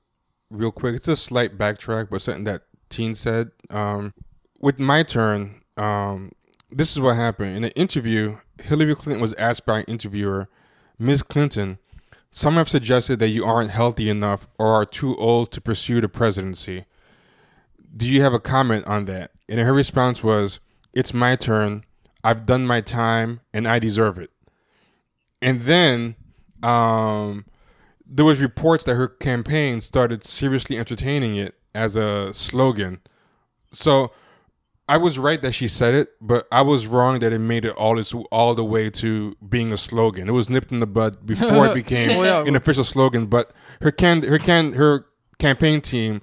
real 0.49 0.71
quick. 0.71 0.95
It's 0.95 1.07
a 1.07 1.15
slight 1.15 1.57
backtrack, 1.57 2.09
but 2.09 2.21
something 2.21 2.43
that 2.43 2.63
Teen 2.89 3.15
said. 3.15 3.51
Um, 3.69 4.13
with 4.59 4.79
my 4.79 5.03
turn, 5.03 5.61
um, 5.77 6.31
this 6.69 6.91
is 6.91 6.99
what 6.99 7.15
happened 7.15 7.55
in 7.55 7.63
an 7.63 7.71
interview. 7.75 8.37
Hillary 8.61 8.95
Clinton 8.95 9.21
was 9.21 9.33
asked 9.35 9.65
by 9.65 9.79
an 9.79 9.85
interviewer, 9.87 10.49
Ms. 10.99 11.23
Clinton, 11.23 11.79
some 12.31 12.55
have 12.55 12.69
suggested 12.69 13.19
that 13.19 13.29
you 13.29 13.43
aren't 13.45 13.71
healthy 13.71 14.09
enough 14.09 14.47
or 14.57 14.67
are 14.67 14.85
too 14.85 15.15
old 15.17 15.51
to 15.51 15.61
pursue 15.61 16.01
the 16.01 16.09
presidency. 16.09 16.85
Do 17.95 18.07
you 18.07 18.21
have 18.23 18.33
a 18.33 18.39
comment 18.39 18.87
on 18.87 19.05
that? 19.05 19.31
And 19.49 19.59
her 19.59 19.73
response 19.73 20.23
was, 20.23 20.59
"It's 20.93 21.13
my 21.13 21.35
turn. 21.35 21.83
I've 22.23 22.45
done 22.45 22.65
my 22.65 22.81
time, 22.81 23.41
and 23.53 23.67
I 23.67 23.79
deserve 23.79 24.17
it." 24.17 24.31
And 25.41 25.61
then, 25.63 26.15
um, 26.61 27.45
there 28.05 28.25
was 28.25 28.41
reports 28.41 28.83
that 28.85 28.95
her 28.95 29.07
campaign 29.07 29.81
started 29.81 30.23
seriously 30.23 30.77
entertaining 30.77 31.35
it 31.35 31.55
as 31.75 31.95
a 31.95 32.33
slogan. 32.33 33.01
So 33.71 34.11
I 34.87 34.97
was 34.97 35.17
right 35.17 35.41
that 35.41 35.53
she 35.53 35.67
said 35.67 35.95
it, 35.95 36.09
but 36.21 36.45
I 36.51 36.61
was 36.61 36.87
wrong 36.87 37.19
that 37.19 37.33
it 37.33 37.39
made 37.39 37.65
it 37.65 37.73
all 37.75 37.95
this 37.95 38.13
all 38.31 38.53
the 38.53 38.63
way 38.65 38.89
to 38.91 39.35
being 39.47 39.71
a 39.71 39.77
slogan. 39.77 40.27
It 40.27 40.33
was 40.33 40.49
nipped 40.49 40.71
in 40.71 40.79
the 40.79 40.87
bud 40.87 41.25
before 41.25 41.67
it 41.67 41.73
became 41.83 42.17
Well, 42.17 42.43
yeah. 42.43 42.47
an 42.47 42.55
official 42.55 42.83
slogan. 42.83 43.25
But 43.25 43.51
her 43.81 43.91
can 43.91 44.21
her 44.23 44.37
can 44.37 44.73
her 44.73 45.05
campaign 45.39 45.81
team 45.81 46.21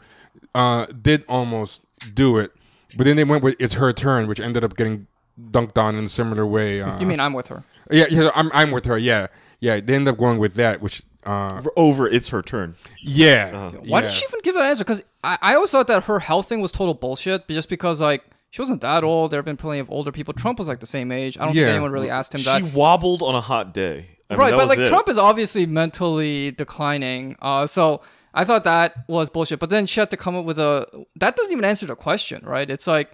uh, 0.54 0.86
did 0.86 1.24
almost 1.28 1.82
do 2.14 2.36
it, 2.38 2.52
but 2.96 3.04
then 3.04 3.16
they 3.16 3.24
went 3.24 3.42
with 3.42 3.56
"It's 3.58 3.74
her 3.74 3.92
turn," 3.92 4.26
which 4.28 4.40
ended 4.40 4.62
up 4.62 4.76
getting 4.76 5.06
dunked 5.38 5.78
on 5.78 5.94
in 5.96 6.04
a 6.04 6.08
similar 6.08 6.46
way. 6.46 6.80
Uh, 6.82 6.98
you 6.98 7.06
mean 7.06 7.20
I'm 7.20 7.32
with 7.32 7.48
her? 7.48 7.62
yeah, 7.90 8.06
yeah, 8.10 8.30
I'm 8.34 8.50
I'm 8.52 8.70
with 8.70 8.84
her. 8.86 8.98
Yeah, 8.98 9.26
yeah. 9.60 9.80
They 9.80 9.94
end 9.94 10.08
up 10.08 10.18
going 10.18 10.38
with 10.38 10.54
that, 10.54 10.80
which 10.80 11.02
uh, 11.24 11.60
Over, 11.76 12.08
it's 12.08 12.30
her 12.30 12.42
turn. 12.42 12.76
yeah. 13.02 13.70
Why 13.70 14.00
yeah. 14.00 14.00
did 14.02 14.12
she 14.12 14.24
even 14.24 14.40
give 14.42 14.54
that 14.54 14.64
answer? 14.64 14.84
Because 14.84 15.02
I, 15.22 15.38
I 15.42 15.54
always 15.54 15.70
thought 15.70 15.86
that 15.88 16.04
her 16.04 16.18
health 16.20 16.48
thing 16.48 16.60
was 16.60 16.72
total 16.72 16.94
bullshit, 16.94 17.46
just 17.48 17.68
because 17.68 18.00
like 18.00 18.24
she 18.50 18.62
wasn't 18.62 18.80
that 18.80 19.04
old. 19.04 19.30
There 19.30 19.38
have 19.38 19.44
been 19.44 19.56
plenty 19.56 19.80
of 19.80 19.90
older 19.90 20.12
people. 20.12 20.34
Trump 20.34 20.58
was 20.58 20.68
like 20.68 20.80
the 20.80 20.86
same 20.86 21.12
age. 21.12 21.38
I 21.38 21.44
don't 21.46 21.54
Yeah. 21.54 21.62
think 21.64 21.74
anyone 21.74 21.92
really 21.92 22.10
asked 22.10 22.34
him 22.34 22.42
that. 22.42 22.58
She 22.58 22.64
wobbled 22.76 23.22
on 23.22 23.34
a 23.34 23.40
hot 23.40 23.74
day. 23.74 24.06
I 24.30 24.36
right, 24.36 24.50
that 24.50 24.56
but 24.56 24.68
like 24.68 24.78
it. 24.78 24.88
Trump 24.88 25.08
is 25.08 25.18
obviously 25.18 25.66
mentally 25.66 26.52
declining. 26.52 27.36
Uh, 27.42 27.66
so 27.66 28.00
I 28.32 28.44
thought 28.44 28.62
that 28.64 28.94
was 29.08 29.28
bullshit. 29.28 29.58
But 29.58 29.70
then 29.70 29.86
she 29.86 29.98
had 30.00 30.10
to 30.10 30.16
come 30.16 30.36
up 30.36 30.44
with 30.44 30.58
a 30.58 30.86
that 31.16 31.36
doesn't 31.36 31.52
even 31.52 31.64
answer 31.64 31.86
the 31.86 31.96
question, 31.96 32.42
right? 32.44 32.70
It's 32.70 32.86
like 32.86 33.10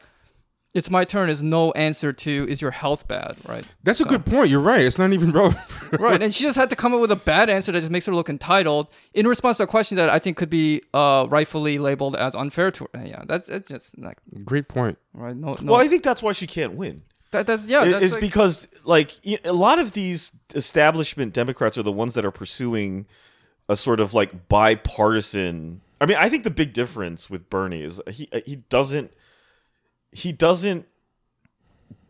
it's 0.77 0.91
my 0.91 1.05
turn 1.05 1.29
is 1.31 1.43
no 1.43 1.72
answer 1.72 2.12
to 2.12 2.47
is 2.49 2.61
your 2.62 2.70
health 2.70 3.09
bad, 3.09 3.37
right? 3.49 3.64
That's 3.83 4.01
a 4.01 4.05
good 4.05 4.24
point. 4.27 4.51
You're 4.51 4.61
right. 4.61 4.81
It's 4.83 4.99
not 4.99 5.12
even 5.12 5.33
relevant. 5.41 5.62
right, 5.99 6.22
and 6.22 6.35
she 6.35 6.45
just 6.45 6.57
had 6.57 6.70
to 6.70 6.77
come 6.77 6.95
up 6.95 7.01
with 7.01 7.11
a 7.11 7.16
bad 7.16 7.49
answer 7.51 7.72
that 7.72 7.81
just 7.81 7.91
makes 7.91 8.07
her 8.07 8.14
look 8.14 8.29
entitled 8.29 8.89
in 9.14 9.27
response 9.27 9.57
to 9.57 9.62
a 9.64 9.66
question 9.66 9.97
that 9.97 10.09
I 10.11 10.18
think 10.18 10.37
could 10.37 10.51
be 10.51 10.83
uh, 10.95 11.27
rightfully 11.29 11.79
labeled 11.79 12.14
as 12.16 12.35
unfair 12.35 12.70
to 12.70 12.89
her. 12.95 13.05
Yeah, 13.07 13.22
that's 13.27 13.49
it's 13.49 13.68
just 13.68 13.99
like 13.99 14.18
Great 14.45 14.68
point. 14.68 14.99
right. 15.14 15.35
No, 15.37 15.57
no. 15.61 15.72
Well, 15.72 15.81
I 15.81 15.89
think 15.89 16.03
that's 16.03 16.22
why 16.22 16.33
she 16.33 16.47
can't 16.47 16.74
win. 16.74 17.03
that, 17.33 17.47
that's 17.47 17.66
yeah. 17.66 17.85
It- 17.85 17.91
That's 17.93 18.05
it's 18.05 18.14
like- 18.14 18.20
because 18.20 18.68
like 18.85 19.12
a 19.45 19.53
lot 19.53 19.79
of 19.79 19.93
these 19.93 20.33
establishment 20.55 21.33
Democrats 21.33 21.77
are 21.79 21.83
the 21.83 21.93
ones 21.93 22.14
that 22.14 22.24
are 22.24 22.31
pursuing 22.31 23.07
a 23.68 23.77
sort 23.77 24.01
of 24.01 24.14
like 24.14 24.49
bipartisan. 24.49 25.81
I 26.01 26.07
mean, 26.07 26.16
I 26.20 26.29
think 26.29 26.45
the 26.45 26.51
big 26.51 26.72
difference 26.72 27.31
with 27.31 27.49
Bernie 27.51 27.83
is 27.83 28.01
he 28.11 28.29
he 28.45 28.57
doesn't 28.57 29.12
he 30.17 30.33
doesn't 30.33 30.87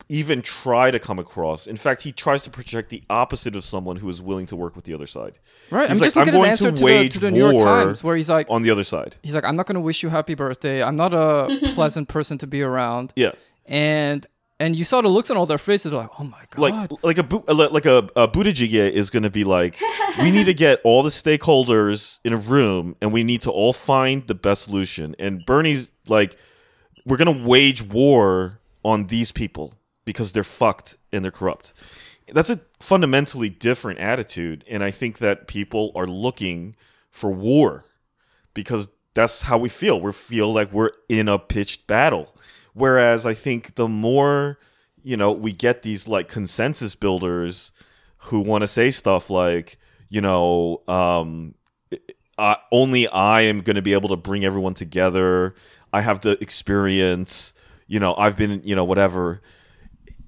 even 0.08 0.40
try 0.40 0.92
to 0.92 1.00
come 1.00 1.18
across. 1.18 1.66
In 1.66 1.76
fact, 1.76 2.02
he 2.02 2.12
tries 2.12 2.44
to 2.44 2.50
project 2.50 2.90
the 2.90 3.02
opposite 3.10 3.56
of 3.56 3.64
someone 3.64 3.96
who 3.96 4.08
is 4.08 4.22
willing 4.22 4.46
to 4.46 4.54
work 4.54 4.76
with 4.76 4.84
the 4.84 4.94
other 4.94 5.08
side. 5.08 5.38
right. 5.72 5.90
I'm 5.90 5.96
he's 5.96 6.00
just 6.00 6.14
looking 6.14 6.34
I'm 6.34 6.44
at 6.44 6.50
his 6.50 6.62
answer 6.62 6.70
to 6.70 6.76
to, 6.76 7.02
the, 7.02 7.08
to 7.08 7.18
the 7.18 7.30
New 7.32 7.50
York 7.50 7.58
Times 7.58 8.04
where 8.04 8.16
he's 8.16 8.28
like, 8.30 8.46
On 8.48 8.62
the 8.62 8.70
other 8.70 8.84
side, 8.84 9.16
he's 9.24 9.34
like, 9.34 9.44
I'm 9.44 9.56
not 9.56 9.66
gonna 9.66 9.80
wish 9.80 10.04
you 10.04 10.08
happy 10.08 10.34
birthday. 10.34 10.80
I'm 10.82 10.94
not 10.94 11.12
a 11.12 11.58
pleasant 11.74 12.08
person 12.08 12.38
to 12.38 12.46
be 12.46 12.62
around. 12.62 13.12
yeah. 13.16 13.32
And 13.66 14.24
and 14.60 14.74
you 14.76 14.84
saw 14.84 15.00
the 15.02 15.08
looks 15.08 15.28
on 15.30 15.36
all 15.36 15.44
their 15.46 15.58
faces. 15.58 15.90
They're 15.90 16.00
like, 16.00 16.20
oh 16.20 16.24
my 16.24 16.42
god. 16.50 16.58
like 16.58 16.90
like 17.02 17.18
a 17.18 17.24
Bu- 17.24 17.52
like 17.52 17.86
a, 17.86 18.08
a 18.14 18.28
Buttigieg 18.28 18.92
is 18.92 19.10
going 19.10 19.24
to 19.24 19.30
be 19.30 19.42
like 19.42 19.80
we 20.20 20.30
need 20.30 20.46
to 20.46 20.54
get 20.54 20.80
all 20.84 21.02
the 21.02 21.10
stakeholders 21.10 22.20
in 22.24 22.32
a 22.32 22.36
room 22.36 22.94
and 23.00 23.12
we 23.12 23.24
need 23.24 23.42
to 23.42 23.50
all 23.50 23.72
find 23.72 24.24
the 24.28 24.36
best 24.36 24.62
solution 24.62 25.16
and 25.18 25.44
Bernie's 25.44 25.90
like 26.08 26.36
we're 27.06 27.16
to 27.16 27.44
wage 27.44 27.82
war 27.82 28.60
on 28.84 29.06
these 29.06 29.32
people 29.32 29.74
because 30.04 30.32
they're 30.32 30.44
fucked 30.44 30.98
and 31.12 31.24
they're 31.24 31.32
corrupt. 31.32 31.72
That's 32.30 32.50
a 32.50 32.60
fundamentally 32.80 33.48
different 33.48 34.00
attitude 34.00 34.64
and 34.68 34.84
I 34.84 34.90
think 34.90 35.18
that 35.18 35.48
people 35.48 35.92
are 35.94 36.06
looking 36.06 36.74
for 37.10 37.30
war 37.30 37.84
because 38.52 38.88
that's 39.14 39.42
how 39.42 39.56
we 39.56 39.70
feel. 39.70 40.00
We 40.00 40.12
feel 40.12 40.52
like 40.52 40.72
we're 40.72 40.90
in 41.08 41.28
a 41.28 41.38
pitched 41.38 41.86
battle. 41.86 42.34
Whereas 42.74 43.24
I 43.24 43.32
think 43.32 43.76
the 43.76 43.88
more 43.88 44.58
you 45.06 45.16
know, 45.16 45.30
we 45.30 45.52
get 45.52 45.82
these 45.82 46.08
like 46.08 46.26
consensus 46.26 46.96
builders 46.96 47.70
who 48.18 48.40
want 48.40 48.62
to 48.62 48.66
say 48.66 48.90
stuff 48.90 49.30
like, 49.30 49.78
you 50.08 50.20
know, 50.20 50.82
um, 50.88 51.54
uh, 52.38 52.56
only 52.70 53.08
I 53.08 53.42
am 53.42 53.60
going 53.60 53.76
to 53.76 53.82
be 53.82 53.92
able 53.92 54.08
to 54.10 54.16
bring 54.16 54.44
everyone 54.44 54.74
together. 54.74 55.54
I 55.92 56.02
have 56.02 56.20
the 56.20 56.32
experience. 56.42 57.54
You 57.86 58.00
know, 58.00 58.14
I've 58.16 58.36
been, 58.36 58.60
you 58.64 58.74
know, 58.76 58.84
whatever. 58.84 59.40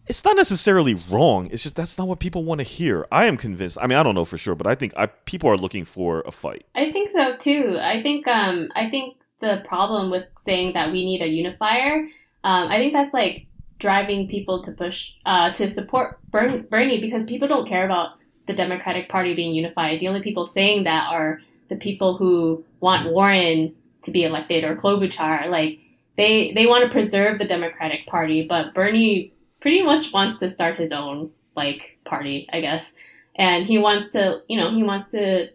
It's 0.07 0.25
not 0.25 0.37
necessarily 0.37 0.95
wrong. 1.11 1.49
It's 1.51 1.63
just 1.63 1.77
that's 1.77 1.99
not 1.99 2.09
what 2.09 2.19
people 2.19 2.45
want 2.45 2.61
to 2.61 2.65
hear. 2.65 3.07
I 3.13 3.27
am 3.27 3.37
convinced. 3.37 3.77
I 3.81 3.87
mean, 3.87 3.99
I 3.99 4.03
don't 4.03 4.15
know 4.15 4.25
for 4.25 4.39
sure, 4.39 4.55
but 4.55 4.67
I 4.67 4.75
think 4.75 4.95
I, 4.97 5.07
people 5.07 5.51
are 5.51 5.57
looking 5.59 5.85
for 5.85 6.23
a 6.27 6.31
fight. 6.31 6.65
I 6.75 6.91
think 6.93 7.11
so 7.11 7.37
too. 7.37 7.79
I 7.81 8.03
think 8.03 8.27
um 8.27 8.71
I 8.75 8.89
think 8.89 9.19
the 9.41 9.63
problem 9.67 10.11
with 10.11 10.25
saying 10.39 10.73
that 10.75 10.91
we 10.91 11.05
need 11.05 11.21
a 11.21 11.27
unifier, 11.27 12.09
um, 12.43 12.69
I 12.69 12.79
think 12.79 12.95
that's 12.95 13.13
like 13.13 13.47
driving 13.79 14.27
people 14.27 14.63
to 14.63 14.73
push 14.73 15.13
uh 15.27 15.53
to 15.53 15.69
support 15.69 16.19
Bernie 16.31 17.01
because 17.03 17.25
people 17.25 17.47
don't 17.47 17.69
care 17.69 17.85
about 17.85 18.13
the 18.47 18.55
Democratic 18.55 19.11
Party 19.11 19.35
being 19.35 19.55
unified. 19.55 20.01
The 20.01 20.09
only 20.09 20.23
people 20.23 20.47
saying 20.47 20.85
that 20.85 21.09
are 21.13 21.41
the 21.69 21.77
people 21.77 22.17
who 22.17 22.65
want 22.81 23.11
Warren 23.11 23.75
to 24.05 24.11
be 24.11 24.25
elected 24.25 24.65
or 24.65 24.77
Klobuchar. 24.77 25.49
Like 25.49 25.79
they 26.17 26.53
they 26.55 26.67
want 26.67 26.85
to 26.85 26.91
preserve 26.91 27.39
the 27.39 27.45
Democratic 27.45 28.07
Party, 28.07 28.47
but 28.47 28.75
Bernie 28.75 29.33
pretty 29.61 29.83
much 29.83 30.13
wants 30.13 30.39
to 30.41 30.51
start 30.51 30.79
his 30.79 30.93
own 30.93 31.31
like 31.57 31.99
party, 32.05 32.49
I 32.53 32.61
guess. 32.61 32.95
And 33.35 33.65
he 33.65 33.79
wants 33.79 34.13
to, 34.13 34.43
you 34.49 34.59
know, 34.59 34.71
he 34.71 34.83
wants 34.83 35.13
to 35.13 35.49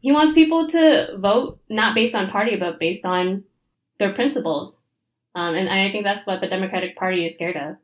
he 0.00 0.12
wants 0.12 0.34
people 0.34 0.68
to 0.68 1.16
vote 1.18 1.60
not 1.68 1.94
based 1.94 2.14
on 2.14 2.28
party, 2.28 2.56
but 2.56 2.78
based 2.78 3.04
on 3.04 3.44
their 3.98 4.12
principles. 4.12 4.74
Um, 5.34 5.54
and 5.54 5.68
I 5.68 5.90
think 5.90 6.04
that's 6.04 6.26
what 6.26 6.40
the 6.40 6.48
Democratic 6.48 6.96
Party 6.96 7.26
is 7.26 7.34
scared 7.34 7.56
of. 7.56 7.76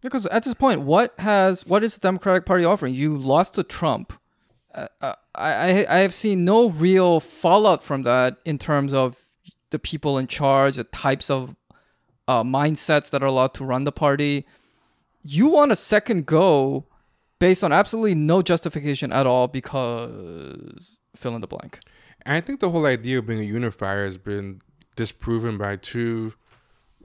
Because 0.00 0.26
at 0.26 0.44
this 0.44 0.54
point, 0.54 0.82
what 0.82 1.14
has 1.18 1.66
what 1.66 1.82
is 1.82 1.94
the 1.94 2.00
Democratic 2.00 2.46
Party 2.46 2.64
offering? 2.64 2.94
You 2.94 3.16
lost 3.16 3.54
to 3.54 3.62
Trump. 3.62 4.12
Uh, 4.74 4.88
uh, 5.00 5.14
I 5.34 5.86
I 5.88 5.98
have 5.98 6.14
seen 6.14 6.44
no 6.44 6.68
real 6.68 7.20
fallout 7.20 7.82
from 7.82 8.02
that 8.02 8.38
in 8.44 8.58
terms 8.58 8.94
of 8.94 9.18
the 9.70 9.78
people 9.78 10.18
in 10.18 10.26
charge, 10.26 10.76
the 10.76 10.84
types 10.84 11.30
of 11.30 11.56
uh, 12.28 12.42
mindsets 12.42 13.10
that 13.10 13.22
are 13.22 13.26
allowed 13.26 13.54
to 13.54 13.64
run 13.64 13.84
the 13.84 13.92
party. 13.92 14.46
You 15.22 15.48
want 15.48 15.72
a 15.72 15.76
second 15.76 16.26
go 16.26 16.86
based 17.38 17.64
on 17.64 17.72
absolutely 17.72 18.14
no 18.14 18.42
justification 18.42 19.12
at 19.12 19.26
all 19.26 19.48
because 19.48 21.00
fill 21.16 21.34
in 21.34 21.40
the 21.40 21.46
blank. 21.46 21.80
And 22.22 22.36
I 22.36 22.40
think 22.40 22.60
the 22.60 22.70
whole 22.70 22.86
idea 22.86 23.18
of 23.18 23.26
being 23.26 23.40
a 23.40 23.44
unifier 23.44 24.04
has 24.04 24.18
been 24.18 24.60
disproven 24.96 25.58
by 25.58 25.76
two 25.76 26.34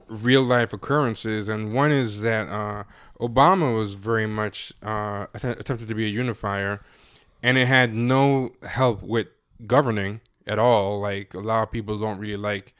real 0.08 0.42
life 0.42 0.72
occurrences, 0.72 1.48
and 1.48 1.72
one 1.72 1.90
is 1.92 2.20
that 2.22 2.48
uh, 2.48 2.84
Obama 3.20 3.74
was 3.74 3.94
very 3.94 4.26
much 4.26 4.72
uh, 4.82 5.26
att- 5.34 5.60
attempted 5.60 5.88
to 5.88 5.94
be 5.94 6.04
a 6.04 6.08
unifier, 6.08 6.80
and 7.42 7.58
it 7.58 7.66
had 7.66 7.94
no 7.94 8.52
help 8.68 9.02
with 9.02 9.28
governing 9.66 10.20
at 10.46 10.58
all. 10.58 11.00
Like 11.00 11.34
a 11.34 11.40
lot 11.40 11.62
of 11.62 11.70
people 11.70 11.98
don't 11.98 12.18
really 12.18 12.36
like 12.36 12.74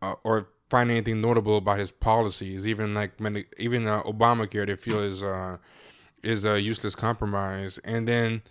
uh, 0.00 0.14
or 0.24 0.48
find 0.70 0.90
anything 0.90 1.20
notable 1.20 1.58
about 1.58 1.78
his 1.78 1.90
policies. 1.90 2.66
Even 2.66 2.94
like 2.94 3.20
many, 3.20 3.44
even 3.58 3.86
uh, 3.86 4.02
Obamacare, 4.02 4.66
they 4.66 4.76
feel 4.76 5.00
is 5.00 5.22
uh, 5.22 5.58
is 6.22 6.44
a 6.44 6.60
useless 6.60 6.94
compromise. 6.94 7.78
And 7.84 8.08
then, 8.08 8.42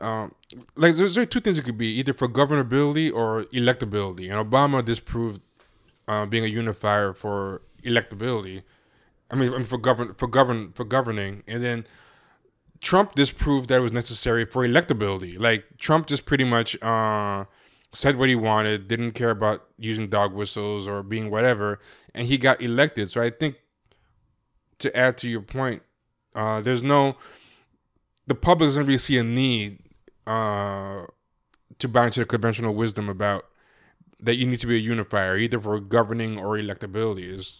um, 0.00 0.32
like, 0.76 0.94
there's, 0.94 1.14
there 1.14 1.26
two 1.26 1.40
things 1.40 1.58
it 1.58 1.64
could 1.64 1.78
be: 1.78 1.88
either 1.88 2.12
for 2.12 2.28
governability 2.28 3.12
or 3.12 3.44
electability. 3.52 4.30
And 4.30 4.50
Obama 4.50 4.84
disproved 4.84 5.40
uh, 6.08 6.26
being 6.26 6.44
a 6.44 6.48
unifier 6.48 7.12
for 7.12 7.62
electability. 7.82 8.62
I 9.30 9.36
mean, 9.36 9.52
I 9.52 9.58
mean 9.58 9.66
for 9.66 9.78
govern 9.78 10.14
for 10.14 10.28
govern 10.28 10.72
for 10.72 10.84
governing, 10.84 11.42
and 11.48 11.62
then 11.64 11.86
Trump 12.84 13.14
disproved 13.14 13.70
that 13.70 13.78
it 13.78 13.80
was 13.80 13.92
necessary 13.92 14.44
for 14.44 14.62
electability. 14.62 15.40
Like 15.40 15.64
Trump 15.78 16.06
just 16.06 16.26
pretty 16.26 16.44
much 16.44 16.80
uh, 16.82 17.46
said 17.92 18.16
what 18.16 18.28
he 18.28 18.36
wanted, 18.36 18.88
didn't 18.88 19.12
care 19.12 19.30
about 19.30 19.64
using 19.78 20.08
dog 20.08 20.34
whistles 20.34 20.86
or 20.86 21.02
being 21.02 21.30
whatever, 21.30 21.80
and 22.14 22.28
he 22.28 22.36
got 22.36 22.60
elected. 22.60 23.10
So 23.10 23.22
I 23.22 23.30
think 23.30 23.56
to 24.80 24.94
add 24.94 25.16
to 25.18 25.30
your 25.30 25.40
point, 25.40 25.82
uh, 26.34 26.60
there's 26.60 26.82
no 26.82 27.16
the 28.26 28.34
public 28.34 28.68
doesn't 28.68 28.84
really 28.84 28.98
see 28.98 29.16
a 29.16 29.24
need 29.24 29.78
uh, 30.26 31.06
to 31.78 31.88
buy 31.88 32.04
into 32.06 32.20
the 32.20 32.26
conventional 32.26 32.74
wisdom 32.74 33.08
about 33.08 33.46
that 34.20 34.36
you 34.36 34.46
need 34.46 34.60
to 34.60 34.66
be 34.66 34.76
a 34.76 34.78
unifier, 34.78 35.38
either 35.38 35.58
for 35.58 35.80
governing 35.80 36.38
or 36.38 36.58
electability. 36.58 37.28
Is 37.30 37.58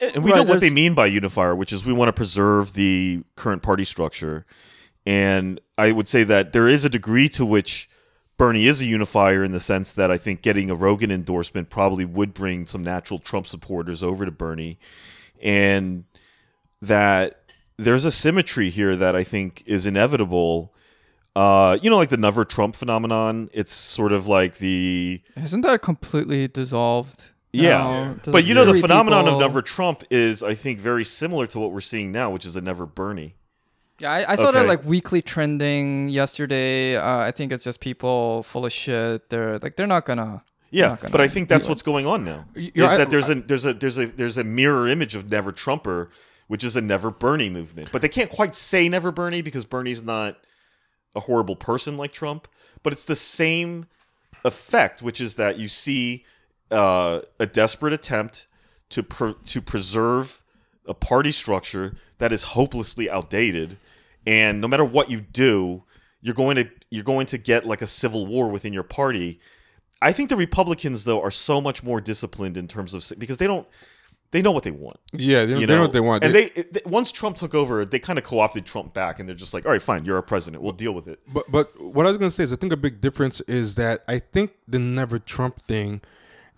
And 0.00 0.24
we 0.24 0.32
Right, 0.32 0.38
know 0.38 0.50
what 0.50 0.60
they 0.60 0.70
mean 0.70 0.94
by 0.94 1.06
unifier, 1.06 1.54
which 1.54 1.72
is 1.72 1.84
we 1.84 1.92
want 1.92 2.08
to 2.08 2.12
preserve 2.12 2.74
the 2.74 3.22
current 3.36 3.62
party 3.62 3.84
structure. 3.84 4.46
And 5.06 5.60
I 5.76 5.92
would 5.92 6.08
say 6.08 6.24
that 6.24 6.52
there 6.52 6.68
is 6.68 6.84
a 6.84 6.88
degree 6.88 7.28
to 7.30 7.44
which 7.44 7.88
Bernie 8.36 8.66
is 8.66 8.80
a 8.80 8.86
unifier 8.86 9.44
in 9.44 9.52
the 9.52 9.60
sense 9.60 9.92
that 9.92 10.10
I 10.10 10.16
think 10.16 10.42
getting 10.42 10.70
a 10.70 10.74
Rogan 10.74 11.10
endorsement 11.10 11.70
probably 11.70 12.04
would 12.04 12.34
bring 12.34 12.66
some 12.66 12.82
natural 12.82 13.18
Trump 13.18 13.46
supporters 13.46 14.02
over 14.02 14.24
to 14.24 14.30
Bernie. 14.32 14.78
And 15.40 16.04
that 16.80 17.52
there's 17.76 18.04
a 18.04 18.10
symmetry 18.10 18.70
here 18.70 18.96
that 18.96 19.14
I 19.14 19.24
think 19.24 19.62
is 19.66 19.86
inevitable. 19.86 20.72
Uh, 21.36 21.78
you 21.82 21.90
know, 21.90 21.96
like 21.96 22.10
the 22.10 22.16
Never 22.16 22.44
Trump 22.44 22.76
phenomenon. 22.76 23.50
It's 23.52 23.72
sort 23.72 24.12
of 24.12 24.26
like 24.26 24.58
the 24.58 25.20
Isn't 25.36 25.62
that 25.62 25.82
completely 25.82 26.48
dissolved? 26.48 27.32
Yeah, 27.62 27.78
now? 27.78 28.14
Does 28.22 28.32
but 28.32 28.44
you 28.44 28.54
know 28.54 28.64
the 28.64 28.72
three 28.72 28.80
phenomenon 28.80 29.28
of 29.28 29.38
Never 29.38 29.62
Trump 29.62 30.02
is, 30.10 30.42
I 30.42 30.54
think, 30.54 30.80
very 30.80 31.04
similar 31.04 31.46
to 31.48 31.60
what 31.60 31.72
we're 31.72 31.80
seeing 31.80 32.12
now, 32.12 32.30
which 32.30 32.44
is 32.46 32.56
a 32.56 32.60
Never 32.60 32.86
Bernie. 32.86 33.34
Yeah, 34.00 34.10
I, 34.12 34.32
I 34.32 34.34
saw 34.34 34.50
that 34.50 34.66
like 34.66 34.84
weekly 34.84 35.22
trending 35.22 36.08
yesterday. 36.08 36.96
Uh, 36.96 37.18
I 37.18 37.30
think 37.30 37.52
it's 37.52 37.62
just 37.62 37.80
people 37.80 38.42
full 38.42 38.66
of 38.66 38.72
shit. 38.72 39.30
They're 39.30 39.58
like 39.60 39.76
they're 39.76 39.86
not 39.86 40.04
gonna. 40.04 40.42
Yeah, 40.70 40.88
not 40.88 41.00
gonna 41.02 41.12
but 41.12 41.20
I 41.20 41.28
think 41.28 41.48
that's 41.48 41.68
what's 41.68 41.82
going 41.82 42.06
on 42.06 42.24
now. 42.24 42.46
You 42.54 42.84
Is 42.84 42.92
I- 42.92 42.96
that 42.98 43.10
there's 43.10 43.30
a 43.30 43.36
there's 43.36 43.64
a 43.64 43.72
there's 43.74 43.98
a 43.98 44.06
there's 44.06 44.36
a 44.36 44.44
mirror 44.44 44.88
image 44.88 45.14
of 45.14 45.30
Never 45.30 45.52
Trumper, 45.52 46.10
which 46.48 46.64
is 46.64 46.74
a 46.74 46.80
Never 46.80 47.10
Bernie 47.10 47.48
movement. 47.48 47.90
But 47.92 48.02
they 48.02 48.08
can't 48.08 48.30
quite 48.30 48.54
say 48.56 48.88
Never 48.88 49.12
Bernie 49.12 49.42
because 49.42 49.64
Bernie's 49.64 50.02
not 50.02 50.38
a 51.14 51.20
horrible 51.20 51.54
person 51.54 51.96
like 51.96 52.10
Trump. 52.10 52.48
But 52.82 52.92
it's 52.92 53.04
the 53.04 53.16
same 53.16 53.86
effect, 54.44 55.02
which 55.02 55.20
is 55.20 55.36
that 55.36 55.56
you 55.56 55.68
see 55.68 56.24
uh, 56.70 57.20
a 57.38 57.46
desperate 57.46 57.92
attempt 57.92 58.46
to 58.90 59.02
pre- 59.02 59.34
to 59.46 59.60
preserve 59.60 60.42
a 60.86 60.94
party 60.94 61.30
structure 61.30 61.94
that 62.18 62.32
is 62.32 62.42
hopelessly 62.44 63.08
outdated, 63.10 63.76
and 64.26 64.60
no 64.60 64.68
matter 64.68 64.84
what 64.84 65.10
you 65.10 65.20
do, 65.20 65.82
you're 66.20 66.34
going 66.34 66.56
to 66.56 66.68
you're 66.90 67.04
going 67.04 67.26
to 67.26 67.38
get 67.38 67.66
like 67.66 67.82
a 67.82 67.86
civil 67.86 68.26
war 68.26 68.48
within 68.48 68.72
your 68.72 68.82
party. 68.82 69.40
I 70.02 70.12
think 70.12 70.28
the 70.28 70.36
Republicans 70.36 71.04
though 71.04 71.22
are 71.22 71.30
so 71.30 71.60
much 71.60 71.82
more 71.82 72.00
disciplined 72.00 72.56
in 72.56 72.68
terms 72.68 72.92
of 72.94 73.18
because 73.18 73.38
they 73.38 73.46
don't 73.46 73.66
they 74.30 74.42
know 74.42 74.50
what 74.50 74.64
they 74.64 74.70
want. 74.72 74.98
yeah, 75.12 75.44
they, 75.44 75.52
You 75.52 75.60
they 75.60 75.66
know 75.66 75.76
know, 75.76 75.82
what 75.82 75.92
they 75.92 76.00
want. 76.00 76.24
and 76.24 76.34
they, 76.34 76.44
it- 76.46 76.84
once 76.86 77.12
Trump 77.12 77.36
took 77.36 77.54
over, 77.54 77.84
they 77.86 78.00
kind 78.00 78.18
of 78.18 78.24
co-opted 78.24 78.66
Trump 78.66 78.92
back, 78.92 79.20
and 79.20 79.28
they're 79.28 79.36
just 79.36 79.54
like, 79.54 79.64
"All 79.64 79.70
right, 79.70 79.80
fine, 79.80 80.04
you're 80.04 80.16
our 80.16 80.22
president. 80.22 80.62
We'll 80.62 80.72
deal 80.72 80.92
with 80.92 81.06
it." 81.08 81.20
But 81.32 81.44
but 81.50 81.80
what 81.80 82.04
I 82.04 82.10
was 82.10 82.18
gonna 82.18 82.30
say 82.32 82.42
is 82.42 82.52
I 82.52 82.56
think 82.56 82.72
a 82.72 82.76
big 82.76 83.00
difference 83.00 83.40
is 83.42 83.76
that 83.76 84.02
I 84.08 84.18
think 84.18 84.52
the 84.68 84.78
never 84.80 85.18
Trump 85.20 85.62
thing, 85.62 86.00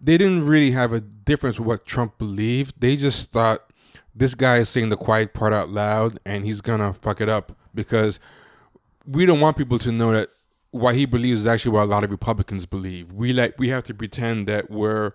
they 0.01 0.19
didn't 0.19 0.47
really 0.47 0.71
have 0.73 0.93
a 0.93 1.01
difference 1.01 1.59
with 1.59 1.67
what 1.67 1.87
Trump 1.87 2.19
believed. 2.19 2.81
They 2.81 2.97
just 2.97 3.33
thought 3.33 3.73
this 4.15 4.35
guy 4.35 4.59
is 4.59 4.69
saying 4.69 4.89
the 4.89 4.97
quiet 4.97 5.35
part 5.35 5.53
out 5.53 5.69
loud 5.69 6.19
and 6.25 6.45
he's 6.45 6.61
gonna 6.61 6.93
fuck 6.93 7.21
it 7.21 7.29
up 7.29 7.53
because 7.75 8.19
we 9.07 9.27
don't 9.27 9.41
want 9.41 9.57
people 9.57 9.79
to 9.79 9.93
know 9.93 10.13
that 10.13 10.31
what 10.71 10.95
he 10.95 11.07
believes 11.07 11.41
is 11.41 11.47
actually 11.47 11.73
what 11.73 11.83
a 11.83 11.87
lot 11.87 12.05
of 12.05 12.11
Republicans 12.11 12.67
believe. 12.67 13.13
We 13.13 13.33
like 13.33 13.55
we 13.59 13.69
have 13.69 13.85
to 13.85 13.95
pretend 13.95 14.47
that 14.49 14.71
we're 14.71 15.13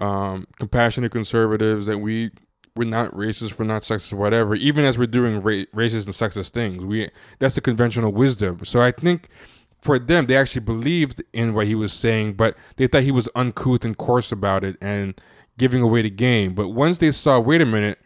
um, 0.00 0.46
compassionate 0.58 1.12
conservatives, 1.12 1.86
that 1.86 1.98
we 1.98 2.30
we're 2.74 2.88
not 2.88 3.10
racist, 3.12 3.58
we're 3.58 3.64
not 3.64 3.82
sexist, 3.82 4.12
whatever. 4.12 4.54
Even 4.54 4.84
as 4.84 4.98
we're 4.98 5.06
doing 5.06 5.40
ra- 5.40 5.64
racist 5.74 6.04
and 6.04 6.14
sexist 6.14 6.50
things, 6.50 6.84
we 6.84 7.08
that's 7.38 7.54
the 7.54 7.60
conventional 7.60 8.12
wisdom. 8.12 8.64
So 8.64 8.80
I 8.80 8.90
think 8.90 9.28
for 9.86 9.98
them, 9.98 10.26
they 10.26 10.36
actually 10.36 10.62
believed 10.62 11.22
in 11.32 11.54
what 11.54 11.66
he 11.66 11.74
was 11.74 11.92
saying, 11.92 12.34
but 12.34 12.56
they 12.76 12.86
thought 12.86 13.04
he 13.04 13.12
was 13.12 13.28
uncouth 13.34 13.84
and 13.84 13.96
coarse 13.96 14.32
about 14.32 14.64
it 14.64 14.76
and 14.82 15.18
giving 15.56 15.80
away 15.80 16.02
the 16.02 16.10
game. 16.10 16.54
But 16.54 16.68
once 16.68 16.98
they 16.98 17.12
saw, 17.12 17.40
wait 17.40 17.62
a 17.62 17.66
minute, 17.66 17.98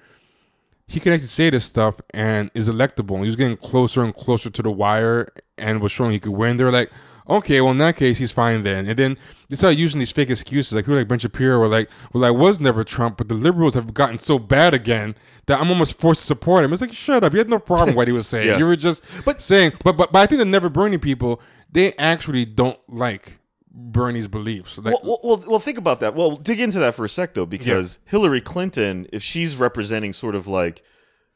he 0.86 1.00
can 1.00 1.12
actually 1.12 1.28
say 1.28 1.50
this 1.50 1.64
stuff 1.64 2.00
and 2.12 2.50
is 2.54 2.68
electable. 2.68 3.14
And 3.14 3.20
he 3.20 3.26
was 3.26 3.36
getting 3.36 3.56
closer 3.56 4.02
and 4.02 4.14
closer 4.14 4.50
to 4.50 4.62
the 4.62 4.70
wire 4.70 5.28
and 5.56 5.80
was 5.80 5.90
showing 5.90 6.12
he 6.12 6.20
could 6.20 6.32
win. 6.32 6.56
They 6.56 6.64
were 6.64 6.70
like, 6.70 6.90
okay, 7.28 7.60
well 7.60 7.70
in 7.70 7.78
that 7.78 7.96
case 7.96 8.18
he's 8.18 8.32
fine 8.32 8.62
then. 8.62 8.88
And 8.88 8.98
then 8.98 9.16
they 9.48 9.56
started 9.56 9.78
using 9.78 10.00
these 10.00 10.12
fake 10.12 10.30
excuses. 10.30 10.74
Like 10.74 10.84
people 10.84 10.96
like 10.96 11.08
Ben 11.08 11.18
Shapiro 11.18 11.58
were 11.58 11.68
like, 11.68 11.88
well 12.12 12.24
I 12.24 12.30
was 12.30 12.60
never 12.60 12.84
Trump, 12.84 13.16
but 13.16 13.28
the 13.28 13.34
liberals 13.34 13.74
have 13.74 13.94
gotten 13.94 14.18
so 14.18 14.38
bad 14.38 14.74
again 14.74 15.14
that 15.46 15.60
I'm 15.60 15.70
almost 15.70 15.98
forced 15.98 16.20
to 16.22 16.26
support 16.26 16.64
him. 16.64 16.72
It's 16.72 16.82
like 16.82 16.92
shut 16.92 17.22
up. 17.22 17.32
You 17.32 17.38
had 17.38 17.48
no 17.48 17.58
problem 17.58 17.94
what 17.96 18.08
he 18.08 18.12
was 18.12 18.26
saying. 18.28 18.48
Yeah. 18.48 18.58
You 18.58 18.66
were 18.66 18.76
just 18.76 19.04
but 19.24 19.40
saying 19.40 19.72
but 19.84 19.96
but 19.96 20.12
but 20.12 20.18
I 20.18 20.26
think 20.26 20.40
the 20.40 20.44
never 20.44 20.68
Bernie 20.68 20.98
people, 20.98 21.40
they 21.72 21.92
actually 21.94 22.44
don't 22.44 22.78
like 22.88 23.38
Bernie's 23.72 24.28
beliefs. 24.28 24.78
Like, 24.78 25.02
Well, 25.02 25.20
well, 25.22 25.44
well, 25.46 25.60
think 25.60 25.78
about 25.78 26.00
that. 26.00 26.14
Well, 26.14 26.36
dig 26.36 26.60
into 26.60 26.78
that 26.80 26.94
for 26.94 27.04
a 27.04 27.08
sec 27.08 27.34
though, 27.34 27.46
because 27.46 27.98
Hillary 28.04 28.40
Clinton, 28.40 29.06
if 29.12 29.22
she's 29.22 29.56
representing 29.56 30.12
sort 30.12 30.34
of 30.34 30.46
like 30.46 30.82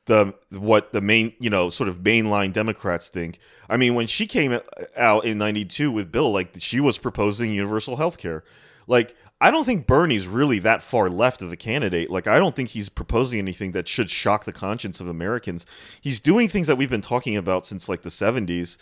the 0.06 0.34
what 0.50 0.92
the 0.92 1.00
main 1.00 1.32
you 1.38 1.48
know 1.48 1.70
sort 1.70 1.88
of 1.88 1.98
mainline 1.98 2.52
Democrats 2.52 3.08
think. 3.08 3.38
I 3.68 3.76
mean, 3.76 3.94
when 3.94 4.06
she 4.06 4.26
came 4.26 4.58
out 4.96 5.24
in 5.24 5.38
'92 5.38 5.90
with 5.90 6.12
Bill, 6.12 6.30
like 6.32 6.54
she 6.58 6.80
was 6.80 6.98
proposing 6.98 7.52
universal 7.52 7.96
health 7.96 8.18
care. 8.18 8.44
Like, 8.86 9.16
I 9.40 9.50
don't 9.50 9.64
think 9.64 9.86
Bernie's 9.86 10.26
really 10.26 10.58
that 10.58 10.82
far 10.82 11.08
left 11.08 11.40
of 11.40 11.50
a 11.50 11.56
candidate. 11.56 12.10
Like, 12.10 12.26
I 12.26 12.38
don't 12.38 12.54
think 12.54 12.70
he's 12.70 12.90
proposing 12.90 13.38
anything 13.38 13.72
that 13.72 13.88
should 13.88 14.10
shock 14.10 14.44
the 14.44 14.52
conscience 14.52 15.00
of 15.00 15.08
Americans. 15.08 15.64
He's 16.02 16.20
doing 16.20 16.48
things 16.48 16.66
that 16.66 16.76
we've 16.76 16.90
been 16.90 17.00
talking 17.00 17.36
about 17.36 17.64
since 17.64 17.88
like 17.88 18.02
the 18.02 18.10
'70s. 18.10 18.76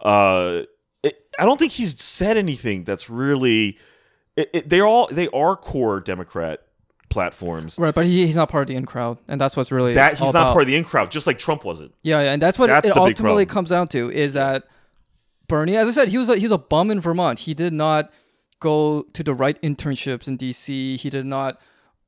Uh, 0.00 0.62
I 1.38 1.44
don't 1.44 1.58
think 1.58 1.72
he's 1.72 2.00
said 2.00 2.36
anything 2.36 2.84
that's 2.84 3.08
really. 3.10 3.78
It, 4.36 4.50
it, 4.52 4.68
they're 4.68 4.86
all 4.86 5.08
they 5.10 5.28
are 5.28 5.56
core 5.56 6.00
Democrat 6.00 6.60
platforms. 7.08 7.78
Right, 7.78 7.94
but 7.94 8.06
he, 8.06 8.26
he's 8.26 8.36
not 8.36 8.48
part 8.48 8.62
of 8.62 8.68
the 8.68 8.76
in 8.76 8.86
crowd, 8.86 9.18
and 9.28 9.40
that's 9.40 9.56
what's 9.56 9.72
really 9.72 9.94
That 9.94 10.12
he's 10.12 10.20
not 10.20 10.30
about. 10.30 10.52
part 10.52 10.62
of 10.62 10.68
the 10.68 10.76
in 10.76 10.84
crowd, 10.84 11.10
just 11.10 11.26
like 11.26 11.38
Trump 11.38 11.64
wasn't. 11.64 11.94
Yeah, 12.02 12.20
yeah, 12.20 12.32
and 12.32 12.42
that's 12.42 12.58
what 12.58 12.68
That's 12.68 12.90
it 12.90 12.96
ultimately 12.96 13.46
comes 13.46 13.70
down 13.70 13.88
to 13.88 14.10
is 14.10 14.34
that 14.34 14.64
Bernie, 15.48 15.76
as 15.76 15.88
I 15.88 15.90
said, 15.92 16.08
he 16.08 16.18
was 16.18 16.28
a, 16.28 16.36
he 16.36 16.42
was 16.42 16.52
a 16.52 16.58
bum 16.58 16.90
in 16.90 17.00
Vermont. 17.00 17.40
He 17.40 17.54
did 17.54 17.72
not 17.72 18.12
go 18.60 19.02
to 19.12 19.22
the 19.22 19.34
right 19.34 19.60
internships 19.62 20.28
in 20.28 20.36
DC. 20.38 20.96
He 20.96 21.10
did 21.10 21.26
not 21.26 21.60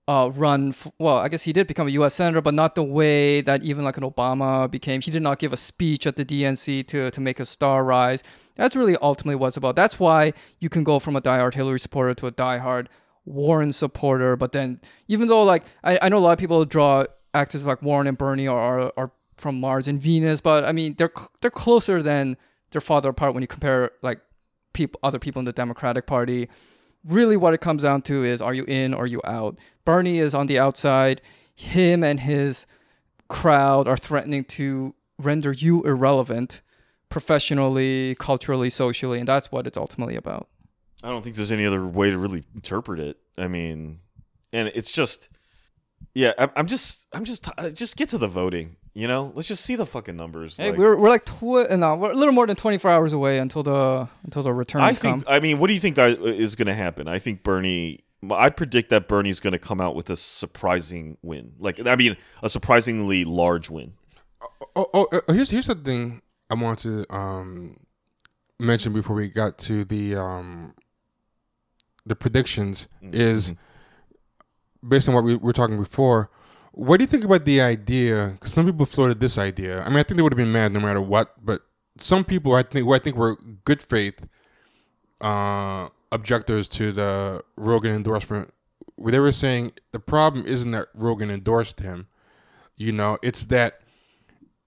uh, 0.09 0.31
run. 0.35 0.75
Well, 0.99 1.19
I 1.19 1.29
guess 1.29 1.45
he 1.45 1.53
did 1.53 1.67
become 1.67 1.87
a 1.87 1.91
U.S. 1.91 2.15
senator, 2.15 2.41
but 2.41 2.55
not 2.55 2.75
the 2.75 2.83
way 2.83 3.43
that 3.43 3.63
even 3.63 3.85
like 3.85 3.99
an 3.99 4.03
Obama 4.03 4.69
became. 4.69 5.03
He 5.03 5.11
did 5.11 5.23
not 5.23 5.39
give 5.39 5.53
a 5.53 5.57
speech 5.57 6.07
at 6.07 6.17
the 6.17 6.25
DNC 6.25 6.87
to 6.89 7.11
to 7.11 7.21
make 7.21 7.39
a 7.39 7.45
star 7.45 7.85
rise. 7.85 8.23
That's 8.57 8.75
really 8.75 8.97
ultimately 9.03 9.37
what 9.37 9.49
it's 9.49 9.59
about. 9.59 9.77
That's 9.77 10.01
why 10.01 10.33
you 10.59 10.71
can 10.71 10.83
go 10.83 10.99
from 10.99 11.15
a 11.15 11.21
diehard 11.21 11.55
Hillary 11.55 11.79
supporter 11.79 12.15
to 12.15 12.27
a 12.27 12.33
diehard 12.33 12.87
Warren 13.27 13.71
supporter. 13.71 14.35
But 14.35 14.53
then, 14.53 14.81
even 15.09 15.29
though 15.29 15.43
like 15.43 15.67
I, 15.85 15.99
I 16.01 16.09
know 16.09 16.17
a 16.17 16.21
lot 16.21 16.33
of 16.33 16.39
people 16.39 16.65
draw 16.65 17.05
actors 17.35 17.63
like 17.65 17.83
Warren 17.83 18.07
and 18.07 18.17
Bernie 18.17 18.49
are, 18.49 18.81
are 18.81 18.93
are 18.97 19.13
from 19.37 19.61
Mars 19.61 19.87
and 19.87 20.01
Venus, 20.01 20.41
but 20.41 20.65
I 20.65 20.73
mean 20.73 20.95
they're 20.97 21.13
they're 21.43 21.51
closer 21.51 22.03
than 22.03 22.39
they're 22.71 22.81
farther 22.81 23.11
apart 23.11 23.35
when 23.35 23.43
you 23.43 23.47
compare 23.47 23.91
like 24.01 24.21
people 24.73 24.99
other 25.03 25.19
people 25.19 25.39
in 25.41 25.45
the 25.45 25.53
Democratic 25.53 26.07
Party. 26.07 26.49
Really, 27.07 27.37
what 27.37 27.55
it 27.55 27.61
comes 27.61 27.83
down 27.83 28.03
to 28.03 28.25
is 28.25 28.43
are 28.43 28.55
you 28.55 28.65
in 28.65 28.93
or 28.95 29.07
you 29.07 29.21
out? 29.25 29.59
Bernie 29.85 30.19
is 30.19 30.35
on 30.35 30.47
the 30.47 30.59
outside. 30.59 31.23
Him 31.55 32.05
and 32.05 32.21
his 32.21 32.67
crowd 33.29 33.89
are 33.89 33.97
threatening 33.97 34.45
to 34.45 34.95
render 35.19 35.53
you 35.53 35.83
irrelevant 35.83 36.63
professionally, 37.09 38.15
culturally, 38.19 38.71
socially, 38.71 39.19
and 39.19 39.29
that's 39.29 39.51
what 39.51 39.67
it's 39.67 39.79
ultimately 39.79 40.17
about. 40.17 40.49
I 41.03 41.09
don't 41.09 41.23
think 41.23 41.37
there's 41.37 41.53
any 41.53 41.67
other 41.67 41.87
way 41.87 42.11
to 42.11 42.19
really 42.19 42.45
interpret 42.55 43.01
it. 43.01 43.19
I 43.37 43.49
mean, 43.49 44.01
and 44.53 44.69
it's 44.75 44.93
just, 44.93 45.31
yeah, 46.15 46.33
I'm, 46.39 46.67
just, 46.67 47.07
I'm 47.13 47.25
just, 47.25 47.49
just 47.73 47.97
get 47.97 48.09
to 48.11 48.19
the 48.19 48.27
voting. 48.27 48.77
You 48.99 49.07
know, 49.07 49.31
let's 49.37 49.47
just 49.47 49.65
see 49.65 49.77
the 49.77 49.87
fucking 49.87 50.17
numbers. 50.17 50.57
Hey, 50.57 50.71
like- 50.71 50.79
we're 50.79 50.97
we're 50.97 51.09
like 51.09 51.25
tw- 51.25 51.71
no, 51.71 51.95
we're 51.95 52.11
a 52.11 52.17
little 52.17 52.35
more 52.35 52.49
than 52.49 52.57
24 52.57 52.91
hours 52.91 53.13
away 53.13 53.39
until 53.39 53.63
the 53.63 54.09
until 54.25 54.43
the 54.43 54.53
returns 54.53 54.83
I 54.83 54.93
think. 54.93 55.25
come. 55.25 55.33
I 55.33 55.39
mean, 55.39 55.61
what 55.61 55.69
do 55.69 55.75
you 55.75 55.79
think 55.79 55.97
is 55.99 56.57
going 56.57 56.67
to 56.67 56.75
happen? 56.75 57.07
I 57.07 57.21
think 57.21 57.45
Bernie. 57.45 58.01
I 58.29 58.51
predict 58.51 58.91
that 58.91 59.07
Bernie's 59.07 59.39
going 59.39 59.53
to 59.53 59.59
come 59.61 59.81
out 59.81 59.95
with 59.95 60.11
a 60.11 60.17
surprising 60.17 61.17
win. 61.23 61.53
Like, 61.61 61.79
I 61.87 61.95
mean, 61.95 62.17
a 62.43 62.49
surprisingly 62.49 63.25
large 63.25 63.71
win. 63.71 63.93
Oh, 64.75 64.87
oh, 64.93 65.07
uh, 65.13 65.33
here's 65.33 65.51
here's 65.51 65.67
the 65.67 65.77
thing 65.77 66.21
I 66.51 66.55
want 66.55 66.81
to 66.81 67.07
um 67.15 67.77
mention 68.59 68.93
before 68.93 69.15
we 69.15 69.29
got 69.29 69.59
to 69.59 69.85
the 69.85 70.17
um 70.17 70.75
the 72.05 72.17
predictions 72.17 72.89
is 73.01 73.53
based 74.87 75.09
on 75.09 75.15
what 75.15 75.23
we 75.23 75.37
were 75.37 75.53
talking 75.53 75.79
before. 75.79 76.31
What 76.79 76.99
do 76.99 77.03
you 77.03 77.09
think 77.09 77.25
about 77.25 77.45
the 77.45 77.61
idea? 77.61 78.29
Because 78.35 78.53
some 78.53 78.65
people 78.65 78.87
floated 78.87 79.19
this 79.19 79.37
idea. 79.37 79.83
I 79.83 79.89
mean, 79.89 79.99
I 79.99 80.05
think 80.05 80.17
they 80.17 80.23
would 80.23 80.33
have 80.33 80.37
been 80.37 80.53
mad 80.53 80.73
no 80.73 80.79
matter 80.79 81.01
what. 81.01 81.35
But 81.45 81.63
some 81.99 82.25
people, 82.25 82.55
I 82.55 82.63
think, 82.63 82.87
who 82.87 82.93
I 82.93 83.01
think 83.01 83.17
were 83.17 83.37
good 83.65 83.83
faith 83.83 84.29
uh, 85.21 85.89
objectors 86.13 86.69
to 86.69 86.93
the 86.93 87.43
Rogan 87.57 87.91
endorsement, 87.91 88.55
where 88.95 89.11
they 89.11 89.19
were 89.19 89.33
saying 89.33 89.73
the 89.91 89.99
problem 89.99 90.47
isn't 90.47 90.71
that 90.71 90.87
Rogan 90.95 91.33
endorsed 91.33 91.81
him. 91.81 92.07
You 92.77 92.93
know, 92.93 93.19
it's 93.25 93.47
that 93.47 93.81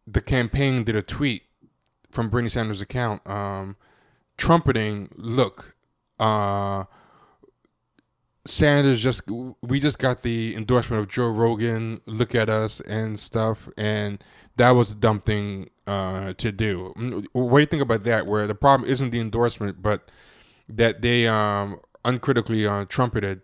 the 0.05 0.19
campaign 0.19 0.83
did 0.83 0.97
a 0.97 1.01
tweet 1.01 1.43
from 2.11 2.27
Bernie 2.27 2.49
Sanders' 2.49 2.81
account, 2.81 3.25
um, 3.25 3.77
trumpeting, 4.35 5.07
"Look, 5.15 5.77
uh, 6.19 6.83
Sanders 8.45 9.01
just 9.01 9.29
we 9.61 9.79
just 9.79 9.99
got 9.99 10.23
the 10.23 10.55
endorsement 10.55 11.01
of 11.01 11.07
Joe 11.09 11.29
Rogan. 11.29 12.01
Look 12.07 12.33
at 12.33 12.49
us 12.49 12.81
and 12.81 13.19
stuff, 13.19 13.69
and 13.77 14.23
that 14.55 14.71
was 14.71 14.91
a 14.91 14.95
dumb 14.95 15.21
thing 15.21 15.69
uh, 15.85 16.33
to 16.33 16.51
do. 16.51 16.93
Mm, 16.97 17.25
What 17.33 17.51
do 17.51 17.59
you 17.59 17.65
think 17.67 17.83
about 17.83 18.03
that? 18.03 18.25
Where 18.25 18.47
the 18.47 18.55
problem 18.55 18.89
isn't 18.89 19.11
the 19.11 19.19
endorsement, 19.19 19.81
but 19.81 20.09
that 20.67 21.01
they 21.01 21.27
um, 21.27 21.79
uncritically 22.03 22.65
uh, 22.65 22.85
trumpeted 22.85 23.41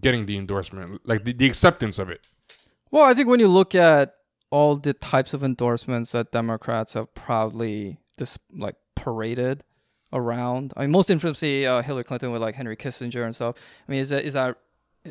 getting 0.00 0.26
the 0.26 0.36
endorsement, 0.36 1.06
like 1.06 1.24
the, 1.24 1.32
the 1.32 1.46
acceptance 1.46 1.98
of 1.98 2.10
it. 2.10 2.20
Well, 2.90 3.04
I 3.04 3.14
think 3.14 3.28
when 3.28 3.40
you 3.40 3.48
look 3.48 3.74
at 3.74 4.14
all 4.50 4.76
the 4.76 4.92
types 4.92 5.34
of 5.34 5.44
endorsements 5.44 6.12
that 6.12 6.32
Democrats 6.32 6.94
have 6.94 7.14
proudly 7.14 7.98
dis- 8.16 8.38
like 8.52 8.76
paraded 8.94 9.64
around, 10.12 10.72
I 10.76 10.82
mean, 10.82 10.90
most 10.90 11.10
infamously 11.10 11.66
uh, 11.66 11.82
Hillary 11.82 12.04
Clinton 12.04 12.32
with 12.32 12.42
like 12.42 12.54
Henry 12.54 12.76
Kissinger 12.76 13.24
and 13.24 13.34
stuff. 13.34 13.56
I 13.88 13.90
mean, 13.90 14.00
is 14.00 14.10
that 14.10 14.24
is 14.24 14.34
that 14.34 14.56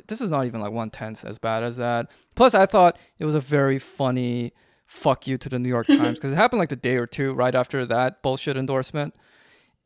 this 0.08 0.22
is 0.22 0.32
not 0.32 0.46
even 0.46 0.62
like 0.62 0.72
one 0.72 0.90
tenth 0.90 1.26
as 1.26 1.38
bad 1.38 1.64
as 1.64 1.78
that. 1.78 2.12
Plus, 2.36 2.54
I 2.54 2.66
thought 2.66 2.98
it 3.20 3.26
was 3.26 3.36
a 3.36 3.40
very 3.40 3.80
funny 3.80 4.54
fuck 4.86 5.28
you 5.28 5.38
to 5.38 5.50
the 5.50 5.60
New 5.60 5.70
York 5.70 5.88
Times 5.88 6.20
because 6.20 6.34
it 6.34 6.36
happened 6.36 6.60
like 6.60 6.70
the 6.70 6.76
day 6.76 6.96
or 6.98 7.08
two 7.08 7.34
right 7.34 7.56
after 7.56 7.86
that 7.86 8.22
bullshit 8.22 8.58
endorsement. 8.58 9.14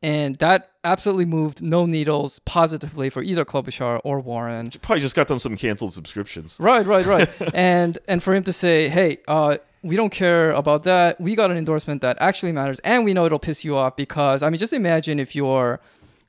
And 0.02 0.36
that 0.36 0.72
absolutely 0.84 1.24
moved 1.24 1.62
no 1.62 1.86
needles 1.86 2.38
positively 2.40 3.08
for 3.08 3.22
either 3.22 3.44
Klobuchar 3.44 4.00
or 4.04 4.20
Warren. 4.20 4.70
Probably 4.82 5.00
just 5.00 5.16
got 5.16 5.26
them 5.26 5.38
some 5.38 5.56
canceled 5.56 5.94
subscriptions. 5.94 6.58
Right, 6.60 6.84
right, 6.84 7.06
right. 7.06 7.28
and 7.54 7.98
and 8.06 8.22
for 8.22 8.34
him 8.34 8.44
to 8.44 8.52
say, 8.52 8.88
"Hey, 8.88 9.18
uh, 9.26 9.56
we 9.86 9.96
don't 9.96 10.10
care 10.10 10.50
about 10.52 10.82
that. 10.84 11.20
We 11.20 11.34
got 11.34 11.50
an 11.50 11.56
endorsement 11.56 12.02
that 12.02 12.16
actually 12.20 12.52
matters, 12.52 12.78
and 12.80 13.04
we 13.04 13.14
know 13.14 13.24
it'll 13.26 13.38
piss 13.38 13.64
you 13.64 13.76
off 13.76 13.96
because 13.96 14.42
I 14.42 14.50
mean, 14.50 14.58
just 14.58 14.72
imagine 14.72 15.18
if 15.18 15.34
you're 15.34 15.80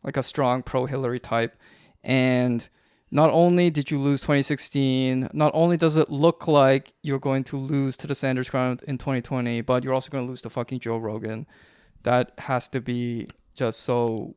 like 0.04 0.18
a 0.18 0.24
strong 0.24 0.64
pro-Hillary 0.64 1.20
type, 1.20 1.56
and 2.04 2.68
not 3.10 3.30
only 3.32 3.70
did 3.70 3.90
you 3.90 3.98
lose 4.00 4.22
2016, 4.22 5.30
not 5.34 5.52
only 5.54 5.78
does 5.78 5.98
it 5.98 6.10
look 6.10 6.48
like 6.48 6.94
you're 7.04 7.20
going 7.20 7.44
to 7.46 7.58
lose 7.58 7.98
to 7.98 8.08
the 8.08 8.16
Sanders 8.16 8.50
crowd 8.50 8.84
in 8.84 8.98
2020, 8.98 9.62
but 9.62 9.84
you're 9.84 9.94
also 9.94 10.10
going 10.10 10.26
to 10.26 10.30
lose 10.30 10.42
to 10.42 10.50
fucking 10.50 10.80
Joe 10.80 10.98
Rogan. 10.98 11.48
That 12.04 12.34
has 12.38 12.68
to 12.70 12.82
be 12.82 13.28
just 13.56 13.82
so 13.82 14.36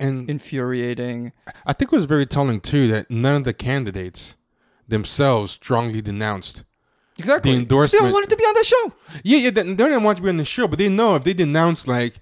And 0.00 0.28
infuriating. 0.30 1.32
I 1.66 1.72
think 1.72 1.92
it 1.92 1.96
was 1.96 2.04
very 2.04 2.26
telling 2.26 2.60
too 2.60 2.86
that 2.88 3.10
none 3.10 3.36
of 3.36 3.44
the 3.44 3.52
candidates 3.52 4.36
themselves 4.86 5.52
strongly 5.52 6.00
denounced. 6.00 6.64
Exactly. 7.18 7.50
The 7.50 7.56
They 7.56 7.62
endorsement- 7.62 8.02
don't 8.04 8.12
want 8.12 8.26
it 8.26 8.30
to 8.30 8.36
be 8.36 8.44
on 8.44 8.54
that 8.54 8.64
show. 8.66 8.92
Yeah, 9.24 9.38
yeah, 9.38 9.50
they 9.50 9.62
they 9.62 9.74
don't 9.74 10.02
want 10.04 10.16
to 10.18 10.22
be 10.22 10.28
on 10.28 10.36
the 10.36 10.44
show, 10.44 10.68
but 10.68 10.78
they 10.78 10.88
know 10.88 11.16
if 11.16 11.24
they 11.24 11.32
denounce 11.34 11.86
like 11.88 12.14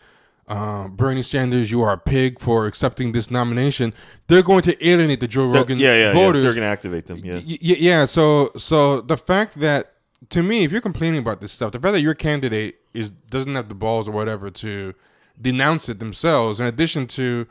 uh, 0.48 0.88
Bernie 0.88 1.22
Sanders, 1.24 1.70
you 1.72 1.82
are 1.82 1.92
a 1.92 1.98
pig 1.98 2.38
for 2.38 2.66
accepting 2.66 3.10
this 3.12 3.30
nomination, 3.32 3.92
they're 4.28 4.44
going 4.44 4.62
to 4.62 4.88
alienate 4.88 5.18
the 5.20 5.26
Joe 5.26 5.46
Rogan 5.48 5.78
yeah, 5.78 5.92
yeah, 5.94 5.98
yeah. 6.06 6.12
voters. 6.12 6.44
They're 6.44 6.52
going 6.52 6.62
to 6.62 6.68
activate 6.68 7.06
them. 7.06 7.20
Yeah. 7.24 7.34
Y- 7.34 7.58
y- 7.60 7.76
yeah, 7.78 8.06
so 8.06 8.52
so 8.56 9.00
the 9.00 9.16
fact 9.16 9.58
that 9.60 9.92
to 10.30 10.42
me, 10.42 10.62
if 10.64 10.70
you're 10.72 10.80
complaining 10.80 11.18
about 11.18 11.40
this 11.40 11.52
stuff, 11.52 11.72
the 11.72 11.80
fact 11.80 11.92
that 11.94 12.00
your 12.00 12.14
candidate 12.14 12.76
is 12.94 13.10
doesn't 13.10 13.54
have 13.54 13.68
the 13.68 13.74
balls 13.74 14.08
or 14.08 14.12
whatever 14.12 14.48
to 14.50 14.94
denounce 15.40 15.88
it 15.88 15.98
themselves, 15.98 16.60
in 16.60 16.66
addition 16.66 17.06
to 17.08 17.46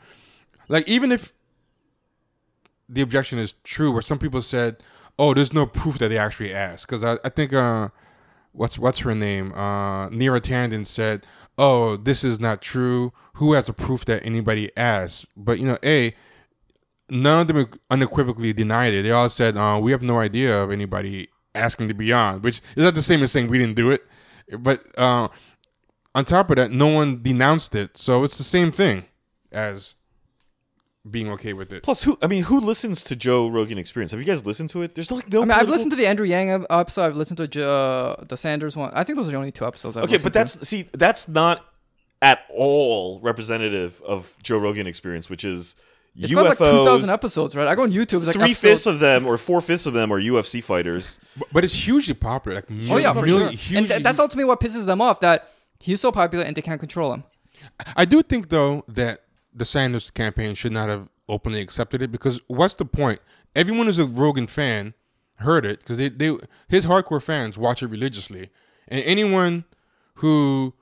like 0.68 0.88
even 0.88 1.12
if 1.12 1.32
the 2.88 3.02
objection 3.02 3.38
is 3.38 3.54
true, 3.64 3.92
where 3.92 4.02
some 4.02 4.18
people 4.18 4.40
said, 4.40 4.82
"Oh, 5.18 5.34
there's 5.34 5.52
no 5.52 5.66
proof 5.66 5.98
that 5.98 6.08
they 6.08 6.18
actually 6.18 6.52
asked," 6.54 6.86
because 6.86 7.04
I, 7.04 7.16
I 7.24 7.28
think 7.28 7.52
uh, 7.52 7.88
what's 8.52 8.78
what's 8.78 9.00
her 9.00 9.14
name, 9.14 9.52
uh, 9.52 10.08
Neera 10.10 10.40
Tanden 10.40 10.86
said, 10.86 11.26
"Oh, 11.58 11.96
this 11.96 12.24
is 12.24 12.40
not 12.40 12.62
true. 12.62 13.12
Who 13.34 13.52
has 13.52 13.68
a 13.68 13.72
proof 13.72 14.04
that 14.06 14.24
anybody 14.24 14.70
asked?" 14.76 15.26
But 15.36 15.58
you 15.58 15.66
know, 15.66 15.78
a 15.84 16.14
none 17.08 17.42
of 17.42 17.46
them 17.48 17.66
unequivocally 17.90 18.52
denied 18.52 18.92
it. 18.94 19.02
They 19.02 19.12
all 19.12 19.28
said, 19.28 19.56
uh, 19.56 19.78
"We 19.82 19.92
have 19.92 20.02
no 20.02 20.18
idea 20.20 20.62
of 20.62 20.70
anybody 20.70 21.28
asking 21.54 21.88
to 21.88 21.94
be 21.94 22.12
on," 22.12 22.42
which 22.42 22.60
is 22.76 22.84
not 22.84 22.94
the 22.94 23.02
same 23.02 23.22
as 23.22 23.32
saying 23.32 23.48
we 23.48 23.58
didn't 23.58 23.76
do 23.76 23.90
it. 23.90 24.04
But 24.58 24.84
uh, 24.98 25.28
on 26.14 26.24
top 26.24 26.50
of 26.50 26.56
that, 26.56 26.70
no 26.70 26.86
one 26.86 27.22
denounced 27.22 27.74
it, 27.74 27.96
so 27.96 28.24
it's 28.24 28.38
the 28.38 28.44
same 28.44 28.72
thing 28.72 29.04
as 29.52 29.96
being 31.10 31.28
okay 31.32 31.52
with 31.52 31.72
it. 31.72 31.82
Plus, 31.82 32.02
who? 32.04 32.18
I 32.22 32.26
mean, 32.26 32.44
who 32.44 32.60
listens 32.60 33.04
to 33.04 33.16
Joe 33.16 33.48
Rogan 33.48 33.78
Experience? 33.78 34.10
Have 34.10 34.20
you 34.20 34.26
guys 34.26 34.44
listened 34.46 34.70
to 34.70 34.82
it? 34.82 34.94
There's 34.94 35.10
like 35.12 35.30
no. 35.32 35.42
I 35.42 35.44
mean, 35.44 35.50
I've 35.52 35.68
listened 35.68 35.90
to 35.92 35.96
the 35.96 36.06
Andrew 36.06 36.26
Yang 36.26 36.66
episode. 36.70 37.02
I've 37.04 37.16
listened 37.16 37.38
to 37.52 37.68
uh, 37.68 38.24
the 38.24 38.36
Sanders 38.36 38.76
one. 38.76 38.90
I 38.94 39.04
think 39.04 39.16
those 39.16 39.28
are 39.28 39.32
the 39.32 39.36
only 39.36 39.52
two 39.52 39.66
episodes. 39.66 39.96
I've 39.96 40.04
Okay, 40.04 40.18
but 40.22 40.32
that's 40.32 40.66
see, 40.66 40.88
that's 40.92 41.28
not 41.28 41.64
at 42.22 42.40
all 42.50 43.20
representative 43.20 44.00
of 44.06 44.36
Joe 44.42 44.58
Rogan 44.58 44.86
Experience, 44.86 45.28
which 45.30 45.44
is 45.44 45.74
to. 45.74 45.82
it's 46.24 46.32
like 46.32 46.56
two 46.58 46.64
UFOs. 46.64 46.84
thousand 46.86 47.10
episodes, 47.10 47.54
right? 47.56 47.66
I 47.68 47.74
go 47.74 47.82
on 47.82 47.90
YouTube. 47.92 48.18
It's 48.18 48.26
like 48.26 48.34
Three 48.36 48.44
episode- 48.52 48.68
fifths 48.68 48.86
of 48.86 49.00
them, 49.00 49.26
or 49.26 49.36
four 49.36 49.60
fifths 49.60 49.86
of 49.86 49.92
them, 49.92 50.12
are 50.12 50.20
UFC 50.20 50.62
fighters. 50.64 51.20
But, 51.36 51.48
but 51.52 51.64
it's 51.64 51.74
hugely 51.74 52.14
popular. 52.14 52.56
Like 52.56 52.66
Oh 52.90 52.96
yeah, 52.98 53.12
for 53.12 53.22
million- 53.26 53.48
sure. 53.48 53.50
hugely- 53.50 53.76
and 53.78 53.88
th- 53.88 54.02
that's 54.02 54.18
ultimately 54.18 54.46
what 54.48 54.60
pisses 54.60 54.86
them 54.86 55.00
off. 55.02 55.20
That 55.20 55.48
he's 55.78 56.00
so 56.00 56.10
popular 56.10 56.44
and 56.44 56.56
they 56.56 56.62
can't 56.62 56.80
control 56.80 57.12
him. 57.12 57.24
I 57.96 58.04
do 58.06 58.22
think 58.22 58.48
though 58.48 58.84
that 58.88 59.20
the 59.56 59.64
Sanders 59.64 60.10
campaign 60.10 60.54
should 60.54 60.72
not 60.72 60.88
have 60.88 61.08
openly 61.28 61.60
accepted 61.60 62.02
it 62.02 62.12
because 62.12 62.40
what's 62.46 62.74
the 62.76 62.84
point? 62.84 63.18
Everyone 63.56 63.86
who's 63.86 63.98
a 63.98 64.06
Rogan 64.06 64.46
fan 64.46 64.94
heard 65.36 65.66
it 65.66 65.80
because 65.80 65.98
they, 65.98 66.08
they 66.08 66.36
his 66.68 66.86
hardcore 66.86 67.22
fans 67.22 67.58
watch 67.58 67.82
it 67.82 67.88
religiously, 67.88 68.50
and 68.88 69.02
anyone 69.04 69.64
who 70.16 70.74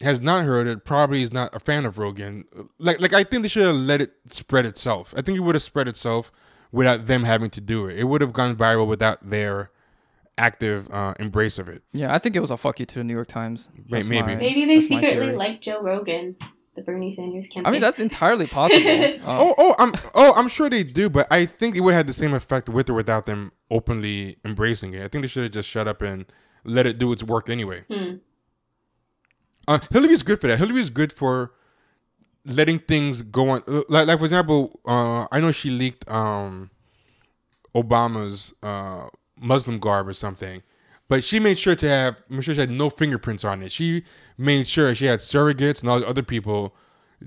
has 0.00 0.20
not 0.20 0.44
heard 0.44 0.66
it 0.66 0.84
probably 0.84 1.22
is 1.22 1.32
not 1.32 1.54
a 1.54 1.58
fan 1.60 1.84
of 1.84 1.98
Rogan. 1.98 2.44
Like 2.78 3.00
like 3.00 3.12
I 3.12 3.24
think 3.24 3.42
they 3.42 3.48
should 3.48 3.66
have 3.66 3.74
let 3.76 4.00
it 4.00 4.12
spread 4.28 4.66
itself. 4.66 5.14
I 5.16 5.22
think 5.22 5.36
it 5.38 5.40
would 5.42 5.54
have 5.54 5.62
spread 5.62 5.88
itself 5.88 6.30
without 6.72 7.06
them 7.06 7.24
having 7.24 7.50
to 7.50 7.60
do 7.60 7.86
it. 7.86 7.98
It 7.98 8.04
would 8.04 8.20
have 8.20 8.32
gone 8.32 8.56
viral 8.56 8.86
without 8.86 9.28
their 9.28 9.70
active 10.36 10.88
uh, 10.92 11.14
embrace 11.20 11.58
of 11.58 11.68
it. 11.68 11.82
Yeah, 11.92 12.12
I 12.12 12.18
think 12.18 12.34
it 12.36 12.40
was 12.40 12.50
a 12.50 12.56
fuck 12.56 12.80
you 12.80 12.86
to 12.86 12.94
the 12.96 13.04
New 13.04 13.14
York 13.14 13.28
Times. 13.28 13.68
That's 13.88 14.08
maybe. 14.08 14.26
my- 14.26 14.34
Maybe 14.36 14.64
they 14.66 14.74
that's 14.76 14.88
secretly 14.88 15.32
like 15.34 15.60
Joe 15.60 15.80
Rogan. 15.80 16.36
The 16.74 16.82
Bernie 16.82 17.12
Sanders 17.14 17.46
campaign. 17.48 17.66
I 17.66 17.70
mean, 17.70 17.80
that's 17.80 17.98
entirely 18.00 18.46
possible. 18.46 18.88
Uh, 18.88 19.12
Oh, 19.26 19.54
oh, 19.58 19.74
I'm, 19.78 19.92
oh, 20.14 20.32
I'm 20.36 20.48
sure 20.48 20.68
they 20.68 20.82
do, 20.82 21.08
but 21.08 21.26
I 21.30 21.46
think 21.46 21.76
it 21.76 21.80
would 21.80 21.94
have 21.94 22.06
the 22.06 22.12
same 22.12 22.34
effect 22.34 22.68
with 22.68 22.90
or 22.90 22.94
without 22.94 23.24
them 23.26 23.52
openly 23.70 24.38
embracing 24.44 24.94
it. 24.94 25.04
I 25.04 25.08
think 25.08 25.22
they 25.22 25.28
should 25.28 25.44
have 25.44 25.52
just 25.52 25.68
shut 25.68 25.86
up 25.88 26.02
and 26.02 26.26
let 26.64 26.86
it 26.86 26.98
do 26.98 27.12
its 27.12 27.22
work 27.22 27.48
anyway. 27.48 27.84
Hmm. 27.88 28.14
Uh, 29.66 29.78
Hillary's 29.90 30.22
good 30.22 30.40
for 30.40 30.46
that. 30.48 30.58
Hillary's 30.58 30.90
good 30.90 31.12
for 31.12 31.52
letting 32.44 32.78
things 32.78 33.22
go 33.22 33.48
on. 33.50 33.62
Like, 33.88 34.06
like 34.06 34.18
for 34.18 34.24
example, 34.24 34.78
uh, 34.86 35.26
I 35.32 35.40
know 35.40 35.50
she 35.52 35.70
leaked 35.70 36.10
um, 36.10 36.70
Obama's 37.74 38.54
uh, 38.62 39.08
Muslim 39.40 39.78
garb 39.78 40.06
or 40.08 40.12
something, 40.12 40.62
but 41.08 41.22
she 41.22 41.38
made 41.38 41.58
sure 41.58 41.74
to 41.74 41.88
have, 41.88 42.22
made 42.28 42.44
sure 42.44 42.54
she 42.54 42.60
had 42.60 42.70
no 42.70 42.90
fingerprints 42.90 43.44
on 43.44 43.62
it. 43.62 43.72
She 43.72 44.04
made 44.38 44.66
sure 44.66 44.94
she 44.94 45.06
had 45.06 45.20
surrogates 45.20 45.80
and 45.80 45.90
all 45.90 46.00
the 46.00 46.08
other 46.08 46.22
people 46.22 46.74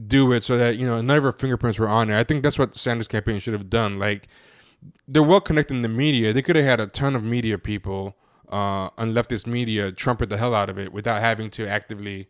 do 0.08 0.32
it 0.32 0.44
so 0.44 0.58
that 0.58 0.78
you 0.78 0.86
know 0.86 1.02
none 1.02 1.18
of 1.18 1.24
her 1.24 1.32
fingerprints 1.32 1.80
were 1.80 1.88
on 1.88 2.10
it. 2.10 2.18
I 2.18 2.24
think 2.24 2.44
that's 2.44 2.60
what 2.60 2.74
the 2.74 2.80
Sanders 2.80 3.08
campaign 3.08 3.40
should 3.40 3.54
have 3.54 3.70
done. 3.70 4.00
Like 4.00 4.28
they're 5.08 5.24
well 5.24 5.42
connected 5.42 5.76
in 5.76 5.82
the 5.82 5.90
media. 5.90 6.34
They 6.34 6.42
could 6.42 6.56
have 6.56 6.66
had 6.66 6.80
a 6.80 6.88
ton 6.88 7.16
of 7.16 7.24
media 7.24 7.58
people 7.58 8.18
uh, 8.50 8.90
and 8.98 9.16
leftist 9.16 9.48
media 9.48 9.92
trumpet 9.92 10.30
the 10.30 10.38
hell 10.38 10.54
out 10.54 10.70
of 10.70 10.78
it 10.78 10.94
without 10.94 11.22
having 11.22 11.50
to 11.52 11.68
actively 11.68 12.28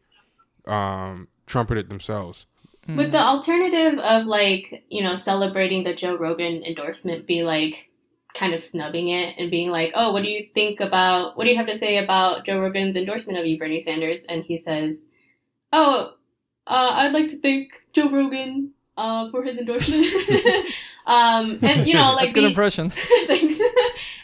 um, 0.66 1.28
trumpet 1.46 1.78
it 1.78 1.90
themselves. 1.90 2.46
Would 2.90 3.12
the 3.12 3.20
alternative 3.20 4.00
of 4.00 4.28
like, 4.28 4.86
you 4.90 5.04
know, 5.04 5.18
celebrating 5.18 5.84
the 5.84 5.94
Joe 5.94 6.16
Rogan 6.16 6.64
endorsement 6.64 7.28
be 7.28 7.44
like 7.44 7.90
kind 8.34 8.54
of 8.54 8.64
snubbing 8.64 9.10
it 9.10 9.36
and 9.38 9.50
being 9.50 9.70
like, 9.70 9.92
oh, 9.96 10.14
what 10.14 10.24
do 10.24 10.30
you 10.30 10.48
think 10.54 10.80
about, 10.80 11.38
what 11.38 11.46
do 11.46 11.50
you 11.50 11.58
have 11.58 11.68
to 11.68 11.78
say 11.78 11.98
about 11.98 12.46
Joe 12.46 12.60
Rogan's 12.60 12.96
endorsement 12.96 13.40
of 13.40 13.46
you, 13.46 13.58
Bernie 13.58 13.80
Sanders? 13.80 14.22
And 14.30 14.44
he 14.44 14.58
says, 14.58 14.98
oh, 15.74 16.14
uh, 16.68 16.92
I'd 16.94 17.14
like 17.14 17.30
to 17.30 17.40
thank 17.40 17.70
Joe 17.94 18.10
Rogan 18.10 18.72
uh, 18.98 19.30
for 19.32 19.44
his 19.44 19.58
endorsement. 19.58 20.06
um, 21.06 21.60
and, 21.62 21.88
you 21.88 21.94
know, 21.94 22.12
like, 22.14 22.22
that's 22.22 22.32
a 22.32 22.36
good 22.36 22.42
be- 22.42 22.48
impression. 22.48 22.90
Thanks. 23.28 23.60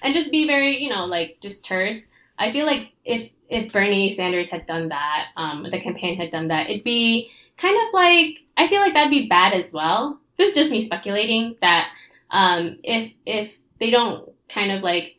and 0.01 0.13
just 0.13 0.31
be 0.31 0.45
very, 0.47 0.81
you 0.83 0.89
know, 0.89 1.05
like 1.05 1.37
just 1.41 1.63
terse. 1.65 1.99
I 2.37 2.51
feel 2.51 2.65
like 2.65 2.91
if 3.05 3.31
if 3.49 3.71
Bernie 3.71 4.13
Sanders 4.13 4.49
had 4.49 4.65
done 4.65 4.89
that, 4.89 5.27
um, 5.37 5.63
the 5.63 5.79
campaign 5.79 6.17
had 6.17 6.31
done 6.31 6.47
that, 6.47 6.69
it'd 6.69 6.83
be 6.83 7.31
kind 7.57 7.75
of 7.75 7.93
like 7.93 8.39
I 8.57 8.67
feel 8.67 8.81
like 8.81 8.93
that'd 8.93 9.11
be 9.11 9.27
bad 9.27 9.53
as 9.53 9.71
well. 9.71 10.19
This 10.37 10.49
is 10.49 10.55
just 10.55 10.71
me 10.71 10.83
speculating 10.83 11.55
that 11.61 11.89
um, 12.31 12.79
if 12.83 13.13
if 13.25 13.53
they 13.83 13.91
don't 13.91 14.29
kind 14.47 14.71
of 14.71 14.81
like 14.81 15.17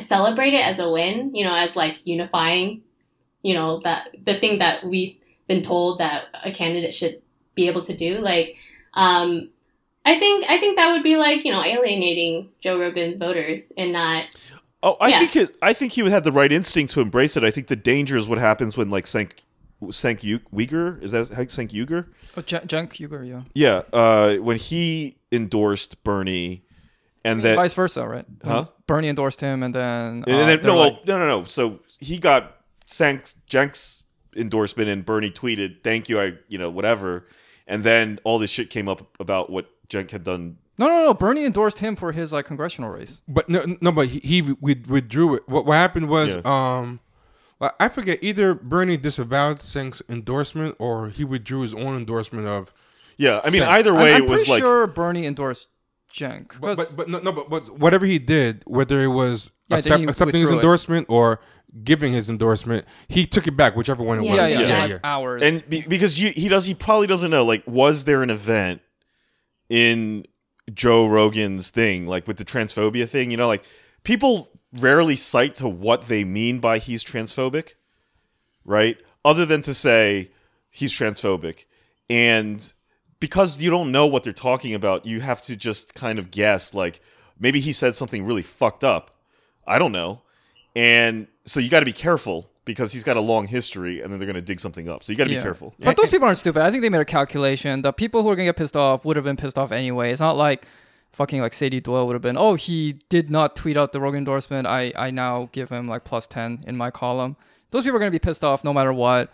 celebrate 0.00 0.52
it 0.52 0.60
as 0.66 0.78
a 0.78 0.90
win, 0.90 1.34
you 1.34 1.44
know, 1.44 1.54
as 1.54 1.74
like 1.74 1.96
unifying, 2.04 2.82
you 3.42 3.54
know, 3.54 3.80
that 3.84 4.08
the 4.26 4.38
thing 4.38 4.58
that 4.58 4.84
we've 4.84 5.16
been 5.48 5.64
told 5.64 5.98
that 5.98 6.24
a 6.44 6.52
candidate 6.52 6.94
should 6.94 7.22
be 7.54 7.68
able 7.68 7.82
to 7.82 7.96
do, 7.96 8.18
like 8.18 8.56
um, 8.92 9.48
I 10.04 10.18
think 10.18 10.44
I 10.46 10.58
think 10.60 10.76
that 10.76 10.92
would 10.92 11.02
be 11.02 11.16
like 11.16 11.42
you 11.46 11.52
know 11.52 11.64
alienating 11.64 12.50
Joe 12.60 12.78
Rogan's 12.78 13.16
voters 13.16 13.72
and 13.78 13.92
not 13.94 14.24
Oh, 14.84 14.96
I 15.00 15.08
Yeah. 15.10 15.18
think 15.20 15.30
his, 15.30 15.52
I 15.62 15.72
think 15.72 15.92
he 15.92 16.02
would 16.02 16.10
have 16.12 16.24
the 16.24 16.32
right 16.32 16.50
instinct 16.50 16.92
to 16.94 17.00
embrace 17.00 17.36
it. 17.36 17.44
I 17.44 17.52
think 17.52 17.68
the 17.68 17.76
danger 17.76 18.16
is 18.16 18.26
what 18.28 18.38
happens 18.38 18.76
when 18.76 18.90
like 18.90 19.06
Sank 19.06 19.42
Sank 19.90 20.22
U- 20.22 20.40
Uygur 20.54 21.02
is 21.02 21.12
that 21.12 21.28
Sank 21.50 21.70
Uygur? 21.70 22.06
Oh, 22.36 22.42
Jen, 22.42 22.66
Jen 22.66 22.88
Uygur, 22.88 23.26
yeah. 23.26 23.42
Yeah, 23.54 23.82
uh, 23.92 24.36
when 24.36 24.56
he 24.58 25.16
endorsed 25.30 26.02
Bernie, 26.04 26.62
and 27.24 27.42
then 27.42 27.56
Vice 27.56 27.74
versa, 27.74 28.06
right? 28.06 28.24
Huh? 28.44 28.66
Bernie 28.86 29.08
endorsed 29.08 29.40
him, 29.40 29.62
and 29.62 29.74
then, 29.74 30.24
and 30.26 30.28
uh, 30.28 30.46
then 30.46 30.60
no, 30.62 30.76
like- 30.76 31.06
no, 31.06 31.18
no, 31.18 31.26
no. 31.26 31.44
So 31.44 31.80
he 32.00 32.18
got 32.18 32.56
Sank's 32.86 33.36
Cenk's 33.50 34.04
endorsement, 34.36 34.88
and 34.88 35.04
Bernie 35.04 35.30
tweeted, 35.30 35.82
"Thank 35.84 36.08
you, 36.08 36.20
I 36.20 36.34
you 36.48 36.58
know 36.58 36.70
whatever," 36.70 37.26
and 37.66 37.84
then 37.84 38.18
all 38.24 38.38
this 38.38 38.50
shit 38.50 38.70
came 38.70 38.88
up 38.88 39.06
about 39.20 39.50
what 39.50 39.66
Jenk 39.88 40.10
had 40.10 40.24
done. 40.24 40.56
no, 40.78 40.88
no, 40.88 41.04
no. 41.06 41.14
Bernie 41.14 41.44
endorsed 41.44 41.78
him 41.80 41.96
for 41.96 42.12
his 42.12 42.32
like 42.32 42.44
congressional 42.46 42.90
race. 42.90 43.20
But 43.28 43.48
no, 43.48 43.64
no, 43.80 43.92
but 43.92 44.08
he, 44.08 44.18
he 44.20 44.42
withdrew 44.60 45.34
it. 45.36 45.42
What 45.48 45.64
what 45.66 45.74
happened 45.74 46.08
was, 46.08 46.36
Yeah. 46.36 46.42
um, 46.78 47.00
well, 47.60 47.72
I 47.78 47.88
forget 47.88 48.18
either 48.22 48.54
Bernie 48.54 48.96
disavowed 48.96 49.60
Senk's 49.60 50.02
endorsement 50.08 50.74
or 50.78 51.10
he 51.10 51.24
withdrew 51.24 51.60
his 51.60 51.74
own 51.74 51.96
endorsement 51.96 52.46
of. 52.48 52.72
Yeah, 53.18 53.40
I 53.44 53.50
mean, 53.50 53.60
Sank. 53.60 53.70
either 53.72 53.92
I'm- 53.92 54.02
way, 54.02 54.14
I'm, 54.14 54.22
it 54.24 54.28
was 54.30 54.40
pretty 54.40 54.52
like 54.52 54.62
sure 54.62 54.86
Bernie 54.86 55.26
endorsed 55.26 55.68
Cenk. 56.12 56.60
But, 56.60 56.76
'cause- 56.76 56.90
but 56.94 56.96
but 56.96 57.08
no, 57.08 57.18
no 57.20 57.32
but, 57.32 57.48
but 57.50 57.64
whatever 57.78 58.04
he 58.06 58.18
did, 58.18 58.62
whether 58.66 59.00
it 59.02 59.08
was 59.08 59.50
Yeah, 59.68 59.78
accept, 59.78 60.02
accepting 60.04 60.40
his 60.40 60.50
withdrew 60.50 60.58
it. 60.58 60.60
endorsement 60.62 61.06
or 61.08 61.40
giving 61.84 62.12
his 62.12 62.28
endorsement, 62.28 62.84
he 63.08 63.24
took 63.26 63.46
it 63.46 63.56
back, 63.56 63.74
whichever 63.76 64.02
one 64.02 64.18
it 64.18 64.24
Yeah, 64.24 64.30
was. 64.30 64.38
yeah, 64.38 64.46
yeah, 64.60 64.66
Yeah. 64.68 64.84
yeah. 64.86 64.98
hours. 65.04 65.42
and 65.42 65.66
be, 65.68 65.80
because 65.82 66.20
you, 66.20 66.30
he 66.30 66.48
does 66.48 66.66
he 66.66 66.74
probably 66.74 67.06
doesn't 67.06 67.30
know 67.30 67.44
like 67.44 67.62
was 67.66 68.04
there 68.04 68.22
an 68.22 68.30
event 68.30 68.82
in 69.68 70.26
Joe 70.72 71.06
Rogan's 71.08 71.70
thing 71.70 72.06
like 72.06 72.26
with 72.28 72.36
the 72.36 72.44
transphobia 72.44 73.08
thing 73.08 73.30
you 73.30 73.36
know 73.36 73.48
like 73.48 73.64
people 74.04 74.48
rarely 74.74 75.16
cite 75.16 75.54
to 75.56 75.68
what 75.68 76.02
they 76.08 76.24
mean 76.24 76.58
by 76.60 76.78
he's 76.78 77.02
transphobic 77.04 77.74
right 78.64 78.96
other 79.24 79.44
than 79.46 79.60
to 79.62 79.74
say 79.74 80.30
he's 80.70 80.92
transphobic 80.94 81.64
and 82.08 82.72
because 83.22 83.62
you 83.62 83.70
don't 83.70 83.92
know 83.92 84.04
what 84.04 84.24
they're 84.24 84.32
talking 84.32 84.74
about 84.74 85.06
you 85.06 85.20
have 85.20 85.40
to 85.40 85.54
just 85.56 85.94
kind 85.94 86.18
of 86.18 86.32
guess 86.32 86.74
like 86.74 87.00
maybe 87.38 87.60
he 87.60 87.72
said 87.72 87.94
something 87.94 88.24
really 88.24 88.42
fucked 88.42 88.82
up 88.82 89.12
I 89.64 89.78
don't 89.78 89.92
know 89.92 90.22
and 90.74 91.28
so 91.44 91.60
you 91.60 91.70
got 91.70 91.80
to 91.80 91.86
be 91.86 91.92
careful 91.92 92.50
because 92.64 92.92
he's 92.92 93.04
got 93.04 93.16
a 93.16 93.20
long 93.20 93.46
history 93.46 94.02
and 94.02 94.12
then 94.12 94.18
they're 94.18 94.26
going 94.26 94.34
to 94.34 94.42
dig 94.42 94.58
something 94.58 94.88
up 94.88 95.04
so 95.04 95.12
you 95.12 95.16
got 95.16 95.24
to 95.24 95.30
be 95.30 95.40
careful 95.40 95.72
But 95.78 95.96
those 95.96 96.10
people 96.10 96.26
aren't 96.26 96.38
stupid. 96.38 96.62
I 96.62 96.70
think 96.70 96.82
they 96.82 96.88
made 96.90 97.00
a 97.00 97.04
calculation. 97.04 97.82
The 97.82 97.92
people 97.92 98.22
who 98.22 98.28
are 98.28 98.34
gonna 98.36 98.46
get 98.46 98.56
pissed 98.56 98.76
off 98.76 99.04
would 99.04 99.16
have 99.16 99.24
been 99.24 99.36
pissed 99.36 99.56
off 99.56 99.70
anyway. 99.70 100.10
It's 100.10 100.20
not 100.20 100.36
like 100.36 100.66
fucking 101.12 101.40
like 101.40 101.52
Sadie 101.52 101.80
Doyle 101.80 102.06
would 102.06 102.14
have 102.14 102.22
been. 102.22 102.36
Oh, 102.36 102.54
he 102.54 102.94
did 103.08 103.30
not 103.30 103.54
tweet 103.54 103.76
out 103.76 103.92
the 103.92 104.00
Rogan 104.00 104.18
endorsement. 104.18 104.66
I 104.66 104.92
I 104.96 105.10
now 105.12 105.48
give 105.52 105.68
him 105.70 105.86
like 105.86 106.04
plus 106.04 106.26
ten 106.26 106.64
in 106.66 106.76
my 106.76 106.90
column. 106.90 107.36
Those 107.70 107.84
people 107.84 107.96
are 107.96 108.00
gonna 108.00 108.10
be 108.10 108.18
pissed 108.18 108.42
off 108.42 108.64
no 108.64 108.72
matter 108.72 108.92
what. 108.92 109.30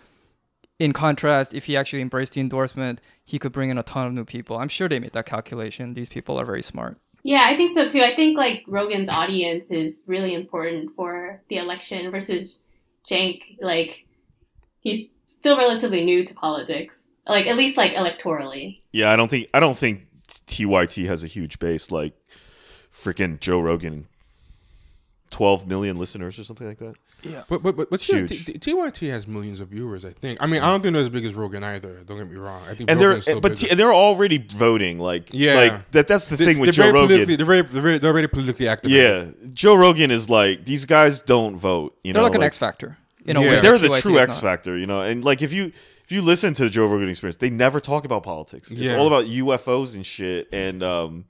In 0.78 0.92
contrast, 0.92 1.55
if 1.55 1.66
he 1.66 1.76
actually 1.76 2.00
embraced 2.00 2.34
the 2.34 2.40
endorsement, 2.40 3.00
he 3.24 3.38
could 3.38 3.52
bring 3.52 3.70
in 3.70 3.78
a 3.78 3.82
ton 3.82 4.06
of 4.06 4.12
new 4.12 4.24
people. 4.24 4.59
I'm 4.59 4.68
sure 4.68 4.88
they 4.88 5.00
made 5.00 5.12
that 5.12 5.26
calculation. 5.26 5.94
These 5.94 6.09
people 6.09 6.38
are 6.38 6.44
very 6.44 6.62
smart. 6.62 6.98
Yeah, 7.24 7.44
I 7.46 7.56
think 7.56 7.76
so 7.76 7.88
too. 7.88 8.02
I 8.02 8.14
think 8.14 8.38
like 8.38 8.64
Rogan's 8.68 9.09
audience 9.09 9.66
is 9.70 10.05
really 10.06 10.34
important 10.34 10.94
for 10.94 11.42
the 11.48 11.56
election 11.56 12.10
versus 12.10 12.60
Jank. 13.10 13.59
Like 13.60 14.06
he's 14.80 15.09
still 15.26 15.59
relatively 15.59 16.05
new 16.05 16.24
to 16.24 16.34
politics. 16.34 17.05
Like 17.26 17.46
at 17.46 17.56
least 17.56 17.76
like 17.76 17.94
electorally. 17.94 18.80
Yeah, 18.92 19.10
I 19.10 19.16
don't 19.16 19.30
think 19.30 19.48
I 19.52 19.60
don't 19.60 19.76
think 19.76 20.06
TYT 20.28 21.06
has 21.06 21.24
a 21.24 21.26
huge 21.26 21.59
base 21.59 21.90
like 21.90 22.14
freaking 22.92 23.40
Joe 23.40 23.60
Rogan. 23.60 24.06
12 25.30 25.66
million 25.68 25.98
listeners 25.98 26.38
or 26.38 26.44
something 26.44 26.66
like 26.66 26.78
that. 26.78 26.94
But 27.48 27.62
but 27.62 27.76
but, 27.76 27.90
but 27.90 28.00
Huge. 28.00 28.44
T- 28.46 28.52
T- 28.59 28.72
TYT 28.72 29.10
has 29.10 29.26
millions 29.26 29.60
of 29.60 29.68
viewers. 29.68 30.05
I 30.05 30.10
think. 30.10 30.42
I 30.42 30.46
mean, 30.46 30.62
I 30.62 30.66
don't 30.70 30.82
think 30.82 30.94
they're 30.94 31.02
as 31.02 31.09
big 31.09 31.24
as 31.26 31.34
Rogan 31.34 31.64
either. 31.64 32.02
Don't 32.06 32.18
get 32.18 32.30
me 32.30 32.36
wrong. 32.36 32.62
I 32.68 32.74
think 32.74 32.90
And 32.90 33.00
Rogan's 33.00 33.24
they're 33.26 33.32
still 33.34 33.40
but. 33.40 33.56
T- 33.56 33.68
and 33.70 33.78
they're 33.78 33.92
already 33.94 34.38
voting 34.38 34.98
like 34.98 35.30
Yeah. 35.32 35.55
like 35.55 35.90
that 35.90 36.06
that's 36.06 36.28
the 36.28 36.36
They- 36.36 36.44
thing 36.44 36.59
with 36.60 36.72
Joe 36.72 36.90
Rogan. 36.92 37.26
They're 37.26 37.44
very, 37.44 37.62
they're 37.62 37.82
very, 37.82 37.98
they're 37.98 38.12
very 38.12 38.28
politically 38.28 38.68
active. 38.68 38.90
Yeah. 38.90 39.26
Joe 39.52 39.74
Rogan 39.74 40.10
is 40.10 40.30
like 40.30 40.64
these 40.64 40.84
guys 40.84 41.20
don't 41.20 41.56
vote, 41.56 41.96
you 42.05 42.12
They're 42.12 42.20
know. 42.22 42.26
like 42.28 42.34
an 42.36 42.42
X 42.42 42.56
Factor 42.56 42.96
in 43.26 43.36
a 43.36 43.42
Yeah. 43.42 43.48
way. 43.50 43.60
they're 43.60 43.78
the 43.78 43.88
TYT 43.88 44.00
true 44.02 44.18
X 44.18 44.38
Factor. 44.40 44.78
you 44.78 44.86
know. 44.86 45.02
And 45.02 45.24
like 45.24 45.42
if 45.42 45.52
you 45.52 45.72
if 46.05 46.12
you 46.12 46.22
listen 46.22 46.55
to 46.55 46.64
the 46.64 46.70
Joe 46.70 46.86
Rogan 46.86 47.09
experience, 47.09 47.36
they 47.36 47.50
never 47.50 47.80
talk 47.80 48.05
about 48.06 48.22
politics. 48.22 48.70
It's 48.70 48.80
Yeah. 48.80 48.96
all 48.96 49.06
about 49.09 49.26
UFOs 49.26 49.94
and 49.96 50.06
shit 50.06 50.48
and 50.52 50.82
um 50.82 51.24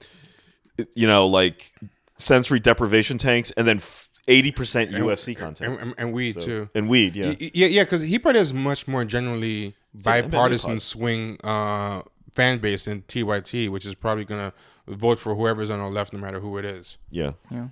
you 0.95 1.07
know, 1.09 1.27
like 1.27 1.73
sensory 2.19 2.61
deprivation 2.61 3.19
tanks 3.19 3.51
and 3.53 3.67
then 3.67 3.81
eighty 4.29 4.51
percent 4.53 4.91
UFC 4.91 5.37
content. 5.37 5.73
and, 5.75 5.81
and, 5.83 5.95
and 5.99 6.13
weed 6.13 6.33
So- 6.35 6.41
too. 6.41 6.71
And 6.75 6.89
weed, 6.89 7.17
yeah. 7.17 7.29
Y- 7.29 7.37
y- 7.41 7.51
Yeah, 7.55 7.67
yeah, 7.69 7.85
because 7.85 8.03
he 8.05 8.19
probably 8.19 8.41
has 8.41 8.53
much 8.53 8.87
more 8.89 9.05
generally 9.05 9.67
an 9.67 9.73
bipartisan 10.05 10.73
pod. 10.75 10.83
swing 10.83 11.39
uh, 11.45 12.03
fan 12.35 12.59
base 12.59 12.85
than 12.85 13.03
TYT, 13.03 13.69
which 13.71 13.87
is 13.87 13.95
probably 13.95 14.25
gonna 14.25 14.53
vote 14.87 15.19
for 15.19 15.35
whoever's 15.35 15.71
on 15.71 15.79
the 15.79 15.87
left, 15.89 16.13
no 16.13 16.19
matter 16.19 16.41
who 16.41 16.59
it 16.59 16.65
is. 16.65 16.99
yeah. 17.11 17.33
Yeah. 17.51 17.69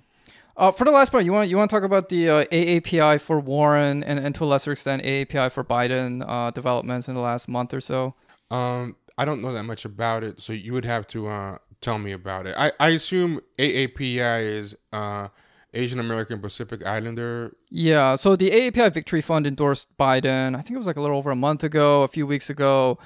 Uh, 0.55 0.71
for 0.71 0.85
the 0.85 0.91
last 0.91 1.11
part, 1.11 1.23
you 1.23 1.31
want 1.31 1.47
you 1.49 1.55
want 1.55 1.69
to 1.69 1.75
talk 1.75 1.83
about 1.83 2.09
the 2.09 2.27
uh, 2.29 2.43
AAPI 2.45 3.21
for 3.21 3.39
Warren 3.39 4.03
and, 4.03 4.17
and 4.19 4.33
to 4.33 4.43
a 4.43 4.47
lesser 4.47 4.71
extent 4.71 5.03
AAPI 5.03 5.51
for 5.51 5.63
Biden 5.63 6.25
uh, 6.27 6.49
developments 6.49 7.07
in 7.07 7.13
the 7.13 7.21
last 7.21 7.47
month 7.47 7.75
or 7.75 7.79
so. 7.81 8.15
Um, 8.49 8.95
I 9.19 9.25
don't 9.25 9.43
know 9.43 9.53
that 9.53 9.63
much 9.65 9.85
about 9.85 10.23
it, 10.23 10.41
so 10.41 10.53
you 10.53 10.73
would 10.73 10.85
have 10.85 11.05
to 11.09 11.27
uh, 11.27 11.57
tell 11.81 11.99
me 11.99 12.11
about 12.11 12.47
it. 12.47 12.55
I, 12.57 12.71
I 12.79 12.89
assume 12.89 13.39
AAPI 13.57 14.45
is 14.45 14.75
uh, 14.91 15.29
Asian 15.73 15.99
American 15.99 16.39
Pacific 16.39 16.85
Islander. 16.85 17.53
Yeah, 17.69 18.15
so 18.15 18.35
the 18.35 18.49
AAPI 18.49 18.93
Victory 18.93 19.21
Fund 19.21 19.45
endorsed 19.47 19.95
Biden. 19.97 20.55
I 20.55 20.61
think 20.61 20.71
it 20.71 20.77
was 20.77 20.87
like 20.87 20.97
a 20.97 21.01
little 21.01 21.17
over 21.17 21.31
a 21.31 21.35
month 21.35 21.63
ago, 21.63 22.03
a 22.03 22.07
few 22.07 22.25
weeks 22.25 22.49
ago. 22.49 22.97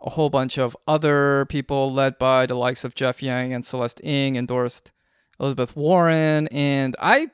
A 0.00 0.10
whole 0.10 0.30
bunch 0.30 0.58
of 0.58 0.76
other 0.86 1.44
people, 1.46 1.92
led 1.92 2.18
by 2.18 2.46
the 2.46 2.54
likes 2.54 2.84
of 2.84 2.94
Jeff 2.94 3.20
Yang 3.20 3.52
and 3.52 3.66
Celeste 3.66 4.00
Ng, 4.04 4.36
endorsed 4.36 4.92
Elizabeth 5.40 5.74
Warren. 5.74 6.46
And 6.48 6.94
I 7.00 7.26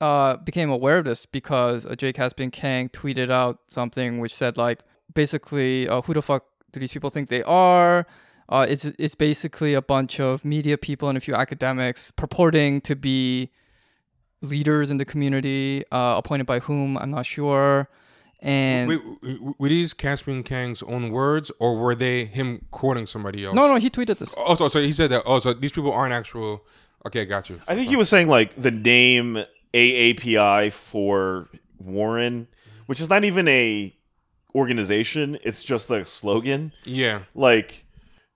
uh, 0.00 0.36
became 0.36 0.70
aware 0.70 0.98
of 0.98 1.04
this 1.04 1.26
because 1.26 1.86
Jay 1.96 2.12
Caspian 2.12 2.52
Kang 2.52 2.88
tweeted 2.88 3.30
out 3.30 3.58
something 3.66 4.20
which 4.20 4.32
said 4.32 4.56
like 4.56 4.82
basically, 5.12 5.88
uh, 5.88 6.02
who 6.02 6.14
the 6.14 6.22
fuck 6.22 6.44
do 6.70 6.78
these 6.78 6.92
people 6.92 7.10
think 7.10 7.28
they 7.28 7.42
are? 7.42 8.06
Uh, 8.48 8.66
it's 8.68 8.84
it's 8.84 9.14
basically 9.14 9.74
a 9.74 9.82
bunch 9.82 10.18
of 10.20 10.44
media 10.44 10.78
people 10.78 11.08
and 11.08 11.18
a 11.18 11.20
few 11.20 11.34
academics 11.34 12.10
purporting 12.10 12.80
to 12.80 12.96
be 12.96 13.50
leaders 14.40 14.90
in 14.90 14.96
the 14.98 15.04
community, 15.04 15.84
uh, 15.92 16.14
appointed 16.16 16.46
by 16.46 16.58
whom 16.60 16.96
I'm 16.96 17.10
not 17.10 17.26
sure. 17.26 17.88
And 18.40 18.88
Wait, 18.88 19.00
w- 19.22 19.54
were 19.58 19.68
these 19.68 19.92
Caspian 19.92 20.44
Kang's 20.44 20.82
own 20.84 21.10
words, 21.10 21.50
or 21.58 21.76
were 21.76 21.94
they 21.94 22.24
him 22.24 22.66
quoting 22.70 23.04
somebody 23.06 23.44
else? 23.44 23.54
no, 23.54 23.66
no, 23.66 23.76
he 23.76 23.90
tweeted 23.90 24.18
this. 24.18 24.34
Oh, 24.38 24.54
so, 24.54 24.68
so 24.68 24.80
he 24.80 24.92
said 24.92 25.10
that. 25.10 25.24
Oh, 25.26 25.40
so 25.40 25.52
these 25.52 25.72
people 25.72 25.92
aren't 25.92 26.12
actual. 26.14 26.64
Okay, 27.06 27.24
got 27.24 27.50
you. 27.50 27.60
I 27.66 27.74
think 27.74 27.88
he 27.88 27.96
was 27.96 28.08
saying 28.08 28.28
like 28.28 28.54
the 28.60 28.70
name 28.70 29.44
AAPI 29.74 30.72
for 30.72 31.48
Warren, 31.78 32.46
which 32.86 33.00
is 33.00 33.10
not 33.10 33.24
even 33.24 33.48
a 33.48 33.94
organization; 34.54 35.38
it's 35.42 35.64
just 35.64 35.90
a 35.90 36.04
slogan. 36.04 36.72
Yeah. 36.84 37.22
Like 37.34 37.84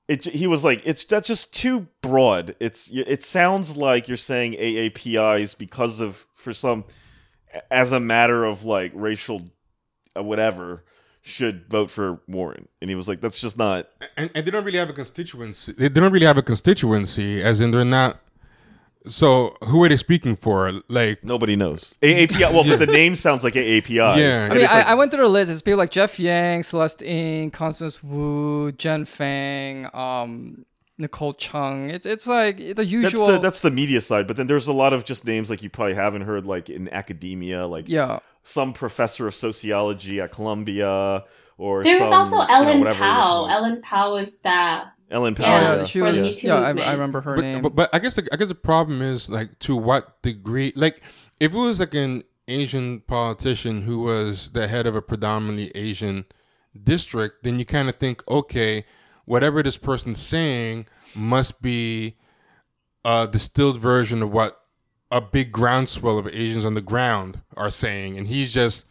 it, 0.09 0.25
he 0.27 0.47
was 0.47 0.65
like, 0.65 0.83
it's 0.85 1.05
that's 1.05 1.29
just 1.29 1.55
too 1.55 1.87
broad. 2.01 2.57
It's 2.61 2.91
it 2.93 3.23
sounds 3.23 3.77
like 3.77 4.09
you're 4.09 4.17
saying 4.17 4.55
AAPIs 4.55 5.57
because 5.57 6.01
of 6.01 6.27
for 6.35 6.53
some 6.53 6.85
as 7.71 7.93
a 7.93 8.01
matter 8.01 8.45
of 8.45 8.65
like 8.65 8.93
racial 8.95 9.51
uh, 10.17 10.23
whatever 10.23 10.85
should 11.23 11.69
vote 11.71 11.91
for 11.91 12.21
Warren, 12.27 12.69
and 12.81 12.91
he 12.91 12.97
was 12.97 13.09
like, 13.09 13.21
that's 13.21 13.41
just 13.41 13.57
not. 13.57 13.89
and, 14.17 14.31
and 14.35 14.45
they 14.45 14.51
don't 14.51 14.65
really 14.65 14.79
have 14.79 14.91
a 14.91 14.93
constituency. 14.93 15.73
They 15.73 15.89
don't 15.89 16.13
really 16.13 16.27
have 16.27 16.39
a 16.39 16.43
constituency, 16.43 17.41
as 17.43 17.61
in 17.61 17.71
they're 17.71 17.85
not. 17.85 18.19
So 19.07 19.57
who 19.65 19.83
are 19.83 19.89
they 19.89 19.97
speaking 19.97 20.37
for? 20.37 20.71
Like, 20.89 21.25
Nobody 21.25 21.57
knows 21.57 21.99
AAPI. 22.03 22.41
Well, 22.53 22.65
but 22.65 22.79
the 22.79 22.87
name 22.87 23.17
sounds 23.17 23.43
like 23.43 23.55
AAPI. 23.55 24.17
Yeah. 24.17 24.49
I 24.51 24.55
mean, 24.55 24.67
I, 24.67 24.83
I 24.83 24.95
went 24.95 25.11
through 25.11 25.25
the 25.25 25.29
list. 25.29 25.51
It's 25.51 25.63
people 25.63 25.79
like 25.79 25.91
Jeff 25.91 26.21
Yang, 26.21 26.63
Celeste 26.65 27.03
Ng, 27.03 27.51
Constance 27.51 28.03
Wu, 28.03 28.71
Jen 28.73 29.05
Fang, 29.05 29.89
um, 29.93 30.65
Nicole 30.99 31.35
Chung. 31.35 31.91
It's 31.91 32.07
it's 32.07 32.27
like 32.27 32.59
the 32.59 32.75
That's 32.75 32.91
usual. 32.91 33.27
the 33.27 33.39
that's 33.39 33.61
the 33.61 33.71
media 33.71 34.01
side, 34.01 34.27
but 34.29 34.37
then 34.37 34.47
there's 34.47 34.69
a 34.69 34.73
lot 34.73 34.93
of 34.93 35.05
just 35.05 35.25
names 35.27 35.51
like 35.51 35.63
you 35.63 35.71
probably 35.71 35.95
haven't 35.95 36.23
heard, 36.23 36.47
like 36.47 36.71
in 36.71 36.89
academia, 36.91 37.67
like 37.67 37.89
yeah. 37.89 38.21
some 38.45 38.73
professor 38.73 39.27
of 39.27 39.35
sociology 39.35 40.21
at 40.21 40.31
Columbia, 40.33 41.25
or 41.59 41.83
There 41.83 41.99
some, 41.99 42.09
was 42.09 42.17
also 42.33 42.37
you 42.43 42.49
know, 42.49 42.55
Ellen 42.55 42.79
whatever 42.81 42.99
Pao. 42.99 43.43
was. 43.43 43.51
Ellen 43.53 43.83
Pao 43.83 44.13
was 44.13 44.33
that. 44.45 44.85
Ellen 45.13 45.35
Pao. 45.35 45.45
yeah, 45.45 45.75
Yeah. 45.77 45.85
she 45.85 45.99
For 46.01 46.07
was. 46.07 46.43
Yeah, 46.43 46.55
I. 46.57 46.71
I 46.71 46.93
remember 46.93 47.21
her 47.21 47.37
but, 47.37 47.43
name. 47.43 47.63
but 47.63 47.77
but 47.77 47.91
I 47.93 47.99
guess 47.99 48.15
the, 48.17 48.27
I 48.33 48.37
guess 48.37 48.49
the 48.49 48.55
problem 48.55 49.03
is 49.03 49.29
like 49.29 49.59
to 49.61 49.77
what 49.77 50.21
degree? 50.23 50.73
Like, 50.75 51.03
if 51.41 51.53
it 51.53 51.57
was 51.57 51.79
like 51.79 51.95
an 51.95 52.25
Asian 52.49 53.01
politician 53.01 53.83
who 53.83 54.01
was 54.01 54.51
the 54.51 54.67
head 54.69 54.87
of 54.87 54.97
a 54.97 55.03
predominantly 55.03 55.71
Asian 55.75 56.25
district, 56.83 57.45
then 57.45 57.59
you 57.59 57.65
kind 57.65 57.89
of 57.89 57.97
think, 57.97 58.23
okay, 58.29 58.85
whatever 59.25 59.63
this 59.63 59.77
person's 59.77 60.21
saying 60.21 60.87
must 61.15 61.63
be 61.63 62.17
a 63.05 63.29
distilled 63.31 63.79
version 63.79 64.23
of 64.23 64.33
what 64.33 64.59
a 65.11 65.21
big 65.21 65.53
groundswell 65.53 66.19
of 66.19 66.27
Asians 66.29 66.65
on 66.65 66.75
the 66.75 66.81
ground 66.81 67.41
are 67.57 67.71
saying, 67.71 68.17
and 68.17 68.29
he's 68.29 68.51
just, 68.53 68.87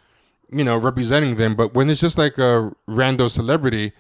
you 0.51 0.63
know, 0.63 0.77
representing 0.77 1.35
them. 1.35 1.55
But 1.55 1.73
when 1.73 1.89
it's 1.89 1.99
just 2.01 2.17
like 2.17 2.37
a 2.37 2.71
rando 2.87 3.29
celebrity, 3.29 3.91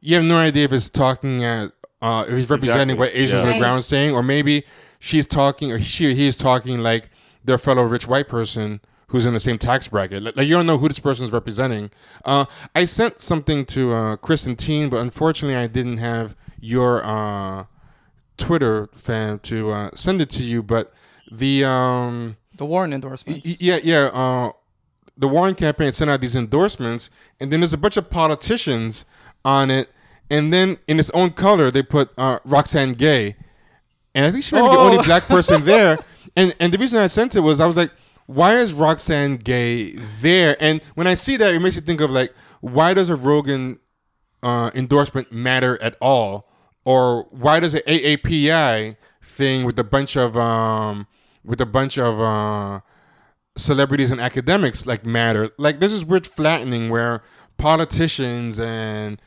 you 0.00 0.16
have 0.16 0.24
no 0.24 0.36
idea 0.36 0.64
if 0.64 0.72
it's 0.72 0.90
talking 0.90 1.44
at, 1.44 1.72
uh, 2.00 2.24
if 2.28 2.36
he's 2.36 2.50
representing 2.50 2.96
Exactly, 2.96 2.98
what 2.98 3.10
Asians 3.14 3.32
yeah. 3.32 3.40
on 3.40 3.48
the 3.48 3.58
ground 3.58 3.78
are 3.78 3.82
saying, 3.82 4.14
or 4.14 4.22
maybe 4.22 4.64
she's 4.98 5.26
talking, 5.26 5.72
or 5.72 5.80
she 5.80 6.10
or 6.10 6.14
he 6.14 6.28
is 6.28 6.36
talking 6.36 6.78
like 6.80 7.10
their 7.44 7.58
fellow 7.58 7.82
rich 7.82 8.06
white 8.06 8.28
person 8.28 8.80
who's 9.08 9.24
in 9.26 9.32
the 9.32 9.40
same 9.40 9.58
tax 9.58 9.88
bracket. 9.88 10.22
Like, 10.22 10.36
like, 10.36 10.46
you 10.46 10.54
don't 10.54 10.66
know 10.66 10.78
who 10.78 10.88
this 10.88 10.98
person 10.98 11.24
is 11.24 11.32
representing. 11.32 11.90
Uh, 12.24 12.44
I 12.74 12.84
sent 12.84 13.20
something 13.20 13.64
to 13.66 13.92
uh, 13.92 14.16
Chris 14.16 14.46
and 14.46 14.58
Teen, 14.58 14.90
but 14.90 14.98
unfortunately, 14.98 15.56
I 15.56 15.66
didn't 15.66 15.96
have 15.96 16.36
your 16.60 17.02
uh, 17.04 17.64
Twitter 18.36 18.88
fan 18.94 19.38
to 19.40 19.70
uh, 19.70 19.90
send 19.94 20.20
it 20.20 20.28
to 20.30 20.42
you. 20.42 20.62
But 20.62 20.92
the 21.30 21.64
um, 21.64 22.36
the 22.56 22.66
Warren 22.66 22.92
endorsements. 22.92 23.46
y- 23.46 23.56
yeah, 23.58 23.78
yeah, 23.82 24.10
uh, 24.12 24.52
the 25.16 25.28
Warren 25.28 25.54
campaign 25.54 25.92
sent 25.92 26.10
out 26.10 26.20
these 26.20 26.36
endorsements, 26.36 27.08
and 27.40 27.50
then 27.50 27.60
there's 27.60 27.72
a 27.72 27.78
bunch 27.78 27.96
of 27.96 28.10
politicians 28.10 29.04
on 29.44 29.70
it, 29.70 29.90
and 30.30 30.52
then 30.52 30.78
in 30.86 30.98
its 30.98 31.10
own 31.10 31.30
color 31.30 31.70
they 31.70 31.82
put 31.82 32.10
uh, 32.18 32.38
Roxane 32.44 32.94
Gay, 32.94 33.36
and 34.14 34.26
I 34.26 34.30
think 34.30 34.44
she 34.44 34.54
might 34.54 34.62
be 34.62 34.68
the 34.68 34.80
Oh. 34.80 34.90
only 34.90 35.02
black 35.04 35.24
person 35.24 35.64
there. 35.72 35.98
And 36.36 36.54
and 36.60 36.72
the 36.72 36.78
reason 36.78 36.98
I 36.98 37.06
sent 37.06 37.34
it 37.36 37.40
was 37.40 37.60
I 37.60 37.66
was 37.66 37.76
like, 37.76 37.90
why 38.26 38.54
is 38.54 38.72
Roxane 38.72 39.36
Gay 39.36 39.92
there? 40.20 40.56
And 40.60 40.82
when 40.94 41.06
I 41.06 41.14
see 41.14 41.36
that, 41.38 41.54
it 41.54 41.60
makes 41.62 41.76
you 41.76 41.82
think 41.82 42.00
of 42.00 42.10
like, 42.10 42.32
why 42.60 42.92
does 42.94 43.08
a 43.10 43.16
Rogan 43.16 43.78
uh, 44.42 44.70
endorsement 44.74 45.32
matter 45.32 45.80
at 45.82 45.96
all, 46.00 46.48
or 46.84 47.24
why 47.30 47.58
does 47.60 47.74
an 47.74 47.80
AAPI 47.86 48.96
thing 49.22 49.64
with 49.64 49.78
a 49.78 49.84
bunch 49.84 50.16
of 50.16 50.36
um, 50.36 51.06
with 51.44 51.60
a 51.60 51.66
bunch 51.66 51.98
of 51.98 52.20
uh, 52.20 52.80
celebrities 53.56 54.10
and 54.10 54.20
academics 54.20 54.86
like 54.86 55.04
matter? 55.06 55.50
Like 55.58 55.80
this 55.80 55.92
is 55.92 56.04
weird 56.04 56.26
flattening 56.26 56.90
where 56.90 57.22
politicians 57.58 58.58
and 58.58 59.20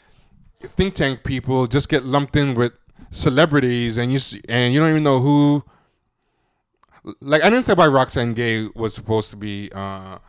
think 0.59 0.95
tank 0.95 1.23
people 1.23 1.67
just 1.67 1.89
get 1.89 2.03
lumped 2.03 2.35
in 2.35 2.53
with 2.53 2.73
celebrities, 3.09 3.97
and 3.97 4.11
you 4.11 4.19
and 4.49 4.73
you 4.73 4.79
don't 4.79 4.89
even 4.89 5.03
know 5.03 5.19
who. 5.19 5.63
Like 7.19 7.43
I 7.43 7.49
didn't 7.49 7.65
say 7.65 7.73
why 7.73 7.87
Roxane 7.87 8.33
Gay 8.33 8.67
was 8.75 8.93
supposed 8.93 9.31
to 9.31 9.35
be 9.35 9.69
uh, 9.73 10.19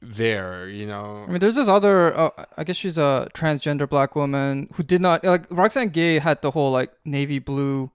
there. 0.00 0.68
You 0.68 0.86
know, 0.86 1.24
I 1.26 1.30
mean, 1.30 1.40
there's 1.40 1.56
this 1.56 1.68
other. 1.68 2.16
Uh, 2.16 2.30
I 2.56 2.64
guess 2.64 2.76
she's 2.76 2.98
a 2.98 3.28
transgender 3.34 3.88
black 3.88 4.16
woman 4.16 4.68
who 4.74 4.82
did 4.82 5.00
not 5.00 5.24
like 5.24 5.46
Roxane 5.50 5.90
Gay 5.90 6.18
had 6.18 6.42
the 6.42 6.50
whole 6.50 6.72
like 6.72 6.92
navy 7.04 7.38
blue 7.38 7.90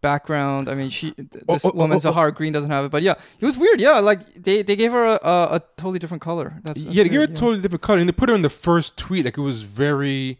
background. 0.00 0.68
I 0.68 0.74
mean, 0.74 0.90
she 0.90 1.12
this 1.16 1.64
oh, 1.64 1.70
oh, 1.72 1.76
woman 1.76 1.94
oh, 1.94 1.96
oh. 1.96 2.00
Zahara 2.00 2.32
Green 2.32 2.52
doesn't 2.52 2.70
have 2.70 2.84
it, 2.84 2.90
but 2.90 3.02
yeah, 3.02 3.14
it 3.40 3.44
was 3.46 3.56
weird. 3.56 3.80
Yeah, 3.80 3.98
like 3.98 4.34
they, 4.34 4.62
they 4.62 4.76
gave 4.76 4.92
her 4.92 5.04
a, 5.04 5.18
a, 5.22 5.56
a 5.56 5.62
totally 5.76 5.98
different 5.98 6.22
color. 6.22 6.60
That's, 6.64 6.82
that's 6.82 6.94
yeah, 6.94 7.02
they 7.02 7.08
gave 7.08 7.18
weird, 7.18 7.30
it 7.30 7.36
a 7.36 7.40
totally 7.40 7.60
different 7.60 7.82
color, 7.82 7.98
and 7.98 8.08
they 8.08 8.12
put 8.12 8.28
her 8.28 8.34
in 8.34 8.42
the 8.42 8.50
first 8.50 8.96
tweet. 8.96 9.24
Like 9.24 9.38
it 9.38 9.42
was 9.42 9.62
very 9.62 10.38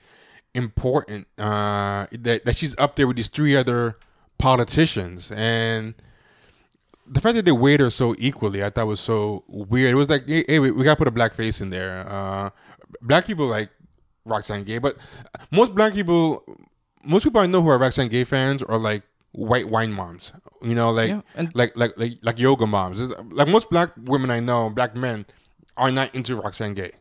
important 0.55 1.26
uh, 1.39 2.06
that 2.12 2.44
that 2.44 2.56
she's 2.56 2.76
up 2.78 2.97
there 2.97 3.06
with 3.06 3.16
these 3.16 3.28
three 3.28 3.56
other 3.56 3.98
politicians, 4.39 5.32
and 5.32 5.94
the 7.06 7.20
fact 7.20 7.36
that 7.36 7.44
they 7.44 7.52
weighed 7.52 7.80
her 7.80 7.90
so 7.90 8.14
equally, 8.18 8.62
I 8.62 8.70
thought 8.70 8.86
was 8.86 9.01
so 9.01 9.44
weird. 9.48 9.93
It 9.93 9.97
was 9.97 10.10
like, 10.10 10.26
hey, 10.28 10.44
hey, 10.47 10.59
we, 10.59 10.70
we 10.70 10.85
gotta 10.85 10.98
put 10.98 11.09
a 11.09 11.12
black 11.12 11.35
face 11.35 11.60
in 11.60 11.70
there. 11.70 12.06
Uh, 12.09 12.51
black 13.01 13.26
people 13.26 13.47
like 13.47 13.70
Roxane 14.24 14.64
Gay, 14.64 14.78
but 14.78 14.97
most 15.51 15.74
black 15.74 15.94
people, 15.94 16.44
most 17.05 17.24
people 17.24 17.40
I 17.40 17.47
know 17.47 17.62
who 17.62 17.68
are 17.70 17.78
Roxane 17.78 18.09
Gay 18.09 18.24
fans 18.24 18.62
are 18.62 18.78
like 18.78 19.02
white 19.33 19.69
wine 19.69 19.93
moms. 19.93 20.33
You 20.63 20.75
know, 20.75 20.91
like 20.91 21.09
Yeah, 21.09 21.21
and- 21.37 21.55
like 21.55 21.77
like 21.77 21.97
like 21.99 22.13
like 22.23 22.39
yoga 22.39 22.67
moms. 22.67 23.01
It's- 23.01 23.19
Like 23.31 23.49
most 23.49 23.71
black 23.71 23.91
women 23.97 24.31
I 24.31 24.41
know, 24.41 24.71
black 24.71 24.97
men 24.97 25.27
are 25.77 25.91
not 25.91 26.15
into 26.15 26.37
Roxane 26.37 26.75
Gay. 26.75 26.93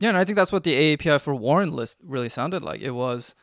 Yeah, 0.00 0.08
and 0.10 0.18
I 0.18 0.24
think 0.24 0.36
that's 0.36 0.52
what 0.52 0.64
the 0.64 0.74
AAPI 0.74 1.20
for 1.20 1.34
Warren 1.34 1.72
list 1.72 1.98
really 2.02 2.30
sounded 2.30 2.62
like. 2.62 2.80
It 2.80 2.92
was 2.92 3.34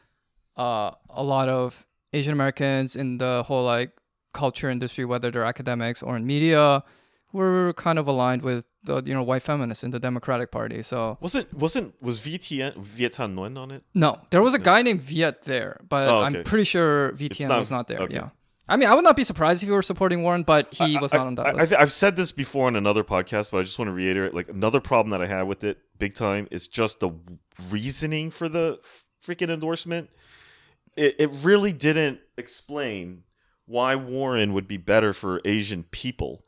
uh, 0.56 0.92
a 1.10 1.22
lot 1.24 1.50
of 1.50 1.86
Asian 2.14 2.34
Americans 2.34 2.96
in 2.96 3.20
the 3.20 3.44
whole 3.46 3.64
like 3.64 3.92
culture 4.34 4.70
industry, 4.70 5.06
whether 5.06 5.30
they're 5.30 5.44
academics 5.46 6.02
or 6.02 6.18
in 6.18 6.26
media, 6.26 6.84
were 7.32 7.74
kind 7.74 8.00
of 8.00 8.08
aligned 8.08 8.42
with 8.42 8.66
the 8.88 8.96
you 9.06 9.14
know 9.14 9.22
white 9.32 9.44
feminists 9.44 9.84
in 9.84 9.92
the 9.92 10.00
Democratic 10.00 10.50
Party. 10.52 10.82
So 10.82 11.18
Wasn't 11.22 11.48
wasn't 11.54 11.94
was 12.02 12.20
VTN 12.26 12.72
Viet 12.78 13.14
Thanh 13.18 13.36
Nguyen 13.36 13.56
on 13.64 13.70
it? 13.76 13.84
no, 13.94 14.10
there 14.32 14.42
was 14.42 14.54
a 14.56 14.60
guy 14.72 14.82
named 14.82 15.02
Viet 15.02 15.44
there, 15.44 15.80
but 15.88 16.10
Oh, 16.10 16.18
okay. 16.24 16.40
I'm 16.40 16.44
pretty 16.44 16.64
sure 16.74 17.12
VTN 17.14 17.48
not- 17.50 17.60
was 17.60 17.72
not 17.72 17.88
there. 17.88 18.00
okay. 18.02 18.16
Yeah. 18.16 18.30
I 18.70 18.76
mean, 18.76 18.90
I 18.90 18.96
would 18.96 19.06
not 19.06 19.16
be 19.16 19.24
surprised 19.24 19.64
if 19.64 19.68
he 19.70 19.74
were 19.74 19.82
supporting 19.82 20.24
Warren, 20.24 20.44
but 20.44 20.74
he 20.74 20.98
was 20.98 21.14
I, 21.14 21.18
not 21.20 21.28
on 21.28 21.36
that 21.36 21.46
I, 21.48 21.52
list. 21.54 21.74
I, 21.74 21.80
have 21.80 21.92
said 22.04 22.18
this 22.18 22.34
before 22.34 22.68
on 22.68 22.76
another 22.76 23.02
podcast, 23.04 23.52
but 23.52 23.60
I 23.60 23.62
just 23.62 23.80
want 23.80 23.88
to 23.88 23.94
reiterate. 23.94 24.34
Like 24.34 24.50
another 24.50 24.82
problem 24.82 25.12
that 25.12 25.22
I 25.22 25.28
had 25.28 25.44
with 25.44 25.64
it, 25.64 25.78
big 25.98 26.16
time, 26.16 26.50
is 26.52 26.68
just 26.68 27.00
the 27.00 27.12
reasoning 27.72 28.30
for 28.30 28.50
the 28.50 28.80
freaking 29.26 29.50
endorsement. 29.50 30.10
It, 30.98 31.16
it 31.18 31.30
really 31.44 31.72
didn't 31.72 32.20
explain 32.38 33.24
why 33.68 33.96
Warren 33.96 34.52
would 34.54 34.68
be 34.68 34.78
better 34.78 35.14
for 35.14 35.40
Asian 35.46 35.84
people. 35.84 36.44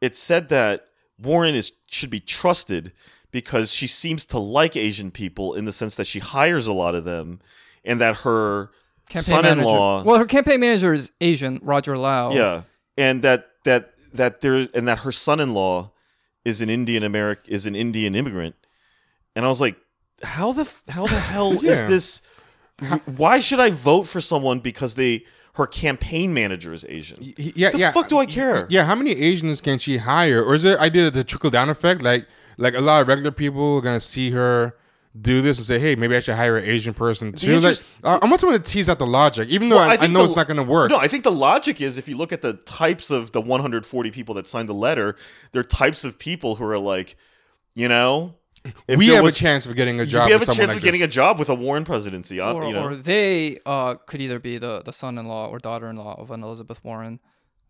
It 0.00 0.16
said 0.16 0.48
that 0.48 0.86
Warren 1.20 1.54
is 1.54 1.72
should 1.88 2.10
be 2.10 2.20
trusted 2.20 2.92
because 3.30 3.72
she 3.72 3.86
seems 3.86 4.26
to 4.26 4.38
like 4.38 4.76
Asian 4.76 5.10
people 5.10 5.54
in 5.54 5.64
the 5.64 5.72
sense 5.72 5.96
that 5.96 6.06
she 6.06 6.18
hires 6.18 6.66
a 6.66 6.72
lot 6.72 6.94
of 6.94 7.04
them, 7.04 7.40
and 7.84 8.00
that 8.00 8.18
her 8.18 8.70
son-in-law 9.08 9.98
manager. 9.98 10.08
Well, 10.08 10.18
her 10.18 10.26
campaign 10.26 10.60
manager 10.60 10.92
is 10.92 11.12
Asian, 11.20 11.58
Roger 11.62 11.96
Lau. 11.96 12.32
yeah, 12.32 12.62
and 12.96 13.22
that 13.22 13.48
that 13.64 13.92
that 14.14 14.40
there's 14.42 14.68
and 14.68 14.86
that 14.88 14.98
her 15.00 15.12
son-in-law 15.12 15.90
is 16.44 16.60
an 16.60 16.68
Indian 16.70 17.02
American 17.02 17.52
is 17.52 17.66
an 17.66 17.74
Indian 17.74 18.14
immigrant, 18.14 18.54
and 19.34 19.44
I 19.44 19.48
was 19.48 19.60
like, 19.60 19.76
how 20.22 20.52
the 20.52 20.70
how 20.88 21.06
the 21.06 21.18
hell 21.18 21.52
is 21.64 21.84
this? 21.84 22.22
Why 23.06 23.38
should 23.38 23.60
I 23.60 23.70
vote 23.70 24.04
for 24.04 24.20
someone 24.20 24.60
because 24.60 24.94
they 24.96 25.24
her 25.54 25.66
campaign 25.66 26.32
manager 26.32 26.72
is 26.72 26.84
Asian? 26.88 27.18
Y- 27.20 27.34
Yeah, 27.54 27.70
The 27.70 27.78
yeah. 27.78 27.92
fuck 27.92 28.08
do 28.08 28.18
I 28.18 28.26
care? 28.26 28.66
Yeah, 28.70 28.84
how 28.84 28.94
many 28.94 29.10
Asians 29.12 29.60
can 29.60 29.78
she 29.78 29.98
hire, 29.98 30.42
or 30.42 30.54
is 30.54 30.64
it 30.64 30.78
idea 30.78 31.10
the 31.10 31.24
trickle 31.24 31.50
down 31.50 31.68
effect? 31.68 32.02
Like, 32.02 32.26
like 32.58 32.74
a 32.74 32.80
lot 32.80 33.02
of 33.02 33.08
regular 33.08 33.30
people 33.30 33.76
are 33.76 33.80
gonna 33.82 34.00
see 34.00 34.30
her 34.30 34.74
do 35.20 35.42
this 35.42 35.58
and 35.58 35.66
say, 35.66 35.78
hey, 35.78 35.94
maybe 35.94 36.16
I 36.16 36.20
should 36.20 36.36
hire 36.36 36.56
an 36.56 36.64
Asian 36.64 36.94
person 36.94 37.32
too. 37.32 37.48
Like, 37.48 37.56
interest- 37.56 37.84
uh, 38.02 38.18
I 38.22 38.26
want 38.26 38.40
someone 38.40 38.56
to 38.58 38.64
tease 38.64 38.88
out 38.88 38.98
the 38.98 39.06
logic, 39.06 39.46
even 39.50 39.68
though 39.68 39.76
Well, 39.76 39.90
I, 39.90 39.92
I, 39.92 39.96
think 39.98 40.12
know 40.12 40.20
the- 40.20 40.30
it's 40.30 40.36
not 40.36 40.46
going 40.46 40.56
to 40.56 40.62
work. 40.62 40.88
No, 40.88 40.96
I 40.96 41.06
think 41.06 41.22
the 41.24 41.30
logic 41.30 41.82
is 41.82 41.98
if 41.98 42.08
you 42.08 42.16
look 42.16 42.32
at 42.32 42.40
the 42.40 42.54
types 42.54 43.10
of 43.10 43.32
the 43.32 43.40
140 43.42 44.10
people 44.10 44.34
that 44.36 44.46
signed 44.48 44.70
the 44.70 44.74
letter, 44.74 45.14
they're 45.52 45.62
types 45.62 46.04
of 46.04 46.18
people 46.18 46.56
who 46.56 46.64
are 46.64 46.78
like, 46.78 47.16
you 47.74 47.88
know, 47.88 48.36
if 48.86 48.98
we 48.98 49.08
have 49.08 49.22
was- 49.24 49.36
a 49.36 49.38
chance 49.42 49.66
of 49.66 49.74
getting 49.76 50.00
a 50.00 50.04
you 50.04 50.08
job. 50.10 50.30
have 50.30 50.36
a 50.36 50.38
with 50.40 50.46
chance 50.48 50.56
someone 50.56 50.70
of 50.70 50.76
like 50.76 50.82
getting 50.84 51.00
this. 51.00 51.08
a 51.08 51.12
job 51.12 51.38
with 51.38 51.48
a 51.48 51.54
Warren 51.54 51.84
presidency. 51.84 52.40
uh, 52.40 52.52
or, 52.52 52.64
you 52.66 52.72
know, 52.72 52.84
or 52.84 52.94
they 52.94 53.58
uh, 53.66 53.94
could 54.06 54.20
either 54.20 54.38
be 54.38 54.58
the, 54.58 54.82
the 54.84 54.92
son-in-law 54.92 55.48
or 55.48 55.58
daughter-in-law 55.58 56.20
of 56.20 56.30
an 56.30 56.42
Elizabeth 56.42 56.82
Warren. 56.84 57.20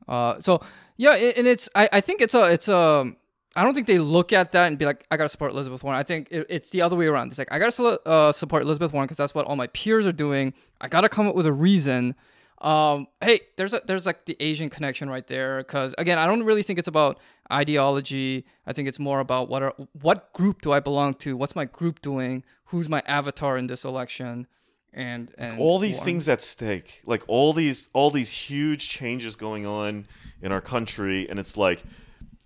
Uh, 0.08 0.38
so 0.40 0.60
yeah, 0.96 1.14
and 1.14 1.46
it's 1.46 1.68
I, 1.74 1.88
I 1.92 2.00
think 2.00 2.20
it's 2.20 2.34
a 2.34 2.50
it's 2.52 2.68
a 2.68 3.10
I 3.54 3.62
don't 3.64 3.74
think 3.74 3.86
they 3.86 3.98
look 3.98 4.32
at 4.32 4.52
that 4.52 4.66
and 4.66 4.78
be 4.78 4.84
like 4.84 5.04
I 5.10 5.16
gotta 5.16 5.28
support 5.28 5.52
Elizabeth 5.52 5.84
Warren. 5.84 5.98
I 5.98 6.02
think 6.02 6.28
it, 6.30 6.46
it's 6.50 6.70
the 6.70 6.82
other 6.82 6.96
way 6.96 7.06
around. 7.06 7.28
It's 7.28 7.38
like 7.38 7.52
I 7.52 7.58
gotta 7.58 8.00
uh, 8.06 8.32
support 8.32 8.62
Elizabeth 8.62 8.92
Warren 8.92 9.06
because 9.06 9.16
that's 9.18 9.34
what 9.34 9.46
all 9.46 9.56
my 9.56 9.68
peers 9.68 10.06
are 10.06 10.12
doing. 10.12 10.54
I 10.80 10.88
gotta 10.88 11.08
come 11.08 11.26
up 11.28 11.34
with 11.34 11.46
a 11.46 11.52
reason. 11.52 12.14
Um, 12.62 13.08
hey, 13.20 13.40
there's 13.56 13.74
a 13.74 13.82
there's 13.84 14.06
like 14.06 14.24
the 14.24 14.36
Asian 14.38 14.70
connection 14.70 15.10
right 15.10 15.26
there 15.26 15.58
because 15.58 15.94
again, 15.98 16.16
I 16.16 16.26
don't 16.26 16.44
really 16.44 16.62
think 16.62 16.78
it's 16.78 16.88
about 16.88 17.18
ideology. 17.52 18.46
I 18.66 18.72
think 18.72 18.88
it's 18.88 19.00
more 19.00 19.18
about 19.18 19.48
what 19.48 19.62
are 19.62 19.74
what 20.00 20.32
group 20.32 20.62
do 20.62 20.72
I 20.72 20.78
belong 20.78 21.14
to? 21.14 21.36
What's 21.36 21.56
my 21.56 21.64
group 21.64 22.00
doing? 22.00 22.44
Who's 22.66 22.88
my 22.88 23.02
avatar 23.04 23.58
in 23.58 23.66
this 23.66 23.84
election? 23.84 24.46
And 24.94 25.34
and 25.38 25.58
all 25.58 25.78
these 25.78 26.02
things 26.02 26.28
at 26.28 26.42
stake 26.42 27.00
like 27.06 27.24
all 27.26 27.54
these 27.54 27.88
all 27.94 28.10
these 28.10 28.30
huge 28.30 28.90
changes 28.90 29.36
going 29.36 29.64
on 29.64 30.06
in 30.42 30.52
our 30.52 30.60
country 30.60 31.26
and 31.30 31.38
it's 31.38 31.56
like 31.56 31.82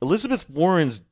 elizabeth 0.01 0.49
warren's 0.49 1.03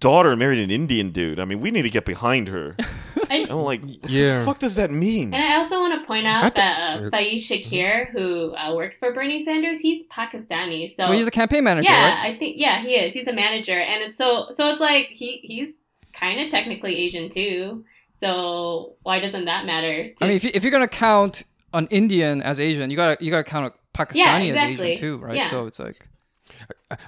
daughter 0.00 0.34
married 0.34 0.58
an 0.58 0.70
indian 0.70 1.10
dude 1.10 1.38
i 1.38 1.44
mean 1.44 1.60
we 1.60 1.70
need 1.70 1.82
to 1.82 1.90
get 1.90 2.04
behind 2.04 2.48
her 2.48 2.74
I, 3.30 3.46
i'm 3.48 3.58
like 3.58 3.82
what 3.84 4.10
Yeah. 4.10 4.40
the 4.40 4.44
fuck 4.44 4.58
does 4.58 4.74
that 4.76 4.90
mean 4.90 5.32
And 5.34 5.42
I 5.44 5.56
also 5.62 5.78
want 5.78 6.00
to 6.00 6.06
point 6.06 6.26
out 6.26 6.42
think- 6.42 6.54
that 6.56 6.80
uh, 7.04 7.10
Faiz 7.10 7.42
Shakir, 7.48 8.10
who 8.10 8.54
uh, 8.56 8.74
works 8.74 8.98
for 8.98 9.12
Bernie 9.14 9.44
Sanders, 9.44 9.78
he's 9.78 10.04
Pakistani. 10.08 10.88
So 10.96 11.04
Well, 11.08 11.12
he's 11.12 11.26
a 11.26 11.30
campaign 11.30 11.62
manager, 11.64 11.92
yeah, 11.92 12.08
right? 12.22 12.34
I 12.34 12.38
think 12.38 12.56
yeah, 12.58 12.82
he 12.82 12.94
is. 12.96 13.14
He's 13.14 13.26
a 13.28 13.32
manager, 13.32 13.78
and 13.78 14.02
it's 14.02 14.18
so 14.18 14.46
so 14.56 14.70
it's 14.72 14.80
like 14.80 15.06
he 15.10 15.40
he's 15.44 15.68
kind 16.12 16.40
of 16.40 16.50
technically 16.50 16.96
Asian 16.96 17.28
too. 17.28 17.84
So 18.20 18.96
why 19.02 19.20
doesn't 19.20 19.44
that 19.44 19.64
matter? 19.64 20.08
to- 20.14 20.24
I 20.24 20.26
mean, 20.26 20.36
if, 20.36 20.44
you, 20.44 20.50
if 20.54 20.62
you're 20.64 20.72
gonna 20.72 20.88
count 20.88 21.44
an 21.72 21.86
Indian 21.90 22.42
as 22.42 22.58
Asian, 22.58 22.90
you 22.90 22.96
gotta 22.96 23.22
you 23.24 23.30
gotta 23.30 23.44
count 23.44 23.72
a 23.72 23.96
Pakistani 23.96 24.42
as 24.42 24.48
exactly. 24.50 24.90
Asian 24.92 25.00
too, 25.00 25.18
right? 25.18 25.36
Yeah. 25.36 25.48
So 25.50 25.66
it's 25.66 25.78
like 25.78 26.06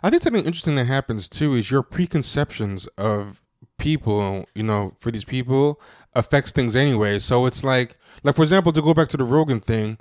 I 0.03 0.11
think 0.11 0.23
something 0.23 0.45
interesting 0.45 0.77
that 0.77 0.85
happens 0.85 1.29
too 1.29 1.55
is 1.55 1.71
your 1.71 1.83
preconceptions 1.83 2.87
of 2.99 3.43
people, 3.79 4.47
you 4.55 4.63
know, 4.63 4.95
for 5.01 5.11
these 5.11 5.25
people 5.25 5.81
affects 6.15 6.53
things 6.53 6.77
anyway. 6.77 7.19
So 7.19 7.47
it's 7.47 7.65
like, 7.65 7.97
like 8.23 8.37
for 8.37 8.43
example, 8.43 8.73
to 8.73 8.83
go 8.83 8.95
back 8.95 9.09
to 9.09 9.17
the 9.17 9.25
Rogan 9.25 9.61
thing, 9.61 9.99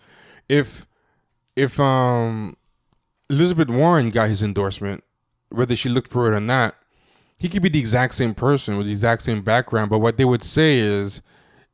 if 0.47 0.85
if 1.55 1.79
um 1.79 2.55
Elizabeth 3.29 3.69
Warren 3.69 4.09
got 4.09 4.29
his 4.29 4.43
endorsement, 4.43 5.03
whether 5.49 5.75
she 5.75 5.89
looked 5.89 6.11
for 6.11 6.31
it 6.31 6.35
or 6.35 6.39
not, 6.39 6.75
he 7.37 7.49
could 7.49 7.63
be 7.63 7.69
the 7.69 7.79
exact 7.79 8.13
same 8.13 8.33
person 8.35 8.77
with 8.77 8.85
the 8.85 8.91
exact 8.91 9.23
same 9.23 9.41
background. 9.41 9.89
But 9.89 9.99
what 9.99 10.17
they 10.17 10.25
would 10.25 10.43
say 10.43 10.79
is 10.79 11.21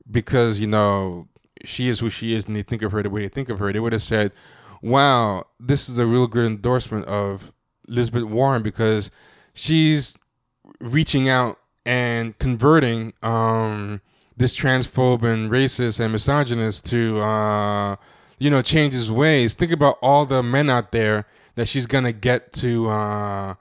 because 0.09 0.59
you 0.59 0.67
know 0.67 1.27
she 1.65 1.89
is 1.89 1.99
who 1.99 2.09
she 2.09 2.33
is, 2.33 2.45
and 2.47 2.55
they 2.55 2.61
think 2.61 2.81
of 2.81 2.91
her 2.93 3.03
the 3.03 3.09
way 3.09 3.21
they 3.21 3.27
think 3.27 3.49
of 3.49 3.59
her, 3.59 3.73
they 3.73 3.79
would 3.79 3.93
have 3.93 4.01
said, 4.01 4.31
"Wow, 4.81 5.43
this 5.59 5.89
is 5.89 5.99
a 5.99 6.07
real 6.07 6.27
good 6.27 6.45
endorsement 6.45 7.05
of 7.05 7.51
Elizabeth 7.87 8.23
Warren 8.23 8.63
because 8.63 9.09
she's 9.53 10.15
reaching 10.79 11.29
out 11.29 11.57
and 11.85 12.37
converting 12.37 13.13
um, 13.23 14.01
this 14.35 14.55
transphobe 14.57 15.23
and 15.23 15.49
racist 15.49 15.99
and 15.99 16.11
misogynist 16.11 16.85
to 16.87 17.19
uh, 17.21 17.95
you 18.39 18.49
know 18.49 18.61
change 18.61 18.93
his 18.93 19.11
ways. 19.11 19.55
Think 19.55 19.71
about 19.71 19.97
all 20.01 20.25
the 20.25 20.43
men 20.43 20.69
out 20.69 20.91
there 20.91 21.25
that 21.55 21.67
she's 21.67 21.85
gonna 21.87 22.11
get 22.11 22.53
to 22.53 22.89
uh, 22.89 23.55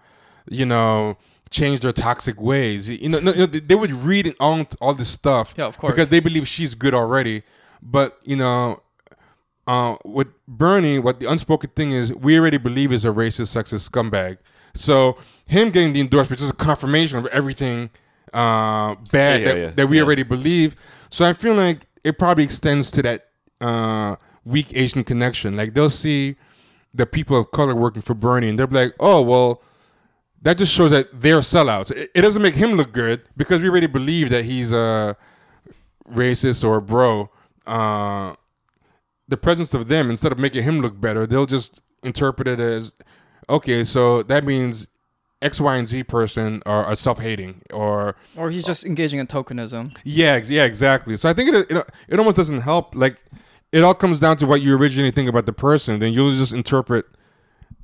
you 0.50 0.66
know 0.66 1.16
change 1.48 1.80
their 1.80 1.92
toxic 1.92 2.40
ways. 2.40 2.90
You 2.90 3.08
know, 3.08 3.20
no, 3.20 3.32
no, 3.32 3.46
they 3.46 3.74
would 3.74 3.92
read 3.92 4.34
all 4.40 4.66
all 4.80 4.94
this 4.94 5.08
stuff, 5.08 5.54
Yeah, 5.56 5.66
of 5.66 5.78
course. 5.78 5.92
because 5.92 6.10
they 6.10 6.20
believe 6.20 6.46
she's 6.48 6.74
good 6.74 6.92
already. 6.94 7.42
But 7.82 8.18
you 8.24 8.36
know, 8.36 8.82
uh, 9.66 9.96
with 10.04 10.28
Bernie, 10.46 10.98
what 10.98 11.20
the 11.20 11.30
unspoken 11.30 11.70
thing 11.70 11.92
is, 11.92 12.14
we 12.14 12.38
already 12.38 12.58
believe 12.58 12.92
is 12.92 13.04
a 13.04 13.08
racist, 13.08 13.56
sexist 13.56 13.90
scumbag. 13.90 14.38
So 14.74 15.18
him 15.46 15.70
getting 15.70 15.92
the 15.92 16.00
endorsement 16.00 16.40
is 16.40 16.50
a 16.50 16.54
confirmation 16.54 17.18
of 17.18 17.26
everything 17.26 17.90
uh, 18.32 18.96
bad 19.10 19.40
Yeah, 19.40 19.46
yeah, 19.46 19.52
that, 19.54 19.58
yeah, 19.58 19.70
that 19.70 19.86
we 19.88 20.00
already 20.02 20.22
believe. 20.22 20.76
So 21.10 21.24
I 21.24 21.32
feel 21.32 21.54
like 21.54 21.86
it 22.04 22.18
probably 22.18 22.44
extends 22.44 22.90
to 22.92 23.02
that 23.02 23.28
uh, 23.60 24.16
weak 24.44 24.76
Asian 24.76 25.02
connection. 25.04 25.56
Like 25.56 25.74
they'll 25.74 25.90
see 25.90 26.36
the 26.94 27.06
people 27.06 27.38
of 27.38 27.50
color 27.50 27.74
working 27.74 28.02
for 28.02 28.14
Bernie, 28.14 28.48
and 28.48 28.58
they'll 28.58 28.66
be 28.66 28.76
like, 28.76 28.92
"Oh, 29.00 29.22
well." 29.22 29.62
That 30.42 30.58
just 30.58 30.72
shows 30.72 30.92
that 30.92 31.08
they're 31.12 31.40
sellouts. 31.40 31.90
It, 31.90 32.10
it 32.14 32.20
doesn't 32.20 32.40
make 32.40 32.54
him 32.54 32.72
look 32.74 32.92
good 32.92 33.22
because 33.36 33.60
we 33.60 33.68
already 33.68 33.88
believe 33.88 34.30
that 34.30 34.44
he's 34.44 34.70
a 34.70 35.16
racist 36.08 36.62
or 36.62 36.76
a 36.76 36.82
bro. 36.82 37.30
Uh, 37.66 38.34
the 39.28 39.36
presence 39.36 39.74
of 39.74 39.88
them 39.88 40.10
instead 40.10 40.32
of 40.32 40.38
making 40.38 40.62
him 40.62 40.80
look 40.80 41.00
better, 41.00 41.26
they'll 41.26 41.46
just 41.46 41.80
interpret 42.02 42.48
it 42.48 42.60
as 42.60 42.94
okay. 43.48 43.84
So 43.84 44.22
that 44.24 44.44
means 44.44 44.86
X, 45.42 45.60
Y, 45.60 45.76
and 45.76 45.86
Z 45.86 46.04
person 46.04 46.62
are, 46.64 46.84
are 46.84 46.96
self-hating, 46.96 47.62
or 47.72 48.16
or 48.36 48.50
he's 48.50 48.64
just 48.64 48.84
engaging 48.84 49.20
in 49.20 49.26
tokenism. 49.26 49.96
yeah, 50.04 50.40
yeah, 50.46 50.64
exactly. 50.64 51.16
So 51.16 51.28
I 51.28 51.32
think 51.32 51.52
it, 51.52 51.70
it 51.70 51.90
it 52.08 52.18
almost 52.18 52.36
doesn't 52.36 52.60
help. 52.60 52.94
Like 52.94 53.22
it 53.72 53.82
all 53.82 53.94
comes 53.94 54.20
down 54.20 54.36
to 54.38 54.46
what 54.46 54.62
you 54.62 54.76
originally 54.76 55.10
think 55.10 55.28
about 55.28 55.46
the 55.46 55.52
person. 55.52 55.98
Then 56.00 56.12
you'll 56.12 56.32
just 56.32 56.52
interpret 56.52 57.06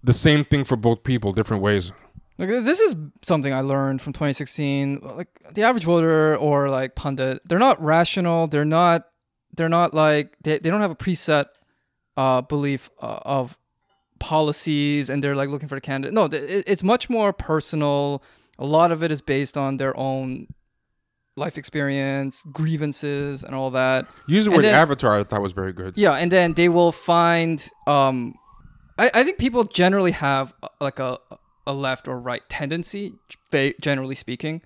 the 0.02 0.12
same 0.14 0.44
thing 0.44 0.64
for 0.64 0.76
both 0.76 1.04
people 1.04 1.32
different 1.32 1.62
ways. 1.62 1.92
Like 2.38 2.48
this 2.48 2.80
is 2.80 2.96
something 3.22 3.52
I 3.52 3.60
learned 3.60 4.00
from 4.00 4.12
2016. 4.14 5.00
Like 5.02 5.28
the 5.52 5.62
average 5.62 5.84
voter 5.84 6.36
or 6.36 6.70
like 6.70 6.94
pundit, 6.94 7.40
they're 7.44 7.58
not 7.58 7.80
rational. 7.82 8.46
They're 8.46 8.64
not. 8.64 9.08
They're 9.54 9.68
not 9.68 9.94
like 9.94 10.36
they, 10.42 10.58
they 10.58 10.70
don't 10.70 10.80
have 10.80 10.90
a 10.90 10.96
preset 10.96 11.46
uh, 12.16 12.40
belief 12.42 12.90
uh, 13.00 13.18
of 13.22 13.58
policies, 14.18 15.10
and 15.10 15.22
they're 15.22 15.36
like 15.36 15.48
looking 15.48 15.68
for 15.68 15.74
the 15.74 15.80
candidate. 15.80 16.14
No, 16.14 16.24
it, 16.24 16.64
it's 16.66 16.82
much 16.82 17.10
more 17.10 17.32
personal. 17.32 18.22
A 18.58 18.66
lot 18.66 18.92
of 18.92 19.02
it 19.02 19.10
is 19.10 19.20
based 19.20 19.56
on 19.56 19.76
their 19.76 19.96
own 19.96 20.46
life 21.36 21.56
experience, 21.58 22.44
grievances, 22.52 23.42
and 23.42 23.54
all 23.54 23.70
that. 23.70 24.06
Use 24.26 24.44
the 24.44 24.50
word 24.52 24.64
then- 24.64 24.74
avatar. 24.74 25.18
I 25.18 25.24
thought 25.24 25.42
was 25.42 25.52
very 25.52 25.72
good. 25.72 25.94
Yeah, 25.96 26.12
and 26.12 26.30
then 26.30 26.54
they 26.54 26.68
will 26.68 26.92
find. 26.92 27.66
Um, 27.86 28.34
I, 28.98 29.10
I 29.14 29.24
think 29.24 29.38
people 29.38 29.64
generally 29.64 30.12
have 30.12 30.54
uh, 30.62 30.68
like 30.80 30.98
a 30.98 31.18
a 31.66 31.72
left 31.72 32.08
or 32.08 32.18
right 32.18 32.42
tendency, 32.48 33.14
generally 33.80 34.14
speaking, 34.14 34.62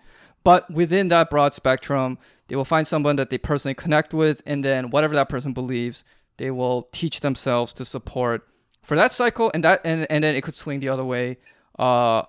but 0.47 0.71
within 0.71 1.09
that 1.09 1.29
broad 1.29 1.55
spectrum, 1.55 2.19
they 2.47 2.55
will 2.55 2.65
find 2.65 2.87
someone 2.87 3.17
that 3.17 3.31
they 3.31 3.37
personally 3.37 3.75
connect 3.75 4.15
with, 4.15 4.43
and 4.47 4.65
then 4.65 4.91
whatever 4.91 5.13
that 5.17 5.29
person 5.29 5.53
believes, 5.53 6.05
they 6.37 6.53
will 6.53 6.83
teach 6.93 7.19
themselves 7.19 7.73
to 7.73 7.85
support 7.85 8.47
for 8.81 8.95
that 8.95 9.13
cycle, 9.13 9.51
and 9.55 9.65
that 9.65 9.81
and 9.85 10.07
and 10.09 10.23
then 10.23 10.37
it 10.37 10.45
could 10.45 10.55
swing 10.55 10.79
the 10.79 10.89
other 10.89 11.05
way. 11.05 11.39
Uh, 11.81 12.23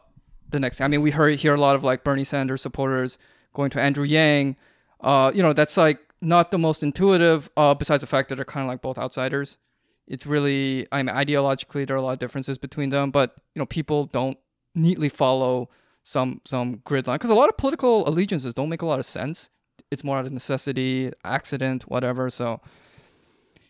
the 0.49 0.59
next, 0.59 0.81
I 0.81 0.87
mean, 0.87 1.03
we 1.03 1.11
heard 1.11 1.35
hear 1.35 1.53
a 1.53 1.61
lot 1.61 1.75
of 1.75 1.83
like 1.83 2.03
Bernie 2.03 2.23
Sanders 2.23 2.63
supporters 2.63 3.19
going 3.53 3.69
to 3.69 3.79
Andrew 3.79 4.03
Yang. 4.03 4.55
Uh, 4.99 5.31
you 5.35 5.43
know, 5.43 5.53
that's 5.53 5.77
like 5.77 5.99
not 6.19 6.49
the 6.49 6.57
most 6.57 6.81
intuitive. 6.81 7.51
Uh, 7.55 7.75
besides 7.75 8.01
the 8.01 8.07
fact 8.07 8.29
that 8.29 8.37
they're 8.37 8.45
kind 8.45 8.63
of 8.63 8.67
like 8.67 8.81
both 8.81 8.97
outsiders. 8.97 9.59
It's 10.07 10.25
really, 10.25 10.87
I 10.91 11.03
mean, 11.03 11.13
ideologically 11.13 11.85
there 11.85 11.95
are 11.95 11.99
a 11.99 12.01
lot 12.01 12.13
of 12.13 12.19
differences 12.19 12.57
between 12.57 12.89
them, 12.89 13.11
but 13.11 13.35
you 13.53 13.59
know, 13.59 13.67
people 13.67 14.05
don't 14.05 14.39
neatly 14.73 15.09
follow 15.09 15.69
some 16.13 16.39
some 16.45 16.79
grid 16.85 17.05
line 17.07 17.15
because 17.17 17.29
a 17.29 17.35
lot 17.41 17.49
of 17.49 17.57
political 17.57 18.07
allegiances 18.07 18.53
don't 18.53 18.69
make 18.69 18.81
a 18.81 18.85
lot 18.85 18.97
of 18.99 19.05
sense. 19.05 19.49
It's 19.91 20.03
more 20.03 20.17
out 20.17 20.25
of 20.25 20.31
necessity, 20.31 21.11
accident, 21.25 21.83
whatever. 21.83 22.29
So, 22.29 22.61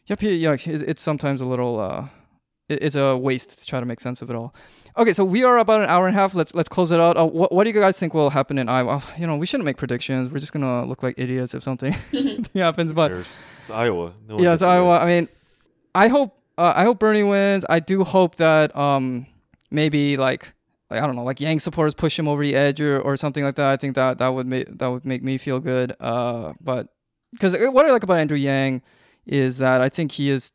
yep, 0.08 0.22
yeah, 0.22 0.54
it- 0.54 0.68
it's 0.92 1.02
sometimes 1.02 1.42
a 1.42 1.46
little. 1.46 1.80
Uh, 1.80 2.08
it- 2.70 2.84
it's 2.84 2.96
a 2.96 3.18
waste 3.18 3.50
to 3.60 3.66
try 3.66 3.80
to 3.80 3.86
make 3.86 4.00
sense 4.00 4.22
of 4.22 4.30
it 4.30 4.36
all. 4.36 4.54
Okay, 4.98 5.14
so 5.14 5.24
we 5.24 5.44
are 5.44 5.58
about 5.58 5.82
an 5.82 5.90
hour 5.90 6.08
and 6.08 6.16
a 6.16 6.20
half. 6.20 6.36
Let's 6.36 6.54
let's 6.54 6.70
close 6.70 6.92
it 6.92 7.00
out. 7.00 7.18
Uh, 7.18 7.26
what 7.26 7.52
what 7.52 7.64
do 7.64 7.70
you 7.72 7.80
guys 7.82 7.98
think 8.00 8.14
will 8.14 8.30
happen 8.30 8.58
in 8.58 8.68
Iowa? 8.70 9.02
You 9.20 9.26
know, 9.28 9.36
we 9.38 9.46
shouldn't 9.48 9.66
make 9.66 9.78
predictions. 9.78 10.30
We're 10.32 10.40
just 10.40 10.54
gonna 10.54 10.86
look 10.86 11.02
like 11.04 11.16
idiots 11.18 11.54
if 11.56 11.64
something 11.64 11.94
happens. 12.56 12.94
But 12.94 13.12
it's 13.60 13.70
Iowa. 13.72 14.14
No 14.28 14.36
yeah, 14.38 14.52
gets 14.52 14.62
it's 14.62 14.62
it 14.62 14.66
right. 14.68 14.76
Iowa. 14.76 15.00
I 15.00 15.06
mean, 15.08 15.28
I 15.96 16.08
hope 16.08 16.38
uh, 16.58 16.74
I 16.76 16.84
hope 16.84 17.00
Bernie 17.00 17.24
wins. 17.24 17.66
I 17.70 17.80
do 17.80 18.04
hope 18.04 18.36
that 18.36 18.76
um 18.76 19.26
maybe 19.72 20.18
like, 20.18 20.54
like 20.90 21.02
I 21.02 21.06
don't 21.06 21.16
know, 21.16 21.24
like 21.24 21.42
Yang 21.42 21.60
supporters 21.60 21.94
push 21.94 22.18
him 22.18 22.28
over 22.28 22.44
the 22.44 22.56
edge 22.56 22.80
or, 22.80 23.00
or 23.00 23.18
something 23.18 23.44
like 23.44 23.56
that. 23.56 23.68
I 23.68 23.78
think 23.78 23.96
that 23.96 24.20
that 24.20 24.30
would 24.30 24.48
make 24.48 24.78
that 24.78 24.88
would 24.88 25.06
make 25.06 25.24
me 25.24 25.38
feel 25.38 25.60
good. 25.60 25.96
Uh, 26.00 26.54
but 26.62 26.88
because 27.34 27.56
what 27.58 27.86
I 27.86 27.92
like 27.92 28.04
about 28.04 28.18
Andrew 28.18 28.38
Yang 28.38 28.82
is 29.26 29.58
that 29.58 29.82
I 29.82 29.90
think 29.90 30.14
he 30.14 30.30
is 30.30 30.52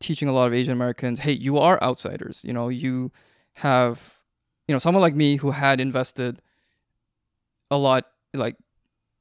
teaching 0.00 0.28
a 0.28 0.32
lot 0.32 0.46
of 0.46 0.54
Asian 0.54 0.72
Americans, 0.72 1.20
hey, 1.20 1.32
you 1.32 1.58
are 1.58 1.80
outsiders. 1.82 2.42
You 2.44 2.52
know, 2.52 2.68
you 2.68 3.12
have, 3.54 4.18
you 4.66 4.74
know, 4.74 4.78
someone 4.78 5.02
like 5.02 5.14
me 5.14 5.36
who 5.36 5.52
had 5.52 5.80
invested 5.80 6.40
a 7.70 7.76
lot, 7.76 8.06
like 8.34 8.56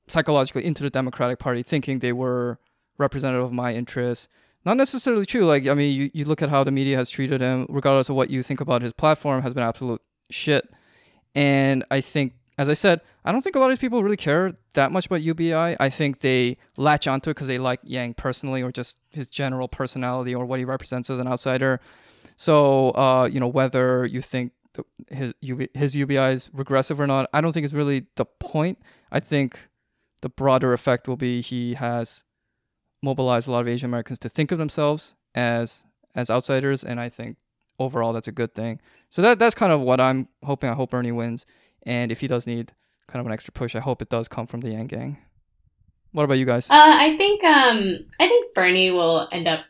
psychologically 0.07 0.65
into 0.65 0.81
the 0.81 0.89
Democratic 0.89 1.37
Party, 1.37 1.61
thinking 1.61 1.99
they 1.99 2.13
were 2.13 2.59
representative 2.97 3.45
of 3.45 3.51
my 3.51 3.73
interests. 3.75 4.27
Not 4.65 4.77
necessarily 4.77 5.25
true. 5.25 5.45
Like, 5.45 5.67
I 5.67 5.73
mean, 5.73 5.99
you, 5.99 6.11
you 6.13 6.25
look 6.25 6.41
at 6.41 6.49
how 6.49 6.63
the 6.63 6.71
media 6.71 6.97
has 6.97 7.09
treated 7.09 7.39
him, 7.39 7.65
regardless 7.69 8.09
of 8.09 8.15
what 8.15 8.29
you 8.29 8.43
think 8.43 8.59
about 8.59 8.81
his 8.81 8.93
platform, 8.93 9.41
has 9.43 9.53
been 9.53 9.63
absolute 9.63 10.01
shit. 10.29 10.69
And 11.35 11.85
I 11.91 12.01
think, 12.01 12.33
as 12.57 12.69
I 12.69 12.73
said, 12.73 13.01
I 13.23 13.31
don't 13.31 13.41
think 13.41 13.55
a 13.55 13.59
lot 13.59 13.67
of 13.67 13.71
these 13.71 13.79
people 13.79 14.03
really 14.03 14.17
care 14.17 14.53
that 14.73 14.91
much 14.91 15.05
about 15.05 15.21
UBI. 15.21 15.75
I 15.79 15.89
think 15.89 16.19
they 16.19 16.57
latch 16.77 17.07
onto 17.07 17.29
it 17.29 17.35
because 17.35 17.47
they 17.47 17.57
like 17.57 17.79
Yang 17.83 18.15
personally 18.15 18.63
or 18.63 18.71
just 18.71 18.97
his 19.11 19.27
general 19.27 19.67
personality 19.67 20.33
or 20.33 20.45
what 20.45 20.59
he 20.59 20.65
represents 20.65 21.09
as 21.09 21.19
an 21.19 21.27
outsider. 21.27 21.79
So, 22.37 22.89
uh, 22.91 23.29
you 23.31 23.39
know, 23.39 23.47
whether 23.47 24.05
you 24.05 24.21
think 24.21 24.53
his 25.09 25.33
UB, 25.47 25.67
his 25.73 25.95
UBI 25.95 26.33
is 26.33 26.49
regressive 26.53 26.99
or 26.99 27.07
not, 27.07 27.29
I 27.33 27.41
don't 27.41 27.51
think 27.51 27.65
it's 27.65 27.73
really 27.73 28.05
the 28.15 28.25
point. 28.25 28.79
I 29.11 29.19
think 29.19 29.67
the 30.21 30.29
broader 30.29 30.73
effect 30.73 31.07
will 31.07 31.17
be 31.17 31.41
he 31.41 31.73
has 31.75 32.23
mobilized 33.01 33.47
a 33.47 33.51
lot 33.51 33.61
of 33.61 33.67
Asian 33.67 33.89
Americans 33.89 34.19
to 34.19 34.29
think 34.29 34.51
of 34.51 34.57
themselves 34.57 35.15
as 35.35 35.83
as 36.15 36.29
outsiders, 36.29 36.83
and 36.83 36.99
I 36.99 37.07
think 37.07 37.37
overall 37.79 38.13
that's 38.13 38.27
a 38.27 38.31
good 38.31 38.53
thing. 38.53 38.79
So 39.09 39.21
that 39.21 39.39
that's 39.39 39.55
kind 39.55 39.71
of 39.71 39.81
what 39.81 39.99
I'm 39.99 40.27
hoping. 40.43 40.69
I 40.69 40.73
hope 40.73 40.91
Bernie 40.91 41.11
wins, 41.11 41.45
and 41.83 42.11
if 42.11 42.21
he 42.21 42.27
does 42.27 42.45
need 42.45 42.73
kind 43.07 43.19
of 43.19 43.25
an 43.25 43.31
extra 43.31 43.51
push, 43.51 43.75
I 43.75 43.79
hope 43.79 44.01
it 44.01 44.09
does 44.09 44.27
come 44.27 44.45
from 44.45 44.61
the 44.61 44.69
Yang 44.69 44.87
Gang. 44.87 45.17
What 46.11 46.23
about 46.23 46.37
you 46.37 46.45
guys? 46.45 46.69
Uh, 46.69 46.75
I 46.75 47.15
think 47.17 47.43
um, 47.43 47.99
I 48.19 48.27
think 48.27 48.53
Bernie 48.53 48.91
will 48.91 49.27
end 49.31 49.47
up 49.47 49.61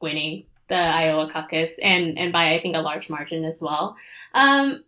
winning 0.00 0.44
the 0.68 0.76
Iowa 0.76 1.30
caucus, 1.30 1.78
and 1.82 2.18
and 2.18 2.32
by 2.32 2.54
I 2.54 2.60
think 2.60 2.76
a 2.76 2.80
large 2.80 3.08
margin 3.08 3.44
as 3.44 3.60
well. 3.60 3.96
Um, 4.34 4.84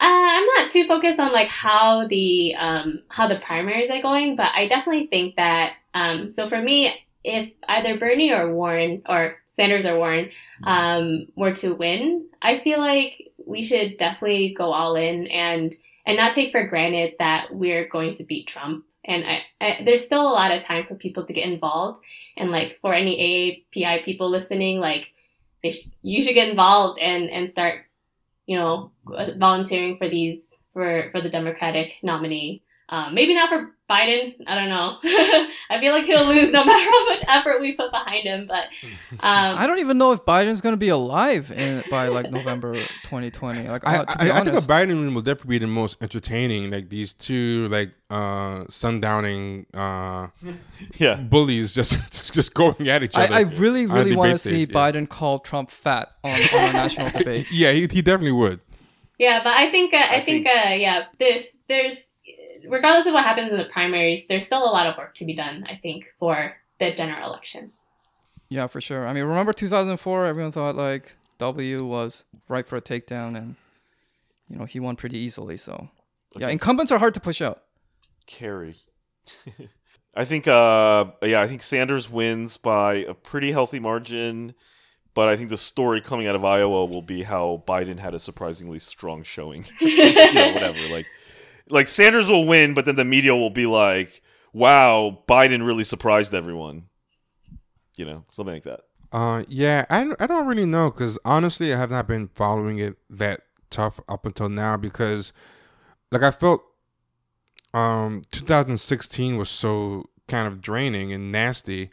uh, 0.00 0.06
I'm 0.06 0.46
not 0.56 0.70
too 0.70 0.86
focused 0.86 1.18
on 1.18 1.32
like 1.32 1.48
how 1.48 2.06
the 2.06 2.54
um, 2.54 3.02
how 3.08 3.28
the 3.28 3.38
primaries 3.38 3.90
are 3.90 4.00
going, 4.00 4.36
but 4.36 4.50
I 4.54 4.66
definitely 4.68 5.08
think 5.08 5.36
that 5.36 5.74
um, 5.94 6.30
so 6.30 6.48
for 6.48 6.60
me, 6.60 6.94
if 7.24 7.52
either 7.68 7.98
Bernie 7.98 8.32
or 8.32 8.54
Warren 8.54 9.02
or 9.08 9.36
Sanders 9.56 9.86
or 9.86 9.96
Warren 9.96 10.30
um, 10.64 11.26
were 11.36 11.52
to 11.56 11.74
win, 11.74 12.26
I 12.40 12.60
feel 12.60 12.78
like 12.78 13.30
we 13.44 13.62
should 13.62 13.96
definitely 13.96 14.54
go 14.56 14.72
all 14.72 14.96
in 14.96 15.26
and 15.26 15.74
and 16.06 16.16
not 16.16 16.34
take 16.34 16.50
for 16.50 16.66
granted 16.66 17.14
that 17.18 17.54
we're 17.54 17.86
going 17.86 18.14
to 18.14 18.24
beat 18.24 18.46
Trump. 18.48 18.84
And 19.04 19.24
I, 19.24 19.42
I, 19.60 19.82
there's 19.84 20.04
still 20.04 20.22
a 20.22 20.32
lot 20.32 20.52
of 20.52 20.62
time 20.62 20.86
for 20.86 20.94
people 20.94 21.24
to 21.24 21.32
get 21.32 21.46
involved. 21.46 22.02
And 22.36 22.50
like 22.50 22.78
for 22.80 22.94
any 22.94 23.66
AAPI 23.74 24.04
people 24.04 24.30
listening, 24.30 24.80
like 24.80 25.12
they 25.62 25.70
sh- 25.70 25.88
you 26.02 26.22
should 26.22 26.34
get 26.34 26.48
involved 26.48 27.00
and 27.00 27.30
and 27.30 27.50
start, 27.50 27.86
you 28.46 28.56
know, 28.56 28.92
volunteering 29.04 29.98
for 29.98 30.08
these 30.08 30.54
for 30.72 31.10
for 31.12 31.20
the 31.20 31.28
Democratic 31.28 31.94
nominee. 32.02 32.62
Um, 32.92 33.14
maybe 33.14 33.34
not 33.34 33.48
for 33.48 33.70
Biden. 33.88 34.34
I 34.48 34.54
don't 34.56 34.68
know. 34.68 34.98
I 35.70 35.78
feel 35.80 35.92
like 35.92 36.06
he'll 36.06 36.24
lose 36.26 36.50
no 36.52 36.64
matter 36.66 36.90
how 36.90 37.08
much 37.08 37.22
effort 37.28 37.60
we 37.60 37.72
put 37.74 37.92
behind 37.92 38.24
him. 38.24 38.46
But 38.48 38.64
um, 39.12 39.18
I 39.22 39.66
don't 39.68 39.78
even 39.78 39.96
know 39.96 40.10
if 40.12 40.24
Biden's 40.24 40.60
going 40.60 40.72
to 40.72 40.76
be 40.76 40.88
alive 40.88 41.52
in, 41.52 41.84
by 41.88 42.08
like 42.08 42.30
November 42.32 42.74
2020. 42.74 43.68
Like, 43.68 43.86
I, 43.86 43.98
uh, 43.98 44.04
I, 44.08 44.30
I 44.32 44.44
think 44.44 44.56
a. 44.56 44.60
Biden 44.60 44.88
win 44.88 45.14
will 45.14 45.22
definitely 45.22 45.58
be 45.58 45.64
the 45.64 45.66
most 45.68 46.02
entertaining. 46.02 46.70
Like 46.70 46.88
these 46.88 47.14
two, 47.14 47.68
like 47.68 47.92
uh, 48.10 48.64
sundowning 48.64 49.66
uh, 49.74 50.28
Yeah. 50.98 51.16
bullies, 51.20 51.74
just 51.74 52.34
just 52.34 52.54
going 52.54 52.88
at 52.88 53.02
each 53.04 53.14
other. 53.14 53.32
I, 53.32 53.38
I 53.38 53.42
really, 53.42 53.86
really 53.86 54.16
want 54.16 54.32
to 54.32 54.38
see 54.38 54.64
stage, 54.64 54.70
yeah. 54.70 54.74
Biden 54.92 55.08
call 55.08 55.38
Trump 55.38 55.70
fat 55.70 56.08
on, 56.24 56.32
on 56.32 56.68
a 56.70 56.72
national 56.72 57.10
debate. 57.10 57.46
Yeah, 57.52 57.70
he, 57.72 57.82
he 57.82 58.02
definitely 58.02 58.32
would. 58.32 58.60
Yeah, 59.18 59.42
but 59.44 59.52
I 59.52 59.70
think 59.70 59.92
uh, 59.94 59.98
I, 59.98 60.16
I 60.16 60.20
think, 60.22 60.46
think- 60.46 60.46
uh, 60.46 60.70
yeah, 60.74 61.04
there's 61.18 61.58
there's 61.68 62.04
regardless 62.68 63.06
of 63.06 63.14
what 63.14 63.24
happens 63.24 63.50
in 63.50 63.58
the 63.58 63.66
primaries, 63.66 64.26
there's 64.28 64.46
still 64.46 64.64
a 64.64 64.72
lot 64.72 64.86
of 64.86 64.96
work 64.96 65.14
to 65.14 65.24
be 65.24 65.34
done. 65.34 65.64
I 65.68 65.76
think 65.76 66.06
for 66.18 66.56
the 66.78 66.94
general 66.94 67.28
election. 67.28 67.72
Yeah, 68.48 68.66
for 68.66 68.80
sure. 68.80 69.06
I 69.06 69.12
mean, 69.12 69.24
remember 69.24 69.52
2004? 69.52 70.26
Everyone 70.26 70.50
thought 70.52 70.74
like 70.74 71.16
W 71.38 71.84
was 71.84 72.24
right 72.48 72.66
for 72.66 72.76
a 72.76 72.82
takedown, 72.82 73.36
and 73.36 73.56
you 74.48 74.56
know 74.56 74.64
he 74.64 74.80
won 74.80 74.96
pretty 74.96 75.18
easily. 75.18 75.56
So 75.56 75.88
yeah, 76.36 76.48
incumbents 76.48 76.92
are 76.92 76.98
hard 76.98 77.14
to 77.14 77.20
push 77.20 77.40
out. 77.40 77.62
Kerry. 78.26 78.76
I 80.14 80.24
think 80.24 80.48
uh 80.48 81.06
yeah, 81.22 81.40
I 81.40 81.46
think 81.46 81.62
Sanders 81.62 82.10
wins 82.10 82.56
by 82.56 82.94
a 82.94 83.14
pretty 83.14 83.52
healthy 83.52 83.78
margin, 83.78 84.54
but 85.14 85.28
I 85.28 85.36
think 85.36 85.50
the 85.50 85.56
story 85.56 86.00
coming 86.00 86.26
out 86.26 86.34
of 86.34 86.44
Iowa 86.44 86.84
will 86.86 87.02
be 87.02 87.22
how 87.22 87.62
Biden 87.66 88.00
had 88.00 88.14
a 88.14 88.18
surprisingly 88.18 88.80
strong 88.80 89.22
showing. 89.22 89.66
you 89.80 90.32
know, 90.32 90.52
whatever. 90.52 90.88
Like 90.88 91.06
like 91.70 91.88
Sanders 91.88 92.28
will 92.28 92.46
win, 92.46 92.74
but 92.74 92.84
then 92.84 92.96
the 92.96 93.04
media 93.04 93.34
will 93.34 93.50
be 93.50 93.66
like, 93.66 94.22
"Wow, 94.52 95.18
Biden 95.28 95.64
really 95.66 95.84
surprised 95.84 96.34
everyone." 96.34 96.84
You 97.96 98.06
know, 98.06 98.24
something 98.30 98.54
like 98.54 98.64
that. 98.64 98.80
Uh, 99.12 99.44
yeah, 99.48 99.84
I, 99.90 100.12
I 100.20 100.26
don't 100.26 100.46
really 100.46 100.66
know 100.66 100.90
because 100.90 101.18
honestly, 101.24 101.72
I 101.74 101.78
have 101.78 101.90
not 101.90 102.06
been 102.06 102.28
following 102.28 102.78
it 102.78 102.96
that 103.10 103.42
tough 103.68 104.00
up 104.08 104.24
until 104.24 104.48
now 104.48 104.76
because, 104.76 105.32
like, 106.10 106.22
I 106.22 106.30
felt 106.30 106.62
um 107.72 108.24
2016 108.32 109.36
was 109.36 109.48
so 109.48 110.10
kind 110.26 110.46
of 110.46 110.60
draining 110.60 111.12
and 111.12 111.30
nasty, 111.32 111.90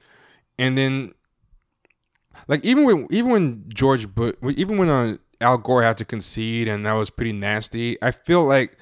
and 0.58 0.78
then 0.78 1.14
like 2.48 2.64
even 2.66 2.84
when 2.84 3.08
even 3.10 3.32
when 3.32 3.66
George 3.74 4.08
even 4.44 4.78
when 4.78 4.90
uh, 4.90 5.18
Al 5.42 5.58
Gore 5.58 5.84
had 5.84 5.98
to 5.98 6.06
concede 6.06 6.68
and 6.68 6.86
that 6.86 6.94
was 6.94 7.10
pretty 7.10 7.34
nasty, 7.34 8.02
I 8.02 8.12
feel 8.12 8.44
like 8.44 8.78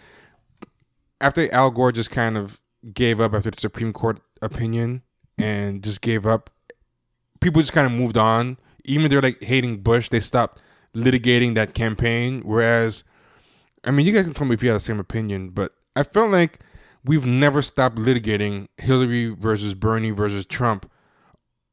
after 1.22 1.52
Al 1.54 1.72
Gore 1.72 1.92
just 1.92 2.12
kind 2.12 2.38
of 2.38 2.60
gave 2.94 3.20
up 3.20 3.34
after 3.34 3.52
the 3.52 3.60
Supreme 3.60 3.94
Court 3.94 4.20
opinion 4.42 5.02
and 5.38 5.84
just 5.84 6.02
gave 6.02 6.26
up 6.26 6.50
people 7.46 7.62
just 7.62 7.74
kind 7.74 7.86
of 7.86 7.94
moved 7.94 8.18
on. 8.18 8.58
Even 8.86 9.10
they're 9.10 9.22
like 9.22 9.42
hating 9.42 9.82
Bush, 9.82 10.10
they 10.10 10.20
stopped 10.20 10.62
litigating 10.96 11.56
that 11.56 11.74
campaign. 11.74 12.42
Whereas, 12.42 13.04
I 13.84 13.92
mean, 13.92 14.06
you 14.06 14.14
guys 14.14 14.26
can 14.26 14.34
tell 14.34 14.48
me 14.48 14.54
if 14.54 14.64
you 14.64 14.70
have 14.70 14.78
the 14.78 14.86
same 14.86 15.00
opinion, 15.00 15.50
but 15.50 15.74
I 15.96 16.04
felt 16.04 16.32
like 16.32 16.60
we've 17.04 17.26
never 17.26 17.62
stopped 17.62 17.98
litigating 17.98 18.68
Hillary 18.78 19.30
versus 19.30 19.74
Bernie 19.74 20.12
versus 20.12 20.46
Trump 20.46 20.90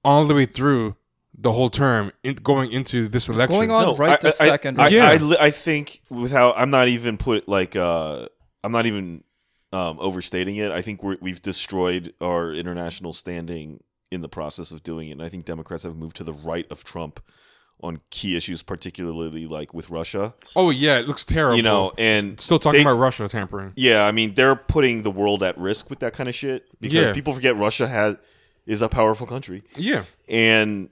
all 0.05 0.27
the 0.27 0.35
way 0.35 0.47
through 0.47 0.97
the 1.35 1.53
whole 1.53 1.71
term, 1.71 2.13
in, 2.23 2.35
going 2.35 2.71
into 2.71 3.09
this 3.09 3.29
election. 3.29 3.55
going 3.57 3.71
on 3.71 3.97
right 3.97 4.21
this 4.21 4.41
I, 4.41 4.47
second. 4.47 4.81
I, 4.81 4.85
right? 4.85 4.93
Yeah. 4.93 5.19
I, 5.41 5.47
I 5.47 5.51
think 5.51 6.03
without 6.11 6.55
I'm 6.57 6.71
not 6.71 6.89
even 6.89 7.17
put 7.17 7.49
like 7.49 7.75
uh 7.75 8.27
I'm 8.63 8.73
not 8.73 8.87
even 8.87 9.25
um, 9.73 9.99
overstating 10.01 10.57
it. 10.57 10.71
I 10.71 10.83
think 10.83 11.03
we're, 11.03 11.17
we've 11.21 11.41
destroyed 11.43 12.15
our 12.21 12.53
international 12.53 13.13
standing 13.13 13.83
in 14.11 14.21
the 14.21 14.29
process 14.29 14.73
of 14.73 14.83
doing 14.83 15.09
it, 15.09 15.13
and 15.13 15.23
I 15.23 15.29
think 15.29 15.45
Democrats 15.45 15.83
have 15.85 15.97
moved 15.97 16.17
to 16.17 16.25
the 16.25 16.33
right 16.35 16.67
of 16.71 16.85
Trump 16.85 17.21
on 17.83 18.01
key 18.11 18.37
issues, 18.37 18.63
particularly 18.63 19.47
like 19.47 19.75
with 19.75 19.91
Russia. 19.91 20.35
Oh 20.55 20.71
yeah, 20.71 20.99
it 20.99 21.09
looks 21.09 21.25
terrible. 21.25 21.57
You 21.57 21.63
know, 21.63 21.93
and 21.99 22.39
still 22.39 22.59
talking 22.59 22.79
they- 22.79 22.83
about 22.83 22.99
Russia 22.99 23.29
tampering. 23.29 23.73
Yeah, 23.75 24.05
I 24.05 24.13
mean 24.13 24.35
they're 24.35 24.55
putting 24.55 25.03
the 25.03 25.11
world 25.11 25.43
at 25.43 25.59
risk 25.59 25.91
with 25.91 25.99
that 26.01 26.13
kind 26.13 26.29
of 26.29 26.35
shit 26.35 26.67
because 26.81 27.07
Yeah. 27.07 27.13
people 27.13 27.33
forget 27.33 27.57
Russia 27.57 27.89
has 27.89 28.17
is 28.67 28.83
a 28.83 28.89
powerful 28.89 29.27
country 29.27 29.65
Yeah, 29.77 30.05
and 30.29 30.91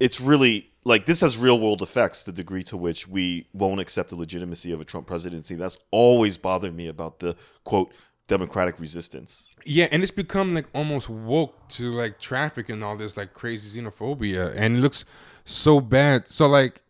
it's 0.00 0.20
really 0.20 0.72
like 0.84 1.06
this 1.06 1.20
has 1.20 1.38
real 1.38 1.60
world 1.60 1.82
effects 1.82 2.24
the 2.24 2.32
degree 2.32 2.64
to 2.64 2.76
which 2.76 3.06
we 3.06 3.46
won't 3.52 3.78
accept 3.80 4.08
the 4.10 4.16
legitimacy 4.16 4.72
of 4.72 4.80
a 4.80 4.84
Trump 4.84 5.06
presidency. 5.06 5.54
That's 5.54 5.78
always 5.92 6.36
bothered 6.36 6.74
me 6.74 6.88
about 6.88 7.20
the 7.20 7.36
quote 7.62 7.92
democratic 8.26 8.80
resistance. 8.80 9.50
yeah, 9.64 9.86
and 9.92 10.02
it's 10.02 10.12
become 10.12 10.54
like 10.54 10.66
almost 10.74 11.08
woke 11.08 11.68
to 11.68 11.90
like 11.92 12.18
traffic 12.20 12.68
and 12.68 12.82
all 12.82 12.96
this 12.96 13.16
like 13.16 13.32
crazy 13.34 13.80
xenophobia, 13.80 14.52
and 14.56 14.76
it 14.76 14.80
looks 14.80 15.04
so 15.44 15.80
bad. 15.80 16.26
So 16.28 16.46
like, 16.46 16.82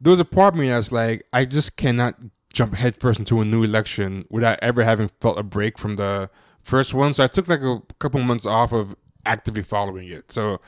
there 0.00 0.10
was 0.10 0.20
a 0.20 0.24
part 0.24 0.54
of 0.54 0.60
me 0.60 0.68
that's 0.68 0.90
like, 0.92 1.22
I 1.32 1.44
just 1.44 1.76
cannot 1.76 2.16
jump 2.52 2.74
headfirst 2.74 3.20
into 3.20 3.40
a 3.40 3.44
new 3.44 3.62
election 3.62 4.24
without 4.30 4.58
ever 4.62 4.82
having 4.82 5.10
felt 5.20 5.38
a 5.38 5.42
break 5.44 5.78
from 5.78 5.96
the 5.96 6.28
first 6.62 6.92
one. 6.94 7.12
So 7.12 7.22
I 7.22 7.28
took 7.28 7.46
like 7.48 7.60
a 7.62 7.80
couple 7.98 8.20
months 8.20 8.44
off 8.46 8.72
of 8.72 8.96
actively 9.24 9.62
following 9.62 10.08
it. 10.08 10.32
So 10.32 10.60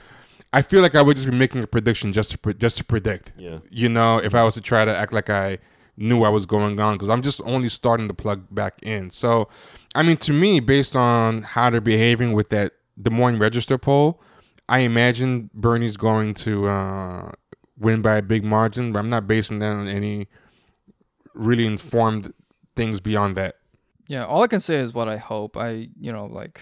I 0.53 0.63
feel 0.63 0.83
like 0.83 0.95
I 0.95 1.03
would 1.03 1.17
just 1.17 1.29
be 1.29 1.37
making 1.37 1.63
a 1.63 1.67
prediction 1.67 2.13
just 2.13 2.31
to 2.33 2.39
pre- 2.39 2.55
just 2.55 2.77
to 2.79 2.85
predict. 2.85 3.33
Yeah. 3.37 3.59
You 3.71 3.89
know, 3.89 4.19
if 4.19 4.35
I 4.35 4.45
was 4.45 4.55
to 4.55 4.61
try 4.61 4.85
to 4.85 4.97
act 4.97 5.13
like 5.13 5.31
I 5.31 5.59
knew 5.97 6.19
what 6.19 6.33
was 6.33 6.47
going 6.47 6.79
on, 6.81 6.95
because 6.95 7.09
I'm 7.11 7.23
just 7.23 7.41
only 7.45 7.69
starting 7.69 8.09
to 8.09 8.15
plug 8.15 8.47
back 8.51 8.79
in. 8.83 9.11
So, 9.11 9.49
I 9.95 10.03
mean, 10.03 10.17
to 10.19 10.33
me, 10.33 10.61
based 10.61 10.97
on 10.97 11.43
how 11.43 11.71
they're 11.71 11.81
behaving 11.81 12.33
with 12.33 12.49
that 12.51 12.73
Des 13.01 13.11
Moines 13.11 13.39
Register 13.39 13.79
poll, 13.79 14.21
I 14.69 14.81
imagine 14.81 15.51
Bernie's 15.53 15.97
going 15.97 16.35
to 16.35 16.67
uh, 16.69 17.33
win 17.79 18.01
by 18.01 18.17
a 18.17 18.23
big 18.23 18.45
margin, 18.45 18.93
but 18.93 19.01
I'm 19.01 19.11
not 19.11 19.27
basing 19.27 19.59
that 19.59 19.73
on 19.73 19.89
any 19.89 20.29
really 21.35 21.67
informed 21.67 22.33
things 22.77 23.01
beyond 23.01 23.37
that. 23.37 23.57
Yeah, 24.09 24.25
all 24.25 24.43
I 24.43 24.47
can 24.47 24.61
say 24.61 24.77
is 24.77 24.95
what 24.95 25.09
I 25.09 25.17
hope. 25.17 25.57
I, 25.57 25.89
you 25.99 26.13
know, 26.13 26.27
like 26.27 26.61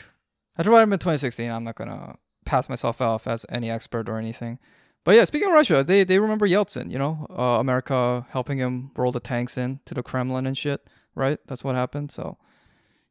after 0.57 0.71
what 0.71 0.79
happened 0.79 0.95
in 0.95 0.99
2016, 0.99 1.51
I'm 1.51 1.65
not 1.65 1.75
gonna 1.77 2.17
pass 2.45 2.69
myself 2.69 3.01
off 3.01 3.27
as 3.27 3.47
any 3.49 3.71
expert 3.71 4.09
or 4.09 4.19
anything. 4.19 4.59
But 5.05 5.15
yeah, 5.15 5.25
speaking 5.25 5.49
of 5.49 5.55
Russia, 5.55 5.83
they 5.83 6.05
they 6.05 6.19
remember 6.19 6.47
Yeltsin. 6.47 6.91
You 6.91 6.99
know, 6.99 7.27
uh, 7.31 7.59
America 7.59 8.27
helping 8.31 8.59
him 8.59 8.91
roll 8.97 9.13
the 9.13 9.21
tanks 9.21 9.57
in 9.57 9.81
to 9.87 9.95
the 9.95 10.03
Kremlin 10.03 10.47
and 10.47 10.57
shit. 10.57 10.87
Right? 11.15 11.39
That's 11.47 11.65
what 11.65 11.75
happened. 11.75 12.13
So, 12.13 12.39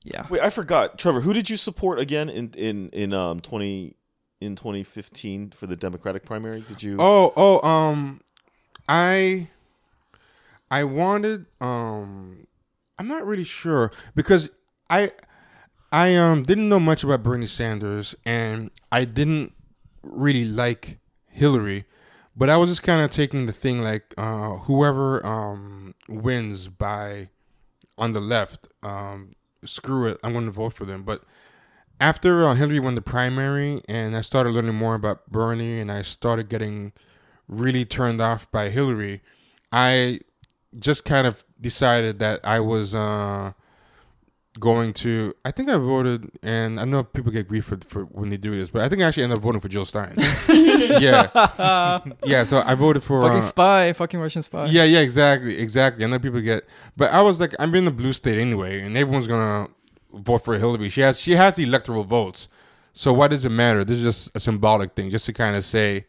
yeah. 0.04 0.26
Wait, 0.30 0.42
I 0.42 0.50
forgot, 0.50 0.98
Trevor. 0.98 1.22
Who 1.22 1.34
did 1.34 1.50
you 1.50 1.58
support 1.58 2.00
again 2.00 2.30
in 2.30 2.52
in 2.56 2.90
in 2.90 3.14
um 3.14 3.40
twenty 3.40 3.96
in 4.42 4.56
twenty 4.56 4.84
fifteen 4.84 5.52
for 5.52 5.68
the 5.68 5.76
Democratic 5.76 6.26
primary? 6.26 6.62
Did 6.62 6.82
you? 6.82 6.96
Oh, 7.00 7.34
oh, 7.36 7.68
um, 7.68 8.22
I, 8.88 9.50
I 10.72 10.84
wanted, 10.86 11.46
um, 11.62 12.48
I'm 12.98 13.08
not 13.08 13.26
really 13.26 13.44
sure 13.44 13.92
because 14.16 14.50
I, 14.90 15.12
I 15.92 16.16
um 16.16 16.44
didn't 16.44 16.70
know 16.70 16.80
much 16.80 17.04
about 17.04 17.22
Bernie 17.22 17.48
Sanders 17.48 18.16
and 18.26 18.72
I 18.92 19.06
didn't 19.06 19.54
really 20.02 20.46
like 20.46 21.00
Hillary, 21.28 21.86
but 22.36 22.50
I 22.50 22.58
was 22.58 22.70
just 22.70 22.84
kind 22.84 23.04
of 23.04 23.10
taking 23.10 23.46
the 23.46 23.54
thing 23.54 23.82
like 23.82 24.14
uh, 24.18 24.58
whoever 24.60 25.26
um 25.26 25.94
wins 26.08 26.68
by 26.68 27.30
on 27.98 28.14
the 28.14 28.22
left, 28.22 28.70
um, 28.82 29.34
screw 29.66 30.08
it, 30.08 30.18
I'm 30.24 30.34
going 30.34 30.46
to 30.46 30.52
vote 30.52 30.74
for 30.74 30.86
them. 30.86 31.04
But 31.04 31.24
after 32.00 32.46
uh, 32.46 32.56
Hillary 32.56 32.80
won 32.80 32.96
the 32.96 33.02
primary 33.02 33.82
and 33.90 34.16
I 34.16 34.22
started 34.22 34.52
learning 34.52 34.76
more 34.76 34.96
about 34.96 35.30
Bernie 35.30 35.80
and 35.80 35.92
I 35.92 36.02
started 36.02 36.50
getting 36.50 36.94
really 37.48 37.86
turned 37.86 38.22
off 38.22 38.50
by 38.52 38.70
Hillary, 38.70 39.22
I 39.72 40.20
just 40.78 41.06
kind 41.06 41.28
of 41.28 41.44
decided 41.60 42.20
that 42.20 42.40
I 42.44 42.60
was 42.60 42.94
uh, 42.96 43.54
going 44.60 44.94
to. 44.94 45.34
I 45.44 45.52
think 45.52 45.70
I 45.70 45.78
voted, 45.78 46.32
and 46.44 46.80
I 46.80 46.86
know 46.86 47.04
people 47.04 47.32
get 47.32 47.48
grief 47.48 47.66
for, 47.66 47.78
for 47.88 48.04
when 48.04 48.30
they 48.30 48.38
do 48.38 48.52
this, 48.52 48.70
but 48.70 48.82
I 48.84 48.90
think 48.90 49.02
I 49.02 49.06
actually 49.06 49.24
ended 49.24 49.38
up 49.38 49.44
voting 49.44 49.62
for 49.62 49.68
Jill 49.70 49.86
Stein. 49.86 50.16
yeah, 51.00 52.00
yeah. 52.24 52.44
So 52.44 52.62
I 52.66 52.76
voted 52.76 53.04
for 53.04 53.22
Fucking 53.22 53.38
uh, 53.40 53.42
spy, 53.42 53.94
fucking 53.94 54.20
Russian 54.20 54.42
spy. 54.44 54.66
yeah, 54.68 54.84
yeah, 54.84 55.00
exactly, 55.00 55.58
exactly. 55.58 56.06
I 56.06 56.08
know 56.08 56.20
people 56.20 56.42
get, 56.42 56.64
but 56.98 57.12
I 57.14 57.22
was 57.22 57.40
like, 57.40 57.54
I'm 57.60 57.74
in 57.76 57.86
the 57.86 57.92
blue 57.92 58.14
state 58.14 58.38
anyway, 58.40 58.82
and 58.82 58.96
everyone's 58.98 59.28
gonna 59.28 59.68
vote 60.14 60.40
for 60.46 60.58
Hillary. 60.58 60.90
She 60.90 61.02
has, 61.02 61.20
she 61.20 61.34
has 61.34 61.56
the 61.56 61.64
electoral 61.64 62.04
votes, 62.04 62.48
so 62.94 63.14
why 63.14 63.28
does 63.28 63.46
it 63.46 63.50
matter? 63.52 63.84
This 63.84 64.00
is 64.00 64.04
just 64.04 64.36
a 64.36 64.40
symbolic 64.40 64.94
thing, 64.94 65.10
just 65.10 65.26
to 65.28 65.34
kind 65.34 65.56
of 65.56 65.64
say, 65.66 66.06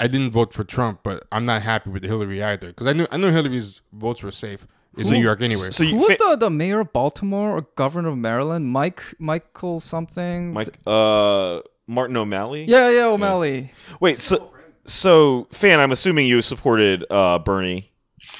I 0.00 0.06
didn't 0.08 0.32
vote 0.32 0.52
for 0.52 0.64
Trump, 0.64 1.00
but 1.02 1.24
I'm 1.30 1.44
not 1.46 1.62
happy 1.62 1.90
with 1.90 2.02
Hillary 2.02 2.42
either, 2.42 2.68
because 2.68 2.86
I 2.86 2.92
knew, 2.92 3.06
I 3.10 3.16
knew 3.18 3.30
Hillary's 3.30 3.80
votes 3.92 4.22
were 4.22 4.32
safe 4.32 4.66
in 4.96 5.06
New 5.08 5.20
York 5.22 5.40
anyway. 5.40 5.70
So 5.70 5.84
you 5.84 5.96
Who 5.96 6.06
was 6.06 6.16
fa- 6.16 6.24
the, 6.30 6.36
the 6.36 6.50
mayor 6.50 6.80
of 6.80 6.92
Baltimore 6.92 7.50
or 7.56 7.62
governor 7.76 8.10
of 8.10 8.18
Maryland? 8.18 8.66
Mike 8.72 9.02
Michael 9.18 9.80
something. 9.80 10.52
Mike 10.52 10.76
uh 10.86 11.60
Martin 11.92 12.16
O'Malley? 12.16 12.64
Yeah, 12.64 12.90
yeah, 12.90 13.06
O'Malley. 13.06 13.72
Wait, 14.00 14.20
so 14.20 14.52
so 14.84 15.46
fan, 15.50 15.80
I'm 15.80 15.92
assuming 15.92 16.26
you 16.26 16.42
supported 16.42 17.04
uh 17.10 17.38
Bernie 17.38 17.90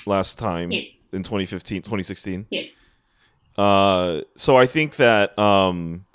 last 0.06 0.38
time 0.38 0.72
Yes. 0.72 0.86
in 1.12 1.22
2015, 1.22 1.82
2016. 1.82 2.46
Yes. 2.50 2.68
Uh 3.56 4.22
so 4.36 4.56
I 4.56 4.66
think 4.66 4.96
that 4.96 5.38
um 5.38 6.06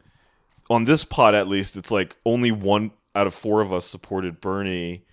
on 0.69 0.85
this 0.85 1.03
pod 1.03 1.35
at 1.35 1.47
least 1.47 1.77
it's 1.77 1.91
like 1.91 2.17
only 2.25 2.51
one 2.51 2.91
out 3.15 3.27
of 3.27 3.33
four 3.33 3.61
of 3.61 3.73
us 3.73 3.85
supported 3.85 4.41
Bernie. 4.41 5.03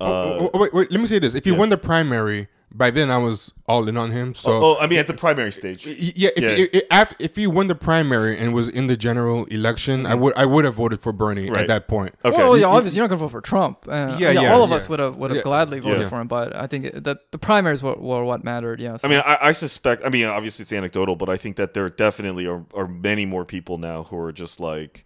Uh, 0.00 0.04
oh, 0.04 0.38
oh, 0.40 0.50
oh, 0.54 0.60
wait, 0.60 0.74
wait, 0.74 0.90
let 0.90 1.00
me 1.00 1.06
say 1.06 1.18
this: 1.18 1.34
if 1.34 1.46
you 1.46 1.52
yeah. 1.54 1.58
won 1.58 1.70
the 1.70 1.78
primary, 1.78 2.48
by 2.74 2.90
then 2.90 3.10
I 3.10 3.18
was 3.18 3.52
all 3.68 3.88
in 3.88 3.96
on 3.96 4.10
him. 4.10 4.34
So 4.34 4.50
oh, 4.50 4.76
I 4.78 4.86
mean 4.86 4.98
at 4.98 5.06
the 5.06 5.14
primary 5.14 5.50
stage. 5.52 5.86
Yeah, 5.86 6.30
if, 6.36 6.42
Yeah. 6.42 6.66
If, 6.72 6.82
if, 6.90 7.14
if 7.18 7.36
he 7.36 7.46
won 7.46 7.68
the 7.68 7.74
primary 7.74 8.36
and 8.38 8.52
was 8.52 8.68
in 8.68 8.86
the 8.86 8.96
general 8.96 9.44
election, 9.46 10.04
I 10.04 10.14
would 10.14 10.34
I 10.36 10.44
would 10.44 10.64
have 10.64 10.74
voted 10.74 11.00
for 11.00 11.12
Bernie 11.12 11.46
Mm-hmm. 11.46 11.52
Right. 11.54 11.60
at 11.62 11.66
that 11.68 11.88
point. 11.88 12.14
Okay. 12.24 12.36
Well, 12.36 12.56
yeah, 12.58 12.66
obviously 12.66 12.96
you're 12.98 13.04
not 13.04 13.10
gonna 13.10 13.20
vote 13.20 13.30
for 13.30 13.40
Trump. 13.40 13.86
Uh, 13.88 14.16
Yeah, 14.18 14.30
yeah, 14.32 14.42
yeah, 14.42 14.52
all 14.52 14.62
of 14.62 14.70
yeah. 14.70 14.76
us 14.76 14.88
would 14.88 14.98
have 14.98 15.16
would 15.16 15.30
have 15.30 15.38
Yeah. 15.38 15.42
gladly 15.42 15.80
voted 15.80 16.02
Yeah. 16.02 16.08
for 16.08 16.20
him, 16.20 16.28
but 16.28 16.54
I 16.54 16.66
think 16.66 16.92
that 17.04 17.30
the 17.32 17.38
primaries 17.38 17.82
were, 17.82 17.94
were 17.96 18.24
what 18.24 18.44
mattered. 18.44 18.80
Yeah. 18.80 18.96
so- 18.96 19.06
I 19.08 19.10
mean, 19.10 19.20
I, 19.24 19.38
I 19.40 19.52
suspect. 19.52 20.04
I 20.04 20.08
mean, 20.10 20.26
obviously 20.26 20.62
it's 20.64 20.72
anecdotal, 20.72 21.16
but 21.16 21.28
I 21.28 21.36
think 21.36 21.56
that 21.56 21.72
there 21.74 21.88
definitely 21.88 22.46
are, 22.46 22.64
are 22.74 22.88
many 22.88 23.24
more 23.26 23.44
people 23.44 23.78
now 23.78 24.04
who 24.04 24.18
are 24.18 24.32
just 24.32 24.60
like, 24.60 25.04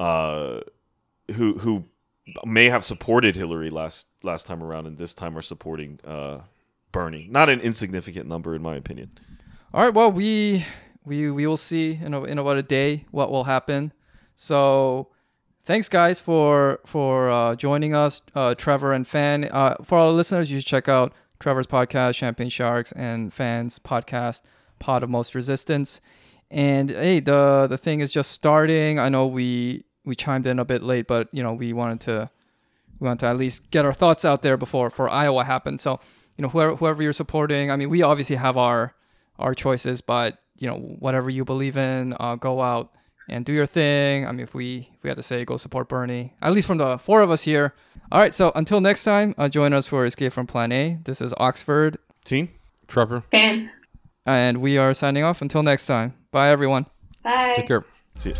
uh, 0.00 0.60
who 1.36 1.54
who 1.58 1.84
may 2.44 2.66
have 2.66 2.84
supported 2.84 3.36
Hillary 3.36 3.70
last 3.70 4.08
last 4.22 4.46
time 4.46 4.62
around, 4.62 4.86
and 4.86 4.98
this 4.98 5.14
time 5.14 5.36
are 5.36 5.42
supporting 5.42 5.98
uh, 6.06 6.40
Bernie. 6.92 7.28
Not 7.30 7.48
an 7.48 7.60
insignificant 7.60 8.26
number, 8.28 8.54
in 8.54 8.62
my 8.62 8.76
opinion. 8.76 9.10
All 9.72 9.84
right. 9.84 9.92
Well, 9.92 10.10
we 10.10 10.64
we 11.04 11.30
we 11.30 11.46
will 11.46 11.56
see 11.56 11.98
in 12.02 12.14
a, 12.14 12.24
in 12.24 12.38
about 12.38 12.56
a 12.56 12.62
day 12.62 13.06
what 13.10 13.30
will 13.30 13.44
happen. 13.44 13.92
So, 14.36 15.08
thanks 15.64 15.88
guys 15.88 16.20
for 16.20 16.80
for 16.86 17.30
uh, 17.30 17.54
joining 17.56 17.94
us, 17.94 18.22
uh, 18.34 18.54
Trevor 18.54 18.92
and 18.92 19.06
Fan. 19.06 19.44
Uh, 19.44 19.76
for 19.82 19.98
our 19.98 20.10
listeners, 20.10 20.50
you 20.50 20.58
should 20.58 20.66
check 20.66 20.88
out 20.88 21.12
Trevor's 21.40 21.66
podcast, 21.66 22.16
Champagne 22.16 22.48
Sharks, 22.48 22.92
and 22.92 23.32
Fan's 23.32 23.78
podcast, 23.78 24.42
Pod 24.78 25.02
of 25.02 25.10
Most 25.10 25.34
Resistance. 25.34 26.00
And 26.50 26.90
hey, 26.90 27.20
the 27.20 27.66
the 27.68 27.78
thing 27.78 28.00
is 28.00 28.12
just 28.12 28.30
starting. 28.30 28.98
I 28.98 29.08
know 29.08 29.26
we 29.26 29.84
we 30.04 30.14
chimed 30.14 30.46
in 30.46 30.58
a 30.58 30.64
bit 30.64 30.82
late, 30.82 31.06
but 31.06 31.28
you 31.32 31.42
know 31.42 31.52
we 31.52 31.72
wanted 31.72 32.00
to 32.02 32.30
we 32.98 33.06
wanted 33.06 33.20
to 33.20 33.26
at 33.26 33.36
least 33.36 33.70
get 33.70 33.84
our 33.84 33.92
thoughts 33.92 34.24
out 34.24 34.42
there 34.42 34.56
before 34.56 34.90
for 34.90 35.08
Iowa 35.08 35.44
happened. 35.44 35.80
So 35.80 36.00
you 36.38 36.42
know 36.42 36.48
whoever 36.48 36.76
whoever 36.76 37.02
you're 37.02 37.12
supporting. 37.12 37.70
I 37.70 37.76
mean, 37.76 37.90
we 37.90 38.02
obviously 38.02 38.36
have 38.36 38.56
our 38.56 38.94
our 39.38 39.54
choices, 39.54 40.00
but 40.00 40.38
you 40.56 40.68
know 40.68 40.76
whatever 40.76 41.28
you 41.28 41.44
believe 41.44 41.76
in, 41.76 42.14
uh, 42.18 42.36
go 42.36 42.62
out 42.62 42.92
and 43.28 43.44
do 43.44 43.52
your 43.52 43.66
thing. 43.66 44.26
I 44.26 44.30
mean, 44.30 44.40
if 44.40 44.54
we 44.54 44.88
if 44.94 45.02
we 45.02 45.08
had 45.08 45.16
to 45.16 45.22
say, 45.22 45.44
go 45.44 45.56
support 45.56 45.88
Bernie. 45.88 46.32
At 46.40 46.52
least 46.52 46.66
from 46.66 46.78
the 46.78 46.96
four 46.96 47.20
of 47.20 47.30
us 47.30 47.42
here. 47.42 47.74
All 48.10 48.20
right. 48.20 48.34
So 48.34 48.52
until 48.54 48.80
next 48.80 49.04
time, 49.04 49.34
uh, 49.36 49.48
join 49.48 49.74
us 49.74 49.86
for 49.86 50.06
Escape 50.06 50.32
from 50.32 50.46
Plan 50.46 50.72
A. 50.72 50.98
This 51.04 51.20
is 51.20 51.34
Oxford. 51.36 51.98
Team, 52.24 52.50
Trevor. 52.86 53.24
Fan. 53.30 53.70
And 54.24 54.60
we 54.62 54.78
are 54.78 54.94
signing 54.94 55.24
off. 55.24 55.42
Until 55.42 55.62
next 55.62 55.86
time. 55.86 56.14
Bye, 56.30 56.50
everyone. 56.50 56.86
Bye. 57.22 57.52
Take 57.56 57.66
care. 57.66 57.84
See 58.16 58.30
you. 58.30 58.36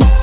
You. 0.00 0.17